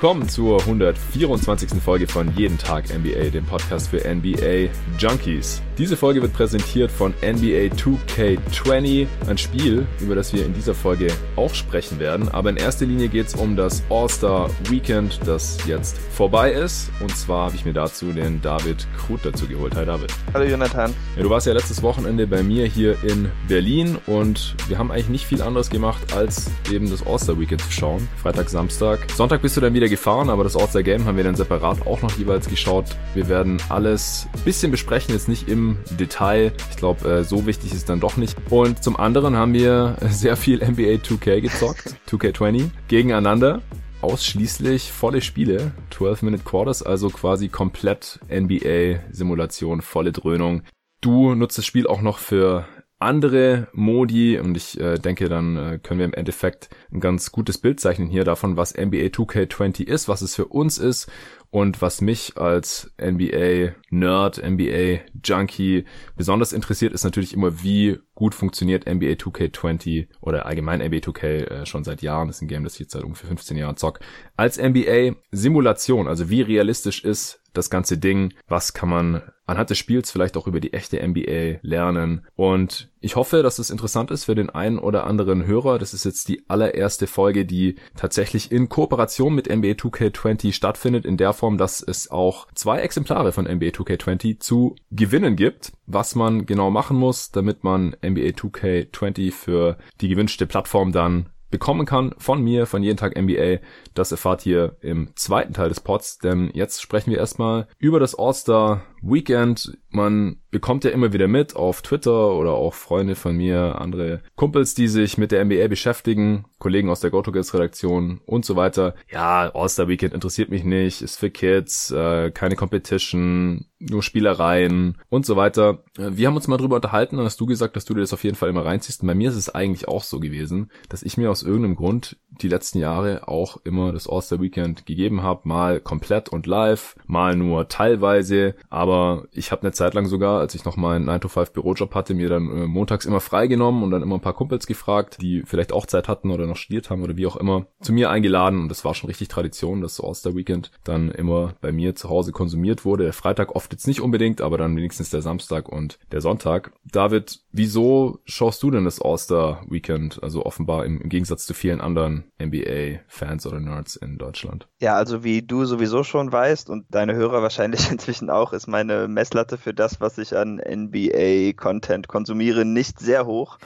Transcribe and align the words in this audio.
willkommen 0.00 0.28
zur 0.28 0.60
124. 0.60 1.70
Folge 1.82 2.06
von 2.06 2.32
Jeden 2.36 2.56
Tag 2.56 2.84
NBA, 2.88 3.30
dem 3.30 3.44
Podcast 3.44 3.88
für 3.88 3.96
NBA 3.96 4.70
Junkies. 4.96 5.60
Diese 5.76 5.96
Folge 5.96 6.22
wird 6.22 6.32
präsentiert 6.32 6.92
von 6.92 7.14
NBA 7.20 7.74
2K20, 7.74 9.08
ein 9.28 9.38
Spiel, 9.38 9.86
über 10.00 10.14
das 10.14 10.32
wir 10.32 10.46
in 10.46 10.52
dieser 10.52 10.74
Folge 10.74 11.08
auch 11.34 11.52
sprechen 11.52 11.98
werden. 11.98 12.28
Aber 12.28 12.50
in 12.50 12.56
erster 12.56 12.86
Linie 12.86 13.08
geht 13.08 13.26
es 13.26 13.34
um 13.34 13.56
das 13.56 13.82
All-Star 13.90 14.50
Weekend, 14.68 15.18
das 15.24 15.58
jetzt 15.66 15.98
vorbei 15.98 16.52
ist. 16.52 16.90
Und 17.00 17.16
zwar 17.16 17.46
habe 17.46 17.56
ich 17.56 17.64
mir 17.64 17.72
dazu 17.72 18.12
den 18.12 18.40
David 18.40 18.86
Krut 18.96 19.24
dazu 19.24 19.48
geholt. 19.48 19.74
Hi 19.74 19.84
David. 19.84 20.14
Hallo 20.32 20.44
Jonathan. 20.44 20.94
Ja, 21.16 21.22
du 21.24 21.30
warst 21.30 21.48
ja 21.48 21.52
letztes 21.52 21.82
Wochenende 21.82 22.28
bei 22.28 22.44
mir 22.44 22.66
hier 22.66 22.96
in 23.02 23.30
Berlin 23.48 23.98
und 24.06 24.54
wir 24.68 24.78
haben 24.78 24.92
eigentlich 24.92 25.08
nicht 25.08 25.26
viel 25.26 25.42
anderes 25.42 25.70
gemacht, 25.70 26.12
als 26.14 26.50
eben 26.70 26.88
das 26.88 27.04
All-Star 27.04 27.38
Weekend 27.38 27.62
zu 27.62 27.72
schauen. 27.72 28.08
Freitag, 28.22 28.48
Samstag. 28.48 29.00
Sonntag 29.16 29.42
bist 29.42 29.56
du 29.56 29.60
dann 29.60 29.74
wieder 29.74 29.87
gefahren, 29.88 30.30
aber 30.30 30.44
das 30.44 30.56
All-Star 30.56 30.82
Game 30.82 31.04
haben 31.04 31.16
wir 31.16 31.24
dann 31.24 31.36
separat 31.36 31.86
auch 31.86 32.02
noch 32.02 32.12
jeweils 32.16 32.48
geschaut. 32.48 32.86
Wir 33.14 33.28
werden 33.28 33.58
alles 33.68 34.26
ein 34.34 34.42
bisschen 34.42 34.70
besprechen, 34.70 35.14
jetzt 35.14 35.28
nicht 35.28 35.48
im 35.48 35.78
Detail. 35.98 36.52
Ich 36.70 36.76
glaube, 36.76 37.08
äh, 37.08 37.24
so 37.24 37.46
wichtig 37.46 37.72
ist 37.72 37.88
dann 37.88 38.00
doch 38.00 38.16
nicht. 38.16 38.36
Und 38.50 38.82
zum 38.82 38.96
anderen 38.96 39.36
haben 39.36 39.54
wir 39.54 39.96
sehr 40.08 40.36
viel 40.36 40.58
NBA 40.58 41.02
2K 41.02 41.40
gezockt, 41.40 41.96
2K20, 42.08 42.70
gegeneinander 42.88 43.62
ausschließlich 44.00 44.92
volle 44.92 45.20
Spiele, 45.20 45.72
12-Minute 45.92 46.44
Quarters, 46.44 46.82
also 46.82 47.10
quasi 47.10 47.48
komplett 47.48 48.20
NBA-Simulation, 48.30 49.82
volle 49.82 50.12
Dröhnung. 50.12 50.62
Du 51.00 51.34
nutzt 51.34 51.58
das 51.58 51.66
Spiel 51.66 51.86
auch 51.86 52.00
noch 52.00 52.18
für 52.18 52.66
andere 52.98 53.68
Modi 53.72 54.38
und 54.38 54.56
ich 54.56 54.78
äh, 54.80 54.98
denke, 54.98 55.28
dann 55.28 55.56
äh, 55.56 55.78
können 55.78 56.00
wir 56.00 56.06
im 56.06 56.14
Endeffekt 56.14 56.68
ein 56.92 57.00
ganz 57.00 57.30
gutes 57.30 57.58
Bild 57.58 57.78
zeichnen 57.80 58.08
hier 58.08 58.24
davon, 58.24 58.56
was 58.56 58.74
NBA 58.74 59.06
2K20 59.06 59.84
ist, 59.84 60.08
was 60.08 60.22
es 60.22 60.34
für 60.34 60.46
uns 60.46 60.78
ist 60.78 61.08
und 61.50 61.80
was 61.80 62.00
mich 62.00 62.36
als 62.36 62.92
NBA-Nerd, 63.00 64.42
NBA-Junkie 64.42 65.84
besonders 66.16 66.52
interessiert, 66.52 66.92
ist 66.92 67.04
natürlich 67.04 67.32
immer, 67.32 67.62
wie 67.62 67.98
gut 68.14 68.34
funktioniert 68.34 68.86
NBA 68.86 69.12
2K20 69.12 70.08
oder 70.20 70.44
allgemein 70.44 70.80
NBA 70.80 70.98
2K 70.98 71.24
äh, 71.24 71.66
schon 71.66 71.84
seit 71.84 72.02
Jahren. 72.02 72.28
Das 72.28 72.36
ist 72.36 72.42
ein 72.42 72.48
Game, 72.48 72.64
das 72.64 72.74
ich 72.74 72.80
jetzt 72.80 72.92
seit 72.92 73.04
ungefähr 73.04 73.28
15 73.28 73.56
Jahren 73.56 73.76
zock. 73.76 74.00
Als 74.36 74.58
NBA-Simulation, 74.58 76.06
also 76.06 76.28
wie 76.28 76.42
realistisch 76.42 77.02
ist 77.02 77.37
das 77.58 77.70
ganze 77.70 77.98
Ding, 77.98 78.32
was 78.48 78.72
kann 78.72 78.88
man 78.88 79.22
anhand 79.48 79.70
des 79.70 79.78
Spiels 79.78 80.10
vielleicht 80.10 80.36
auch 80.36 80.46
über 80.46 80.60
die 80.60 80.74
echte 80.74 81.06
NBA 81.06 81.58
lernen. 81.62 82.26
Und 82.36 82.90
ich 83.00 83.16
hoffe, 83.16 83.42
dass 83.42 83.58
es 83.58 83.70
interessant 83.70 84.10
ist 84.10 84.24
für 84.24 84.34
den 84.34 84.50
einen 84.50 84.78
oder 84.78 85.06
anderen 85.06 85.46
Hörer. 85.46 85.78
Das 85.78 85.94
ist 85.94 86.04
jetzt 86.04 86.28
die 86.28 86.44
allererste 86.48 87.06
Folge, 87.06 87.46
die 87.46 87.76
tatsächlich 87.96 88.52
in 88.52 88.68
Kooperation 88.68 89.34
mit 89.34 89.48
NBA 89.48 89.72
2K20 89.72 90.52
stattfindet, 90.52 91.06
in 91.06 91.16
der 91.16 91.32
Form, 91.32 91.56
dass 91.56 91.82
es 91.82 92.10
auch 92.10 92.46
zwei 92.54 92.80
Exemplare 92.80 93.32
von 93.32 93.46
NBA 93.46 93.68
2K20 93.68 94.38
zu 94.38 94.76
gewinnen 94.90 95.34
gibt. 95.34 95.72
Was 95.86 96.14
man 96.14 96.44
genau 96.44 96.70
machen 96.70 96.98
muss, 96.98 97.30
damit 97.30 97.64
man 97.64 97.96
NBA 98.04 98.34
2K20 98.36 99.32
für 99.32 99.78
die 100.02 100.08
gewünschte 100.08 100.46
Plattform 100.46 100.92
dann 100.92 101.30
bekommen 101.50 101.86
kann 101.86 102.14
von 102.18 102.42
mir, 102.42 102.66
von 102.66 102.82
jeden 102.82 102.96
Tag 102.96 103.18
NBA. 103.18 103.58
Das 103.94 104.12
erfahrt 104.12 104.46
ihr 104.46 104.76
im 104.80 105.10
zweiten 105.16 105.52
Teil 105.52 105.68
des 105.68 105.80
Pods, 105.80 106.18
denn 106.18 106.50
jetzt 106.54 106.80
sprechen 106.82 107.10
wir 107.10 107.18
erstmal 107.18 107.66
über 107.78 108.00
das 108.00 108.14
All-Star 108.18 108.82
Weekend. 109.02 109.78
Man 109.90 110.38
bekommt 110.50 110.84
ja 110.84 110.90
immer 110.90 111.12
wieder 111.12 111.28
mit 111.28 111.56
auf 111.56 111.82
Twitter 111.82 112.32
oder 112.34 112.52
auch 112.52 112.74
Freunde 112.74 113.14
von 113.14 113.36
mir, 113.36 113.80
andere 113.80 114.22
Kumpels, 114.34 114.74
die 114.74 114.88
sich 114.88 115.18
mit 115.18 115.32
der 115.32 115.44
NBA 115.44 115.68
beschäftigen, 115.68 116.46
Kollegen 116.58 116.90
aus 116.90 117.00
der 117.00 117.10
GoToGuys-Redaktion 117.10 118.20
und 118.26 118.44
so 118.44 118.56
weiter. 118.56 118.94
Ja, 119.10 119.50
All-Star 119.54 119.88
Weekend 119.88 120.14
interessiert 120.14 120.50
mich 120.50 120.64
nicht, 120.64 121.02
ist 121.02 121.16
für 121.16 121.30
Kids, 121.30 121.90
äh, 121.90 122.30
keine 122.30 122.56
Competition, 122.56 123.66
nur 123.78 124.02
Spielereien 124.02 124.98
und 125.08 125.24
so 125.24 125.36
weiter. 125.36 125.84
Äh, 125.96 126.10
wir 126.16 126.26
haben 126.26 126.36
uns 126.36 126.48
mal 126.48 126.56
drüber 126.56 126.76
unterhalten, 126.76 127.18
hast 127.18 127.40
du 127.40 127.46
gesagt, 127.46 127.76
dass 127.76 127.84
du 127.84 127.94
dir 127.94 128.00
das 128.00 128.12
auf 128.12 128.24
jeden 128.24 128.36
Fall 128.36 128.48
immer 128.48 128.64
reinziehst. 128.64 129.02
Und 129.02 129.08
bei 129.08 129.14
mir 129.14 129.30
ist 129.30 129.36
es 129.36 129.54
eigentlich 129.54 129.88
auch 129.88 130.02
so 130.02 130.18
gewesen, 130.20 130.70
dass 130.88 131.02
ich 131.02 131.16
mir 131.16 131.30
aus 131.30 131.42
irgendeinem 131.42 131.76
Grund 131.76 132.16
die 132.42 132.48
letzten 132.48 132.78
Jahre 132.78 133.28
auch 133.28 133.58
immer 133.64 133.87
das 133.92 134.08
All-Star 134.08 134.40
Weekend 134.40 134.86
gegeben 134.86 135.22
habe, 135.22 135.48
mal 135.48 135.80
komplett 135.80 136.28
und 136.28 136.46
live, 136.46 136.96
mal 137.06 137.36
nur 137.36 137.68
teilweise, 137.68 138.54
aber 138.70 139.24
ich 139.32 139.52
habe 139.52 139.62
eine 139.62 139.72
Zeit 139.72 139.94
lang 139.94 140.06
sogar, 140.06 140.40
als 140.40 140.54
ich 140.54 140.64
noch 140.64 140.76
meinen 140.76 141.08
9-to-5 141.08 141.52
Bürojob 141.52 141.94
hatte, 141.94 142.14
mir 142.14 142.28
dann 142.28 142.48
äh, 142.50 142.66
montags 142.66 143.04
immer 143.04 143.20
freigenommen 143.20 143.82
und 143.82 143.90
dann 143.90 144.02
immer 144.02 144.16
ein 144.16 144.20
paar 144.20 144.34
Kumpels 144.34 144.66
gefragt, 144.66 145.18
die 145.20 145.42
vielleicht 145.44 145.72
auch 145.72 145.86
Zeit 145.86 146.08
hatten 146.08 146.30
oder 146.30 146.46
noch 146.46 146.56
studiert 146.56 146.90
haben 146.90 147.02
oder 147.02 147.16
wie 147.16 147.26
auch 147.26 147.36
immer, 147.36 147.66
zu 147.80 147.92
mir 147.92 148.10
eingeladen 148.10 148.60
und 148.60 148.68
das 148.68 148.84
war 148.84 148.94
schon 148.94 149.08
richtig 149.08 149.28
Tradition, 149.28 149.80
dass 149.80 150.00
All-Star 150.00 150.34
Weekend 150.34 150.70
dann 150.84 151.10
immer 151.10 151.54
bei 151.60 151.72
mir 151.72 151.94
zu 151.94 152.08
Hause 152.08 152.32
konsumiert 152.32 152.84
wurde. 152.84 153.04
Der 153.04 153.12
Freitag 153.12 153.54
oft 153.54 153.72
jetzt 153.72 153.86
nicht 153.86 154.00
unbedingt, 154.00 154.40
aber 154.40 154.58
dann 154.58 154.76
wenigstens 154.76 155.10
der 155.10 155.22
Samstag 155.22 155.68
und 155.68 155.98
der 156.12 156.20
Sonntag. 156.20 156.72
David, 156.84 157.40
wieso 157.52 158.20
schaust 158.24 158.62
du 158.62 158.70
denn 158.70 158.84
das 158.84 159.00
All-Star 159.00 159.64
Weekend? 159.68 160.22
Also 160.22 160.44
offenbar 160.44 160.84
im, 160.84 161.00
im 161.00 161.08
Gegensatz 161.08 161.46
zu 161.46 161.54
vielen 161.54 161.80
anderen 161.80 162.24
NBA-Fans 162.42 163.46
oder 163.46 163.60
Nerds 163.68 163.96
in 163.96 164.18
Deutschland. 164.18 164.68
Ja, 164.80 164.94
also 164.94 165.24
wie 165.24 165.42
du 165.42 165.64
sowieso 165.64 166.02
schon 166.02 166.32
weißt 166.32 166.70
und 166.70 166.86
deine 166.90 167.14
Hörer 167.14 167.42
wahrscheinlich 167.42 167.90
inzwischen 167.90 168.30
auch, 168.30 168.52
ist 168.52 168.66
meine 168.66 169.08
Messlatte 169.08 169.58
für 169.58 169.74
das, 169.74 170.00
was 170.00 170.18
ich 170.18 170.36
an 170.36 170.56
NBA-Content 170.56 172.08
konsumiere, 172.08 172.64
nicht 172.64 172.98
sehr 172.98 173.26
hoch. 173.26 173.58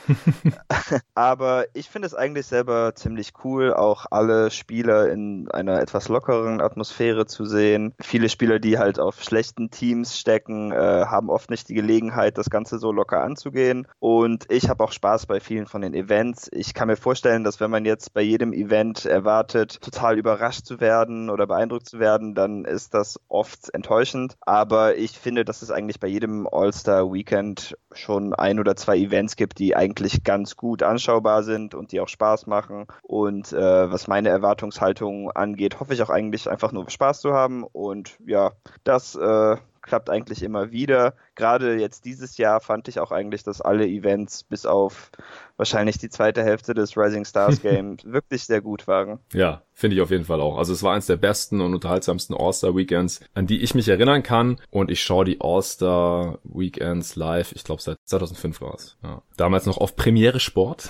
Aber 1.14 1.66
ich 1.74 1.88
finde 1.88 2.06
es 2.06 2.14
eigentlich 2.14 2.46
selber 2.46 2.94
ziemlich 2.94 3.32
cool, 3.44 3.72
auch 3.72 4.06
alle 4.10 4.50
Spieler 4.50 5.10
in 5.10 5.50
einer 5.50 5.80
etwas 5.80 6.08
lockeren 6.08 6.60
Atmosphäre 6.60 7.26
zu 7.26 7.44
sehen. 7.44 7.94
Viele 8.00 8.28
Spieler, 8.28 8.58
die 8.58 8.78
halt 8.78 8.98
auf 8.98 9.22
schlechten 9.22 9.70
Teams 9.70 10.18
stecken, 10.18 10.72
äh, 10.72 10.76
haben 11.06 11.30
oft 11.30 11.50
nicht 11.50 11.68
die 11.68 11.74
Gelegenheit, 11.74 12.38
das 12.38 12.50
Ganze 12.50 12.78
so 12.78 12.92
locker 12.92 13.22
anzugehen. 13.22 13.86
Und 13.98 14.46
ich 14.50 14.68
habe 14.68 14.82
auch 14.84 14.92
Spaß 14.92 15.26
bei 15.26 15.40
vielen 15.40 15.66
von 15.66 15.82
den 15.82 15.94
Events. 15.94 16.48
Ich 16.52 16.74
kann 16.74 16.88
mir 16.88 16.96
vorstellen, 16.96 17.44
dass 17.44 17.60
wenn 17.60 17.70
man 17.70 17.84
jetzt 17.84 18.14
bei 18.14 18.22
jedem 18.22 18.52
Event 18.52 19.04
erwartet, 19.04 19.78
total 19.92 20.18
überrascht 20.18 20.64
zu 20.64 20.80
werden 20.80 21.28
oder 21.30 21.46
beeindruckt 21.46 21.86
zu 21.86 21.98
werden, 21.98 22.34
dann 22.34 22.64
ist 22.64 22.94
das 22.94 23.20
oft 23.28 23.72
enttäuschend. 23.74 24.36
Aber 24.40 24.96
ich 24.96 25.18
finde, 25.18 25.44
dass 25.44 25.62
es 25.62 25.70
eigentlich 25.70 26.00
bei 26.00 26.08
jedem 26.08 26.48
All-Star-Weekend 26.50 27.76
schon 27.92 28.32
ein 28.34 28.58
oder 28.58 28.74
zwei 28.74 28.96
Events 28.96 29.36
gibt, 29.36 29.58
die 29.58 29.76
eigentlich 29.76 30.24
ganz 30.24 30.56
gut 30.56 30.82
anschaubar 30.82 31.42
sind 31.42 31.74
und 31.74 31.92
die 31.92 32.00
auch 32.00 32.08
Spaß 32.08 32.46
machen. 32.46 32.86
Und 33.02 33.52
äh, 33.52 33.92
was 33.92 34.08
meine 34.08 34.30
Erwartungshaltung 34.30 35.30
angeht, 35.30 35.78
hoffe 35.78 35.94
ich 35.94 36.02
auch 36.02 36.10
eigentlich 36.10 36.48
einfach 36.48 36.72
nur 36.72 36.88
Spaß 36.88 37.20
zu 37.20 37.32
haben. 37.32 37.64
Und 37.64 38.16
ja, 38.24 38.52
das 38.84 39.14
äh, 39.14 39.56
klappt 39.92 40.08
eigentlich 40.08 40.42
immer 40.42 40.72
wieder. 40.72 41.12
Gerade 41.34 41.78
jetzt 41.78 42.06
dieses 42.06 42.38
Jahr 42.38 42.62
fand 42.62 42.88
ich 42.88 42.98
auch 42.98 43.12
eigentlich, 43.12 43.42
dass 43.42 43.60
alle 43.60 43.86
Events 43.86 44.42
bis 44.42 44.64
auf 44.64 45.10
wahrscheinlich 45.58 45.98
die 45.98 46.08
zweite 46.08 46.42
Hälfte 46.42 46.72
des 46.72 46.96
Rising 46.96 47.26
Stars 47.26 47.60
Games 47.62 48.02
wirklich 48.06 48.44
sehr 48.44 48.62
gut 48.62 48.86
waren. 48.86 49.18
Ja, 49.34 49.60
finde 49.74 49.96
ich 49.96 50.00
auf 50.00 50.10
jeden 50.10 50.24
Fall 50.24 50.40
auch. 50.40 50.56
Also 50.56 50.72
es 50.72 50.82
war 50.82 50.94
eins 50.94 51.08
der 51.08 51.18
besten 51.18 51.60
und 51.60 51.74
unterhaltsamsten 51.74 52.34
All-Star 52.34 52.74
Weekends, 52.74 53.20
an 53.34 53.46
die 53.46 53.60
ich 53.60 53.74
mich 53.74 53.86
erinnern 53.86 54.22
kann. 54.22 54.58
Und 54.70 54.90
ich 54.90 55.02
schaue 55.02 55.26
die 55.26 55.42
All-Star 55.42 56.38
Weekends 56.42 57.14
live, 57.14 57.52
ich 57.52 57.62
glaube 57.62 57.82
seit 57.82 57.98
2005 58.06 58.62
war 58.62 58.74
es. 58.74 58.96
Ja. 59.02 59.20
Damals 59.36 59.66
noch 59.66 59.76
auf 59.76 59.94
Premiere 59.94 60.40
Sport. 60.40 60.88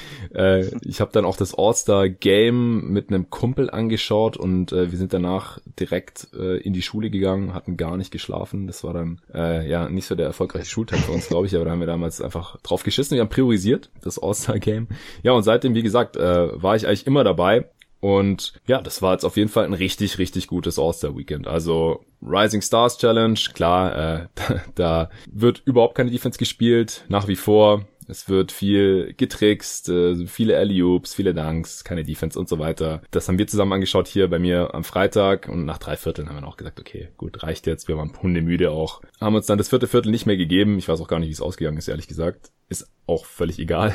äh, 0.34 0.66
ich 0.82 1.00
habe 1.00 1.12
dann 1.12 1.24
auch 1.24 1.36
das 1.36 1.54
All-Star-Game 1.54 2.88
mit 2.92 3.08
einem 3.08 3.30
Kumpel 3.30 3.70
angeschaut 3.70 4.36
und 4.36 4.72
äh, 4.72 4.90
wir 4.90 4.98
sind 4.98 5.12
danach 5.12 5.58
direkt 5.78 6.28
äh, 6.34 6.58
in 6.58 6.72
die 6.72 6.82
Schule 6.82 7.10
gegangen, 7.10 7.54
hatten 7.54 7.76
gar 7.76 7.96
nicht 7.96 8.10
geschlafen. 8.10 8.66
Das 8.66 8.84
war 8.84 8.94
dann 8.94 9.20
äh, 9.34 9.68
ja 9.68 9.88
nicht 9.88 10.06
so 10.06 10.14
der 10.14 10.26
erfolgreiche 10.26 10.66
Schultag 10.66 11.00
für 11.00 11.12
uns, 11.12 11.28
glaube 11.28 11.46
ich, 11.46 11.54
aber 11.54 11.64
da 11.64 11.70
haben 11.70 11.80
wir 11.80 11.86
damals 11.86 12.20
einfach 12.20 12.56
drauf 12.62 12.82
geschissen. 12.82 13.16
Wir 13.16 13.22
haben 13.22 13.28
priorisiert, 13.28 13.90
das 14.02 14.18
All-Star-Game. 14.18 14.88
Ja, 15.22 15.32
und 15.32 15.42
seitdem, 15.42 15.74
wie 15.74 15.82
gesagt, 15.82 16.16
äh, 16.16 16.62
war 16.62 16.76
ich 16.76 16.86
eigentlich 16.86 17.06
immer 17.06 17.24
dabei. 17.24 17.66
Und 18.02 18.54
ja, 18.66 18.80
das 18.80 19.00
war 19.00 19.12
jetzt 19.12 19.24
auf 19.24 19.36
jeden 19.36 19.48
Fall 19.48 19.64
ein 19.64 19.74
richtig, 19.74 20.18
richtig 20.18 20.48
gutes 20.48 20.76
All-Star-Weekend. 20.76 21.46
Also 21.46 22.04
Rising 22.20 22.60
Stars 22.60 22.98
Challenge, 22.98 23.38
klar, 23.54 23.96
äh, 23.96 24.26
da, 24.34 24.60
da 24.74 25.10
wird 25.30 25.62
überhaupt 25.66 25.94
keine 25.94 26.10
Defense 26.10 26.36
gespielt, 26.36 27.04
nach 27.08 27.28
wie 27.28 27.36
vor. 27.36 27.84
Es 28.08 28.28
wird 28.28 28.52
viel 28.52 29.14
getrickst, 29.16 29.88
äh, 29.88 30.26
viele 30.26 30.56
Alley-Oops, 30.56 31.14
viele 31.14 31.34
Dunks, 31.34 31.84
keine 31.84 32.04
Defense 32.04 32.38
und 32.38 32.48
so 32.48 32.58
weiter. 32.58 33.02
Das 33.10 33.28
haben 33.28 33.38
wir 33.38 33.46
zusammen 33.46 33.72
angeschaut 33.72 34.08
hier 34.08 34.28
bei 34.28 34.38
mir 34.38 34.74
am 34.74 34.84
Freitag 34.84 35.48
und 35.48 35.64
nach 35.64 35.78
drei 35.78 35.96
Vierteln 35.96 36.28
haben 36.28 36.40
wir 36.40 36.46
auch 36.46 36.56
gesagt, 36.56 36.80
okay, 36.80 37.08
gut, 37.16 37.42
reicht 37.42 37.66
jetzt. 37.66 37.88
Wir 37.88 37.96
waren 37.96 38.12
hundemüde 38.22 38.70
auch. 38.70 39.00
Haben 39.20 39.36
uns 39.36 39.46
dann 39.46 39.58
das 39.58 39.68
vierte 39.68 39.86
Viertel 39.86 40.10
nicht 40.10 40.26
mehr 40.26 40.36
gegeben. 40.36 40.78
Ich 40.78 40.88
weiß 40.88 41.00
auch 41.00 41.08
gar 41.08 41.18
nicht, 41.18 41.28
wie 41.28 41.32
es 41.32 41.40
ausgegangen 41.40 41.78
ist, 41.78 41.88
ehrlich 41.88 42.08
gesagt. 42.08 42.50
Ist 42.72 42.90
auch 43.06 43.24
völlig 43.26 43.58
egal. 43.58 43.94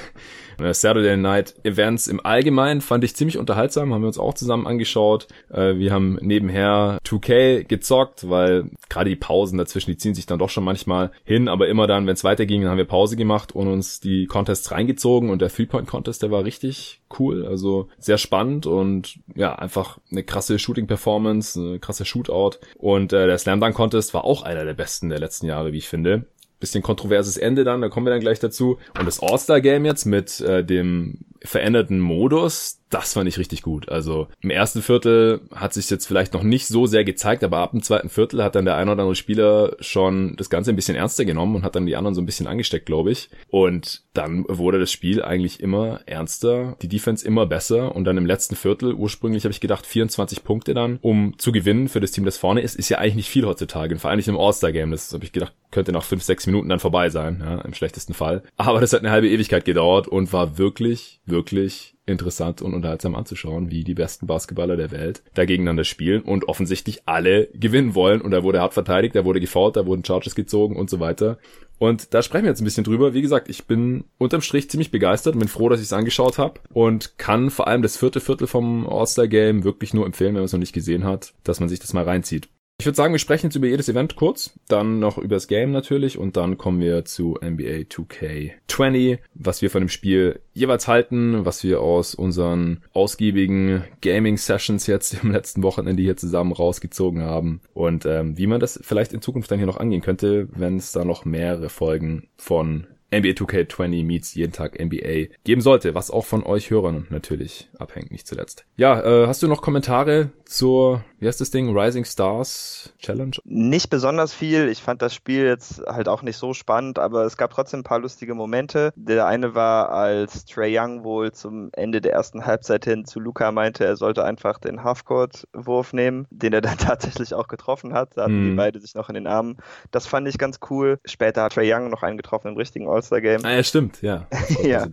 Äh, 0.59 0.73
Saturday 0.73 1.17
Night 1.17 1.53
Events 1.63 2.07
im 2.07 2.25
Allgemeinen 2.25 2.81
fand 2.81 3.03
ich 3.03 3.15
ziemlich 3.15 3.37
unterhaltsam, 3.37 3.93
haben 3.93 4.01
wir 4.01 4.07
uns 4.07 4.17
auch 4.17 4.33
zusammen 4.33 4.65
angeschaut. 4.65 5.27
Äh, 5.51 5.75
wir 5.75 5.91
haben 5.91 6.17
nebenher 6.19 6.97
2K 7.05 7.63
gezockt, 7.63 8.27
weil 8.27 8.71
gerade 8.89 9.11
die 9.11 9.15
Pausen 9.15 9.59
dazwischen, 9.59 9.91
die 9.91 9.97
ziehen 9.97 10.15
sich 10.15 10.25
dann 10.25 10.39
doch 10.39 10.49
schon 10.49 10.63
manchmal 10.63 11.11
hin, 11.25 11.47
aber 11.47 11.67
immer 11.67 11.85
dann, 11.85 12.07
wenn 12.07 12.15
es 12.15 12.23
weiterging, 12.23 12.61
dann 12.61 12.71
haben 12.71 12.79
wir 12.79 12.85
Pause 12.85 13.15
gemacht 13.15 13.53
und 13.53 13.67
uns 13.67 13.99
die 13.99 14.25
Contests 14.25 14.71
reingezogen 14.71 15.29
und 15.29 15.43
der 15.43 15.49
Three-Point-Contest, 15.49 16.23
der 16.23 16.31
war 16.31 16.43
richtig 16.43 17.01
cool, 17.19 17.45
also 17.45 17.89
sehr 17.99 18.17
spannend 18.17 18.65
und 18.65 19.19
ja, 19.35 19.53
einfach 19.55 19.99
eine 20.11 20.23
krasse 20.23 20.57
Shooting-Performance, 20.57 21.59
eine 21.59 21.79
krasse 21.79 22.03
Shootout 22.03 22.57
und 22.77 23.13
äh, 23.13 23.27
der 23.27 23.37
Slam 23.37 23.61
Dunk 23.61 23.75
Contest 23.75 24.15
war 24.15 24.25
auch 24.25 24.41
einer 24.41 24.65
der 24.65 24.73
besten 24.73 25.09
der 25.09 25.19
letzten 25.19 25.45
Jahre, 25.45 25.71
wie 25.71 25.77
ich 25.77 25.87
finde 25.87 26.25
bisschen 26.59 26.81
kontroverses 26.81 27.37
Ende 27.37 27.63
dann, 27.63 27.81
da 27.81 27.89
kommen 27.89 28.05
wir 28.05 28.11
dann 28.11 28.19
gleich 28.19 28.39
dazu. 28.39 28.77
Und 28.97 29.05
das 29.05 29.21
All-Star-Game 29.21 29.85
jetzt 29.85 30.05
mit 30.05 30.39
äh, 30.41 30.63
dem 30.63 31.19
veränderten 31.43 31.99
Modus, 31.99 32.76
das 32.89 33.13
fand 33.13 33.27
ich 33.27 33.37
richtig 33.37 33.61
gut. 33.61 33.89
Also 33.89 34.27
im 34.41 34.49
ersten 34.49 34.81
Viertel 34.81 35.41
hat 35.53 35.73
sich 35.73 35.89
jetzt 35.89 36.05
vielleicht 36.05 36.33
noch 36.33 36.43
nicht 36.43 36.67
so 36.67 36.85
sehr 36.85 37.03
gezeigt, 37.03 37.43
aber 37.43 37.57
ab 37.57 37.71
dem 37.71 37.83
zweiten 37.83 38.09
Viertel 38.09 38.43
hat 38.43 38.55
dann 38.55 38.65
der 38.65 38.75
ein 38.75 38.87
oder 38.87 39.01
andere 39.01 39.15
Spieler 39.15 39.75
schon 39.79 40.35
das 40.37 40.49
Ganze 40.49 40.71
ein 40.71 40.75
bisschen 40.75 40.95
ernster 40.95 41.25
genommen 41.25 41.55
und 41.55 41.63
hat 41.63 41.75
dann 41.75 41.85
die 41.85 41.95
anderen 41.95 42.15
so 42.15 42.21
ein 42.21 42.25
bisschen 42.25 42.47
angesteckt, 42.47 42.85
glaube 42.85 43.11
ich. 43.11 43.29
Und 43.49 44.03
dann 44.13 44.45
wurde 44.47 44.79
das 44.79 44.91
Spiel 44.91 45.21
eigentlich 45.21 45.59
immer 45.59 45.99
ernster, 46.05 46.77
die 46.81 46.87
Defense 46.87 47.25
immer 47.25 47.45
besser 47.45 47.93
und 47.95 48.05
dann 48.05 48.17
im 48.17 48.25
letzten 48.25 48.55
Viertel, 48.55 48.93
ursprünglich 48.93 49.43
habe 49.43 49.51
ich 49.51 49.61
gedacht 49.61 49.85
24 49.85 50.43
Punkte 50.43 50.73
dann, 50.73 50.99
um 51.01 51.37
zu 51.37 51.51
gewinnen 51.51 51.89
für 51.89 51.99
das 51.99 52.11
Team, 52.11 52.25
das 52.25 52.37
vorne 52.37 52.61
ist, 52.61 52.75
ist 52.75 52.89
ja 52.89 52.99
eigentlich 52.99 53.15
nicht 53.15 53.29
viel 53.29 53.45
heutzutage. 53.45 53.97
vor 53.97 54.09
allem 54.09 54.17
nicht 54.17 54.27
im 54.27 54.37
All-Star-Game, 54.37 54.91
das 54.91 55.13
habe 55.13 55.25
ich 55.25 55.33
gedacht, 55.33 55.53
könnte 55.71 55.91
nach 55.91 56.03
fünf, 56.03 56.23
sechs 56.23 56.47
Minuten 56.47 56.69
dann 56.69 56.79
vorbei 56.79 57.09
sein, 57.09 57.41
ja, 57.43 57.61
im 57.61 57.73
schlechtesten 57.73 58.13
Fall. 58.13 58.43
Aber 58.55 58.79
das 58.79 58.93
hat 58.93 59.01
eine 59.01 59.11
halbe 59.11 59.29
Ewigkeit 59.29 59.65
gedauert 59.65 60.07
und 60.07 60.31
war 60.31 60.57
wirklich, 60.57 61.19
wirklich 61.25 61.96
interessant 62.07 62.61
und 62.61 62.73
unterhaltsam 62.73 63.15
anzuschauen, 63.15 63.69
wie 63.69 63.83
die 63.83 63.93
besten 63.93 64.25
Basketballer 64.25 64.77
der 64.77 64.91
Welt 64.91 65.21
da 65.35 65.45
gegeneinander 65.45 65.83
spielen 65.83 66.23
und 66.23 66.47
offensichtlich 66.47 67.03
alle 67.05 67.47
gewinnen 67.53 67.93
wollen. 67.93 68.21
Und 68.21 68.31
da 68.31 68.43
wurde 68.43 68.61
hart 68.61 68.73
verteidigt, 68.73 69.15
da 69.15 69.25
wurde 69.25 69.39
gefault, 69.39 69.75
da 69.75 69.85
wurden 69.85 70.03
Charges 70.03 70.33
gezogen 70.33 70.75
und 70.75 70.89
so 70.89 70.99
weiter. 70.99 71.37
Und 71.79 72.13
da 72.13 72.23
sprechen 72.23 72.45
wir 72.45 72.49
jetzt 72.49 72.61
ein 72.61 72.65
bisschen 72.65 72.83
drüber. 72.83 73.13
Wie 73.13 73.21
gesagt, 73.21 73.49
ich 73.49 73.65
bin 73.65 74.05
unterm 74.17 74.41
Strich 74.41 74.69
ziemlich 74.69 74.89
begeistert 74.89 75.35
und 75.35 75.39
bin 75.39 75.47
froh, 75.47 75.69
dass 75.69 75.79
ich 75.79 75.85
es 75.85 75.93
angeschaut 75.93 76.37
habe 76.39 76.59
und 76.73 77.17
kann 77.17 77.51
vor 77.51 77.67
allem 77.67 77.83
das 77.83 77.97
vierte 77.97 78.19
Viertel 78.19 78.47
vom 78.47 78.87
All-Star-Game 78.87 79.63
wirklich 79.63 79.93
nur 79.93 80.05
empfehlen, 80.05 80.29
wenn 80.29 80.41
man 80.41 80.45
es 80.45 80.53
noch 80.53 80.59
nicht 80.59 80.73
gesehen 80.73 81.03
hat, 81.03 81.33
dass 81.43 81.59
man 81.59 81.69
sich 81.69 81.79
das 81.79 81.93
mal 81.93 82.03
reinzieht. 82.03 82.49
Ich 82.79 82.85
würde 82.85 82.95
sagen, 82.95 83.11
wir 83.11 83.19
sprechen 83.19 83.47
jetzt 83.47 83.55
über 83.55 83.65
jedes 83.65 83.89
Event 83.89 84.15
kurz, 84.15 84.51
dann 84.67 84.99
noch 84.99 85.17
über 85.17 85.35
das 85.35 85.47
Game 85.47 85.71
natürlich 85.71 86.19
und 86.19 86.37
dann 86.37 86.59
kommen 86.59 86.79
wir 86.79 87.05
zu 87.05 87.35
NBA 87.43 87.87
2K20, 87.89 89.17
was 89.33 89.63
wir 89.63 89.71
von 89.71 89.81
dem 89.81 89.89
Spiel 89.89 90.41
jeweils 90.53 90.87
halten, 90.87 91.43
was 91.43 91.63
wir 91.63 91.81
aus 91.81 92.13
unseren 92.13 92.83
ausgiebigen 92.93 93.83
Gaming-Sessions 94.01 94.85
jetzt 94.85 95.15
im 95.23 95.31
letzten 95.31 95.63
Wochenende 95.63 96.03
hier 96.03 96.17
zusammen 96.17 96.51
rausgezogen 96.51 97.23
haben 97.23 97.61
und 97.73 98.05
ähm, 98.05 98.37
wie 98.37 98.45
man 98.45 98.59
das 98.59 98.79
vielleicht 98.83 99.11
in 99.11 99.23
Zukunft 99.23 99.49
dann 99.49 99.57
hier 99.57 99.65
noch 99.65 99.79
angehen 99.79 100.01
könnte, 100.01 100.47
wenn 100.51 100.77
es 100.77 100.91
da 100.91 101.03
noch 101.03 101.25
mehrere 101.25 101.69
Folgen 101.69 102.27
von 102.37 102.85
NBA 103.11 103.29
2K20 103.29 104.05
meets 104.05 104.35
jeden 104.35 104.51
Tag 104.51 104.79
NBA 104.79 105.33
geben 105.43 105.61
sollte, 105.61 105.95
was 105.95 106.11
auch 106.11 106.25
von 106.25 106.43
euch 106.43 106.69
Hörern 106.69 107.07
natürlich 107.09 107.69
abhängt, 107.79 108.11
nicht 108.11 108.27
zuletzt. 108.27 108.65
Ja, 108.75 109.01
äh, 109.01 109.27
hast 109.27 109.41
du 109.41 109.47
noch 109.47 109.61
Kommentare 109.61 110.31
zur, 110.49 111.03
wie 111.19 111.27
heißt 111.27 111.41
das 111.41 111.51
Ding, 111.51 111.77
Rising 111.77 112.05
Stars 112.05 112.93
Challenge? 112.99 113.37
Nicht 113.43 113.89
besonders 113.89 114.33
viel. 114.33 114.69
Ich 114.69 114.81
fand 114.81 115.01
das 115.01 115.13
Spiel 115.13 115.45
jetzt 115.45 115.81
halt 115.87 116.07
auch 116.07 116.21
nicht 116.21 116.37
so 116.37 116.53
spannend, 116.53 116.99
aber 116.99 117.25
es 117.25 117.37
gab 117.37 117.51
trotzdem 117.51 117.81
ein 117.81 117.83
paar 117.83 117.99
lustige 117.99 118.33
Momente. 118.33 118.91
Der 118.95 119.27
eine 119.27 119.55
war, 119.55 119.89
als 119.89 120.45
Trey 120.45 120.77
Young 120.77 121.03
wohl 121.03 121.31
zum 121.31 121.69
Ende 121.73 122.01
der 122.01 122.13
ersten 122.13 122.45
Halbzeit 122.45 122.85
hin 122.85 123.05
zu 123.05 123.19
Luca 123.19 123.51
meinte, 123.51 123.85
er 123.85 123.97
sollte 123.97 124.23
einfach 124.23 124.59
den 124.59 124.83
Halfcourt-Wurf 124.83 125.93
nehmen, 125.93 126.27
den 126.29 126.53
er 126.53 126.61
dann 126.67 126.77
tatsächlich 126.77 127.33
auch 127.33 127.47
getroffen 127.47 127.93
hat. 127.93 128.15
Da 128.15 128.23
hatten 128.23 128.41
mm. 128.41 128.43
die 128.43 128.51
mhm. 128.51 128.55
beide 128.55 128.79
sich 128.79 128.95
noch 128.95 129.09
in 129.09 129.15
den 129.15 129.27
Armen. 129.27 129.57
Das 129.91 130.07
fand 130.07 130.27
ich 130.27 130.37
ganz 130.37 130.59
cool. 130.69 130.99
Später 131.05 131.43
hat 131.43 131.53
Trey 131.53 131.71
Young 131.71 131.89
noch 131.89 132.03
einen 132.03 132.17
getroffen 132.17 132.49
im 132.49 132.57
richtigen 132.57 132.87
All-Star-Game. 132.87 133.43
Ah 133.43 133.51
ja, 133.51 133.63
stimmt, 133.63 134.01
ja. 134.01 134.27
ja. 134.63 134.87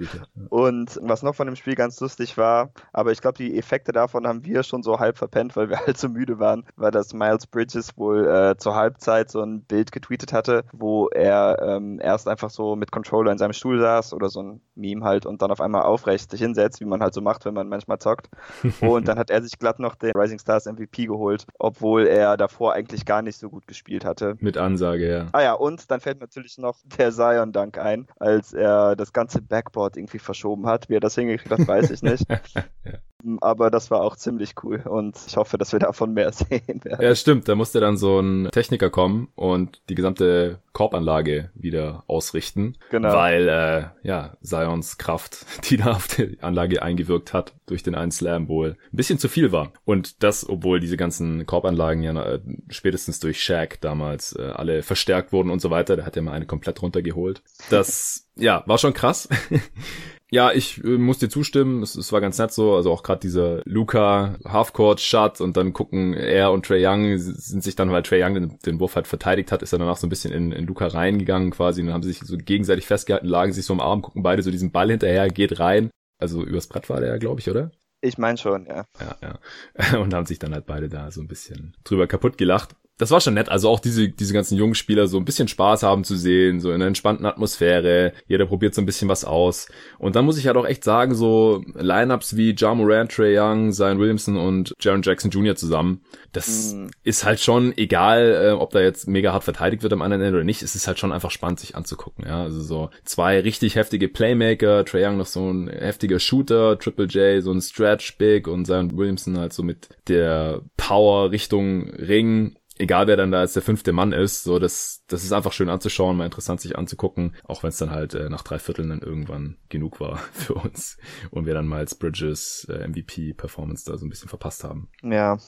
Und 0.48 0.98
was 1.02 1.22
noch 1.22 1.34
von 1.34 1.46
dem 1.46 1.56
Spiel 1.56 1.74
ganz 1.74 2.00
lustig 2.00 2.36
war, 2.36 2.70
aber 2.92 3.12
ich 3.12 3.20
glaube, 3.20 3.38
die 3.38 3.56
Effekte 3.58 3.92
davon 3.92 4.26
haben 4.26 4.44
wir 4.44 4.62
schon 4.62 4.82
so 4.82 4.98
halb 4.98 5.18
verpennt, 5.18 5.43
weil 5.54 5.70
wir 5.70 5.78
halt 5.86 5.96
so 5.96 6.08
müde 6.08 6.38
waren, 6.38 6.64
war, 6.76 6.90
dass 6.90 7.14
Miles 7.14 7.46
Bridges 7.46 7.96
wohl 7.96 8.26
äh, 8.26 8.56
zur 8.56 8.74
Halbzeit 8.74 9.30
so 9.30 9.40
ein 9.40 9.62
Bild 9.62 9.92
getweetet 9.92 10.32
hatte, 10.32 10.64
wo 10.72 11.08
er 11.08 11.58
ähm, 11.62 12.00
erst 12.00 12.28
einfach 12.28 12.50
so 12.50 12.76
mit 12.76 12.92
Controller 12.92 13.32
in 13.32 13.38
seinem 13.38 13.52
Stuhl 13.52 13.80
saß 13.80 14.12
oder 14.12 14.28
so 14.28 14.42
ein 14.42 14.60
Meme 14.74 15.04
halt 15.04 15.24
und 15.26 15.40
dann 15.40 15.50
auf 15.50 15.60
einmal 15.60 15.82
aufrecht 15.82 16.30
sich 16.30 16.40
hinsetzt, 16.40 16.80
wie 16.80 16.84
man 16.84 17.00
halt 17.00 17.14
so 17.14 17.20
macht, 17.20 17.44
wenn 17.44 17.54
man 17.54 17.68
manchmal 17.68 17.98
zockt. 17.98 18.28
Und 18.80 19.08
dann 19.08 19.18
hat 19.18 19.30
er 19.30 19.42
sich 19.42 19.58
glatt 19.58 19.78
noch 19.78 19.94
den 19.94 20.12
Rising 20.16 20.38
Stars 20.38 20.66
MVP 20.66 21.06
geholt, 21.06 21.46
obwohl 21.58 22.06
er 22.06 22.36
davor 22.36 22.72
eigentlich 22.72 23.06
gar 23.06 23.22
nicht 23.22 23.38
so 23.38 23.48
gut 23.48 23.66
gespielt 23.66 24.04
hatte. 24.04 24.36
Mit 24.40 24.56
Ansage, 24.56 25.08
ja. 25.08 25.26
Ah 25.32 25.42
ja, 25.42 25.52
und 25.54 25.90
dann 25.90 26.00
fällt 26.00 26.20
natürlich 26.20 26.58
noch 26.58 26.76
der 26.98 27.12
Zion 27.12 27.52
Dank 27.52 27.78
ein 27.78 27.94
ein, 27.94 28.06
als 28.18 28.52
er 28.52 28.96
das 28.96 29.12
ganze 29.12 29.40
Backboard 29.40 29.96
irgendwie 29.96 30.18
verschoben 30.18 30.66
hat. 30.66 30.88
Wie 30.88 30.96
er 30.96 31.00
das 31.00 31.14
hingekriegt 31.14 31.50
hat, 31.50 31.66
weiß 31.66 31.90
ich 31.90 32.02
nicht. 32.02 32.26
ja. 32.28 32.64
Aber 33.40 33.70
das 33.70 33.90
war 33.90 34.00
auch 34.02 34.16
ziemlich 34.16 34.54
cool 34.62 34.82
und 34.84 35.16
ich 35.26 35.36
hoffe, 35.36 35.58
dass 35.58 35.72
wir 35.72 35.78
davon 35.78 36.12
mehr 36.14 36.32
sehen 36.32 36.84
werden. 36.84 37.02
Ja, 37.02 37.14
stimmt. 37.14 37.48
Da 37.48 37.54
musste 37.54 37.80
dann 37.80 37.96
so 37.96 38.20
ein 38.20 38.48
Techniker 38.52 38.90
kommen 38.90 39.28
und 39.34 39.82
die 39.88 39.94
gesamte 39.94 40.60
Korbanlage 40.72 41.50
wieder 41.54 42.04
ausrichten. 42.06 42.76
Genau. 42.90 43.12
Weil, 43.12 43.48
äh, 43.48 44.06
ja, 44.06 44.36
Zions 44.42 44.98
Kraft, 44.98 45.46
die 45.70 45.76
da 45.76 45.92
auf 45.92 46.08
die 46.08 46.38
Anlage 46.40 46.82
eingewirkt 46.82 47.32
hat, 47.32 47.54
durch 47.66 47.82
den 47.82 47.94
einen 47.94 48.10
Slam 48.10 48.48
wohl 48.48 48.76
ein 48.92 48.96
bisschen 48.96 49.18
zu 49.18 49.28
viel 49.28 49.52
war. 49.52 49.72
Und 49.84 50.22
das, 50.22 50.48
obwohl 50.48 50.80
diese 50.80 50.96
ganzen 50.96 51.46
Korbanlagen 51.46 52.02
ja 52.02 52.20
äh, 52.22 52.40
spätestens 52.68 53.20
durch 53.20 53.42
Shaq 53.42 53.80
damals 53.80 54.34
äh, 54.36 54.42
alle 54.42 54.82
verstärkt 54.82 55.32
wurden 55.32 55.50
und 55.50 55.60
so 55.60 55.70
weiter. 55.70 55.96
Der 55.96 56.04
hat 56.04 56.16
ja 56.16 56.22
mal 56.22 56.32
eine 56.32 56.46
komplett 56.46 56.82
runtergeholt. 56.82 57.42
Das, 57.70 58.28
ja, 58.36 58.64
war 58.66 58.78
schon 58.78 58.94
krass. 58.94 59.28
Ja, 60.34 60.50
ich 60.50 60.82
äh, 60.82 60.98
muss 60.98 61.20
dir 61.20 61.28
zustimmen. 61.28 61.84
Es, 61.84 61.94
es 61.94 62.10
war 62.10 62.20
ganz 62.20 62.36
nett 62.38 62.50
so. 62.50 62.74
Also 62.74 62.90
auch 62.90 63.04
gerade 63.04 63.20
dieser 63.20 63.62
Luca 63.66 64.34
Halfcourt 64.44 65.00
Shot 65.00 65.40
und 65.40 65.56
dann 65.56 65.72
gucken 65.72 66.12
er 66.12 66.50
und 66.50 66.66
Trey 66.66 66.84
Young 66.84 67.16
sind 67.18 67.62
sich 67.62 67.76
dann, 67.76 67.92
weil 67.92 68.02
Trey 68.02 68.20
Young 68.20 68.34
den, 68.34 68.58
den 68.66 68.80
Wurf 68.80 68.96
halt 68.96 69.06
verteidigt 69.06 69.52
hat, 69.52 69.62
ist 69.62 69.72
er 69.72 69.78
danach 69.78 69.96
so 69.96 70.08
ein 70.08 70.10
bisschen 70.10 70.32
in, 70.32 70.50
in 70.50 70.66
Luca 70.66 70.88
reingegangen 70.88 71.52
quasi. 71.52 71.82
Und 71.82 71.86
dann 71.86 71.94
haben 71.94 72.02
sie 72.02 72.10
sich 72.10 72.22
so 72.22 72.36
gegenseitig 72.36 72.84
festgehalten, 72.84 73.28
lagen 73.28 73.52
sich 73.52 73.64
so 73.64 73.74
am 73.74 73.80
Arm, 73.80 74.02
gucken 74.02 74.24
beide 74.24 74.42
so 74.42 74.50
diesen 74.50 74.72
Ball 74.72 74.90
hinterher, 74.90 75.28
geht 75.28 75.60
rein. 75.60 75.90
Also 76.18 76.42
übers 76.42 76.66
Brett 76.66 76.90
war 76.90 76.98
der 76.98 77.10
ja, 77.10 77.18
glaube 77.18 77.38
ich, 77.38 77.48
oder? 77.48 77.70
Ich 78.00 78.18
meine 78.18 78.36
schon, 78.36 78.66
ja. 78.66 78.86
Ja, 78.98 79.38
ja. 79.78 79.98
Und 80.00 80.14
haben 80.14 80.26
sich 80.26 80.40
dann 80.40 80.52
halt 80.52 80.66
beide 80.66 80.88
da 80.88 81.12
so 81.12 81.20
ein 81.20 81.28
bisschen 81.28 81.76
drüber 81.84 82.08
kaputt 82.08 82.38
gelacht 82.38 82.74
das 82.96 83.10
war 83.10 83.20
schon 83.20 83.34
nett. 83.34 83.48
Also 83.48 83.68
auch 83.68 83.80
diese, 83.80 84.08
diese 84.08 84.32
ganzen 84.32 84.56
jungen 84.56 84.74
Spieler 84.74 85.08
so 85.08 85.18
ein 85.18 85.24
bisschen 85.24 85.48
Spaß 85.48 85.82
haben 85.82 86.04
zu 86.04 86.16
sehen, 86.16 86.60
so 86.60 86.68
in 86.68 86.76
einer 86.76 86.86
entspannten 86.86 87.26
Atmosphäre. 87.26 88.12
Jeder 88.28 88.46
probiert 88.46 88.74
so 88.74 88.82
ein 88.82 88.86
bisschen 88.86 89.08
was 89.08 89.24
aus. 89.24 89.66
Und 89.98 90.14
dann 90.14 90.24
muss 90.24 90.38
ich 90.38 90.46
halt 90.46 90.56
auch 90.56 90.66
echt 90.66 90.84
sagen, 90.84 91.14
so 91.14 91.64
Lineups 91.74 92.36
wie 92.36 92.54
Ja 92.56 92.74
Moran, 92.74 93.08
Trey 93.08 93.36
Young, 93.36 93.72
Zion 93.72 93.98
Williamson 93.98 94.36
und 94.36 94.74
Jaron 94.80 95.02
Jackson 95.02 95.32
Jr. 95.32 95.56
zusammen. 95.56 96.02
Das 96.32 96.74
mhm. 96.74 96.90
ist 97.02 97.24
halt 97.24 97.40
schon 97.40 97.76
egal, 97.76 98.50
äh, 98.50 98.52
ob 98.52 98.70
da 98.70 98.80
jetzt 98.80 99.08
mega 99.08 99.32
hart 99.32 99.44
verteidigt 99.44 99.82
wird 99.82 99.92
am 99.92 100.02
anderen 100.02 100.22
Ende 100.22 100.36
oder 100.36 100.44
nicht. 100.44 100.62
Es 100.62 100.76
ist 100.76 100.86
halt 100.86 101.00
schon 101.00 101.12
einfach 101.12 101.32
spannend, 101.32 101.58
sich 101.58 101.74
anzugucken. 101.74 102.24
Ja, 102.26 102.42
also 102.42 102.60
so 102.60 102.90
zwei 103.04 103.40
richtig 103.40 103.74
heftige 103.74 104.08
Playmaker, 104.08 104.84
Trey 104.84 105.04
Young 105.04 105.16
noch 105.16 105.26
so 105.26 105.50
ein 105.50 105.68
heftiger 105.68 106.20
Shooter, 106.20 106.78
Triple 106.78 107.06
J 107.06 107.42
so 107.42 107.50
ein 107.50 107.60
Stretch 107.60 108.18
Big 108.18 108.46
und 108.46 108.66
Zion 108.66 108.96
Williamson 108.96 109.38
halt 109.38 109.52
so 109.52 109.64
mit 109.64 109.88
der 110.06 110.62
Power 110.76 111.32
Richtung 111.32 111.90
Ring 111.90 112.56
egal 112.78 113.06
wer 113.06 113.16
dann 113.16 113.30
da 113.30 113.40
als 113.40 113.52
der 113.52 113.62
fünfte 113.62 113.92
Mann 113.92 114.12
ist, 114.12 114.44
so 114.44 114.58
das, 114.58 115.04
das 115.06 115.24
ist 115.24 115.32
einfach 115.32 115.52
schön 115.52 115.68
anzuschauen, 115.68 116.16
mal 116.16 116.24
interessant 116.24 116.60
sich 116.60 116.76
anzugucken, 116.76 117.36
auch 117.44 117.62
wenn 117.62 117.68
es 117.68 117.78
dann 117.78 117.90
halt 117.90 118.14
äh, 118.14 118.28
nach 118.28 118.42
drei 118.42 118.58
Vierteln 118.58 118.88
dann 118.88 119.00
irgendwann 119.00 119.56
genug 119.68 120.00
war 120.00 120.18
für 120.32 120.54
uns 120.54 120.98
und 121.30 121.46
wir 121.46 121.54
dann 121.54 121.66
mal 121.66 121.78
als 121.78 121.94
Bridges 121.94 122.66
äh, 122.70 122.86
MVP-Performance 122.88 123.84
da 123.90 123.96
so 123.96 124.06
ein 124.06 124.10
bisschen 124.10 124.28
verpasst 124.28 124.64
haben. 124.64 124.88
Ja. 125.02 125.38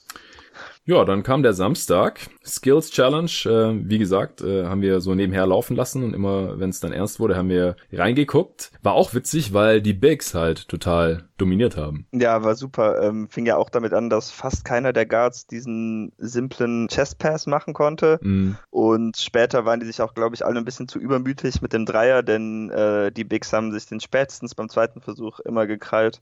Ja, 0.85 1.05
dann 1.05 1.23
kam 1.23 1.43
der 1.43 1.53
Samstag. 1.53 2.21
Skills 2.45 2.91
Challenge, 2.91 3.31
äh, 3.45 3.89
wie 3.89 3.99
gesagt, 3.99 4.41
äh, 4.41 4.67
haben 4.67 4.83
wir 4.83 5.01
so 5.01 5.15
nebenher 5.15 5.47
laufen 5.47 5.75
lassen 5.77 6.05
und 6.05 6.15
immer, 6.15 6.61
wenn 6.61 6.71
es 6.71 6.79
dann 6.81 6.93
ernst 6.93 7.19
wurde, 7.19 7.37
haben 7.37 7.49
wir 7.49 7.77
reingeguckt. 7.93 8.71
War 8.83 8.95
auch 8.95 9.13
witzig, 9.13 9.53
weil 9.53 9.83
die 9.83 9.95
Bigs 9.95 10.35
halt 10.35 10.69
total 10.69 11.29
dominiert 11.39 11.77
haben. 11.77 12.07
Ja, 12.13 12.45
war 12.45 12.55
super. 12.55 13.03
Ähm, 13.03 13.29
fing 13.29 13.47
ja 13.47 13.57
auch 13.57 13.69
damit 13.69 13.93
an, 13.93 14.09
dass 14.11 14.31
fast 14.31 14.65
keiner 14.65 14.93
der 14.93 15.07
Guards 15.07 15.47
diesen 15.47 16.13
simplen 16.19 16.89
Chest 16.89 17.19
Pass 17.19 17.47
machen 17.47 17.75
konnte. 17.75 18.19
Mm. 18.23 18.53
Und 18.71 19.17
später 19.17 19.65
waren 19.65 19.81
die 19.81 19.87
sich 19.87 20.01
auch, 20.01 20.15
glaube 20.15 20.35
ich, 20.35 20.45
alle 20.45 20.59
ein 20.59 20.65
bisschen 20.65 20.89
zu 20.89 20.99
übermütig 20.99 21.61
mit 21.61 21.73
dem 21.73 21.85
Dreier, 21.85 22.23
denn 22.23 22.71
äh, 22.71 23.11
die 23.13 23.25
Bigs 23.25 23.53
haben 23.53 23.73
sich 23.73 23.87
den 23.87 24.01
spätestens 24.01 24.55
beim 24.55 24.69
zweiten 24.69 25.01
Versuch 25.01 25.41
immer 25.41 25.67
gekrallt. 25.67 26.21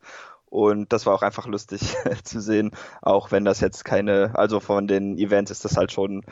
Und 0.55 0.93
das 0.93 1.05
war 1.05 1.15
auch 1.15 1.23
einfach 1.23 1.49
lustig 1.49 1.97
zu 2.23 2.41
sehen, 2.41 2.71
auch 3.03 3.33
wenn 3.33 3.45
das 3.45 3.59
jetzt 3.59 3.85
keine, 3.85 4.39
also 4.39 4.61
von 4.61 4.87
den 4.87 5.19
Events 5.19 5.51
ist 5.51 5.65
das 5.65 5.77
halt 5.77 5.91
schon 5.91 6.25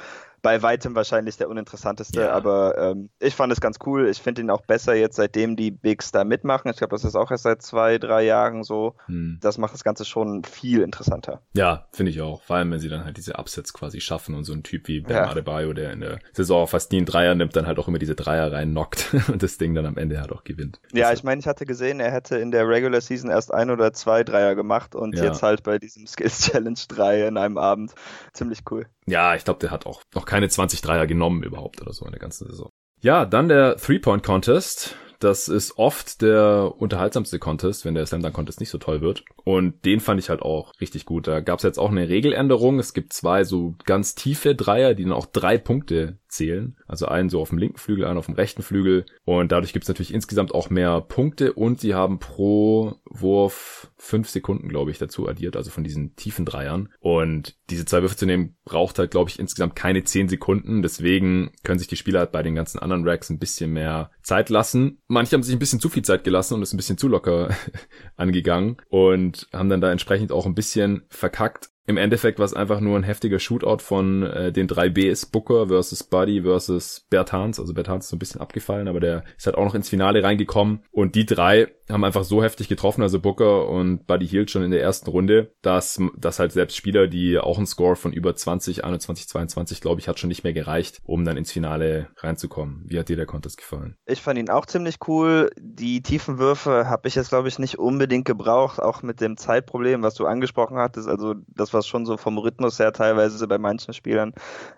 bei 0.42 0.60
weitem 0.62 0.94
wahrscheinlich 0.96 1.36
der 1.36 1.48
uninteressanteste, 1.48 2.20
Ja. 2.22 2.32
aber 2.32 2.76
ähm, 2.76 3.10
ich 3.20 3.34
fand 3.34 3.52
es 3.52 3.60
ganz 3.60 3.78
cool. 3.86 4.08
Ich 4.08 4.20
finde 4.20 4.42
ihn 4.42 4.50
auch 4.50 4.62
besser 4.62 4.94
jetzt, 4.94 5.16
seitdem 5.16 5.54
die 5.56 5.70
Bigs 5.70 6.10
da 6.12 6.24
mitmachen. 6.24 6.68
Ich 6.70 6.76
glaube, 6.78 6.90
das 6.90 7.04
ist 7.04 7.14
auch 7.14 7.30
erst 7.30 7.44
seit 7.44 7.62
zwei, 7.62 7.98
drei 7.98 8.24
Jahren 8.24 8.64
so. 8.64 8.94
Hm. 9.06 9.38
Das 9.40 9.56
macht 9.58 9.72
das 9.72 9.84
Ganze 9.84 10.04
schon 10.04 10.42
viel 10.44 10.82
interessanter. 10.82 11.40
Ja, 11.54 11.86
finde 11.92 12.10
ich 12.10 12.20
auch. 12.20 12.42
Vor 12.42 12.56
allem, 12.56 12.70
wenn 12.72 12.80
sie 12.80 12.88
dann 12.88 13.04
halt 13.04 13.16
diese 13.16 13.34
Upsets 13.38 13.72
quasi 13.72 14.00
schaffen 14.00 14.34
und 14.34 14.44
so 14.44 14.52
ein 14.52 14.62
Typ 14.64 14.88
wie 14.88 15.00
Ben 15.00 15.16
Ja. 15.16 15.28
Adebayo, 15.30 15.72
der 15.72 15.92
in 15.92 16.00
der 16.00 16.18
Saison 16.32 16.66
fast 16.66 16.90
nie 16.92 16.98
einen 16.98 17.06
Dreier 17.06 17.34
nimmt, 17.36 17.54
dann 17.54 17.66
halt 17.66 17.78
auch 17.78 17.86
immer 17.88 17.98
diese 17.98 18.14
Dreier 18.16 18.50
reinnockt 18.52 19.14
und 19.28 19.42
das 19.42 19.58
Ding 19.58 19.74
dann 19.74 19.86
am 19.86 19.96
Ende 19.96 20.20
halt 20.20 20.32
auch 20.32 20.44
gewinnt. 20.44 20.80
Ja, 20.92 21.08
Das- 21.10 21.20
ich 21.20 21.24
meine, 21.24 21.38
ich 21.40 21.46
hatte 21.46 21.66
gesehen, 21.66 22.00
er 22.00 22.10
hätte 22.10 22.36
in 22.38 22.50
der 22.50 22.68
Regular 22.68 23.00
Season 23.00 23.30
erst 23.30 23.54
ein 23.54 23.70
oder 23.70 23.92
zwei 23.92 24.24
Dreier 24.24 24.54
gemacht 24.56 24.94
und 24.96 25.16
Ja. 25.16 25.24
jetzt 25.26 25.42
halt 25.42 25.62
bei 25.62 25.78
diesem 25.78 26.06
Skills 26.08 26.40
Challenge 26.50 26.78
drei 26.88 27.26
in 27.28 27.36
einem 27.36 27.58
Abend. 27.58 27.92
Ziemlich 28.32 28.60
cool. 28.70 28.86
Ja, 29.06 29.34
ich 29.34 29.44
glaube, 29.44 29.60
der 29.60 29.70
hat 29.70 29.86
auch 29.86 30.02
noch 30.14 30.26
keine 30.26 30.48
20 30.48 30.80
Dreier 30.80 31.06
genommen 31.06 31.42
überhaupt 31.42 31.80
oder 31.80 31.92
so 31.92 32.04
in 32.04 32.12
der 32.12 32.20
ganzen 32.20 32.46
Saison. 32.48 32.70
Ja, 33.00 33.24
dann 33.24 33.48
der 33.48 33.76
Three-Point-Contest. 33.76 34.96
Das 35.18 35.46
ist 35.46 35.78
oft 35.78 36.20
der 36.20 36.72
unterhaltsamste 36.78 37.38
Contest, 37.38 37.84
wenn 37.84 37.94
der 37.94 38.06
Slam 38.06 38.22
Dunk 38.22 38.34
Contest 38.34 38.58
nicht 38.58 38.70
so 38.70 38.78
toll 38.78 39.00
wird. 39.00 39.24
Und 39.44 39.84
den 39.84 40.00
fand 40.00 40.18
ich 40.18 40.28
halt 40.28 40.42
auch 40.42 40.72
richtig 40.80 41.04
gut. 41.04 41.28
Da 41.28 41.40
gab 41.40 41.58
es 41.58 41.62
jetzt 41.62 41.78
auch 41.78 41.90
eine 41.90 42.08
Regeländerung. 42.08 42.80
Es 42.80 42.92
gibt 42.92 43.12
zwei 43.12 43.44
so 43.44 43.76
ganz 43.84 44.16
tiefe 44.16 44.56
Dreier, 44.56 44.94
die 44.94 45.04
dann 45.04 45.12
auch 45.12 45.26
drei 45.26 45.58
Punkte 45.58 46.18
zählen. 46.32 46.76
Also 46.86 47.06
einen 47.06 47.28
so 47.28 47.40
auf 47.40 47.50
dem 47.50 47.58
linken 47.58 47.78
Flügel, 47.78 48.04
einen 48.04 48.18
auf 48.18 48.26
dem 48.26 48.34
rechten 48.34 48.62
Flügel. 48.62 49.06
Und 49.24 49.52
dadurch 49.52 49.72
gibt 49.72 49.84
es 49.84 49.88
natürlich 49.88 50.12
insgesamt 50.12 50.54
auch 50.54 50.70
mehr 50.70 51.00
Punkte 51.00 51.52
und 51.52 51.80
sie 51.80 51.94
haben 51.94 52.18
pro 52.18 52.96
Wurf 53.04 53.92
fünf 53.96 54.28
Sekunden, 54.28 54.68
glaube 54.68 54.90
ich, 54.90 54.98
dazu 54.98 55.28
addiert, 55.28 55.56
also 55.56 55.70
von 55.70 55.84
diesen 55.84 56.16
tiefen 56.16 56.44
Dreiern. 56.44 56.88
Und 56.98 57.56
diese 57.70 57.84
zwei 57.84 58.00
Würfe 58.02 58.16
zu 58.16 58.26
nehmen, 58.26 58.56
braucht 58.64 58.98
halt, 58.98 59.10
glaube 59.10 59.30
ich, 59.30 59.38
insgesamt 59.38 59.76
keine 59.76 60.04
zehn 60.04 60.28
Sekunden. 60.28 60.82
Deswegen 60.82 61.52
können 61.62 61.78
sich 61.78 61.88
die 61.88 61.96
Spieler 61.96 62.20
halt 62.20 62.32
bei 62.32 62.42
den 62.42 62.54
ganzen 62.54 62.78
anderen 62.78 63.06
Racks 63.06 63.30
ein 63.30 63.38
bisschen 63.38 63.72
mehr 63.72 64.10
Zeit 64.22 64.50
lassen. 64.50 64.98
Manche 65.08 65.34
haben 65.34 65.42
sich 65.42 65.54
ein 65.54 65.58
bisschen 65.58 65.80
zu 65.80 65.88
viel 65.88 66.02
Zeit 66.02 66.24
gelassen 66.24 66.54
und 66.54 66.62
ist 66.62 66.72
ein 66.72 66.78
bisschen 66.78 66.98
zu 66.98 67.08
locker 67.08 67.50
angegangen 68.16 68.76
und 68.88 69.48
haben 69.52 69.68
dann 69.68 69.80
da 69.80 69.92
entsprechend 69.92 70.32
auch 70.32 70.46
ein 70.46 70.54
bisschen 70.54 71.02
verkackt. 71.08 71.71
Im 71.86 71.96
Endeffekt 71.96 72.38
war 72.38 72.46
es 72.46 72.54
einfach 72.54 72.80
nur 72.80 72.96
ein 72.96 73.02
heftiger 73.02 73.38
Shootout 73.38 73.78
von 73.78 74.22
äh, 74.22 74.52
den 74.52 74.68
drei 74.68 74.88
Bs, 74.88 75.26
Booker 75.26 75.68
versus 75.68 76.04
Buddy 76.04 76.42
versus 76.42 77.06
Bertans. 77.10 77.58
Also 77.58 77.74
Bertans 77.74 78.04
ist 78.04 78.10
so 78.10 78.16
ein 78.16 78.20
bisschen 78.20 78.40
abgefallen, 78.40 78.86
aber 78.86 79.00
der 79.00 79.24
ist 79.36 79.46
halt 79.46 79.56
auch 79.56 79.64
noch 79.64 79.74
ins 79.74 79.88
Finale 79.88 80.22
reingekommen. 80.22 80.84
Und 80.92 81.14
die 81.16 81.26
drei 81.26 81.68
haben 81.90 82.04
einfach 82.04 82.24
so 82.24 82.42
heftig 82.42 82.68
getroffen, 82.68 83.02
also 83.02 83.20
Booker 83.20 83.68
und 83.68 84.06
Buddy 84.06 84.26
Hield 84.26 84.50
schon 84.50 84.62
in 84.62 84.70
der 84.70 84.80
ersten 84.80 85.10
Runde, 85.10 85.52
dass, 85.62 86.00
dass 86.16 86.38
halt 86.38 86.52
selbst 86.52 86.76
Spieler, 86.76 87.08
die 87.08 87.38
auch 87.38 87.58
einen 87.58 87.66
Score 87.66 87.96
von 87.96 88.12
über 88.12 88.34
20, 88.34 88.84
21, 88.84 89.28
22, 89.28 89.80
glaube 89.80 90.00
ich, 90.00 90.08
hat 90.08 90.18
schon 90.18 90.28
nicht 90.28 90.44
mehr 90.44 90.52
gereicht, 90.52 91.00
um 91.04 91.24
dann 91.24 91.36
ins 91.36 91.52
Finale 91.52 92.08
reinzukommen. 92.18 92.84
Wie 92.86 92.98
hat 92.98 93.08
dir 93.08 93.16
der 93.16 93.26
Contest 93.26 93.58
gefallen? 93.58 93.96
Ich 94.06 94.22
fand 94.22 94.38
ihn 94.38 94.50
auch 94.50 94.66
ziemlich 94.66 94.96
cool. 95.08 95.50
Die 95.58 96.02
tiefen 96.02 96.38
Würfe 96.38 96.88
habe 96.88 97.08
ich 97.08 97.14
jetzt, 97.14 97.30
glaube 97.30 97.48
ich, 97.48 97.58
nicht 97.58 97.78
unbedingt 97.78 98.24
gebraucht, 98.24 98.80
auch 98.80 99.02
mit 99.02 99.20
dem 99.20 99.36
Zeitproblem, 99.36 100.02
was 100.02 100.14
du 100.14 100.26
angesprochen 100.26 100.78
hattest. 100.78 101.08
Also 101.08 101.34
das 101.48 101.71
war 101.72 101.82
schon 101.82 102.06
so 102.06 102.16
vom 102.16 102.38
Rhythmus 102.38 102.78
her 102.78 102.92
teilweise 102.92 103.46
bei 103.46 103.58
manchen 103.58 103.94
Spielern 103.94 104.32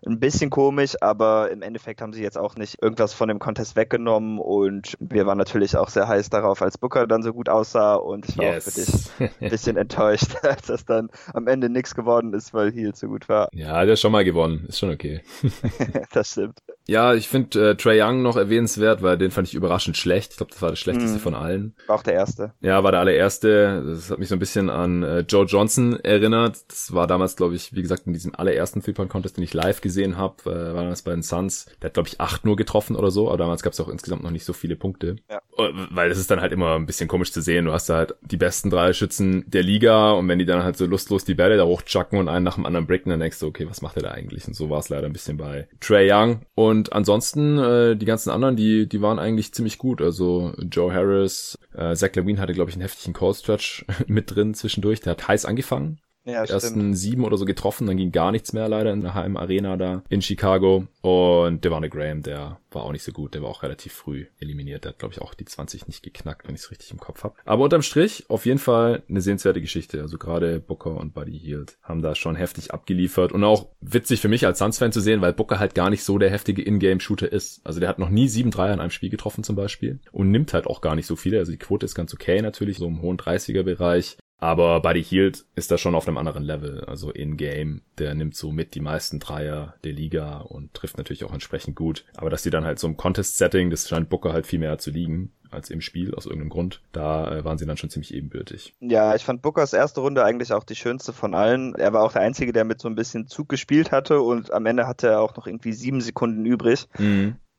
ein 0.07 0.21
bisschen 0.21 0.51
komisch, 0.51 0.95
aber 1.01 1.51
im 1.51 1.63
Endeffekt 1.63 2.01
haben 2.01 2.13
sie 2.13 2.23
jetzt 2.23 2.39
auch 2.39 2.57
nicht 2.57 2.83
irgendwas 2.83 3.13
von 3.13 3.29
dem 3.29 3.39
Contest 3.39 3.77
weggenommen 3.77 4.39
und 4.39 4.97
wir 5.01 5.27
waren 5.27 5.39
natürlich 5.39 5.77
auch 5.77 5.89
sehr 5.89 6.09
heiß 6.09 6.31
darauf, 6.31 6.63
als 6.63 6.79
Booker 6.79 7.07
dann 7.07 7.23
so 7.23 7.33
gut 7.33 7.49
aussah 7.49 7.95
und 7.95 8.29
ich 8.29 8.39
war 8.39 8.57
auch 8.57 8.63
für 8.63 8.71
dich 8.71 9.11
ein 9.41 9.51
bisschen 9.51 9.77
enttäuscht, 9.77 10.37
als 10.43 10.67
das 10.67 10.85
dann 10.85 11.09
am 11.33 11.47
Ende 11.47 11.69
nichts 11.69 11.95
geworden 11.95 12.33
ist, 12.35 12.55
weil 12.55 12.73
Heal 12.73 12.95
so 12.95 13.09
gut 13.09 13.29
war. 13.29 13.49
ja, 13.53 13.85
der 13.85 13.93
hat 13.93 13.99
schon 13.99 14.13
mal 14.13 14.25
gewonnen. 14.25 14.67
Ist 14.69 14.79
schon 14.79 14.91
okay. 14.91 15.23
das 16.13 16.33
stimmt. 16.33 16.59
Ja, 16.87 17.15
ich 17.15 17.29
finde 17.29 17.71
äh, 17.71 17.75
Trey 17.77 18.01
Young 18.03 18.23
noch 18.23 18.37
erwähnenswert, 18.37 19.03
weil 19.03 19.17
den 19.17 19.31
fand 19.31 19.49
ich 19.49 19.55
überraschend 19.55 19.97
schlecht. 19.97 20.33
Ich 20.33 20.37
glaube, 20.37 20.53
das 20.53 20.61
war 20.61 20.69
der 20.71 20.77
schlechteste 20.77 21.17
Mhm. 21.17 21.21
von 21.23 21.35
allen. 21.35 21.75
War 21.87 21.97
auch 21.97 22.03
der 22.03 22.13
erste. 22.15 22.53
Ja, 22.61 22.85
war 22.85 22.91
der 22.93 23.01
allererste. 23.01 23.83
Das 23.87 24.11
hat 24.11 24.19
mich 24.19 24.29
so 24.29 24.37
ein 24.37 24.39
bisschen 24.39 24.69
an 24.69 25.03
äh, 25.03 25.21
Joe 25.21 25.47
Johnson 25.47 25.99
erinnert. 26.01 26.59
Das 26.69 26.93
war 26.93 27.07
damals, 27.07 27.37
glaube 27.37 27.55
ich, 27.55 27.75
wie 27.75 27.81
gesagt, 27.83 28.07
in 28.07 28.13
diesem 28.13 28.35
allerersten 28.35 28.83
Three-Point-Contest, 28.83 29.37
den 29.39 29.45
ich 29.45 29.55
live 29.55 29.81
gesehen 29.81 30.17
habe, 30.19 30.43
äh, 30.45 30.75
war 30.75 30.83
damals 30.83 31.03
bei 31.03 31.13
den 31.13 31.23
Suns. 31.23 31.67
Der 31.81 31.87
hat, 31.89 31.95
glaube 31.95 32.09
ich, 32.11 32.21
acht 32.21 32.45
nur 32.45 32.57
getroffen 32.57 32.97
oder 32.97 33.11
so, 33.11 33.29
aber 33.29 33.39
damals 33.39 33.63
gab 33.63 33.73
es 33.73 33.81
auch 33.81 33.89
insgesamt 33.89 34.23
noch 34.23 34.31
nicht 34.31 34.45
so 34.45 34.53
viele 34.53 34.77
Punkte. 34.77 35.17
Ja. 35.31 35.39
Äh, 35.57 35.71
Weil 35.91 36.11
das 36.11 36.19
ist 36.19 36.31
dann 36.31 36.41
halt 36.43 36.53
immer 36.53 36.75
ein 36.77 36.85
bisschen 36.87 37.09
komisch 37.09 37.33
zu 37.33 37.41
sehen. 37.41 37.65
Du 37.65 37.73
hast 37.73 37.89
da 37.89 37.97
halt 37.97 38.15
die 38.23 38.37
besten 38.37 38.69
drei 38.69 38.93
Schützen 38.93 39.45
der 39.47 39.63
Liga 39.63 40.13
und 40.13 40.29
wenn 40.29 40.39
die 40.39 40.45
dann 40.45 40.63
halt 40.63 40.77
so 40.77 40.85
lustlos 40.85 41.25
die 41.25 41.35
Bälle 41.35 41.57
da 41.57 41.65
hochchucken 41.65 42.19
und 42.19 42.29
einen 42.29 42.45
nach 42.45 42.57
dem 42.57 42.67
anderen 42.67 42.87
bricken, 42.87 43.09
dann 43.11 43.21
denkst 43.21 43.39
du, 43.41 43.47
okay, 43.47 43.67
was 43.71 43.81
macht 43.81 43.97
er 43.97 44.03
da 44.03 44.11
eigentlich? 44.11 44.47
Und 44.47 44.55
so 44.55 44.69
war 44.69 44.81
es 44.81 44.91
leider 44.91 45.07
ein 45.07 45.13
bisschen 45.15 45.39
bei 45.39 45.67
Trey 45.81 46.13
Young. 46.13 46.41
Und 46.55 46.74
ansonsten, 46.93 47.59
äh, 47.59 47.97
die 47.97 48.07
ganzen 48.07 48.31
anderen, 48.31 48.57
die, 48.57 48.89
die 48.89 49.01
waren 49.01 49.19
eigentlich 49.19 49.53
ziemlich 49.53 49.79
gut. 49.79 50.03
Also 50.03 50.53
Joe 50.71 50.93
Harris, 50.93 51.59
äh, 51.75 51.95
Zach 51.95 52.15
Levine 52.15 52.41
hatte, 52.41 52.55
glaube 52.55 52.71
ich, 52.71 52.77
einen 52.77 52.83
heftigen 52.83 53.13
Cold 53.13 53.37
Stretch 53.37 53.85
mit 54.07 54.35
drin 54.35 54.55
zwischendurch. 54.55 55.01
Der 55.01 55.13
hat 55.13 55.29
heiß 55.29 55.45
angefangen. 55.45 55.99
Ja, 56.25 56.47
stimmt. 56.47 56.63
ersten 56.63 56.95
sieben 56.95 57.25
oder 57.25 57.37
so 57.37 57.45
getroffen, 57.45 57.87
dann 57.87 57.97
ging 57.97 58.11
gar 58.11 58.33
nichts 58.33 58.53
mehr 58.53 58.69
leider 58.69 58.93
in 58.93 59.03
der 59.03 59.15
HM 59.15 59.37
Arena 59.37 59.77
da 59.77 60.03
in 60.09 60.23
Chicago. 60.23 60.87
Und 61.03 61.65
Devonne 61.65 61.91
Graham, 61.91 62.23
der 62.23 62.59
war 62.71 62.85
auch 62.85 62.93
nicht 62.93 63.03
so 63.03 63.13
gut, 63.13 63.35
der 63.35 63.43
war 63.43 63.51
auch 63.51 63.63
relativ 63.63 63.93
früh 63.93 64.27
eliminiert. 64.41 64.85
Der 64.85 64.93
hat, 64.93 64.99
glaube 64.99 65.13
ich, 65.13 65.21
auch 65.21 65.35
die 65.35 65.45
20 65.45 65.87
nicht 65.87 66.03
geknackt, 66.03 66.49
wenn 66.49 66.55
ich 66.55 66.63
es 66.63 66.71
richtig 66.71 66.91
im 66.91 66.99
Kopf 66.99 67.25
habe. 67.25 67.35
Aber 67.45 67.65
unterm 67.65 67.83
Strich 67.83 68.25
auf 68.29 68.47
jeden 68.47 68.59
Fall 68.59 69.03
eine 69.09 69.21
sehenswerte 69.21 69.61
Geschichte. 69.61 70.01
Also 70.01 70.17
gerade 70.17 70.61
Booker 70.61 70.97
und 70.97 71.13
Buddy 71.13 71.39
Hield 71.39 71.77
haben 71.83 72.01
da 72.01 72.15
schon 72.15 72.37
heftig 72.37 72.73
abgeliefert. 72.73 73.33
Und 73.33 73.45
auch 73.45 73.69
witzig 73.83 74.21
für 74.21 74.29
mich 74.29 74.47
als 74.47 74.59
Suns-Fan 74.59 74.93
zu 74.93 75.01
sehen, 75.01 75.21
weil 75.21 75.35
Booker 75.35 75.59
halt 75.59 75.75
gar 75.75 75.91
nicht 75.91 76.05
so 76.05 76.17
der 76.17 76.31
heftige 76.31 76.63
Ingame-Shooter 76.63 77.31
ist. 77.31 77.61
Also 77.65 77.81
der 77.81 77.89
hat 77.89 77.99
noch 77.99 78.11
nie 78.11 78.29
sieben 78.29 78.51
Dreier 78.51 78.73
in 78.73 78.81
einem 78.81 78.91
Spiel 78.91 79.11
getroffen 79.11 79.45
zum 79.45 79.57
Beispiel 79.57 80.01
und 80.11 80.31
nimmt 80.31 80.55
halt 80.55 80.67
auch 80.67 80.81
gar 80.81 80.97
nicht 80.97 81.07
so 81.07 81.17
viele. 81.17 81.39
Also 81.39 81.53
die 81.53 81.59
Quote 81.59 81.85
ist 81.85 81.95
ganz 81.95 82.15
okay 82.15 82.41
natürlich, 82.41 82.79
so 82.79 82.87
im 82.87 83.03
hohen 83.03 83.19
30er-Bereich. 83.19 84.17
Aber 84.45 84.81
Buddy 84.81 85.03
Hield 85.03 85.47
ist 85.55 85.71
da 85.71 85.79
schon 85.79 85.95
auf 85.95 86.07
einem 86.07 86.19
anderen 86.19 86.43
Level. 86.43 86.85
Also 86.85 87.11
in-game, 87.11 87.81
der 87.97 88.15
nimmt 88.15 88.37
so 88.37 88.53
mit 88.53 88.75
die 88.75 88.83
meisten 88.83 89.19
Dreier 89.19 89.73
der 89.85 89.93
Liga 89.93 90.41
und 90.41 90.75
trifft 90.75 90.99
natürlich 90.99 91.25
auch 91.25 91.33
entsprechend 91.33 91.77
gut. 91.77 92.05
Aber 92.15 92.29
dass 92.29 92.43
die 92.43 92.51
dann 92.51 92.67
halt 92.67 92.79
so 92.79 92.87
im 92.87 92.99
Contest-Setting, 92.99 93.71
das 93.71 93.89
scheint 93.89 94.11
Booker 94.11 94.35
halt 94.35 94.47
viel 94.47 94.59
mehr 94.59 94.77
zu 94.77 94.91
liegen 94.91 95.33
als 95.51 95.71
im 95.71 95.81
Spiel, 95.81 96.15
aus 96.15 96.27
irgendeinem 96.27 96.51
Grund. 96.51 96.83
Da 96.93 97.39
äh, 97.39 97.45
waren 97.45 97.57
sie 97.57 97.65
dann 97.65 97.79
schon 97.79 97.89
ziemlich 97.89 98.13
ebenbürtig. 98.13 98.75
Ja, 98.81 99.15
ich 99.15 99.25
fand 99.25 99.41
Bookers 99.41 99.73
erste 99.73 100.03
Runde 100.03 100.23
eigentlich 100.23 100.53
auch 100.53 100.65
die 100.65 100.77
schönste 100.77 101.15
von 101.15 101.35
allen. 101.35 101.75
Er 101.77 101.95
war 101.95 102.03
auch 102.03 102.13
der 102.13 102.23
Einzige, 102.23 102.53
der 102.53 102.65
mit 102.65 102.83
so 102.83 102.89
ein 102.89 102.97
bisschen 102.97 103.29
Zug 103.29 103.49
gespielt 103.49 103.93
hatte 103.93 104.21
und 104.21 104.53
am 104.53 104.67
Ende 104.67 104.87
hatte 104.87 105.09
er 105.09 105.21
auch 105.23 105.37
noch 105.37 105.47
irgendwie 105.47 105.73
sieben 105.73 106.03
Sekunden 106.03 106.45
übrig. 106.45 106.89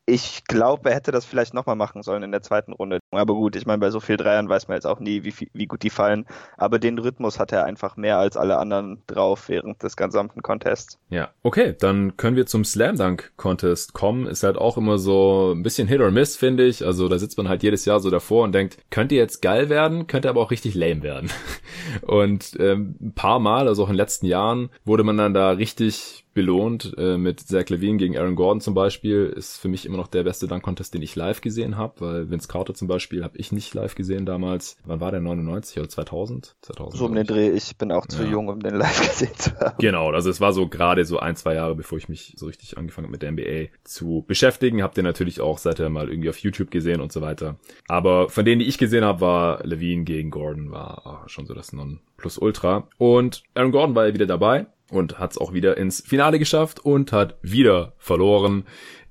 Ich 0.07 0.43
glaube, 0.45 0.89
er 0.89 0.95
hätte 0.95 1.11
das 1.11 1.25
vielleicht 1.25 1.55
nochmal 1.55 1.75
machen 1.75 2.03
sollen 2.03 2.21
in 2.21 2.31
der 2.31 2.43
zweiten 2.43 2.73
Runde. 2.73 2.99
Aber 3.09 3.33
gut, 3.33 3.55
ich 3.55 3.65
meine, 3.65 3.79
bei 3.79 3.89
so 3.89 3.99
viel 3.99 4.17
Dreiern 4.17 4.47
weiß 4.47 4.67
man 4.67 4.77
jetzt 4.77 4.85
auch 4.85 4.99
nie, 4.99 5.23
wie, 5.23 5.33
wie 5.51 5.65
gut 5.65 5.81
die 5.81 5.89
fallen. 5.89 6.27
Aber 6.57 6.77
den 6.77 6.99
Rhythmus 6.99 7.39
hat 7.39 7.51
er 7.51 7.65
einfach 7.65 7.97
mehr 7.97 8.19
als 8.19 8.37
alle 8.37 8.57
anderen 8.57 9.01
drauf 9.07 9.49
während 9.49 9.81
des 9.81 9.97
gesamten 9.97 10.43
Contests. 10.43 10.99
Ja, 11.09 11.29
okay, 11.41 11.75
dann 11.79 12.17
können 12.17 12.35
wir 12.35 12.45
zum 12.45 12.63
Slam 12.65 12.97
Dunk 12.97 13.33
Contest 13.35 13.93
kommen. 13.93 14.27
Ist 14.27 14.43
halt 14.43 14.57
auch 14.57 14.77
immer 14.77 14.99
so 14.99 15.53
ein 15.55 15.63
bisschen 15.63 15.87
Hit 15.87 16.01
or 16.01 16.11
Miss, 16.11 16.35
finde 16.35 16.65
ich. 16.65 16.85
Also 16.85 17.07
da 17.07 17.17
sitzt 17.17 17.37
man 17.37 17.49
halt 17.49 17.63
jedes 17.63 17.85
Jahr 17.85 17.99
so 17.99 18.11
davor 18.11 18.43
und 18.43 18.53
denkt, 18.53 18.77
könnte 18.91 19.15
jetzt 19.15 19.41
geil 19.41 19.69
werden, 19.69 20.05
könnte 20.05 20.29
aber 20.29 20.41
auch 20.41 20.51
richtig 20.51 20.75
lame 20.75 21.01
werden. 21.01 21.31
Und 22.01 22.57
ähm, 22.59 22.95
ein 23.01 23.13
paar 23.13 23.39
Mal, 23.39 23.67
also 23.67 23.83
auch 23.83 23.87
in 23.87 23.93
den 23.93 23.97
letzten 23.97 24.25
Jahren, 24.25 24.69
wurde 24.85 25.03
man 25.03 25.17
dann 25.17 25.33
da 25.33 25.51
richtig 25.51 26.24
belohnt 26.35 26.93
äh, 26.97 27.17
mit 27.17 27.39
Zach 27.39 27.69
Levine 27.69 27.97
gegen 27.97 28.15
Aaron 28.17 28.35
Gordon 28.35 28.61
zum 28.61 28.75
Beispiel. 28.75 29.25
Ist 29.35 29.57
für 29.57 29.69
mich 29.69 29.85
immer 29.85 29.97
noch 29.97 30.07
der 30.07 30.23
beste 30.23 30.47
Dunk-Contest, 30.47 30.93
den 30.93 31.01
ich 31.01 31.15
live 31.15 31.39
gesehen 31.41 31.77
habe, 31.77 31.93
weil 32.01 32.29
Vince 32.29 32.47
Carter 32.47 32.75
zum 32.75 32.87
Beispiel 32.87 33.23
habe 33.23 33.37
ich 33.37 33.51
nicht 33.53 33.73
live 33.73 33.95
gesehen 33.95 34.25
damals. 34.25 34.77
Wann 34.85 34.99
war 34.99 35.11
der? 35.11 35.21
99 35.21 35.79
oder 35.79 35.89
2000? 35.89 36.55
2000 36.61 36.99
So 36.99 37.05
um 37.05 37.15
den. 37.15 37.25
Dreh, 37.25 37.49
ich 37.49 37.77
bin 37.77 37.91
auch 37.91 38.05
zu 38.05 38.23
Ja. 38.23 38.29
jung, 38.29 38.49
um 38.49 38.59
den 38.59 38.75
live 38.75 38.99
gesehen 39.09 39.33
zu 39.35 39.57
haben. 39.59 39.77
Genau, 39.79 40.11
also 40.11 40.29
es 40.29 40.41
war 40.41 40.51
so 40.53 40.67
gerade 40.67 41.05
so 41.05 41.17
ein, 41.19 41.35
zwei 41.37 41.55
Jahre, 41.55 41.73
bevor 41.73 41.97
ich 41.97 42.09
mich 42.09 42.33
so 42.35 42.45
richtig 42.47 42.77
angefangen 42.77 43.05
habe 43.07 43.13
mit 43.13 43.21
der 43.21 43.31
NBA 43.31 43.73
zu 43.85 44.25
beschäftigen. 44.27 44.83
Habt 44.83 44.97
ihr 44.97 45.03
natürlich 45.03 45.39
auch 45.39 45.57
seither 45.57 45.89
mal 45.89 46.09
irgendwie 46.09 46.29
auf 46.29 46.37
YouTube 46.39 46.69
gesehen 46.69 46.99
und 46.99 47.13
so 47.13 47.21
weiter. 47.21 47.55
Aber 47.87 48.29
von 48.29 48.43
denen, 48.43 48.59
die 48.59 48.67
ich 48.67 48.77
gesehen 48.77 49.05
habe, 49.05 49.21
war 49.21 49.65
Levine 49.65 50.03
gegen 50.03 50.31
Gordon, 50.31 50.69
war 50.71 51.23
schon 51.27 51.45
so 51.45 51.53
das 51.53 51.71
Non-Plus-Ultra. 51.71 52.89
Und 52.97 53.43
Aaron 53.53 53.71
Gordon 53.71 53.95
war 53.95 54.07
ja 54.07 54.13
wieder 54.13 54.25
dabei 54.25 54.67
und 54.89 55.19
hat 55.19 55.31
es 55.31 55.37
auch 55.37 55.53
wieder 55.53 55.77
ins 55.77 56.01
Finale 56.01 56.39
geschafft 56.39 56.79
und 56.79 57.11
hat 57.11 57.37
wieder 57.41 57.93
verloren. 57.97 58.65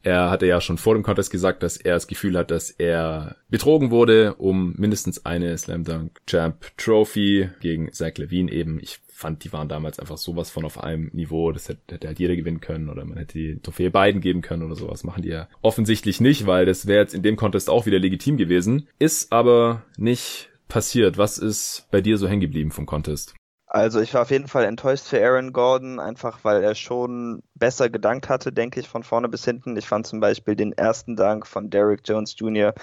Er 0.04 0.28
hatte 0.28 0.46
ja 0.46 0.60
schon 0.60 0.76
vor 0.76 0.94
dem 0.94 1.02
Contest 1.02 1.30
gesagt, 1.30 1.62
dass 1.62 1.78
er 1.78 1.94
das 1.94 2.06
Gefühl 2.06 2.36
hat, 2.36 2.50
dass 2.50 2.70
er 2.70 3.36
betrogen 3.48 3.90
wurde 3.90 4.34
um 4.34 4.74
mindestens 4.76 5.24
eine 5.24 5.56
Slam 5.56 5.84
Dunk 5.84 6.20
Champ 6.26 6.72
Trophy 6.76 7.48
gegen 7.60 7.90
Zach 7.90 8.12
Levine 8.18 8.52
eben. 8.52 8.78
Ich 8.82 9.00
fand, 9.08 9.44
die 9.44 9.52
waren 9.54 9.68
damals 9.68 9.98
einfach 9.98 10.18
sowas 10.18 10.50
von 10.50 10.66
auf 10.66 10.82
einem 10.82 11.08
Niveau, 11.14 11.52
das 11.52 11.70
hätte, 11.70 11.94
hätte 11.94 12.08
halt 12.08 12.18
jeder 12.18 12.36
gewinnen 12.36 12.60
können 12.60 12.90
oder 12.90 13.06
man 13.06 13.16
hätte 13.16 13.38
die 13.38 13.60
Trophäe 13.60 13.90
beiden 13.90 14.20
geben 14.20 14.42
können 14.42 14.62
oder 14.62 14.76
sowas. 14.76 15.04
Machen 15.04 15.22
die 15.22 15.30
ja 15.30 15.48
offensichtlich 15.62 16.20
nicht, 16.20 16.46
weil 16.46 16.66
das 16.66 16.86
wäre 16.86 17.00
jetzt 17.00 17.14
in 17.14 17.22
dem 17.22 17.36
Contest 17.36 17.70
auch 17.70 17.86
wieder 17.86 17.98
legitim 17.98 18.36
gewesen. 18.36 18.88
Ist 18.98 19.32
aber 19.32 19.84
nicht 19.96 20.50
passiert. 20.68 21.16
Was 21.16 21.38
ist 21.38 21.86
bei 21.90 22.02
dir 22.02 22.18
so 22.18 22.28
hängen 22.28 22.42
geblieben 22.42 22.72
vom 22.72 22.84
Contest? 22.84 23.34
Also 23.74 24.00
ich 24.00 24.14
war 24.14 24.22
auf 24.22 24.30
jeden 24.30 24.46
Fall 24.46 24.64
enttäuscht 24.66 25.06
für 25.06 25.20
Aaron 25.20 25.52
Gordon, 25.52 25.98
einfach 25.98 26.44
weil 26.44 26.62
er 26.62 26.76
schon 26.76 27.42
besser 27.64 27.88
gedankt 27.88 28.28
hatte, 28.28 28.52
denke 28.52 28.78
ich, 28.78 28.90
von 28.90 29.02
vorne 29.02 29.26
bis 29.26 29.46
hinten. 29.46 29.74
Ich 29.78 29.88
fand 29.88 30.06
zum 30.06 30.20
Beispiel 30.20 30.54
den 30.54 30.74
ersten 30.74 31.16
Dank 31.16 31.46
von 31.46 31.70
Derrick 31.70 32.02
Jones 32.04 32.34
Jr. 32.38 32.74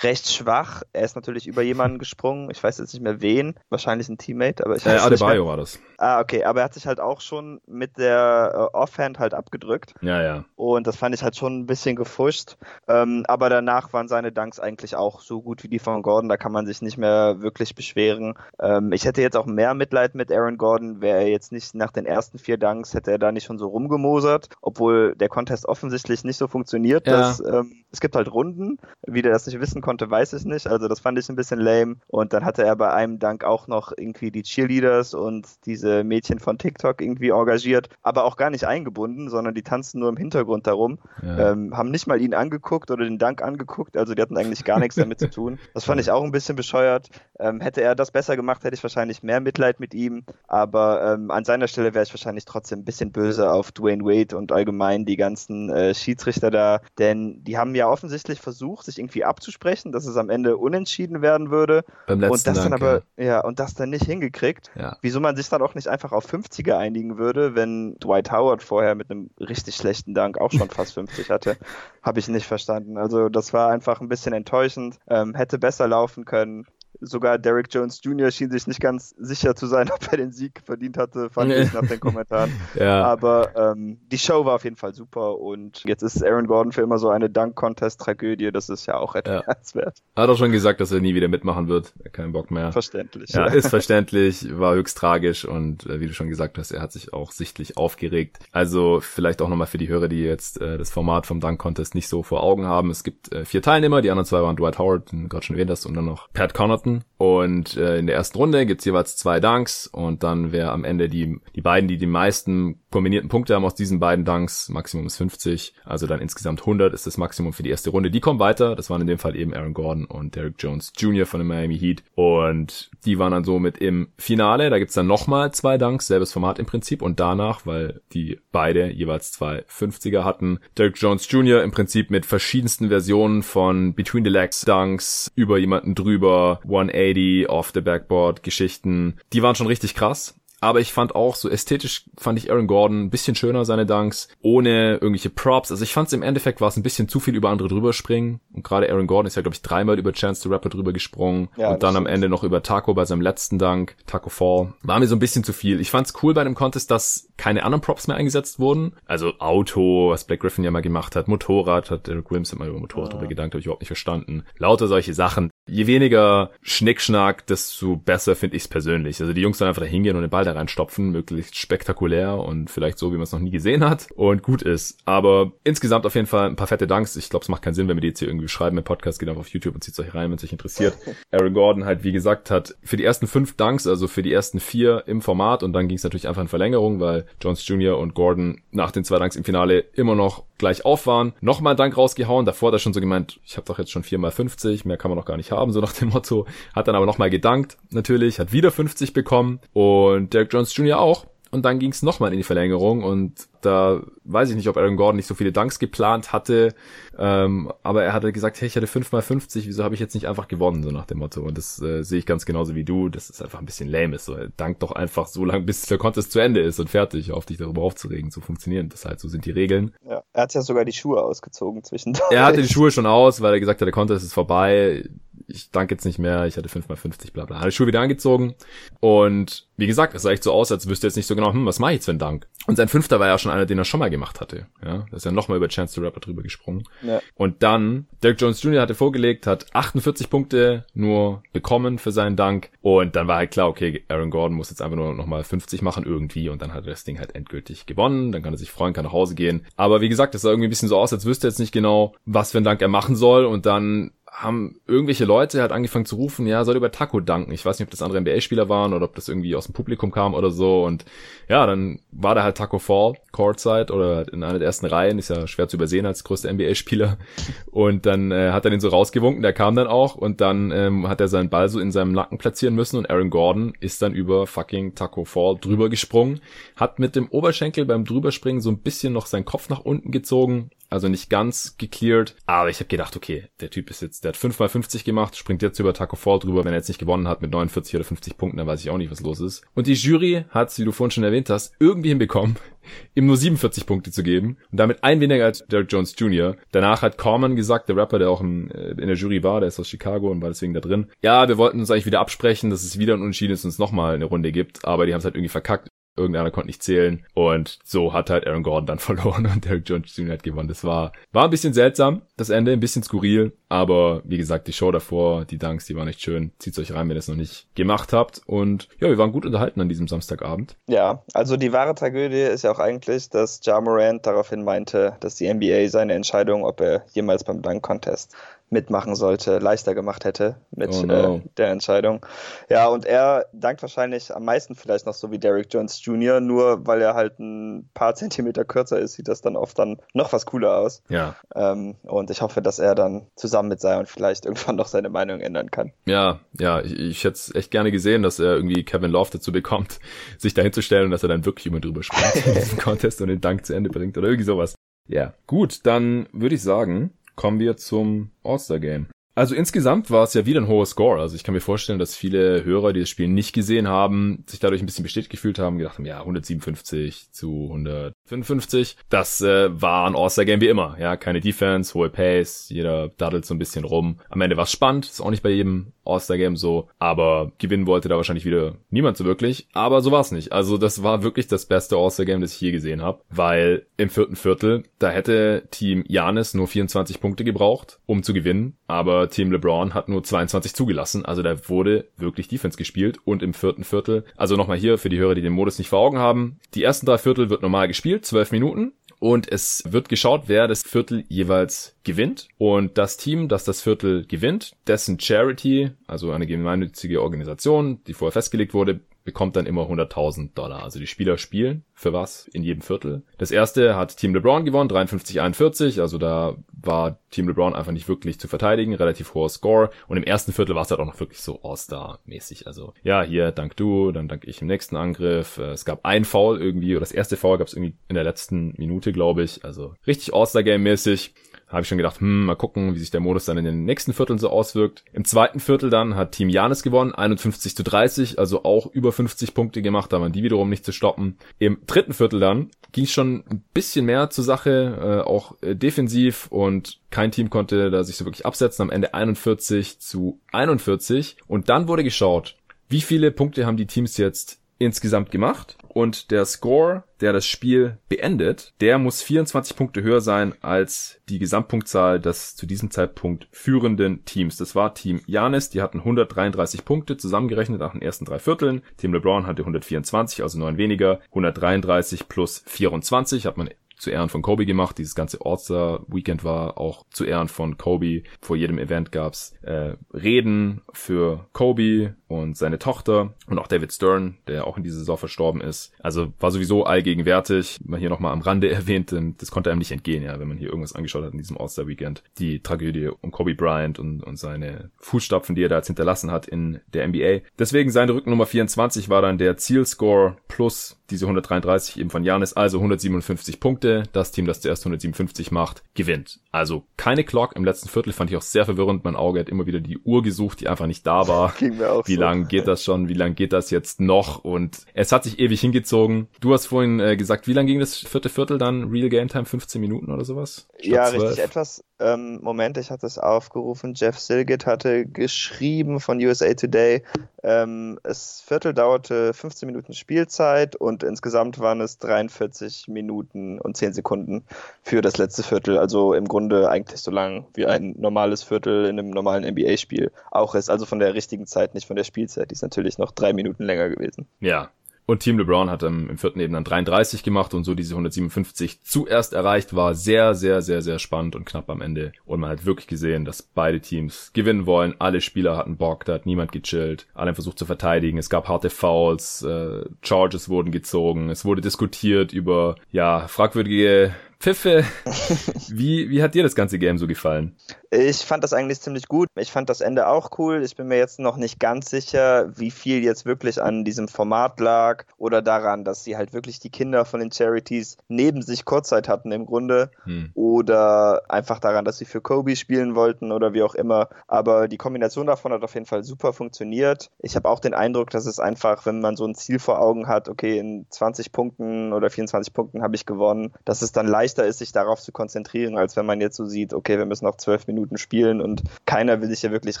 recht 0.00 0.30
schwach. 0.30 0.84
Er 0.92 1.02
ist 1.02 1.16
natürlich 1.16 1.48
über 1.48 1.62
jemanden 1.62 1.98
gesprungen. 1.98 2.48
Ich 2.52 2.62
weiß 2.62 2.78
jetzt 2.78 2.92
nicht 2.92 3.02
mehr 3.02 3.20
wen. 3.20 3.56
Wahrscheinlich 3.68 4.08
ein 4.08 4.16
Teammate, 4.16 4.64
aber 4.64 4.76
ich 4.76 4.86
äh, 4.86 4.90
weiß 4.90 5.02
äh, 5.02 5.06
Adebayo 5.06 5.44
war 5.44 5.56
das. 5.56 5.80
Ah, 5.96 6.20
okay. 6.20 6.44
Aber 6.44 6.60
er 6.60 6.66
hat 6.66 6.74
sich 6.74 6.86
halt 6.86 7.00
auch 7.00 7.20
schon 7.20 7.60
mit 7.66 7.98
der 7.98 8.52
äh, 8.72 8.76
Offhand 8.76 9.18
halt 9.18 9.34
abgedrückt. 9.34 9.94
Ja, 10.02 10.22
ja. 10.22 10.44
Und 10.54 10.86
das 10.86 10.94
fand 10.94 11.16
ich 11.16 11.24
halt 11.24 11.34
schon 11.34 11.58
ein 11.58 11.66
bisschen 11.66 11.96
gefuscht. 11.96 12.58
Ähm, 12.86 13.24
aber 13.26 13.50
danach 13.50 13.92
waren 13.92 14.06
seine 14.06 14.30
Dunks 14.30 14.60
eigentlich 14.60 14.94
auch 14.94 15.20
so 15.20 15.42
gut 15.42 15.64
wie 15.64 15.68
die 15.68 15.80
von 15.80 16.02
Gordon. 16.02 16.28
Da 16.28 16.36
kann 16.36 16.52
man 16.52 16.64
sich 16.64 16.80
nicht 16.80 16.96
mehr 16.96 17.42
wirklich 17.42 17.74
beschweren. 17.74 18.34
Ähm, 18.60 18.92
ich 18.92 19.04
hätte 19.04 19.20
jetzt 19.20 19.36
auch 19.36 19.46
mehr 19.46 19.74
Mitleid 19.74 20.14
mit 20.14 20.30
Aaron 20.30 20.58
Gordon, 20.58 21.00
wäre 21.00 21.22
er 21.22 21.28
jetzt 21.28 21.50
nicht 21.50 21.74
nach 21.74 21.90
den 21.90 22.06
ersten 22.06 22.38
vier 22.38 22.56
Dunks, 22.56 22.94
hätte 22.94 23.10
er 23.10 23.18
da 23.18 23.32
nicht 23.32 23.48
schon 23.48 23.58
so 23.58 23.66
rumgemosert, 23.66 24.27
obwohl 24.62 25.14
der 25.16 25.28
Contest 25.28 25.66
offensichtlich 25.66 26.24
nicht 26.24 26.36
so 26.36 26.48
funktioniert. 26.48 27.06
Ja. 27.06 27.16
Dass, 27.18 27.40
ähm, 27.40 27.84
es 27.90 28.00
gibt 28.00 28.16
halt 28.16 28.30
Runden. 28.32 28.78
Wie 29.06 29.22
der 29.22 29.32
das 29.32 29.46
nicht 29.46 29.60
wissen 29.60 29.80
konnte, 29.80 30.10
weiß 30.10 30.34
ich 30.34 30.44
nicht. 30.44 30.66
Also 30.66 30.88
das 30.88 31.00
fand 31.00 31.18
ich 31.18 31.28
ein 31.28 31.36
bisschen 31.36 31.60
lame. 31.60 31.96
Und 32.06 32.32
dann 32.32 32.44
hatte 32.44 32.62
er 32.64 32.76
bei 32.76 32.92
einem 32.92 33.18
Dank 33.18 33.44
auch 33.44 33.66
noch 33.66 33.92
irgendwie 33.96 34.30
die 34.30 34.42
Cheerleaders 34.42 35.14
und 35.14 35.46
diese 35.66 36.04
Mädchen 36.04 36.38
von 36.38 36.58
TikTok 36.58 37.00
irgendwie 37.00 37.30
engagiert, 37.30 37.88
aber 38.02 38.24
auch 38.24 38.36
gar 38.36 38.50
nicht 38.50 38.66
eingebunden, 38.66 39.30
sondern 39.30 39.54
die 39.54 39.62
tanzten 39.62 40.00
nur 40.00 40.08
im 40.10 40.16
Hintergrund 40.16 40.66
darum, 40.66 40.98
Ja. 41.22 41.52
ähm, 41.52 41.76
haben 41.76 41.90
nicht 41.90 42.06
mal 42.06 42.20
ihn 42.20 42.34
angeguckt 42.34 42.90
oder 42.90 43.04
den 43.04 43.18
Dank 43.18 43.42
angeguckt. 43.42 43.96
Also 43.96 44.14
die 44.14 44.22
hatten 44.22 44.36
eigentlich 44.36 44.64
gar 44.64 44.78
nichts 44.78 44.96
damit 44.96 45.18
zu 45.18 45.30
tun. 45.30 45.58
Das 45.74 45.84
fand 45.84 46.00
ich 46.00 46.10
auch 46.10 46.22
ein 46.24 46.32
bisschen 46.32 46.56
bescheuert. 46.56 47.08
Ähm, 47.38 47.60
hätte 47.60 47.80
er 47.82 47.94
das 47.94 48.10
besser 48.10 48.36
gemacht, 48.36 48.64
hätte 48.64 48.74
ich 48.74 48.82
wahrscheinlich 48.82 49.22
mehr 49.22 49.40
Mitleid 49.40 49.80
mit 49.80 49.94
ihm. 49.94 50.24
Aber 50.46 51.14
ähm, 51.14 51.30
an 51.30 51.44
seiner 51.44 51.68
Stelle 51.68 51.94
wäre 51.94 52.02
ich 52.04 52.12
wahrscheinlich 52.12 52.44
trotzdem 52.44 52.80
ein 52.80 52.84
bisschen 52.84 53.12
böse 53.12 53.50
auf 53.50 53.72
Dwayne 53.72 54.04
Wade 54.08 54.36
und 54.36 54.50
allgemein 54.50 55.04
die 55.04 55.16
ganzen 55.16 55.70
äh, 55.70 55.94
Schiedsrichter 55.94 56.50
da. 56.50 56.80
Denn 56.98 57.44
die 57.44 57.58
haben 57.58 57.74
ja 57.74 57.88
offensichtlich 57.88 58.40
versucht, 58.40 58.86
sich 58.86 58.98
irgendwie 58.98 59.24
abzusprechen, 59.24 59.92
dass 59.92 60.06
es 60.06 60.16
am 60.16 60.30
Ende 60.30 60.56
unentschieden 60.56 61.22
werden 61.22 61.50
würde. 61.50 61.84
Beim 62.06 62.20
letzten 62.20 62.32
und 62.32 62.46
das 62.46 62.62
dann 62.64 62.70
Dank, 62.72 62.82
aber, 62.82 63.02
ja. 63.16 63.40
und 63.40 63.60
das 63.60 63.74
dann 63.74 63.90
nicht 63.90 64.04
hingekriegt. 64.04 64.70
ja. 64.74 64.96
Wieso 65.02 65.20
man 65.20 65.36
sich 65.36 65.48
dann 65.48 65.62
auch 65.62 65.74
nicht 65.74 65.88
einfach 65.88 66.12
auf 66.12 66.32
50er 66.32 66.76
einigen 66.76 67.18
würde, 67.18 67.54
wenn 67.54 67.96
Dwight 67.98 68.32
Howard 68.32 68.62
vorher 68.62 68.94
mit 68.94 69.10
einem 69.10 69.30
richtig 69.38 69.76
schlechten 69.76 70.14
Dank 70.14 70.38
auch 70.38 70.50
schon 70.50 70.70
fast 70.70 70.94
50 70.94 71.30
hatte, 71.30 71.56
habe 72.02 72.18
ich 72.18 72.28
nicht 72.28 72.46
verstanden. 72.46 72.96
Also 72.96 73.28
das 73.28 73.52
war 73.52 73.70
einfach 73.70 74.00
ein 74.00 74.08
bisschen 74.08 74.32
enttäuschend, 74.32 74.98
ähm, 75.08 75.34
hätte 75.34 75.58
besser 75.58 75.86
laufen 75.86 76.24
können. 76.24 76.66
Sogar 77.00 77.38
Derek 77.38 77.66
Jones 77.70 78.00
Jr. 78.02 78.30
schien 78.30 78.50
sich 78.50 78.66
nicht 78.66 78.80
ganz 78.80 79.14
sicher 79.18 79.54
zu 79.54 79.66
sein, 79.66 79.90
ob 79.94 80.10
er 80.10 80.18
den 80.18 80.32
Sieg 80.32 80.60
verdient 80.64 80.98
hatte, 80.98 81.30
fand 81.30 81.52
ich 81.52 81.72
nach 81.72 81.86
den 81.86 82.00
Kommentaren. 82.00 82.52
ja. 82.74 83.04
Aber 83.04 83.56
ähm, 83.56 83.98
die 84.10 84.18
Show 84.18 84.44
war 84.44 84.56
auf 84.56 84.64
jeden 84.64 84.76
Fall 84.76 84.94
super 84.94 85.38
und 85.38 85.82
jetzt 85.84 86.02
ist 86.02 86.22
Aaron 86.24 86.46
Gordon 86.46 86.72
für 86.72 86.82
immer 86.82 86.98
so 86.98 87.10
eine 87.10 87.30
Dunk-Contest-Tragödie. 87.30 88.50
Das 88.52 88.68
ist 88.68 88.86
ja 88.86 88.96
auch 88.96 89.14
erwähnenswert. 89.14 89.98
Hat 90.16 90.28
auch 90.28 90.38
schon 90.38 90.52
gesagt, 90.52 90.80
dass 90.80 90.92
er 90.92 91.00
nie 91.00 91.14
wieder 91.14 91.28
mitmachen 91.28 91.68
wird. 91.68 91.92
Kein 92.12 92.32
Bock 92.32 92.50
mehr. 92.50 92.72
Verständlich. 92.72 93.30
Ja, 93.30 93.46
ist 93.46 93.68
verständlich, 93.70 94.58
war 94.58 94.74
höchst 94.74 94.98
tragisch 94.98 95.44
und 95.44 95.86
äh, 95.86 96.00
wie 96.00 96.06
du 96.06 96.14
schon 96.14 96.28
gesagt 96.28 96.58
hast, 96.58 96.72
er 96.72 96.82
hat 96.82 96.92
sich 96.92 97.12
auch 97.12 97.32
sichtlich 97.32 97.76
aufgeregt. 97.76 98.38
Also 98.52 99.00
vielleicht 99.00 99.42
auch 99.42 99.48
nochmal 99.48 99.66
für 99.66 99.78
die 99.78 99.88
Hörer, 99.88 100.08
die 100.08 100.22
jetzt 100.22 100.60
äh, 100.60 100.78
das 100.78 100.90
Format 100.90 101.26
vom 101.26 101.40
Dunk 101.40 101.58
Contest 101.58 101.94
nicht 101.94 102.08
so 102.08 102.22
vor 102.22 102.42
Augen 102.42 102.66
haben. 102.66 102.90
Es 102.90 103.04
gibt 103.04 103.32
äh, 103.32 103.44
vier 103.44 103.62
Teilnehmer, 103.62 104.02
die 104.02 104.10
anderen 104.10 104.26
zwei 104.26 104.42
waren 104.42 104.56
Dwight 104.56 104.78
Howard, 104.78 105.12
den 105.12 105.28
gerade 105.28 105.44
schon 105.44 105.56
erwähnt 105.56 105.70
hast, 105.70 105.86
und 105.86 105.94
dann 105.94 106.04
noch 106.04 106.28
Pat 106.32 106.54
Connaughton. 106.54 106.87
gucken 106.88 107.02
Und 107.18 107.76
äh, 107.76 107.98
in 107.98 108.06
der 108.06 108.14
ersten 108.14 108.38
Runde 108.38 108.64
gibt's 108.64 108.84
jeweils 108.84 109.16
zwei 109.16 109.40
Dunks 109.40 109.88
und 109.88 110.22
dann 110.22 110.52
wer 110.52 110.72
am 110.72 110.84
Ende 110.84 111.08
die, 111.08 111.40
die 111.56 111.60
beiden, 111.60 111.88
die 111.88 111.98
die 111.98 112.06
meisten 112.06 112.78
kombinierten 112.90 113.28
Punkte 113.28 113.54
haben 113.54 113.64
aus 113.64 113.74
diesen 113.74 113.98
beiden 113.98 114.24
Dunks, 114.24 114.68
Maximum 114.68 115.06
ist 115.06 115.16
50, 115.16 115.74
also 115.84 116.06
dann 116.06 116.20
insgesamt 116.20 116.60
100 116.60 116.94
ist 116.94 117.06
das 117.06 117.18
Maximum 117.18 117.52
für 117.52 117.64
die 117.64 117.70
erste 117.70 117.90
Runde. 117.90 118.12
Die 118.12 118.20
kommen 118.20 118.38
weiter, 118.38 118.76
das 118.76 118.88
waren 118.88 119.00
in 119.00 119.08
dem 119.08 119.18
Fall 119.18 119.36
eben 119.36 119.52
Aaron 119.52 119.74
Gordon 119.74 120.04
und 120.04 120.36
Derek 120.36 120.54
Jones 120.58 120.92
Jr. 120.96 121.26
von 121.26 121.40
den 121.40 121.48
Miami 121.48 121.76
Heat 121.76 122.04
und 122.14 122.90
die 123.04 123.18
waren 123.18 123.32
dann 123.32 123.44
somit 123.44 123.78
im 123.78 124.08
Finale. 124.16 124.70
Da 124.70 124.78
gibt's 124.78 124.94
dann 124.94 125.08
nochmal 125.08 125.52
zwei 125.52 125.76
Dunks, 125.76 126.06
selbes 126.06 126.32
Format 126.32 126.60
im 126.60 126.66
Prinzip 126.66 127.02
und 127.02 127.18
danach, 127.18 127.66
weil 127.66 128.00
die 128.12 128.38
beide 128.52 128.92
jeweils 128.92 129.32
zwei 129.32 129.64
50er 129.68 130.22
hatten, 130.22 130.60
Derek 130.76 130.96
Jones 130.96 131.30
Jr. 131.30 131.64
im 131.64 131.72
Prinzip 131.72 132.10
mit 132.10 132.26
verschiedensten 132.26 132.88
Versionen 132.88 133.42
von 133.42 133.94
Between 133.94 134.24
the 134.24 134.30
Legs 134.30 134.62
Dunks, 134.62 135.32
über 135.34 135.58
jemanden 135.58 135.96
drüber, 135.96 136.60
180, 137.08 137.48
off 137.48 137.70
the 137.74 137.80
backboard 137.80 138.42
Geschichten. 138.42 139.18
Die 139.32 139.42
waren 139.42 139.54
schon 139.54 139.66
richtig 139.66 139.94
krass. 139.94 140.34
Aber 140.60 140.80
ich 140.80 140.92
fand 140.92 141.14
auch, 141.14 141.36
so 141.36 141.48
ästhetisch 141.48 142.04
fand 142.16 142.38
ich 142.38 142.50
Aaron 142.50 142.66
Gordon 142.66 143.04
ein 143.04 143.10
bisschen 143.10 143.36
schöner, 143.36 143.64
seine 143.64 143.86
Dunks, 143.86 144.28
ohne 144.40 144.94
irgendwelche 144.94 145.30
Props. 145.30 145.70
Also 145.70 145.84
ich 145.84 145.92
fand 145.92 146.08
es 146.08 146.12
im 146.12 146.22
Endeffekt 146.22 146.60
war 146.60 146.68
es 146.68 146.76
ein 146.76 146.82
bisschen 146.82 147.08
zu 147.08 147.20
viel 147.20 147.36
über 147.36 147.50
andere 147.50 147.68
drüber 147.68 147.92
springen. 147.92 148.40
Und 148.52 148.64
gerade 148.64 148.90
Aaron 148.90 149.06
Gordon 149.06 149.26
ist 149.26 149.36
ja, 149.36 149.42
glaube 149.42 149.54
ich, 149.54 149.62
dreimal 149.62 149.98
über 149.98 150.12
Chance 150.12 150.42
the 150.42 150.48
Rapper 150.48 150.68
drüber 150.68 150.92
gesprungen. 150.92 151.48
Ja, 151.56 151.70
und 151.72 151.82
dann 151.82 151.94
am. 151.94 152.08
Ende 152.08 152.30
noch 152.30 152.42
über 152.42 152.62
Taco 152.62 152.94
bei 152.94 153.04
seinem 153.04 153.20
letzten 153.20 153.58
Dunk, 153.58 153.94
Taco 154.06 154.30
Fall. 154.30 154.72
War 154.82 154.98
mir 154.98 155.06
so 155.06 155.14
ein 155.14 155.18
bisschen 155.18 155.44
zu 155.44 155.52
viel. 155.52 155.78
Ich 155.78 155.90
fand's 155.90 156.14
cool 156.22 156.32
bei 156.32 156.40
einem 156.40 156.54
Contest, 156.54 156.90
dass 156.90 157.27
keine 157.38 157.64
anderen 157.64 157.80
Props 157.80 158.08
mehr 158.08 158.16
eingesetzt 158.16 158.58
wurden. 158.58 158.92
Also 159.06 159.38
Auto, 159.38 160.10
was 160.10 160.24
Black 160.24 160.40
Griffin 160.40 160.64
ja 160.64 160.70
mal 160.70 160.82
gemacht 160.82 161.16
hat, 161.16 161.28
Motorrad, 161.28 161.90
hat 161.90 162.06
Derek 162.06 162.30
Williams 162.30 162.52
immer 162.52 162.66
über 162.66 162.78
Motorrad 162.78 163.14
drüber 163.14 163.26
gedankt, 163.26 163.54
habe 163.54 163.60
ich 163.60 163.66
überhaupt 163.66 163.82
nicht 163.82 163.88
verstanden. 163.88 164.42
Lauter 164.58 164.88
solche 164.88 165.14
Sachen. 165.14 165.50
Je 165.70 165.86
weniger 165.86 166.50
Schnickschnack, 166.62 167.46
desto 167.46 167.96
besser 167.96 168.34
finde 168.34 168.56
ich's 168.56 168.68
persönlich. 168.68 169.20
Also 169.20 169.32
die 169.32 169.40
Jungs 169.40 169.58
dann 169.58 169.68
einfach 169.68 169.82
da 169.82 169.88
hingehen 169.88 170.16
und 170.16 170.22
den 170.22 170.30
Ball 170.30 170.44
da 170.44 170.52
reinstopfen, 170.52 171.10
möglichst 171.10 171.56
spektakulär 171.56 172.38
und 172.38 172.70
vielleicht 172.70 172.98
so, 172.98 173.12
wie 173.12 173.16
man 173.16 173.24
es 173.24 173.32
noch 173.32 173.38
nie 173.38 173.50
gesehen 173.50 173.88
hat 173.88 174.08
und 174.16 174.42
gut 174.42 174.62
ist. 174.62 174.98
Aber 175.04 175.52
insgesamt 175.64 176.06
auf 176.06 176.14
jeden 176.14 176.26
Fall 176.26 176.48
ein 176.48 176.56
paar 176.56 176.66
fette 176.66 176.86
Danks. 176.86 177.16
Ich 177.16 177.30
glaube, 177.30 177.44
es 177.44 177.48
macht 177.48 177.62
keinen 177.62 177.74
Sinn, 177.74 177.86
wenn 177.86 177.96
wir 177.96 178.00
die 178.00 178.08
jetzt 178.08 178.18
hier 178.18 178.28
irgendwie 178.28 178.48
schreiben 178.48 178.78
im 178.78 178.84
Podcast. 178.84 179.20
Geht 179.20 179.28
einfach 179.28 179.42
auf 179.42 179.48
YouTube 179.48 179.74
und 179.74 179.84
zieht 179.84 179.98
euch 180.00 180.14
rein, 180.14 180.30
wenn 180.30 180.38
es 180.38 180.44
euch 180.44 180.52
interessiert. 180.52 180.96
Aaron 181.30 181.54
Gordon 181.54 181.84
halt, 181.84 182.02
wie 182.02 182.12
gesagt, 182.12 182.50
hat 182.50 182.74
für 182.82 182.96
die 182.96 183.04
ersten 183.04 183.26
fünf 183.26 183.56
Dunks, 183.56 183.86
also 183.86 184.08
für 184.08 184.22
die 184.22 184.32
ersten 184.32 184.58
vier 184.58 185.04
im 185.06 185.20
Format 185.20 185.62
und 185.62 185.72
dann 185.72 185.86
ging 185.86 185.98
es 185.98 186.04
natürlich 186.04 186.26
einfach 186.26 186.42
in 186.42 186.48
Verlängerung, 186.48 186.98
weil 186.98 187.27
Jones 187.40 187.66
Jr. 187.66 187.98
und 187.98 188.14
Gordon 188.14 188.60
nach 188.70 188.90
den 188.90 189.04
zwei 189.04 189.18
Dunks 189.18 189.36
im 189.36 189.44
Finale 189.44 189.80
immer 189.94 190.14
noch 190.14 190.44
gleich 190.58 190.84
auf 190.84 191.06
waren. 191.06 191.32
Nochmal 191.40 191.76
Dank 191.76 191.96
rausgehauen. 191.96 192.46
Davor 192.46 192.68
hat 192.68 192.74
er 192.74 192.78
schon 192.78 192.94
so 192.94 193.00
gemeint, 193.00 193.40
ich 193.44 193.56
habe 193.56 193.66
doch 193.66 193.78
jetzt 193.78 193.90
schon 193.90 194.02
viermal 194.02 194.30
50, 194.30 194.84
mehr 194.84 194.96
kann 194.96 195.10
man 195.10 195.18
noch 195.18 195.24
gar 195.24 195.36
nicht 195.36 195.52
haben, 195.52 195.72
so 195.72 195.80
nach 195.80 195.92
dem 195.92 196.08
Motto. 196.08 196.46
Hat 196.74 196.88
dann 196.88 196.96
aber 196.96 197.06
nochmal 197.06 197.30
gedankt, 197.30 197.76
natürlich, 197.90 198.38
hat 198.38 198.52
wieder 198.52 198.70
50 198.70 199.12
bekommen 199.12 199.60
und 199.72 200.34
Derek 200.34 200.52
Jones 200.52 200.74
Jr. 200.76 200.98
auch. 201.00 201.26
Und 201.50 201.64
dann 201.64 201.78
ging 201.78 201.92
es 201.92 202.02
nochmal 202.02 202.32
in 202.32 202.38
die 202.38 202.44
Verlängerung 202.44 203.02
und 203.02 203.48
da 203.60 204.02
weiß 204.24 204.50
ich 204.50 204.56
nicht, 204.56 204.68
ob 204.68 204.76
Aaron 204.76 204.96
Gordon 204.96 205.16
nicht 205.16 205.26
so 205.26 205.34
viele 205.34 205.52
Dunks 205.52 205.78
geplant 205.78 206.32
hatte, 206.32 206.74
ähm, 207.18 207.72
aber 207.82 208.04
er 208.04 208.12
hatte 208.12 208.32
gesagt, 208.32 208.60
hey, 208.60 208.68
ich 208.68 208.76
hatte 208.76 208.86
5 208.86 209.12
mal 209.12 209.22
50, 209.22 209.66
wieso 209.66 209.84
habe 209.84 209.94
ich 209.94 210.00
jetzt 210.00 210.14
nicht 210.14 210.28
einfach 210.28 210.48
gewonnen, 210.48 210.82
so 210.82 210.90
nach 210.90 211.06
dem 211.06 211.18
Motto. 211.18 211.42
Und 211.42 211.58
das 211.58 211.80
äh, 211.82 212.02
sehe 212.02 212.18
ich 212.18 212.26
ganz 212.26 212.46
genauso 212.46 212.74
wie 212.74 212.84
du, 212.84 213.08
dass 213.08 213.30
es 213.30 213.42
einfach 213.42 213.58
ein 213.58 213.66
bisschen 213.66 213.88
lame 213.88 214.16
ist. 214.16 214.26
So, 214.26 214.36
dank 214.56 214.80
doch 214.80 214.92
einfach 214.92 215.26
so 215.26 215.44
lange, 215.44 215.64
bis 215.64 215.82
der 215.82 215.98
Contest 215.98 216.32
zu 216.32 216.38
Ende 216.38 216.60
ist 216.60 216.78
und 216.78 216.90
fertig, 216.90 217.32
auf 217.32 217.46
dich 217.46 217.56
darüber 217.56 217.82
aufzuregen, 217.82 218.30
so 218.30 218.40
funktionieren 218.40 218.88
das 218.88 219.04
halt, 219.04 219.20
so 219.20 219.28
sind 219.28 219.44
die 219.46 219.50
Regeln. 219.50 219.94
Ja. 220.08 220.22
Er 220.32 220.42
hat 220.42 220.54
ja 220.54 220.62
sogar 220.62 220.84
die 220.84 220.92
Schuhe 220.92 221.20
ausgezogen 221.22 221.82
zwischendurch. 221.82 222.30
Er 222.30 222.44
hatte 222.44 222.62
die 222.62 222.68
Schuhe 222.68 222.92
schon 222.92 223.06
aus, 223.06 223.40
weil 223.40 223.54
er 223.54 223.60
gesagt 223.60 223.80
hat, 223.80 223.86
der 223.86 223.92
Contest 223.92 224.24
ist 224.24 224.34
vorbei. 224.34 225.08
Ich 225.48 225.70
danke 225.70 225.94
jetzt 225.94 226.04
nicht 226.04 226.18
mehr. 226.18 226.46
Ich 226.46 226.56
hatte 226.56 226.68
5x50, 226.68 227.32
bla 227.32 227.44
bla. 227.44 227.58
Hat 227.58 227.66
die 227.66 227.72
Schuhe 227.72 227.86
wieder 227.86 228.00
angezogen. 228.00 228.54
Und 229.00 229.66
wie 229.76 229.86
gesagt, 229.86 230.14
es 230.14 230.22
sah 230.22 230.30
echt 230.30 230.44
so 230.44 230.52
aus, 230.52 230.70
als 230.70 230.88
wüsste 230.88 231.06
er 231.06 231.08
jetzt 231.08 231.16
nicht 231.16 231.26
so 231.26 231.34
genau, 231.34 231.52
hm, 231.52 231.66
was 231.66 231.78
mache 231.78 231.92
ich 231.92 231.96
jetzt 231.96 232.04
für 232.04 232.12
einen 232.12 232.18
Dank? 232.18 232.46
Und 232.66 232.76
sein 232.76 232.88
fünfter 232.88 233.18
war 233.18 233.26
ja 233.26 233.38
schon 233.38 233.47
einer, 233.50 233.66
den 233.66 233.78
er 233.78 233.84
schon 233.84 234.00
mal 234.00 234.10
gemacht 234.10 234.40
hatte. 234.40 234.66
Ja, 234.84 235.06
da 235.10 235.16
ist 235.16 235.26
er 235.26 235.32
nochmal 235.32 235.58
über 235.58 235.68
Chance 235.68 235.94
the 235.94 236.00
Rapper 236.00 236.20
drüber 236.20 236.42
gesprungen. 236.42 236.84
Ja. 237.02 237.20
Und 237.34 237.62
dann, 237.62 238.06
Derek 238.22 238.40
Jones 238.40 238.62
Jr. 238.62 238.82
hatte 238.82 238.94
vorgelegt, 238.94 239.46
hat 239.46 239.66
48 239.74 240.30
Punkte 240.30 240.84
nur 240.94 241.42
bekommen 241.52 241.98
für 241.98 242.12
seinen 242.12 242.36
Dank. 242.36 242.70
Und 242.82 243.16
dann 243.16 243.28
war 243.28 243.36
halt 243.36 243.50
klar, 243.50 243.68
okay, 243.68 244.04
Aaron 244.08 244.30
Gordon 244.30 244.56
muss 244.56 244.70
jetzt 244.70 244.82
einfach 244.82 244.96
nur 244.96 245.14
nochmal 245.14 245.44
50 245.44 245.82
machen 245.82 246.04
irgendwie. 246.04 246.48
Und 246.48 246.62
dann 246.62 246.74
hat 246.74 246.84
er 246.84 246.90
das 246.90 247.04
Ding 247.04 247.18
halt 247.18 247.34
endgültig 247.34 247.86
gewonnen. 247.86 248.32
Dann 248.32 248.42
kann 248.42 248.54
er 248.54 248.58
sich 248.58 248.70
freuen, 248.70 248.92
kann 248.92 249.04
nach 249.04 249.12
Hause 249.12 249.34
gehen. 249.34 249.64
Aber 249.76 250.00
wie 250.00 250.08
gesagt, 250.08 250.34
es 250.34 250.42
sah 250.42 250.50
irgendwie 250.50 250.68
ein 250.68 250.70
bisschen 250.70 250.88
so 250.88 250.98
aus, 250.98 251.12
als 251.12 251.24
wüsste 251.24 251.46
er 251.46 251.50
jetzt 251.50 251.58
nicht 251.58 251.72
genau, 251.72 252.14
was 252.26 252.52
für 252.52 252.58
einen 252.58 252.64
Dank 252.64 252.82
er 252.82 252.88
machen 252.88 253.16
soll. 253.16 253.44
Und 253.44 253.66
dann 253.66 254.12
haben 254.42 254.80
irgendwelche 254.86 255.24
Leute 255.24 255.60
halt 255.60 255.72
angefangen 255.72 256.06
zu 256.06 256.14
rufen, 256.14 256.46
ja, 256.46 256.64
soll 256.64 256.76
über 256.76 256.92
Taco 256.92 257.18
danken. 257.18 257.50
Ich 257.50 257.64
weiß 257.64 257.78
nicht, 257.78 257.86
ob 257.86 257.90
das 257.90 258.02
andere 258.02 258.20
NBA-Spieler 258.20 258.68
waren 258.68 258.92
oder 258.92 259.06
ob 259.06 259.16
das 259.16 259.28
irgendwie 259.28 259.56
aus 259.56 259.66
dem 259.66 259.72
Publikum 259.72 260.12
kam 260.12 260.34
oder 260.34 260.52
so. 260.52 260.84
Und 260.84 261.04
ja, 261.48 261.66
dann 261.66 262.00
war 262.12 262.36
da 262.36 262.44
halt 262.44 262.56
Taco 262.56 262.78
Fall, 262.78 263.14
Courtside 263.32 263.92
oder 263.92 264.16
halt 264.16 264.30
in 264.30 264.44
einer 264.44 264.60
der 264.60 264.66
ersten 264.66 264.86
Reihen, 264.86 265.18
ist 265.18 265.30
ja 265.30 265.48
schwer 265.48 265.66
zu 265.68 265.76
übersehen 265.76 266.06
als 266.06 266.22
größter 266.22 266.52
NBA-Spieler. 266.52 267.18
Und 267.66 268.06
dann 268.06 268.30
äh, 268.30 268.52
hat 268.52 268.64
er 268.64 268.70
den 268.70 268.80
so 268.80 268.88
rausgewunken, 268.88 269.42
der 269.42 269.52
kam 269.52 269.74
dann 269.74 269.88
auch 269.88 270.14
und 270.14 270.40
dann 270.40 270.70
ähm, 270.70 271.08
hat 271.08 271.20
er 271.20 271.28
seinen 271.28 271.50
Ball 271.50 271.68
so 271.68 271.80
in 271.80 271.90
seinem 271.90 272.12
Nacken 272.12 272.38
platzieren 272.38 272.76
müssen 272.76 272.96
und 272.96 273.10
Aaron 273.10 273.30
Gordon 273.30 273.72
ist 273.80 274.02
dann 274.02 274.14
über 274.14 274.46
fucking 274.46 274.94
Taco 274.94 275.24
Fall 275.24 275.56
drüber 275.60 275.88
gesprungen, 275.88 276.40
hat 276.76 277.00
mit 277.00 277.16
dem 277.16 277.28
Oberschenkel 277.28 277.86
beim 277.86 278.04
drüberspringen 278.04 278.60
so 278.60 278.70
ein 278.70 278.78
bisschen 278.78 279.12
noch 279.12 279.26
seinen 279.26 279.44
Kopf 279.44 279.68
nach 279.68 279.80
unten 279.80 280.12
gezogen, 280.12 280.70
also 280.90 281.08
nicht 281.08 281.28
ganz 281.28 281.76
gecleared, 281.76 282.34
aber 282.46 282.70
ich 282.70 282.80
habe 282.80 282.88
gedacht, 282.88 283.14
okay, 283.14 283.48
der 283.60 283.70
Typ 283.70 283.90
ist 283.90 284.00
jetzt, 284.00 284.24
der 284.28 284.34
hat 284.34 284.36
5 284.36 284.58
mal 284.58 284.68
50 284.68 285.04
gemacht, 285.04 285.36
springt 285.36 285.62
jetzt 285.62 285.78
über 285.78 285.94
Taco 285.94 286.14
Fall 286.14 286.38
drüber. 286.38 286.64
Wenn 286.64 286.74
er 286.74 286.78
jetzt 286.78 286.88
nicht 286.88 286.98
gewonnen 286.98 287.26
hat 287.26 287.40
mit 287.40 287.50
49 287.50 287.94
oder 287.94 288.04
50 288.04 288.36
Punkten, 288.36 288.58
dann 288.58 288.66
weiß 288.66 288.80
ich 288.82 288.90
auch 288.90 288.98
nicht, 288.98 289.10
was 289.10 289.22
los 289.22 289.40
ist. 289.40 289.64
Und 289.74 289.86
die 289.86 289.94
Jury 289.94 290.44
hat, 290.50 290.76
wie 290.78 290.84
du 290.84 290.92
vorhin 290.92 291.10
schon 291.10 291.24
erwähnt 291.24 291.48
hast, 291.48 291.74
irgendwie 291.80 292.10
hinbekommen, 292.10 292.56
ihm 293.14 293.26
nur 293.26 293.38
47 293.38 293.86
Punkte 293.86 294.10
zu 294.10 294.22
geben 294.22 294.58
und 294.70 294.78
damit 294.78 295.02
ein 295.02 295.20
weniger 295.20 295.46
als 295.46 295.64
Derek 295.66 295.90
Jones 295.90 296.14
Jr. 296.18 296.56
Danach 296.72 297.00
hat 297.00 297.16
Corman 297.16 297.56
gesagt, 297.56 297.88
der 297.88 297.96
Rapper, 297.96 298.18
der 298.18 298.28
auch 298.28 298.42
in, 298.42 298.70
äh, 298.70 298.90
in 298.90 299.06
der 299.06 299.16
Jury 299.16 299.42
war, 299.42 299.60
der 299.60 299.68
ist 299.68 299.80
aus 299.80 299.88
Chicago 299.88 300.30
und 300.30 300.42
war 300.42 300.50
deswegen 300.50 300.74
da 300.74 300.80
drin. 300.80 301.06
Ja, 301.22 301.48
wir 301.48 301.56
wollten 301.56 301.80
uns 301.80 301.90
eigentlich 301.90 302.06
wieder 302.06 302.20
absprechen, 302.20 302.68
dass 302.68 302.84
es 302.84 302.98
wieder 302.98 303.14
ein 303.14 303.20
Unentschieden 303.20 303.54
ist 303.54 303.64
und 303.64 303.70
es 303.70 303.78
nochmal 303.78 304.14
eine 304.14 304.26
Runde 304.26 304.52
gibt, 304.52 304.84
aber 304.84 305.06
die 305.06 305.14
haben 305.14 305.20
es 305.20 305.24
halt 305.24 305.36
irgendwie 305.36 305.48
verkackt 305.48 305.88
irgendeiner 306.18 306.50
konnte 306.50 306.68
nicht 306.68 306.82
zählen 306.82 307.24
und 307.34 307.78
so 307.84 308.12
hat 308.12 308.30
halt 308.30 308.46
Aaron 308.46 308.62
Gordon 308.62 308.86
dann 308.86 308.98
verloren 308.98 309.46
und 309.46 309.64
Derek 309.64 309.88
Jones 309.88 310.16
Jr. 310.16 310.34
hat 310.34 310.42
gewonnen. 310.42 310.68
Das 310.68 310.84
war, 310.84 311.12
war 311.32 311.44
ein 311.44 311.50
bisschen 311.50 311.72
seltsam, 311.72 312.22
das 312.36 312.50
Ende, 312.50 312.72
ein 312.72 312.80
bisschen 312.80 313.02
skurril, 313.02 313.52
aber 313.68 314.22
wie 314.24 314.38
gesagt, 314.38 314.68
die 314.68 314.72
Show 314.72 314.90
davor, 314.90 315.44
die 315.44 315.58
Dunks, 315.58 315.86
die 315.86 315.96
waren 315.96 316.08
echt 316.08 316.22
schön. 316.22 316.52
Zieht's 316.58 316.78
euch 316.78 316.92
rein, 316.92 317.08
wenn 317.08 317.16
ihr 317.16 317.20
es 317.20 317.28
noch 317.28 317.36
nicht 317.36 317.74
gemacht 317.74 318.12
habt 318.12 318.42
und 318.46 318.88
ja, 319.00 319.08
wir 319.08 319.18
waren 319.18 319.32
gut 319.32 319.46
unterhalten 319.46 319.80
an 319.80 319.88
diesem 319.88 320.08
Samstagabend. 320.08 320.76
Ja, 320.88 321.22
also 321.32 321.56
die 321.56 321.72
wahre 321.72 321.94
Tragödie 321.94 322.40
ist 322.40 322.64
ja 322.64 322.72
auch 322.72 322.78
eigentlich, 322.78 323.30
dass 323.30 323.60
Ja 323.64 323.80
Morant 323.80 324.26
daraufhin 324.26 324.64
meinte, 324.64 325.16
dass 325.20 325.36
die 325.36 325.52
NBA 325.52 325.88
seine 325.88 326.14
Entscheidung, 326.14 326.64
ob 326.64 326.80
er 326.80 327.04
jemals 327.12 327.44
beim 327.44 327.62
Dunk 327.62 327.82
Contest 327.82 328.34
mitmachen 328.70 329.14
sollte, 329.14 329.58
leichter 329.58 329.94
gemacht 329.94 330.24
hätte 330.24 330.56
mit 330.70 330.90
oh 330.92 331.02
no. 331.02 331.36
äh, 331.36 331.40
der 331.56 331.68
Entscheidung. 331.68 332.24
Ja, 332.68 332.88
und 332.88 333.06
er 333.06 333.46
dankt 333.52 333.82
wahrscheinlich 333.82 334.34
am 334.34 334.44
meisten 334.44 334.74
vielleicht 334.74 335.06
noch 335.06 335.14
so 335.14 335.30
wie 335.30 335.38
Derek 335.38 335.72
Jones 335.72 336.04
Jr., 336.04 336.40
nur 336.40 336.86
weil 336.86 337.00
er 337.00 337.14
halt 337.14 337.38
ein 337.38 337.88
paar 337.94 338.14
Zentimeter 338.14 338.64
kürzer 338.64 338.98
ist, 338.98 339.14
sieht 339.14 339.28
das 339.28 339.40
dann 339.40 339.56
oft 339.56 339.78
dann 339.78 339.98
noch 340.14 340.32
was 340.32 340.46
cooler 340.46 340.76
aus. 340.76 341.02
Ja. 341.08 341.36
Ähm, 341.54 341.96
und 342.02 342.30
ich 342.30 342.42
hoffe, 342.42 342.62
dass 342.62 342.78
er 342.78 342.94
dann 342.94 343.26
zusammen 343.36 343.68
mit 343.68 343.80
Zion 343.80 344.06
vielleicht 344.06 344.44
irgendwann 344.44 344.76
noch 344.76 344.86
seine 344.86 345.08
Meinung 345.08 345.40
ändern 345.40 345.70
kann. 345.70 345.92
Ja, 346.04 346.40
ja, 346.58 346.80
ich, 346.80 346.98
ich 346.98 347.24
hätte 347.24 347.34
es 347.34 347.54
echt 347.54 347.70
gerne 347.70 347.90
gesehen, 347.90 348.22
dass 348.22 348.38
er 348.38 348.54
irgendwie 348.54 348.84
Kevin 348.84 349.10
Love 349.10 349.30
dazu 349.32 349.52
bekommt, 349.52 349.98
sich 350.38 350.54
dahin 350.54 350.72
zu 350.72 350.82
stellen 350.82 351.06
und 351.06 351.10
dass 351.10 351.22
er 351.22 351.28
dann 351.28 351.44
wirklich 351.44 351.66
immer 351.66 351.80
drüber 351.80 352.02
spricht 352.02 352.46
in 352.46 352.54
diesem 352.54 352.78
Contest 352.78 353.20
und 353.20 353.28
den 353.28 353.40
Dank 353.40 353.64
zu 353.64 353.74
Ende 353.74 353.90
bringt 353.90 354.18
oder 354.18 354.28
irgendwie 354.28 354.44
sowas. 354.44 354.74
Ja, 355.08 355.32
gut, 355.46 355.86
dann 355.86 356.28
würde 356.32 356.54
ich 356.54 356.62
sagen, 356.62 357.12
kommen 357.38 357.60
wir 357.60 357.76
zum 357.76 358.32
All-Star 358.42 358.80
Game. 358.80 359.06
Also 359.38 359.54
insgesamt 359.54 360.10
war 360.10 360.24
es 360.24 360.34
ja 360.34 360.46
wieder 360.46 360.60
ein 360.60 360.66
hoher 360.66 360.84
Score. 360.84 361.20
Also 361.20 361.36
ich 361.36 361.44
kann 361.44 361.54
mir 361.54 361.60
vorstellen, 361.60 362.00
dass 362.00 362.16
viele 362.16 362.64
Hörer, 362.64 362.92
die 362.92 362.98
das 362.98 363.08
Spiel 363.08 363.28
nicht 363.28 363.52
gesehen 363.52 363.86
haben, 363.86 364.42
sich 364.48 364.58
dadurch 364.58 364.82
ein 364.82 364.86
bisschen 364.86 365.04
bestätigt 365.04 365.30
gefühlt 365.30 365.60
haben, 365.60 365.78
gedacht 365.78 365.96
haben, 365.96 366.06
ja, 366.06 366.18
157 366.18 367.30
zu 367.30 367.66
155. 367.68 368.96
Das 369.08 369.40
äh, 369.40 369.68
war 369.80 370.08
ein 370.08 370.16
All-Star-Game 370.16 370.60
wie 370.60 370.66
immer. 370.66 370.96
Ja, 370.98 371.16
keine 371.16 371.38
Defense, 371.38 371.94
hohe 371.94 372.10
Pace, 372.10 372.68
jeder 372.68 373.10
daddelt 373.10 373.46
so 373.46 373.54
ein 373.54 373.60
bisschen 373.60 373.84
rum. 373.84 374.18
Am 374.28 374.40
Ende 374.40 374.56
war 374.56 374.64
es 374.64 374.72
spannend, 374.72 375.04
ist 375.04 375.20
auch 375.20 375.30
nicht 375.30 375.44
bei 375.44 375.50
jedem 375.50 375.92
All-Star-Game 376.04 376.56
so, 376.56 376.88
aber 376.98 377.52
gewinnen 377.58 377.86
wollte 377.86 378.08
da 378.08 378.16
wahrscheinlich 378.16 378.44
wieder 378.44 378.74
niemand 378.90 379.16
so 379.16 379.24
wirklich. 379.24 379.68
Aber 379.72 380.00
so 380.00 380.10
war 380.10 380.22
es 380.22 380.32
nicht. 380.32 380.50
Also 380.50 380.78
das 380.78 381.04
war 381.04 381.22
wirklich 381.22 381.46
das 381.46 381.66
beste 381.66 381.96
All-Star-Game, 381.96 382.40
das 382.40 382.54
ich 382.54 382.60
je 382.60 382.72
gesehen 382.72 383.02
habe, 383.02 383.22
weil 383.30 383.86
im 383.96 384.10
vierten 384.10 384.34
Viertel, 384.34 384.82
da 384.98 385.10
hätte 385.10 385.68
Team 385.70 386.02
Janis 386.08 386.54
nur 386.54 386.66
24 386.66 387.20
Punkte 387.20 387.44
gebraucht, 387.44 388.00
um 388.06 388.24
zu 388.24 388.34
gewinnen, 388.34 388.76
aber 388.88 389.27
Team 389.28 389.52
LeBron 389.52 389.94
hat 389.94 390.08
nur 390.08 390.22
22 390.22 390.74
zugelassen, 390.74 391.24
also 391.24 391.42
da 391.42 391.68
wurde 391.68 392.08
wirklich 392.16 392.48
Defense 392.48 392.76
gespielt 392.76 393.18
und 393.24 393.42
im 393.42 393.54
vierten 393.54 393.84
Viertel, 393.84 394.24
also 394.36 394.56
nochmal 394.56 394.78
hier 394.78 394.98
für 394.98 395.08
die 395.08 395.18
Hörer, 395.18 395.34
die 395.34 395.42
den 395.42 395.52
Modus 395.52 395.78
nicht 395.78 395.88
vor 395.88 396.00
Augen 396.00 396.18
haben, 396.18 396.58
die 396.74 396.82
ersten 396.82 397.06
drei 397.06 397.18
Viertel 397.18 397.50
wird 397.50 397.62
normal 397.62 397.88
gespielt, 397.88 398.24
12 398.24 398.52
Minuten, 398.52 398.92
und 399.20 399.50
es 399.50 399.82
wird 399.86 400.08
geschaut, 400.08 400.44
wer 400.46 400.68
das 400.68 400.82
Viertel 400.82 401.24
jeweils 401.28 401.96
gewinnt. 402.04 402.48
Und 402.56 402.98
das 402.98 403.16
Team, 403.16 403.48
das 403.48 403.64
das 403.64 403.82
Viertel 403.82 404.24
gewinnt, 404.24 404.76
dessen 404.86 405.18
Charity, 405.18 405.90
also 406.06 406.30
eine 406.30 406.46
gemeinnützige 406.46 407.20
Organisation, 407.22 408.02
die 408.06 408.14
vorher 408.14 408.32
festgelegt 408.32 408.74
wurde, 408.74 409.00
bekommt 409.28 409.56
dann 409.56 409.66
immer 409.66 409.82
100.000 409.82 410.54
Dollar. 410.54 410.82
Also 410.84 410.98
die 410.98 411.06
Spieler 411.06 411.36
spielen 411.36 411.84
für 411.92 412.14
was 412.14 412.48
in 412.48 412.62
jedem 412.62 412.80
Viertel. 412.80 413.24
Das 413.36 413.50
erste 413.50 413.94
hat 413.94 414.16
Team 414.16 414.34
LeBron 414.34 414.64
gewonnen, 414.64 414.88
53-41. 414.88 416.00
Also 416.00 416.16
da 416.16 416.56
war 416.72 417.18
Team 417.30 417.46
LeBron 417.46 417.74
einfach 417.74 417.92
nicht 417.92 418.08
wirklich 418.08 418.40
zu 418.40 418.48
verteidigen, 418.48 418.94
relativ 418.94 419.34
hoher 419.34 419.50
Score. 419.50 419.90
Und 420.06 420.16
im 420.16 420.22
ersten 420.22 420.52
Viertel 420.52 420.74
war 420.74 420.80
es 420.80 420.90
halt 420.90 420.98
auch 420.98 421.04
noch 421.04 421.20
wirklich 421.20 421.42
so 421.42 421.60
All-Star-mäßig. 421.62 422.66
Also 422.66 422.94
ja, 423.02 423.22
hier 423.22 423.52
dank 423.52 423.76
du, 423.76 424.12
dann 424.12 424.28
dank 424.28 424.48
ich 424.48 424.62
im 424.62 424.66
nächsten 424.66 424.96
Angriff. 424.96 425.58
Äh, 425.58 425.72
es 425.72 425.84
gab 425.84 426.06
ein 426.06 426.24
Foul 426.24 426.58
irgendwie, 426.58 426.92
oder 426.92 427.00
das 427.00 427.12
erste 427.12 427.36
Foul 427.36 427.58
gab 427.58 427.66
es 427.66 427.74
irgendwie 427.74 427.96
in 428.08 428.14
der 428.14 428.24
letzten 428.24 428.72
Minute, 428.78 429.12
glaube 429.12 429.42
ich. 429.42 429.62
Also 429.62 429.92
richtig 430.06 430.32
All-Star-Game-mäßig 430.32 431.34
habe 431.68 431.82
ich 431.82 431.88
schon 431.88 431.98
gedacht, 431.98 432.20
hm, 432.20 432.46
mal 432.46 432.54
gucken, 432.54 432.94
wie 432.94 432.98
sich 432.98 433.10
der 433.10 433.20
Modus 433.20 433.44
dann 433.44 433.58
in 433.58 433.64
den 433.64 433.84
nächsten 433.84 434.12
Vierteln 434.12 434.38
so 434.38 434.48
auswirkt. 434.50 435.04
Im 435.12 435.24
zweiten 435.24 435.60
Viertel 435.60 435.90
dann 435.90 436.14
hat 436.16 436.32
Team 436.32 436.48
Janis 436.48 436.82
gewonnen, 436.82 437.14
51 437.14 437.76
zu 437.76 437.82
30, 437.82 438.38
also 438.38 438.64
auch 438.64 438.86
über 438.86 439.12
50 439.12 439.54
Punkte 439.54 439.82
gemacht, 439.82 440.12
da 440.12 440.20
waren 440.20 440.32
die 440.32 440.42
wiederum 440.42 440.70
nicht 440.70 440.84
zu 440.84 440.92
stoppen. 440.92 441.36
Im 441.58 441.78
dritten 441.86 442.14
Viertel 442.14 442.40
dann 442.40 442.70
ging 442.92 443.04
es 443.04 443.12
schon 443.12 443.44
ein 443.50 443.62
bisschen 443.74 444.06
mehr 444.06 444.30
zur 444.30 444.44
Sache, 444.44 445.22
äh, 445.24 445.28
auch 445.28 445.56
äh, 445.60 445.74
defensiv 445.74 446.46
und 446.50 447.00
kein 447.10 447.32
Team 447.32 447.50
konnte 447.50 447.90
da 447.90 448.02
sich 448.02 448.16
so 448.16 448.24
wirklich 448.24 448.46
absetzen. 448.46 448.82
Am 448.82 448.90
Ende 448.90 449.14
41 449.14 449.98
zu 450.00 450.40
41 450.52 451.36
und 451.46 451.68
dann 451.68 451.88
wurde 451.88 452.04
geschaut, 452.04 452.56
wie 452.88 453.02
viele 453.02 453.30
Punkte 453.30 453.66
haben 453.66 453.76
die 453.76 453.86
Teams 453.86 454.16
jetzt 454.16 454.58
insgesamt 454.78 455.30
gemacht 455.30 455.76
und 455.98 456.30
der 456.30 456.44
Score, 456.44 457.02
der 457.20 457.32
das 457.32 457.44
Spiel 457.44 457.98
beendet, 458.08 458.72
der 458.80 458.98
muss 458.98 459.20
24 459.20 459.76
Punkte 459.76 460.00
höher 460.00 460.20
sein 460.20 460.54
als 460.60 461.20
die 461.28 461.40
Gesamtpunktzahl 461.40 462.20
des 462.20 462.54
zu 462.54 462.66
diesem 462.66 462.92
Zeitpunkt 462.92 463.48
führenden 463.50 464.24
Teams. 464.24 464.56
Das 464.58 464.76
war 464.76 464.94
Team 464.94 465.22
Janis, 465.26 465.70
die 465.70 465.82
hatten 465.82 465.98
133 465.98 466.84
Punkte 466.84 467.16
zusammengerechnet 467.16 467.80
nach 467.80 467.94
den 467.94 468.02
ersten 468.02 468.26
drei 468.26 468.38
Vierteln. 468.38 468.82
Team 468.96 469.12
LeBron 469.12 469.48
hatte 469.48 469.62
124, 469.62 470.44
also 470.44 470.56
neun 470.60 470.78
weniger. 470.78 471.18
133 471.30 472.28
plus 472.28 472.62
24 472.64 473.46
hat 473.46 473.56
man 473.56 473.68
zu 473.98 474.10
Ehren 474.10 474.28
von 474.28 474.42
Kobe 474.42 474.66
gemacht. 474.66 474.98
Dieses 474.98 475.14
ganze 475.14 475.38
All-Star-Weekend 475.44 476.44
war 476.44 476.78
auch 476.78 477.04
zu 477.10 477.24
Ehren 477.24 477.48
von 477.48 477.76
Kobe. 477.76 478.22
Vor 478.40 478.56
jedem 478.56 478.78
Event 478.78 479.12
gab's 479.12 479.54
äh, 479.62 479.94
Reden 480.12 480.82
für 480.92 481.48
Kobe 481.52 482.14
und 482.28 482.56
seine 482.56 482.78
Tochter 482.78 483.34
und 483.46 483.58
auch 483.58 483.66
David 483.66 483.92
Stern, 483.92 484.36
der 484.46 484.66
auch 484.66 484.76
in 484.76 484.84
dieser 484.84 484.98
Saison 484.98 485.18
verstorben 485.18 485.60
ist. 485.60 485.92
Also 486.00 486.32
war 486.38 486.50
sowieso 486.50 486.84
allgegenwärtig. 486.84 487.78
Mal 487.84 487.98
hier 487.98 488.10
nochmal 488.10 488.32
am 488.32 488.40
Rande 488.40 488.70
erwähnt, 488.70 489.12
denn 489.12 489.34
das 489.38 489.50
konnte 489.50 489.70
einem 489.70 489.78
nicht 489.78 489.92
entgehen, 489.92 490.22
ja, 490.22 490.38
wenn 490.38 490.48
man 490.48 490.58
hier 490.58 490.68
irgendwas 490.68 490.94
angeschaut 490.94 491.24
hat 491.24 491.32
in 491.32 491.38
diesem 491.38 491.58
All-Star-Weekend. 491.58 492.22
Die 492.38 492.62
Tragödie 492.62 493.10
um 493.20 493.30
Kobe 493.30 493.54
Bryant 493.54 493.98
und, 493.98 494.22
und 494.22 494.38
seine 494.38 494.90
Fußstapfen, 494.98 495.54
die 495.54 495.64
er 495.64 495.68
da 495.68 495.76
jetzt 495.76 495.88
hinterlassen 495.88 496.30
hat 496.30 496.46
in 496.46 496.80
der 496.92 497.08
NBA. 497.08 497.40
Deswegen 497.58 497.90
seine 497.90 498.14
Rückennummer 498.14 498.46
24 498.46 499.08
war 499.08 499.22
dann 499.22 499.38
der 499.38 499.56
Zielscore 499.56 500.36
plus 500.48 500.98
diese 501.10 501.24
133 501.24 501.98
eben 501.98 502.10
von 502.10 502.22
Janis, 502.22 502.52
also 502.52 502.78
157 502.78 503.60
Punkte. 503.60 504.02
Das 504.12 504.30
Team, 504.30 504.46
das 504.46 504.60
zuerst 504.60 504.82
157 504.82 505.50
macht, 505.50 505.82
gewinnt. 505.94 506.40
Also 506.52 506.84
keine 506.96 507.24
Clock 507.24 507.56
im 507.56 507.64
letzten 507.64 507.88
Viertel 507.88 508.12
fand 508.12 508.30
ich 508.30 508.36
auch 508.36 508.42
sehr 508.42 508.64
verwirrend. 508.64 509.04
Mein 509.04 509.16
Auge 509.16 509.40
hat 509.40 509.48
immer 509.48 509.66
wieder 509.66 509.80
die 509.80 509.98
Uhr 509.98 510.22
gesucht, 510.22 510.60
die 510.60 510.68
einfach 510.68 510.86
nicht 510.86 511.06
da 511.06 511.26
war. 511.26 511.54
Wie 512.06 512.14
so. 512.16 512.17
Lang 512.18 512.48
geht 512.48 512.66
das 512.66 512.84
schon? 512.84 513.08
Wie 513.08 513.14
lang 513.14 513.34
geht 513.34 513.52
das 513.52 513.70
jetzt 513.70 514.00
noch? 514.00 514.44
Und 514.44 514.86
es 514.94 515.12
hat 515.12 515.24
sich 515.24 515.38
ewig 515.38 515.60
hingezogen. 515.60 516.28
Du 516.40 516.52
hast 516.52 516.66
vorhin 516.66 517.00
äh, 517.00 517.16
gesagt, 517.16 517.48
wie 517.48 517.52
lang 517.52 517.66
ging 517.66 517.78
das 517.78 517.96
vierte 517.96 518.28
Viertel 518.28 518.58
dann? 518.58 518.90
Real 518.90 519.08
Game 519.08 519.28
Time 519.28 519.44
15 519.44 519.80
Minuten 519.80 520.10
oder 520.10 520.24
sowas? 520.24 520.68
Statt 520.78 520.86
ja, 520.92 521.06
12? 521.06 521.22
richtig 521.22 521.44
etwas. 521.44 521.84
Ähm, 522.00 522.40
Moment, 522.42 522.78
ich 522.78 522.90
hatte 522.90 523.06
es 523.06 523.18
aufgerufen. 523.18 523.94
Jeff 523.94 524.18
Silgit 524.18 524.66
hatte 524.66 525.04
geschrieben 525.06 526.00
von 526.00 526.18
USA 526.18 526.54
Today. 526.54 527.02
Ähm, 527.42 527.98
das 528.02 528.40
Viertel 528.40 528.74
dauerte 528.74 529.34
15 529.34 529.66
Minuten 529.66 529.92
Spielzeit 529.94 530.76
und 530.76 531.02
insgesamt 531.02 531.58
waren 531.58 531.80
es 531.80 531.98
43 531.98 532.88
Minuten 532.88 533.60
und 533.60 533.76
10 533.76 533.92
Sekunden 533.92 534.44
für 534.82 535.00
das 535.00 535.18
letzte 535.18 535.42
Viertel. 535.42 535.78
Also 535.78 536.14
im 536.14 536.26
Grunde 536.26 536.70
eigentlich 536.70 537.00
so 537.00 537.10
lang 537.10 537.46
wie 537.54 537.66
ein 537.66 537.94
normales 537.98 538.42
Viertel 538.42 538.86
in 538.86 538.98
einem 538.98 539.10
normalen 539.10 539.44
NBA-Spiel 539.44 540.12
auch 540.30 540.54
ist. 540.54 540.70
Also 540.70 540.86
von 540.86 540.98
der 541.00 541.14
richtigen 541.14 541.46
Zeit, 541.46 541.74
nicht 541.74 541.86
von 541.86 541.96
der 541.96 542.04
Spielzeit. 542.04 542.50
Die 542.50 542.54
ist 542.54 542.62
natürlich 542.62 542.98
noch 542.98 543.10
drei 543.10 543.32
Minuten 543.32 543.64
länger 543.64 543.88
gewesen. 543.88 544.26
Ja, 544.40 544.70
und 545.08 545.20
Team 545.20 545.38
LeBron 545.38 545.70
hat 545.70 545.82
im, 545.82 546.18
vierten 546.18 546.38
eben 546.38 546.52
dann 546.52 546.64
33 546.64 547.22
gemacht 547.22 547.54
und 547.54 547.64
so 547.64 547.74
diese 547.74 547.94
157 547.94 548.82
zuerst 548.82 549.32
erreicht, 549.32 549.74
war 549.74 549.94
sehr, 549.94 550.34
sehr, 550.34 550.60
sehr, 550.60 550.82
sehr 550.82 550.98
spannend 550.98 551.34
und 551.34 551.46
knapp 551.46 551.70
am 551.70 551.80
Ende. 551.80 552.12
Und 552.26 552.40
man 552.40 552.50
hat 552.50 552.66
wirklich 552.66 552.86
gesehen, 552.86 553.24
dass 553.24 553.40
beide 553.40 553.80
Teams 553.80 554.32
gewinnen 554.34 554.66
wollen. 554.66 554.94
Alle 554.98 555.22
Spieler 555.22 555.56
hatten 555.56 555.78
Bock, 555.78 556.04
da 556.04 556.12
hat 556.12 556.26
niemand 556.26 556.52
gechillt. 556.52 557.06
Alle 557.14 557.28
haben 557.28 557.36
versucht 557.36 557.58
zu 557.58 557.64
verteidigen. 557.64 558.18
Es 558.18 558.28
gab 558.28 558.48
harte 558.48 558.68
Fouls, 558.68 559.40
äh, 559.40 559.86
Charges 560.02 560.50
wurden 560.50 560.72
gezogen. 560.72 561.30
Es 561.30 561.46
wurde 561.46 561.62
diskutiert 561.62 562.34
über, 562.34 562.76
ja, 562.92 563.28
fragwürdige 563.28 564.14
Pfiffe, 564.40 564.84
wie, 565.68 566.10
wie 566.10 566.22
hat 566.22 566.34
dir 566.34 566.44
das 566.44 566.54
ganze 566.54 566.78
Game 566.78 566.96
so 566.96 567.08
gefallen? 567.08 567.56
Ich 567.90 568.18
fand 568.18 568.44
das 568.44 568.52
eigentlich 568.52 568.80
ziemlich 568.80 569.08
gut. 569.08 569.28
Ich 569.34 569.50
fand 569.50 569.70
das 569.70 569.80
Ende 569.80 570.08
auch 570.08 570.38
cool. 570.38 570.62
Ich 570.62 570.76
bin 570.76 570.88
mir 570.88 570.98
jetzt 570.98 571.18
noch 571.18 571.38
nicht 571.38 571.58
ganz 571.58 571.88
sicher, 571.88 572.52
wie 572.56 572.70
viel 572.70 573.02
jetzt 573.02 573.24
wirklich 573.24 573.62
an 573.62 573.84
diesem 573.84 574.08
Format 574.08 574.60
lag 574.60 575.04
oder 575.16 575.40
daran, 575.40 575.84
dass 575.84 576.04
sie 576.04 576.16
halt 576.16 576.34
wirklich 576.34 576.60
die 576.60 576.70
Kinder 576.70 577.06
von 577.06 577.20
den 577.20 577.32
Charities 577.32 577.96
neben 578.08 578.42
sich 578.42 578.66
Kurzzeit 578.66 579.08
hatten 579.08 579.32
im 579.32 579.46
Grunde 579.46 579.90
hm. 580.04 580.30
oder 580.34 581.22
einfach 581.30 581.60
daran, 581.60 581.86
dass 581.86 581.96
sie 581.96 582.04
für 582.04 582.20
Kobe 582.20 582.56
spielen 582.56 582.94
wollten 582.94 583.32
oder 583.32 583.54
wie 583.54 583.62
auch 583.62 583.74
immer. 583.74 584.08
Aber 584.26 584.68
die 584.68 584.76
Kombination 584.76 585.26
davon 585.26 585.52
hat 585.52 585.64
auf 585.64 585.74
jeden 585.74 585.86
Fall 585.86 586.04
super 586.04 586.34
funktioniert. 586.34 587.10
Ich 587.20 587.36
habe 587.36 587.48
auch 587.48 587.60
den 587.60 587.74
Eindruck, 587.74 588.10
dass 588.10 588.26
es 588.26 588.38
einfach, 588.38 588.84
wenn 588.84 589.00
man 589.00 589.16
so 589.16 589.24
ein 589.24 589.34
Ziel 589.34 589.58
vor 589.58 589.80
Augen 589.80 590.08
hat, 590.08 590.28
okay, 590.28 590.58
in 590.58 590.86
20 590.90 591.32
Punkten 591.32 591.94
oder 591.94 592.10
24 592.10 592.52
Punkten 592.52 592.82
habe 592.82 592.96
ich 592.96 593.06
gewonnen, 593.06 593.54
dass 593.64 593.80
es 593.80 593.92
dann 593.92 594.06
leichter 594.28 594.44
ist, 594.44 594.58
sich 594.58 594.72
darauf 594.72 595.00
zu 595.00 595.12
konzentrieren, 595.12 595.76
als 595.76 595.96
wenn 595.96 596.06
man 596.06 596.20
jetzt 596.20 596.36
so 596.36 596.44
sieht, 596.44 596.74
okay, 596.74 596.98
wir 596.98 597.06
müssen 597.06 597.24
noch 597.24 597.36
12 597.36 597.66
Minuten 597.66 597.96
spielen 597.96 598.40
und 598.40 598.62
keiner 598.84 599.20
will 599.20 599.28
sich 599.28 599.42
ja 599.42 599.50
wirklich 599.50 599.80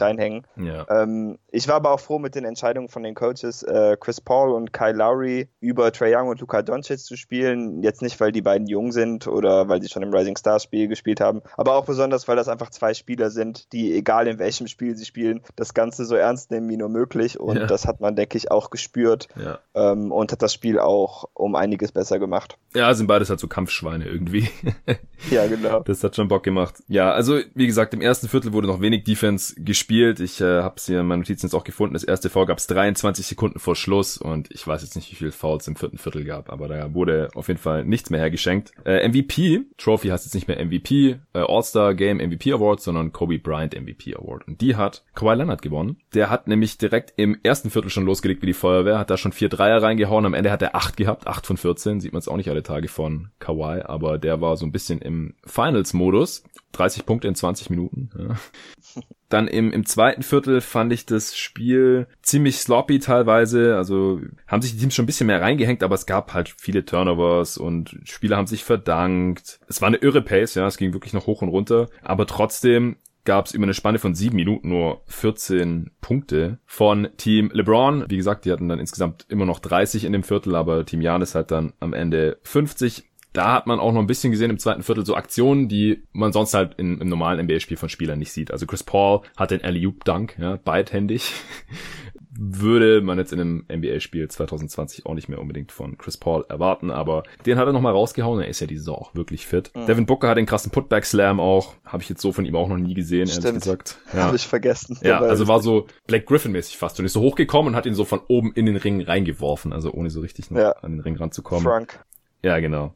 reinhängen. 0.00 0.46
Ja. 0.56 0.86
Ähm, 0.88 1.38
ich 1.50 1.68
war 1.68 1.76
aber 1.76 1.92
auch 1.92 2.00
froh 2.00 2.18
mit 2.18 2.34
den 2.34 2.44
Entscheidungen 2.44 2.88
von 2.88 3.02
den 3.02 3.14
Coaches, 3.14 3.62
äh, 3.62 3.96
Chris 4.00 4.20
Paul 4.20 4.52
und 4.52 4.72
Kyle 4.72 4.92
Lowry 4.92 5.48
über 5.60 5.92
Trae 5.92 6.16
Young 6.16 6.28
und 6.28 6.40
Luka 6.40 6.62
Doncic 6.62 7.00
zu 7.00 7.16
spielen. 7.16 7.82
Jetzt 7.82 8.00
nicht, 8.00 8.18
weil 8.20 8.32
die 8.32 8.42
beiden 8.42 8.66
jung 8.66 8.92
sind 8.92 9.26
oder 9.26 9.68
weil 9.68 9.82
sie 9.82 9.88
schon 9.88 10.02
im 10.02 10.14
Rising 10.14 10.36
Stars 10.36 10.62
Spiel 10.62 10.88
gespielt 10.88 11.20
haben, 11.20 11.42
aber 11.56 11.74
auch 11.74 11.84
besonders, 11.84 12.26
weil 12.28 12.36
das 12.36 12.48
einfach 12.48 12.70
zwei 12.70 12.94
Spieler 12.94 13.30
sind, 13.30 13.72
die 13.72 13.94
egal 13.94 14.26
in 14.26 14.38
welchem 14.38 14.66
Spiel 14.66 14.96
sie 14.96 15.04
spielen, 15.04 15.42
das 15.56 15.74
Ganze 15.74 16.04
so 16.04 16.14
ernst 16.14 16.50
nehmen 16.50 16.68
wie 16.68 16.76
nur 16.76 16.88
möglich 16.88 17.38
und 17.38 17.56
ja. 17.56 17.66
das 17.66 17.86
hat 17.86 18.00
man, 18.00 18.16
denke 18.16 18.38
ich, 18.38 18.50
auch 18.50 18.70
gespürt 18.70 19.28
ja. 19.36 19.58
ähm, 19.74 20.10
und 20.12 20.32
hat 20.32 20.42
das 20.42 20.54
Spiel 20.54 20.78
auch 20.78 21.28
um 21.34 21.54
einiges 21.54 21.92
besser 21.92 22.18
gemacht. 22.18 22.56
Ja, 22.74 22.92
sind 22.94 23.06
beides 23.06 23.30
halt 23.30 23.40
so 23.40 23.48
Kampfschweine 23.48 24.06
irgendwie. 24.06 24.37
ja, 25.30 25.46
genau. 25.46 25.80
Das 25.80 26.02
hat 26.04 26.16
schon 26.16 26.28
Bock 26.28 26.42
gemacht. 26.42 26.74
Ja, 26.88 27.12
also 27.12 27.40
wie 27.54 27.66
gesagt, 27.66 27.94
im 27.94 28.00
ersten 28.00 28.28
Viertel 28.28 28.52
wurde 28.52 28.66
noch 28.66 28.80
wenig 28.80 29.04
Defense 29.04 29.54
gespielt. 29.58 30.20
Ich 30.20 30.40
äh, 30.40 30.62
habe 30.62 30.74
es 30.76 30.86
hier 30.86 31.00
in 31.00 31.06
meinen 31.06 31.20
Notizen 31.20 31.46
jetzt 31.46 31.54
auch 31.54 31.64
gefunden. 31.64 31.94
Das 31.94 32.04
erste 32.04 32.30
Foul 32.30 32.46
gab 32.46 32.58
es 32.58 32.66
23 32.66 33.26
Sekunden 33.26 33.58
vor 33.58 33.76
Schluss 33.76 34.18
und 34.18 34.50
ich 34.50 34.66
weiß 34.66 34.82
jetzt 34.82 34.96
nicht, 34.96 35.10
wie 35.10 35.16
viele 35.16 35.32
Fouls 35.32 35.68
im 35.68 35.76
vierten 35.76 35.98
Viertel 35.98 36.24
gab, 36.24 36.50
aber 36.50 36.68
da 36.68 36.94
wurde 36.94 37.28
auf 37.34 37.48
jeden 37.48 37.60
Fall 37.60 37.84
nichts 37.84 38.10
mehr 38.10 38.20
hergeschenkt. 38.20 38.72
Äh, 38.84 39.08
MVP, 39.08 39.62
Trophy 39.76 40.08
heißt 40.08 40.24
jetzt 40.24 40.34
nicht 40.34 40.48
mehr 40.48 40.64
MVP, 40.64 41.18
äh, 41.32 41.38
All-Star 41.38 41.94
Game 41.94 42.18
MVP 42.18 42.52
Award, 42.52 42.80
sondern 42.80 43.12
Kobe 43.12 43.38
Bryant 43.38 43.74
MVP 43.74 44.14
Award. 44.14 44.46
Und 44.46 44.60
die 44.60 44.76
hat 44.76 45.04
Kawhi 45.14 45.34
Leonard 45.34 45.62
gewonnen. 45.62 45.96
Der 46.14 46.30
hat 46.30 46.48
nämlich 46.48 46.78
direkt 46.78 47.12
im 47.16 47.38
ersten 47.42 47.70
Viertel 47.70 47.90
schon 47.90 48.04
losgelegt 48.04 48.42
wie 48.42 48.46
die 48.46 48.52
Feuerwehr, 48.52 48.98
hat 48.98 49.10
da 49.10 49.16
schon 49.16 49.32
vier 49.32 49.48
Dreier 49.48 49.82
reingehauen. 49.82 50.26
Am 50.26 50.34
Ende 50.34 50.50
hat 50.50 50.62
er 50.62 50.74
acht 50.74 50.96
gehabt, 50.96 51.26
acht 51.26 51.46
von 51.46 51.56
14. 51.56 52.00
Sieht 52.00 52.12
man 52.12 52.20
es 52.20 52.28
auch 52.28 52.36
nicht 52.36 52.50
alle 52.50 52.62
Tage 52.62 52.88
von 52.88 53.28
Kawhi, 53.38 53.82
aber 53.82 54.18
der 54.18 54.27
war 54.40 54.56
so 54.56 54.66
ein 54.66 54.72
bisschen 54.72 55.00
im 55.00 55.34
Finals-Modus. 55.44 56.44
30 56.72 57.06
Punkte 57.06 57.28
in 57.28 57.34
20 57.34 57.70
Minuten. 57.70 58.10
Ja. 58.18 58.36
Dann 59.28 59.46
im, 59.46 59.72
im 59.72 59.84
zweiten 59.84 60.22
Viertel 60.22 60.60
fand 60.60 60.92
ich 60.92 61.04
das 61.04 61.36
Spiel 61.36 62.06
ziemlich 62.22 62.58
sloppy 62.58 62.98
teilweise. 62.98 63.76
Also 63.76 64.20
haben 64.46 64.62
sich 64.62 64.72
die 64.72 64.78
Teams 64.78 64.94
schon 64.94 65.02
ein 65.02 65.06
bisschen 65.06 65.26
mehr 65.26 65.42
reingehängt, 65.42 65.82
aber 65.82 65.94
es 65.94 66.06
gab 66.06 66.32
halt 66.32 66.54
viele 66.56 66.84
Turnovers 66.84 67.58
und 67.58 67.98
Spieler 68.04 68.38
haben 68.38 68.46
sich 68.46 68.64
verdankt. 68.64 69.60
Es 69.68 69.82
war 69.82 69.88
eine 69.88 69.98
irre 69.98 70.22
Pace, 70.22 70.54
ja, 70.54 70.66
es 70.66 70.78
ging 70.78 70.94
wirklich 70.94 71.12
noch 71.12 71.26
hoch 71.26 71.42
und 71.42 71.50
runter. 71.50 71.88
Aber 72.02 72.26
trotzdem 72.26 72.96
gab 73.28 73.44
es 73.44 73.52
über 73.52 73.64
eine 73.64 73.74
Spanne 73.74 73.98
von 73.98 74.14
sieben 74.14 74.36
Minuten 74.36 74.70
nur 74.70 75.02
14 75.08 75.90
Punkte 76.00 76.60
von 76.64 77.08
Team 77.18 77.50
LeBron. 77.52 78.06
Wie 78.08 78.16
gesagt, 78.16 78.46
die 78.46 78.52
hatten 78.52 78.70
dann 78.70 78.78
insgesamt 78.78 79.26
immer 79.28 79.44
noch 79.44 79.58
30 79.58 80.04
in 80.04 80.14
dem 80.14 80.22
Viertel, 80.22 80.54
aber 80.54 80.86
Team 80.86 81.02
Janis 81.02 81.34
hat 81.34 81.50
dann 81.50 81.74
am 81.78 81.92
Ende 81.92 82.38
50 82.44 83.07
da 83.38 83.52
hat 83.52 83.68
man 83.68 83.78
auch 83.78 83.92
noch 83.92 84.00
ein 84.00 84.08
bisschen 84.08 84.32
gesehen 84.32 84.50
im 84.50 84.58
zweiten 84.58 84.82
Viertel 84.82 85.06
so 85.06 85.14
Aktionen, 85.14 85.68
die 85.68 86.02
man 86.10 86.32
sonst 86.32 86.54
halt 86.54 86.74
in, 86.74 87.00
im 87.00 87.06
normalen 87.06 87.46
NBA-Spiel 87.46 87.76
von 87.76 87.88
Spielern 87.88 88.18
nicht 88.18 88.32
sieht. 88.32 88.50
Also 88.50 88.66
Chris 88.66 88.82
Paul 88.82 89.20
hat 89.36 89.52
den 89.52 89.62
Alley-Oop-Dunk, 89.62 90.36
ja, 90.40 90.56
beidhändig. 90.56 91.32
Würde 92.40 93.00
man 93.00 93.16
jetzt 93.16 93.32
in 93.32 93.40
einem 93.40 93.64
NBA-Spiel 93.72 94.26
2020 94.26 95.06
auch 95.06 95.14
nicht 95.14 95.28
mehr 95.28 95.40
unbedingt 95.40 95.70
von 95.70 95.96
Chris 95.98 96.16
Paul 96.16 96.46
erwarten, 96.48 96.90
aber 96.90 97.22
den 97.46 97.58
hat 97.58 97.68
er 97.68 97.72
nochmal 97.72 97.92
rausgehauen. 97.92 98.40
Er 98.40 98.48
ist 98.48 98.58
ja 98.58 98.66
diese 98.66 98.80
Saison 98.80 98.96
auch 98.96 99.14
wirklich 99.14 99.46
fit. 99.46 99.70
Mhm. 99.74 99.86
Devin 99.86 100.06
Booker 100.06 100.28
hat 100.28 100.36
den 100.36 100.46
krassen 100.46 100.72
Putback-Slam 100.72 101.38
auch. 101.38 101.74
Habe 101.84 102.02
ich 102.02 102.08
jetzt 102.08 102.20
so 102.20 102.32
von 102.32 102.44
ihm 102.44 102.56
auch 102.56 102.68
noch 102.68 102.76
nie 102.76 102.94
gesehen, 102.94 103.28
Stimmt. 103.28 103.44
ehrlich 103.44 103.62
gesagt. 103.62 103.98
Ja. 104.12 104.24
Habe 104.24 104.36
ich 104.36 104.48
vergessen. 104.48 104.98
Ja, 105.02 105.20
also 105.20 105.46
war 105.46 105.60
so 105.60 105.86
Black 106.08 106.26
Griffin-mäßig 106.26 106.76
fast. 106.76 106.98
Und 106.98 107.06
ist 107.06 107.12
so 107.12 107.20
hochgekommen 107.20 107.72
und 107.72 107.76
hat 107.76 107.86
ihn 107.86 107.94
so 107.94 108.04
von 108.04 108.20
oben 108.26 108.52
in 108.54 108.66
den 108.66 108.76
Ring 108.76 109.00
reingeworfen, 109.00 109.72
also 109.72 109.92
ohne 109.92 110.10
so 110.10 110.20
richtig 110.20 110.50
ja. 110.50 110.72
an 110.72 110.92
den 110.92 111.00
Ring 111.00 111.16
ranzukommen. 111.16 111.62
Frank. 111.62 112.00
Ja, 112.40 112.60
genau. 112.60 112.94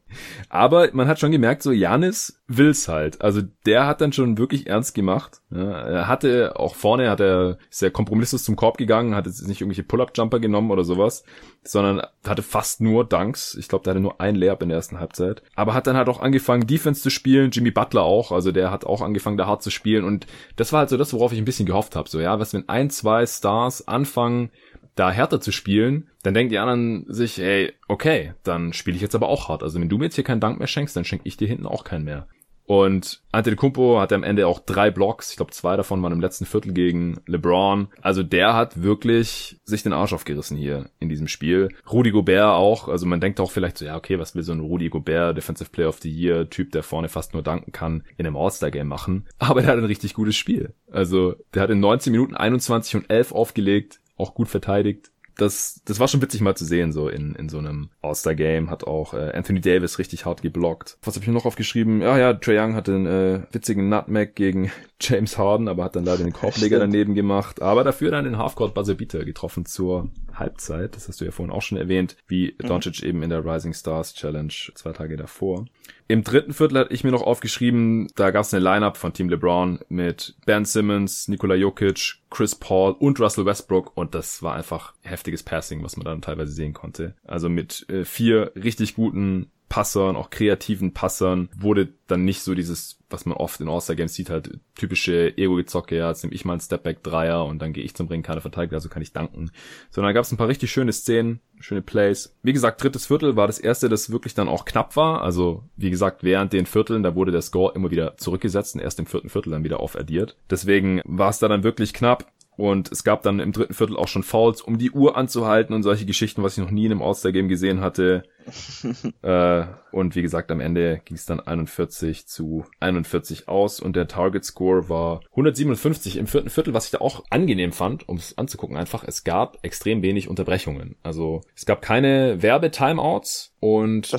Aber 0.50 0.90
man 0.92 1.09
hat 1.09 1.18
schon 1.18 1.33
gemerkt, 1.33 1.64
so 1.64 1.72
Janis 1.72 2.40
will's 2.46 2.87
halt. 2.87 3.20
Also 3.22 3.42
der 3.66 3.88
hat 3.88 4.00
dann 4.00 4.12
schon 4.12 4.38
wirklich 4.38 4.68
ernst 4.68 4.94
gemacht. 4.94 5.40
Er 5.50 6.07
hatte 6.07 6.55
auch 6.61 6.76
vorne, 6.76 7.11
hat 7.11 7.20
er 7.20 7.59
sehr 7.68 7.90
kompromisslos 7.90 8.44
zum 8.44 8.55
Korb 8.55 8.76
gegangen, 8.76 9.16
hat 9.16 9.26
jetzt 9.26 9.46
nicht 9.48 9.61
irgendwelche 9.61 9.83
Pull-Up-Jumper 9.83 10.38
genommen 10.38 10.70
oder 10.70 10.85
sowas, 10.85 11.24
sondern 11.64 12.07
hatte 12.24 12.42
fast 12.42 12.81
nur 12.81 13.05
Dunks. 13.05 13.57
Ich 13.59 13.66
glaube, 13.66 13.83
der 13.83 13.94
hatte 13.94 14.00
nur 14.00 14.20
ein 14.20 14.37
Layup 14.37 14.62
in 14.62 14.68
der 14.68 14.76
ersten 14.76 15.00
Halbzeit. 15.00 15.42
Aber 15.57 15.74
hat 15.74 15.88
dann 15.88 15.96
halt 15.96 16.09
auch 16.09 16.20
angefangen, 16.20 16.66
Defense 16.68 17.02
zu 17.02 17.11
spielen. 17.11 17.50
Jimmy 17.50 17.72
Butler 17.72 18.02
auch. 18.02 18.31
Also 18.31 18.52
der 18.52 18.70
hat 18.70 18.85
auch 18.85 19.00
angefangen, 19.00 19.38
da 19.38 19.48
hart 19.48 19.62
zu 19.64 19.70
spielen. 19.70 20.05
Und 20.05 20.26
das 20.55 20.72
war 20.72 20.81
halt 20.81 20.90
so 20.90 20.96
das, 20.96 21.12
worauf 21.12 21.33
ich 21.33 21.38
ein 21.38 21.44
bisschen 21.44 21.66
gehofft 21.66 21.96
habe. 21.96 22.09
So, 22.09 22.20
ja, 22.20 22.38
was 22.38 22.55
wenn 22.55 22.68
ein, 22.68 22.90
zwei 22.90 23.26
Stars 23.26 23.88
anfangen, 23.88 24.50
da 24.94 25.11
härter 25.11 25.40
zu 25.40 25.52
spielen, 25.52 26.09
dann 26.22 26.35
denken 26.35 26.50
die 26.50 26.59
anderen 26.59 27.05
sich, 27.09 27.38
ey, 27.40 27.72
okay, 27.88 28.35
dann 28.42 28.72
spiele 28.72 28.96
ich 28.96 29.02
jetzt 29.02 29.14
aber 29.14 29.28
auch 29.28 29.48
hart. 29.48 29.62
Also 29.62 29.81
wenn 29.81 29.88
du 29.88 29.98
mir 29.98 30.05
jetzt 30.05 30.14
hier 30.16 30.24
keinen 30.24 30.40
Dank 30.40 30.59
mehr 30.59 30.68
schenkst, 30.68 30.96
dann 30.96 31.05
schenke 31.05 31.26
ich 31.26 31.37
dir 31.37 31.48
hinten 31.48 31.66
auch 31.66 31.85
keinen 31.85 32.05
mehr. 32.05 32.26
Und 32.64 33.20
Antetokounmpo 33.33 34.00
hatte 34.00 34.14
am 34.14 34.22
Ende 34.22 34.46
auch 34.46 34.61
drei 34.61 34.90
Blocks. 34.90 35.31
Ich 35.31 35.37
glaube, 35.37 35.50
zwei 35.50 35.76
davon 35.76 36.02
waren 36.02 36.12
im 36.12 36.20
letzten 36.20 36.46
Viertel 36.46 36.72
gegen 36.72 37.20
LeBron. 37.26 37.88
Also 38.00 38.22
der 38.22 38.55
hat 38.55 38.83
wirklich 38.83 39.61
sich 39.64 39.83
den 39.83 39.92
Arsch 39.92 40.12
aufgerissen 40.12 40.57
hier 40.57 40.88
in 41.00 41.09
diesem 41.09 41.28
Spiel. 41.28 41.70
Rudy 41.90 42.12
Gobert 42.12 42.55
auch. 42.55 42.88
Also 42.88 43.05
man 43.07 43.20
denkt 43.20 43.40
auch 43.40 43.50
vielleicht 43.50 43.78
so, 43.78 43.85
ja, 43.85 43.96
okay, 43.96 44.18
was 44.18 44.35
will 44.35 44.42
so 44.42 44.52
ein 44.52 44.61
Rudy 44.61 44.88
Gobert, 44.88 45.37
Defensive 45.37 45.70
Player 45.70 45.88
of 45.88 46.00
the 46.00 46.11
Year, 46.11 46.48
Typ, 46.48 46.70
der 46.72 46.83
vorne 46.83 47.09
fast 47.09 47.35
nur 47.35 47.42
danken 47.42 47.72
kann, 47.72 48.05
in 48.16 48.26
einem 48.26 48.37
All-Star-Game 48.37 48.88
machen. 48.88 49.26
Aber 49.38 49.61
der 49.61 49.72
hat 49.72 49.78
ein 49.78 49.85
richtig 49.85 50.14
gutes 50.14 50.37
Spiel. 50.37 50.74
Also 50.90 51.35
der 51.55 51.62
hat 51.62 51.70
in 51.70 51.81
19 51.81 52.12
Minuten 52.12 52.35
21 52.35 52.96
und 52.96 53.11
11 53.11 53.33
aufgelegt, 53.33 54.00
auch 54.22 54.35
gut 54.35 54.48
verteidigt. 54.48 55.11
Das, 55.37 55.80
das 55.87 55.98
war 55.98 56.08
schon 56.08 56.20
witzig 56.20 56.42
mal 56.42 56.54
zu 56.54 56.66
sehen, 56.66 56.92
so 56.92 57.08
in, 57.08 57.35
in 57.35 57.48
so 57.48 57.58
einem 57.58 57.88
All-Star-Game. 58.02 58.68
Hat 58.68 58.85
auch 58.85 59.14
äh, 59.14 59.32
Anthony 59.32 59.61
Davis 59.61 59.98
richtig 59.98 60.26
hart 60.26 60.42
geblockt. 60.42 60.98
Was 61.02 61.14
habe 61.14 61.24
ich 61.24 61.28
mir 61.28 61.32
noch 61.32 61.46
aufgeschrieben? 61.46 62.02
Ja, 62.02 62.18
ja, 62.18 62.35
Trae 62.35 62.58
Young 62.61 62.74
hatte 62.74 62.94
einen 62.94 63.06
äh, 63.06 63.40
witzigen 63.50 63.88
Nutmeg 63.88 64.35
gegen 64.35 64.70
James 65.00 65.38
Harden, 65.38 65.68
aber 65.68 65.85
hat 65.85 65.96
dann 65.96 66.04
leider 66.04 66.24
den 66.24 66.35
Korbleger 66.35 66.78
daneben 66.78 67.14
gemacht. 67.14 67.62
Aber 67.62 67.82
dafür 67.82 68.11
dann 68.11 68.24
den 68.24 68.37
Halfcourt 68.37 68.74
Buzzer 68.74 68.94
Beater 68.94 69.24
getroffen 69.24 69.64
zur 69.64 70.11
Halbzeit. 70.42 70.96
Das 70.96 71.09
hast 71.09 71.20
du 71.20 71.24
ja 71.24 71.31
vorhin 71.31 71.52
auch 71.52 71.62
schon 71.62 71.78
erwähnt, 71.78 72.16
wie 72.26 72.55
mhm. 72.61 72.66
Doncic 72.66 73.02
eben 73.02 73.22
in 73.22 73.31
der 73.31 73.44
Rising 73.44 73.72
Stars 73.72 74.14
Challenge 74.14 74.52
zwei 74.74 74.92
Tage 74.92 75.16
davor. 75.16 75.66
Im 76.09 76.24
dritten 76.24 76.52
Viertel 76.52 76.78
hatte 76.78 76.92
ich 76.92 77.05
mir 77.05 77.11
noch 77.11 77.22
aufgeschrieben, 77.22 78.09
da 78.16 78.31
gab 78.33 78.42
es 78.42 78.52
eine 78.52 78.62
Lineup 78.62 78.96
von 78.98 79.14
Team 79.14 79.31
LeBron 79.31 79.78
mit 79.88 80.37
Ben 80.44 80.64
Simmons, 80.64 81.28
Nikola 81.28 81.55
Jokic, 81.55 82.16
Chris 82.28 82.55
Paul 82.55 82.92
und 82.92 83.18
Russell 83.18 83.46
Westbrook 83.46 83.96
und 83.96 84.14
das 84.14 84.42
war 84.42 84.55
einfach 84.55 84.92
heftiges 85.00 85.42
Passing, 85.42 85.83
was 85.83 85.96
man 85.96 86.05
dann 86.05 86.20
teilweise 86.20 86.52
sehen 86.52 86.74
konnte. 86.74 87.14
Also 87.24 87.48
mit 87.48 87.88
äh, 87.88 88.05
vier 88.05 88.52
richtig 88.57 88.94
guten 88.94 89.50
Passern, 89.72 90.16
auch 90.16 90.28
kreativen 90.28 90.92
Passern, 90.92 91.48
wurde 91.56 91.88
dann 92.06 92.26
nicht 92.26 92.42
so 92.42 92.54
dieses, 92.54 92.98
was 93.08 93.24
man 93.24 93.38
oft 93.38 93.58
in 93.58 93.70
All-Star-Games 93.70 94.12
sieht, 94.12 94.28
halt 94.28 94.61
typische 94.74 95.35
Ego-Gezocke, 95.38 95.96
ja, 95.96 96.11
jetzt 96.11 96.22
nehme 96.22 96.35
ich 96.35 96.44
mal 96.44 96.52
einen 96.52 96.61
Stepback-Dreier 96.61 97.46
und 97.46 97.58
dann 97.58 97.72
gehe 97.72 97.82
ich 97.82 97.94
zum 97.94 98.06
Ring, 98.08 98.22
keiner 98.22 98.42
verteidigt, 98.42 98.74
also 98.74 98.90
kann 98.90 99.00
ich 99.00 99.14
danken. 99.14 99.50
Sondern 99.90 100.11
da 100.11 100.12
gab 100.12 100.26
es 100.26 100.30
ein 100.30 100.37
paar 100.37 100.48
richtig 100.48 100.70
schöne 100.70 100.92
Szenen, 100.92 101.40
schöne 101.58 101.80
Plays. 101.80 102.37
Wie 102.42 102.52
gesagt, 102.52 102.82
drittes 102.82 103.06
Viertel 103.06 103.35
war 103.35 103.46
das 103.46 103.58
erste, 103.58 103.88
das 103.88 104.12
wirklich 104.12 104.35
dann 104.35 104.46
auch 104.46 104.66
knapp 104.66 104.94
war. 104.94 105.22
Also, 105.22 105.64
wie 105.78 105.88
gesagt, 105.88 106.22
während 106.22 106.52
den 106.52 106.66
Vierteln, 106.66 107.02
da 107.02 107.14
wurde 107.14 107.32
der 107.32 107.40
Score 107.40 107.72
immer 107.74 107.90
wieder 107.90 108.18
zurückgesetzt 108.18 108.74
und 108.74 108.82
erst 108.82 108.98
im 108.98 109.06
vierten 109.06 109.30
Viertel 109.30 109.52
dann 109.52 109.64
wieder 109.64 109.80
aufaddiert. 109.80 110.37
Deswegen 110.50 111.00
war 111.06 111.30
es 111.30 111.38
da 111.38 111.48
dann 111.48 111.64
wirklich 111.64 111.94
knapp. 111.94 112.30
Und 112.56 112.92
es 112.92 113.02
gab 113.02 113.22
dann 113.22 113.40
im 113.40 113.52
dritten 113.52 113.72
Viertel 113.72 113.96
auch 113.96 114.08
schon 114.08 114.22
Fouls, 114.22 114.60
um 114.60 114.76
die 114.76 114.90
Uhr 114.90 115.16
anzuhalten 115.16 115.74
und 115.74 115.82
solche 115.82 116.04
Geschichten, 116.04 116.42
was 116.42 116.58
ich 116.58 116.62
noch 116.62 116.70
nie 116.70 116.84
in 116.84 116.92
einem 116.92 117.02
All-Star-Game 117.02 117.48
gesehen 117.48 117.80
hatte. 117.80 118.24
äh, 119.22 119.64
und 119.90 120.14
wie 120.16 120.22
gesagt, 120.22 120.50
am 120.50 120.60
Ende 120.60 121.00
ging 121.04 121.16
es 121.16 121.24
dann 121.24 121.40
41 121.40 122.26
zu 122.26 122.64
41 122.80 123.48
aus 123.48 123.80
und 123.80 123.96
der 123.96 124.08
Target 124.08 124.44
Score 124.44 124.88
war 124.88 125.20
157 125.30 126.16
im 126.18 126.26
vierten 126.26 126.50
Viertel, 126.50 126.74
was 126.74 126.86
ich 126.86 126.90
da 126.90 126.98
auch 126.98 127.24
angenehm 127.30 127.72
fand, 127.72 128.08
um 128.08 128.16
es 128.18 128.36
anzugucken. 128.36 128.76
Einfach, 128.76 129.04
es 129.04 129.24
gab 129.24 129.58
extrem 129.62 130.02
wenig 130.02 130.28
Unterbrechungen. 130.28 130.96
Also 131.02 131.40
es 131.54 131.64
gab 131.64 131.80
keine 131.80 132.42
Werbe-Timeouts 132.42 133.54
und 133.60 134.10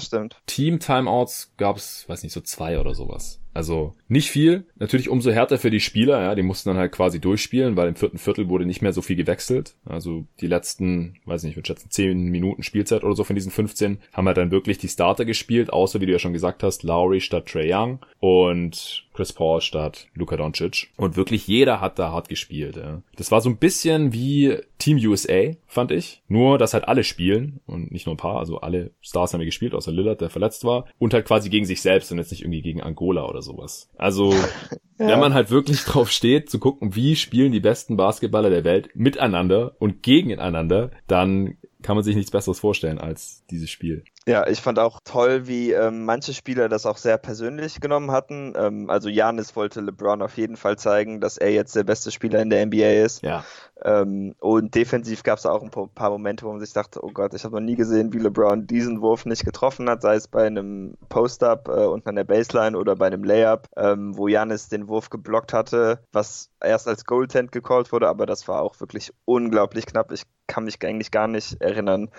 Team-Timeouts 0.48 1.54
gab 1.58 1.78
es, 1.78 2.08
weiß 2.10 2.24
nicht, 2.24 2.34
so 2.34 2.42
zwei 2.42 2.80
oder 2.80 2.96
sowas. 2.96 3.43
Also 3.54 3.94
nicht 4.08 4.30
viel. 4.32 4.66
Natürlich 4.78 5.10
umso 5.10 5.32
härter 5.32 5.58
für 5.58 5.70
die 5.70 5.80
Spieler, 5.80 6.22
ja, 6.22 6.36
die 6.36 6.42
mussten 6.42 6.70
dann 6.70 6.78
halt 6.78 6.92
quasi 6.92 7.20
durchspielen, 7.20 7.76
weil 7.76 7.88
im 7.88 7.96
vierten 7.96 8.18
Viertel 8.18 8.50
wurde 8.50 8.66
nicht 8.66 8.82
mehr 8.82 8.94
so 8.94 9.02
viel 9.02 9.16
gewechselt. 9.16 9.76
Also 9.86 10.26
die 10.42 10.48
letzten, 10.48 11.18
weiß 11.26 11.44
nicht, 11.44 11.52
ich 11.52 11.58
würde 11.58 11.68
schätzen, 11.68 11.92
10 11.92 12.30
Minuten 12.30 12.64
Spielzeit 12.64 13.04
oder 13.04 13.16
so 13.16 13.24
von 13.24 13.36
diesen 13.36 13.52
15 13.52 14.00
haben 14.12 14.28
halt 14.28 14.38
dann 14.38 14.52
wirklich 14.52 14.80
die 14.80 14.88
Starter 14.88 15.26
gespielt, 15.26 15.72
außer 15.72 16.02
wie 16.02 16.08
du 16.08 16.12
ja 16.12 16.20
schon 16.20 16.34
gesagt 16.34 16.64
hast, 16.64 16.84
Lowry 16.84 17.22
statt 17.22 17.48
Trey 17.48 17.72
Young 17.72 18.00
und 18.20 19.06
Chris 19.14 19.34
Paul 19.34 19.62
statt 19.62 20.08
Luka 20.14 20.38
Doncic. 20.38 20.90
Und 20.98 21.16
wirklich 21.16 21.48
jeder 21.48 21.82
hat 21.82 22.00
da 22.00 22.12
hart 22.12 22.30
gespielt. 22.30 22.76
Ja. 22.78 23.02
Das 23.16 23.32
war 23.32 23.42
so 23.42 23.50
ein 23.50 23.58
bisschen 23.58 24.14
wie 24.14 24.58
Team 24.80 24.98
USA, 24.98 25.52
fand 25.68 25.92
ich. 25.92 26.22
Nur, 26.28 26.58
dass 26.58 26.74
halt 26.74 26.88
alle 26.88 27.04
spielen 27.04 27.60
und 27.66 27.92
nicht 27.92 28.06
nur 28.06 28.16
ein 28.16 28.18
paar, 28.18 28.40
also 28.40 28.60
alle 28.60 28.92
Stars 29.02 29.34
haben 29.34 29.42
ja 29.42 29.46
gespielt, 29.46 29.74
außer 29.74 29.92
Lillard, 29.92 30.22
der 30.22 30.30
verletzt 30.30 30.66
war. 30.66 30.86
Und 31.00 31.14
halt 31.14 31.26
quasi 31.26 31.50
gegen 31.50 31.66
sich 31.66 31.82
selbst 31.82 32.12
und 32.12 32.18
jetzt 32.18 32.32
nicht 32.32 32.42
irgendwie 32.42 32.62
gegen 32.62 32.82
Angola 32.82 33.26
oder 33.28 33.42
sowas. 33.42 33.90
Also, 33.98 34.32
ja. 35.00 35.08
wenn 35.08 35.20
man 35.20 35.34
halt 35.34 35.52
wirklich 35.52 35.82
drauf 35.86 36.12
steht, 36.12 36.50
zu 36.50 36.60
gucken, 36.60 36.96
wie 36.96 37.16
spielen 37.16 37.52
die 37.52 37.60
besten 37.60 37.98
Basketballer 37.98 38.50
der 38.50 38.64
Welt 38.64 38.90
miteinander 38.96 39.76
und 39.80 40.04
gegeneinander, 40.04 40.92
dann 41.08 41.58
kann 41.84 41.96
man 41.96 42.04
sich 42.04 42.16
nichts 42.16 42.32
Besseres 42.32 42.60
vorstellen 42.60 42.98
als 42.98 43.46
dieses 43.52 43.70
Spiel. 43.70 44.04
Ja, 44.26 44.48
ich 44.48 44.62
fand 44.62 44.80
auch 44.80 45.02
toll, 45.04 45.48
wie 45.48 45.72
ähm, 45.74 46.06
manche 46.06 46.34
Spieler 46.34 46.70
das 46.70 46.86
auch 46.86 46.98
sehr 46.98 47.18
persönlich 47.18 47.82
genommen 47.82 48.12
hatten. 48.12 48.54
Ähm, 48.56 48.90
also 48.90 49.10
Janis 49.10 49.56
wollte 49.56 49.82
LeBron 49.82 50.22
auf 50.22 50.38
jeden 50.38 50.56
Fall 50.56 50.78
zeigen, 50.78 51.20
dass 51.20 51.38
er 51.38 51.52
jetzt 51.52 51.76
der 51.76 51.84
beste 51.84 52.10
Spieler 52.10 52.42
in 52.42 52.50
der 52.50 52.66
NBA 52.66 53.04
ist. 53.04 53.22
Ja. 53.22 53.44
Ähm, 53.84 54.34
und 54.40 54.76
defensiv 54.76 55.24
gab 55.24 55.40
es 55.40 55.46
auch 55.46 55.62
ein 55.62 55.70
paar 55.70 56.10
Momente, 56.10 56.46
wo 56.46 56.52
man 56.52 56.62
sich 56.62 56.72
dachte, 56.72 57.04
oh 57.04 57.12
Gott, 57.14 57.34
ich 57.34 57.44
habe 57.44 57.56
noch 57.56 57.62
nie 57.62 57.76
gesehen, 57.76 58.14
wie 58.14 58.20
LeBron 58.20 58.66
diesen 58.66 59.02
Wurf 59.02 59.26
nicht 59.26 59.44
getroffen 59.44 59.90
hat, 59.90 60.02
sei 60.02 60.16
es 60.16 60.30
bei 60.30 60.48
einem 60.48 60.96
Post-Up 61.10 61.68
äh, 61.68 61.86
unten 61.86 62.08
an 62.08 62.16
der 62.16 62.24
Baseline 62.24 62.78
oder 62.78 62.96
bei 62.96 63.08
einem 63.08 63.26
Layup, 63.26 63.68
ähm, 63.76 64.16
wo 64.18 64.30
Janis 64.30 64.70
den 64.70 64.88
Wurf 64.88 65.10
geblockt 65.10 65.52
hatte, 65.52 66.00
was 66.14 66.50
erst 66.62 66.88
als 66.88 67.04
Goaltend 67.04 67.52
gecallt 67.52 67.92
wurde, 67.92 68.08
aber 68.08 68.26
das 68.26 68.48
war 68.48 68.62
auch 68.62 68.80
wirklich 68.80 69.12
unglaublich 69.26 69.86
knapp. 69.86 70.14
Ich 70.14 70.24
kann 70.48 70.66
mich 70.66 70.78
eigentlich 70.84 71.12
gar 71.12 71.28
nicht 71.28 71.62
erinnern, 71.62 72.10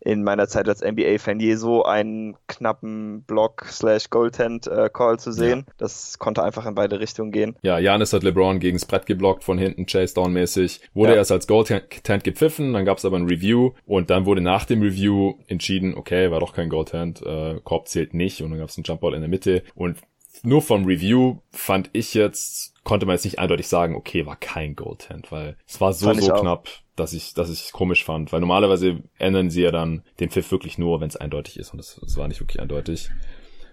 in 0.00 0.24
meiner 0.24 0.48
Zeit 0.48 0.68
als 0.68 0.82
NBA-Fan 0.82 1.40
je 1.40 1.51
so 1.54 1.84
einen 1.84 2.36
knappen 2.46 3.22
Block 3.24 3.66
slash 3.68 4.10
Goaltend 4.10 4.66
äh, 4.66 4.90
Call 4.92 5.18
zu 5.18 5.32
sehen. 5.32 5.64
Ja. 5.66 5.74
Das 5.78 6.18
konnte 6.18 6.42
einfach 6.42 6.66
in 6.66 6.74
beide 6.74 7.00
Richtungen 7.00 7.32
gehen. 7.32 7.56
Ja, 7.62 7.78
Janis 7.78 8.12
hat 8.12 8.22
LeBron 8.22 8.60
gegens 8.60 8.84
Brett 8.84 9.06
geblockt 9.06 9.44
von 9.44 9.58
hinten, 9.58 9.86
Chase 9.86 10.14
Down 10.14 10.32
mäßig. 10.32 10.80
Wurde 10.94 11.12
ja. 11.12 11.18
erst 11.18 11.32
als 11.32 11.46
Goaltend 11.46 11.84
gepfiffen, 12.24 12.72
dann 12.72 12.84
gab 12.84 12.98
es 12.98 13.04
aber 13.04 13.16
ein 13.16 13.26
Review 13.26 13.72
und 13.86 14.10
dann 14.10 14.26
wurde 14.26 14.40
nach 14.40 14.64
dem 14.64 14.82
Review 14.82 15.34
entschieden, 15.46 15.94
okay, 15.94 16.30
war 16.30 16.40
doch 16.40 16.52
kein 16.52 16.68
Goaltend, 16.68 17.22
äh, 17.22 17.60
Korb 17.64 17.88
zählt 17.88 18.14
nicht 18.14 18.42
und 18.42 18.50
dann 18.50 18.58
gab 18.58 18.68
es 18.68 18.76
einen 18.76 18.84
Jumpball 18.84 19.14
in 19.14 19.20
der 19.20 19.28
Mitte 19.28 19.62
und 19.74 19.98
nur 20.42 20.62
vom 20.62 20.84
Review 20.84 21.38
fand 21.50 21.90
ich 21.92 22.14
jetzt, 22.14 22.74
konnte 22.84 23.06
man 23.06 23.14
jetzt 23.14 23.24
nicht 23.24 23.38
eindeutig 23.38 23.68
sagen, 23.68 23.94
okay, 23.94 24.26
war 24.26 24.36
kein 24.36 24.74
Goaltend, 24.74 25.30
weil 25.30 25.56
es 25.66 25.80
war 25.80 25.92
so, 25.92 26.12
so 26.14 26.32
knapp 26.32 26.68
dass 26.96 27.12
ich, 27.12 27.34
dass 27.34 27.50
ich 27.50 27.72
komisch 27.72 28.04
fand, 28.04 28.32
weil 28.32 28.40
normalerweise 28.40 29.02
ändern 29.18 29.50
sie 29.50 29.62
ja 29.62 29.70
dann 29.70 30.02
den 30.20 30.30
Pfiff 30.30 30.50
wirklich 30.50 30.78
nur, 30.78 31.00
wenn 31.00 31.08
es 31.08 31.16
eindeutig 31.16 31.58
ist 31.58 31.70
und 31.70 31.78
das, 31.78 31.98
das 32.00 32.16
war 32.16 32.28
nicht 32.28 32.40
wirklich 32.40 32.60
eindeutig. 32.60 33.10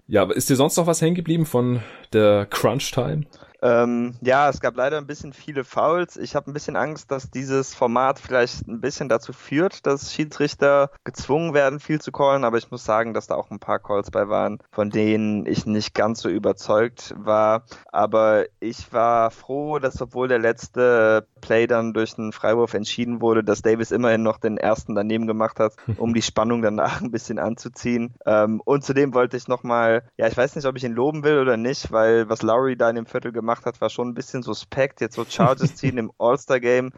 Ja, 0.06 0.22
aber 0.22 0.34
ist 0.34 0.50
dir 0.50 0.56
sonst 0.56 0.76
noch 0.76 0.86
was 0.86 1.00
hängen 1.02 1.14
geblieben 1.14 1.46
von 1.46 1.82
der 2.12 2.46
Crunch 2.46 2.90
Time? 2.90 3.26
Ähm, 3.62 4.14
ja, 4.20 4.48
es 4.48 4.60
gab 4.60 4.76
leider 4.76 4.98
ein 4.98 5.06
bisschen 5.06 5.32
viele 5.32 5.64
Fouls. 5.64 6.16
Ich 6.16 6.34
habe 6.34 6.50
ein 6.50 6.54
bisschen 6.54 6.76
Angst, 6.76 7.10
dass 7.10 7.30
dieses 7.30 7.74
Format 7.74 8.18
vielleicht 8.18 8.66
ein 8.66 8.80
bisschen 8.80 9.08
dazu 9.08 9.32
führt, 9.32 9.86
dass 9.86 10.12
Schiedsrichter 10.12 10.90
gezwungen 11.04 11.54
werden, 11.54 11.80
viel 11.80 12.00
zu 12.00 12.12
callen. 12.12 12.44
Aber 12.44 12.58
ich 12.58 12.70
muss 12.70 12.84
sagen, 12.84 13.14
dass 13.14 13.26
da 13.26 13.34
auch 13.34 13.50
ein 13.50 13.60
paar 13.60 13.78
Calls 13.78 14.10
bei 14.10 14.28
waren, 14.28 14.58
von 14.70 14.90
denen 14.90 15.46
ich 15.46 15.66
nicht 15.66 15.94
ganz 15.94 16.20
so 16.20 16.28
überzeugt 16.28 17.14
war. 17.16 17.64
Aber 17.92 18.46
ich 18.60 18.92
war 18.92 19.30
froh, 19.30 19.78
dass 19.78 20.00
obwohl 20.00 20.28
der 20.28 20.38
letzte 20.38 21.26
Play 21.40 21.66
dann 21.66 21.92
durch 21.92 22.18
einen 22.18 22.32
Freiwurf 22.32 22.74
entschieden 22.74 23.20
wurde, 23.20 23.44
dass 23.44 23.62
Davis 23.62 23.90
immerhin 23.90 24.22
noch 24.22 24.38
den 24.38 24.56
ersten 24.56 24.94
daneben 24.94 25.26
gemacht 25.26 25.60
hat, 25.60 25.74
um 25.98 26.14
die 26.14 26.22
Spannung 26.22 26.62
danach 26.62 27.00
ein 27.00 27.10
bisschen 27.10 27.38
anzuziehen. 27.38 28.14
Ähm, 28.26 28.60
und 28.64 28.84
zudem 28.84 29.14
wollte 29.14 29.36
ich 29.36 29.48
nochmal, 29.48 30.02
ja, 30.16 30.26
ich 30.26 30.36
weiß 30.36 30.56
nicht, 30.56 30.66
ob 30.66 30.76
ich 30.76 30.84
ihn 30.84 30.92
loben 30.92 31.24
will 31.24 31.38
oder 31.38 31.56
nicht, 31.56 31.92
weil 31.92 32.28
was 32.28 32.42
Lowry 32.42 32.76
da 32.76 32.88
in 32.88 32.96
dem 32.96 33.06
Viertel 33.06 33.32
gemacht 33.32 33.49
gemacht 33.50 33.66
hat, 33.66 33.80
war 33.80 33.90
schon 33.90 34.08
ein 34.08 34.14
bisschen 34.14 34.42
suspekt. 34.42 35.00
Jetzt 35.00 35.16
so 35.16 35.24
Charges 35.24 35.74
ziehen 35.76 35.98
im 35.98 36.12
All-Star-Game, 36.18 36.92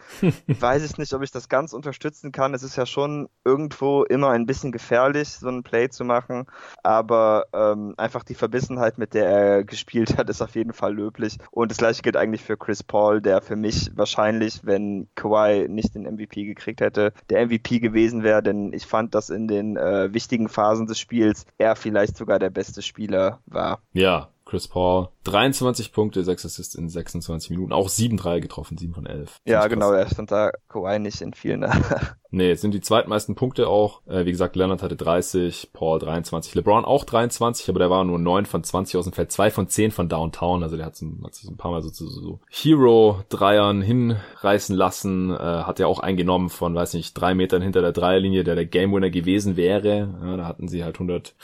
weiß 0.47 0.85
ich 0.85 0.99
nicht, 0.99 1.15
ob 1.15 1.23
ich 1.23 1.31
das 1.31 1.49
ganz 1.49 1.73
unterstützen 1.73 2.31
kann. 2.31 2.53
Es 2.53 2.63
ist 2.63 2.77
ja 2.77 2.85
schon 2.85 3.29
irgendwo 3.45 4.05
immer 4.05 4.31
ein 4.31 4.45
bisschen 4.45 4.71
gefährlich, 4.71 5.31
so 5.31 5.49
ein 5.49 5.63
Play 5.63 5.89
zu 5.89 6.05
machen. 6.05 6.45
Aber 6.83 7.47
ähm, 7.55 7.95
einfach 7.97 8.23
die 8.23 8.35
Verbissenheit, 8.35 8.99
mit 8.99 9.15
der 9.15 9.27
er 9.27 9.65
gespielt 9.65 10.19
hat, 10.19 10.29
ist 10.29 10.43
auf 10.43 10.55
jeden 10.55 10.75
Fall 10.75 10.95
löblich. 10.95 11.39
Und 11.51 11.71
das 11.71 11.79
gleiche 11.79 12.03
gilt 12.03 12.17
eigentlich 12.17 12.43
für 12.43 12.59
Chris 12.59 12.83
Paul, 12.83 13.23
der 13.23 13.41
für 13.41 13.57
mich 13.57 13.91
wahrscheinlich, 13.95 14.61
wenn 14.65 15.09
Kawhi 15.15 15.69
nicht 15.69 15.95
den 15.95 16.03
MVP 16.03 16.45
gekriegt 16.45 16.83
hätte, 16.83 17.15
der 17.31 17.47
MVP 17.47 17.81
gewesen 17.81 18.23
wäre. 18.23 18.43
Denn 18.43 18.75
ich 18.75 18.87
fand, 18.87 19.15
dass 19.15 19.31
in 19.31 19.49
den 19.49 19.79
äh, 19.79 20.13
wichtigen 20.13 20.51
Phasen 20.51 20.87
des 20.87 20.99
Spiels 20.99 21.47
er 21.57 21.77
vielleicht 21.77 22.19
sogar 22.19 22.39
der 22.39 22.51
beste 22.51 22.83
Spieler 22.83 23.41
war. 23.47 23.81
Ja, 23.95 24.29
Chris 24.53 24.69
Paul. 24.69 25.09
23 25.25 25.95
Punkte, 25.95 26.23
6 26.23 26.45
Assists 26.45 26.75
in 26.75 26.91
26 26.91 27.49
Minuten. 27.49 27.73
Auch 27.73 27.89
7 27.89 28.19
Dreier 28.19 28.41
getroffen, 28.41 28.77
7 28.77 28.93
von 28.93 29.07
11. 29.07 29.39
Ja, 29.47 29.67
genau, 29.67 29.93
er 29.93 30.07
stand 30.11 30.31
da 30.31 30.51
Kawhi 30.69 30.99
nicht 30.99 31.23
in 31.23 31.33
vielen. 31.33 31.65
nee, 32.31 32.51
es 32.51 32.61
sind 32.61 32.75
die 32.75 32.83
zweitmeisten 32.83 33.35
Punkte 33.35 33.69
auch. 33.69 34.07
Äh, 34.07 34.27
wie 34.27 34.31
gesagt, 34.31 34.55
Leonard 34.55 34.83
hatte 34.83 34.95
30, 34.95 35.71
Paul 35.73 36.01
23, 36.01 36.55
LeBron 36.55 36.85
auch 36.85 37.05
23, 37.07 37.71
aber 37.71 37.79
der 37.79 37.89
war 37.89 38.05
nur 38.05 38.19
9 38.19 38.45
von 38.45 38.63
20 38.63 38.99
aus 38.99 39.05
dem 39.07 39.15
Feld, 39.15 39.33
2 39.33 39.51
von 39.51 39.69
10 39.69 39.91
von 39.91 40.11
Downtown. 40.11 40.63
Also 40.63 40.77
der 40.77 40.85
hat, 40.85 40.97
so, 40.97 41.07
hat 41.25 41.35
sich 41.35 41.49
ein 41.49 41.57
paar 41.57 41.71
Mal 41.71 41.81
so 41.81 41.89
zu 41.89 42.07
so 42.07 42.41
Hero-Dreiern 42.51 43.81
hinreißen 43.81 44.77
lassen. 44.77 45.31
Äh, 45.31 45.39
hat 45.39 45.79
ja 45.79 45.87
auch 45.87 46.01
eingenommen 46.01 46.51
von, 46.51 46.75
weiß 46.75 46.93
nicht, 46.93 47.15
drei 47.15 47.35
Metern 47.35 47.63
hinter 47.63 47.81
der 47.81 47.93
Dreierlinie, 47.93 48.45
der 48.45 48.57
der 48.57 48.67
Game 48.67 48.93
Winner 48.93 49.09
gewesen 49.09 49.57
wäre. 49.57 50.15
Ja, 50.23 50.37
da 50.37 50.45
hatten 50.45 50.69
sie 50.69 50.85
halt 50.85 50.97
100 50.97 51.35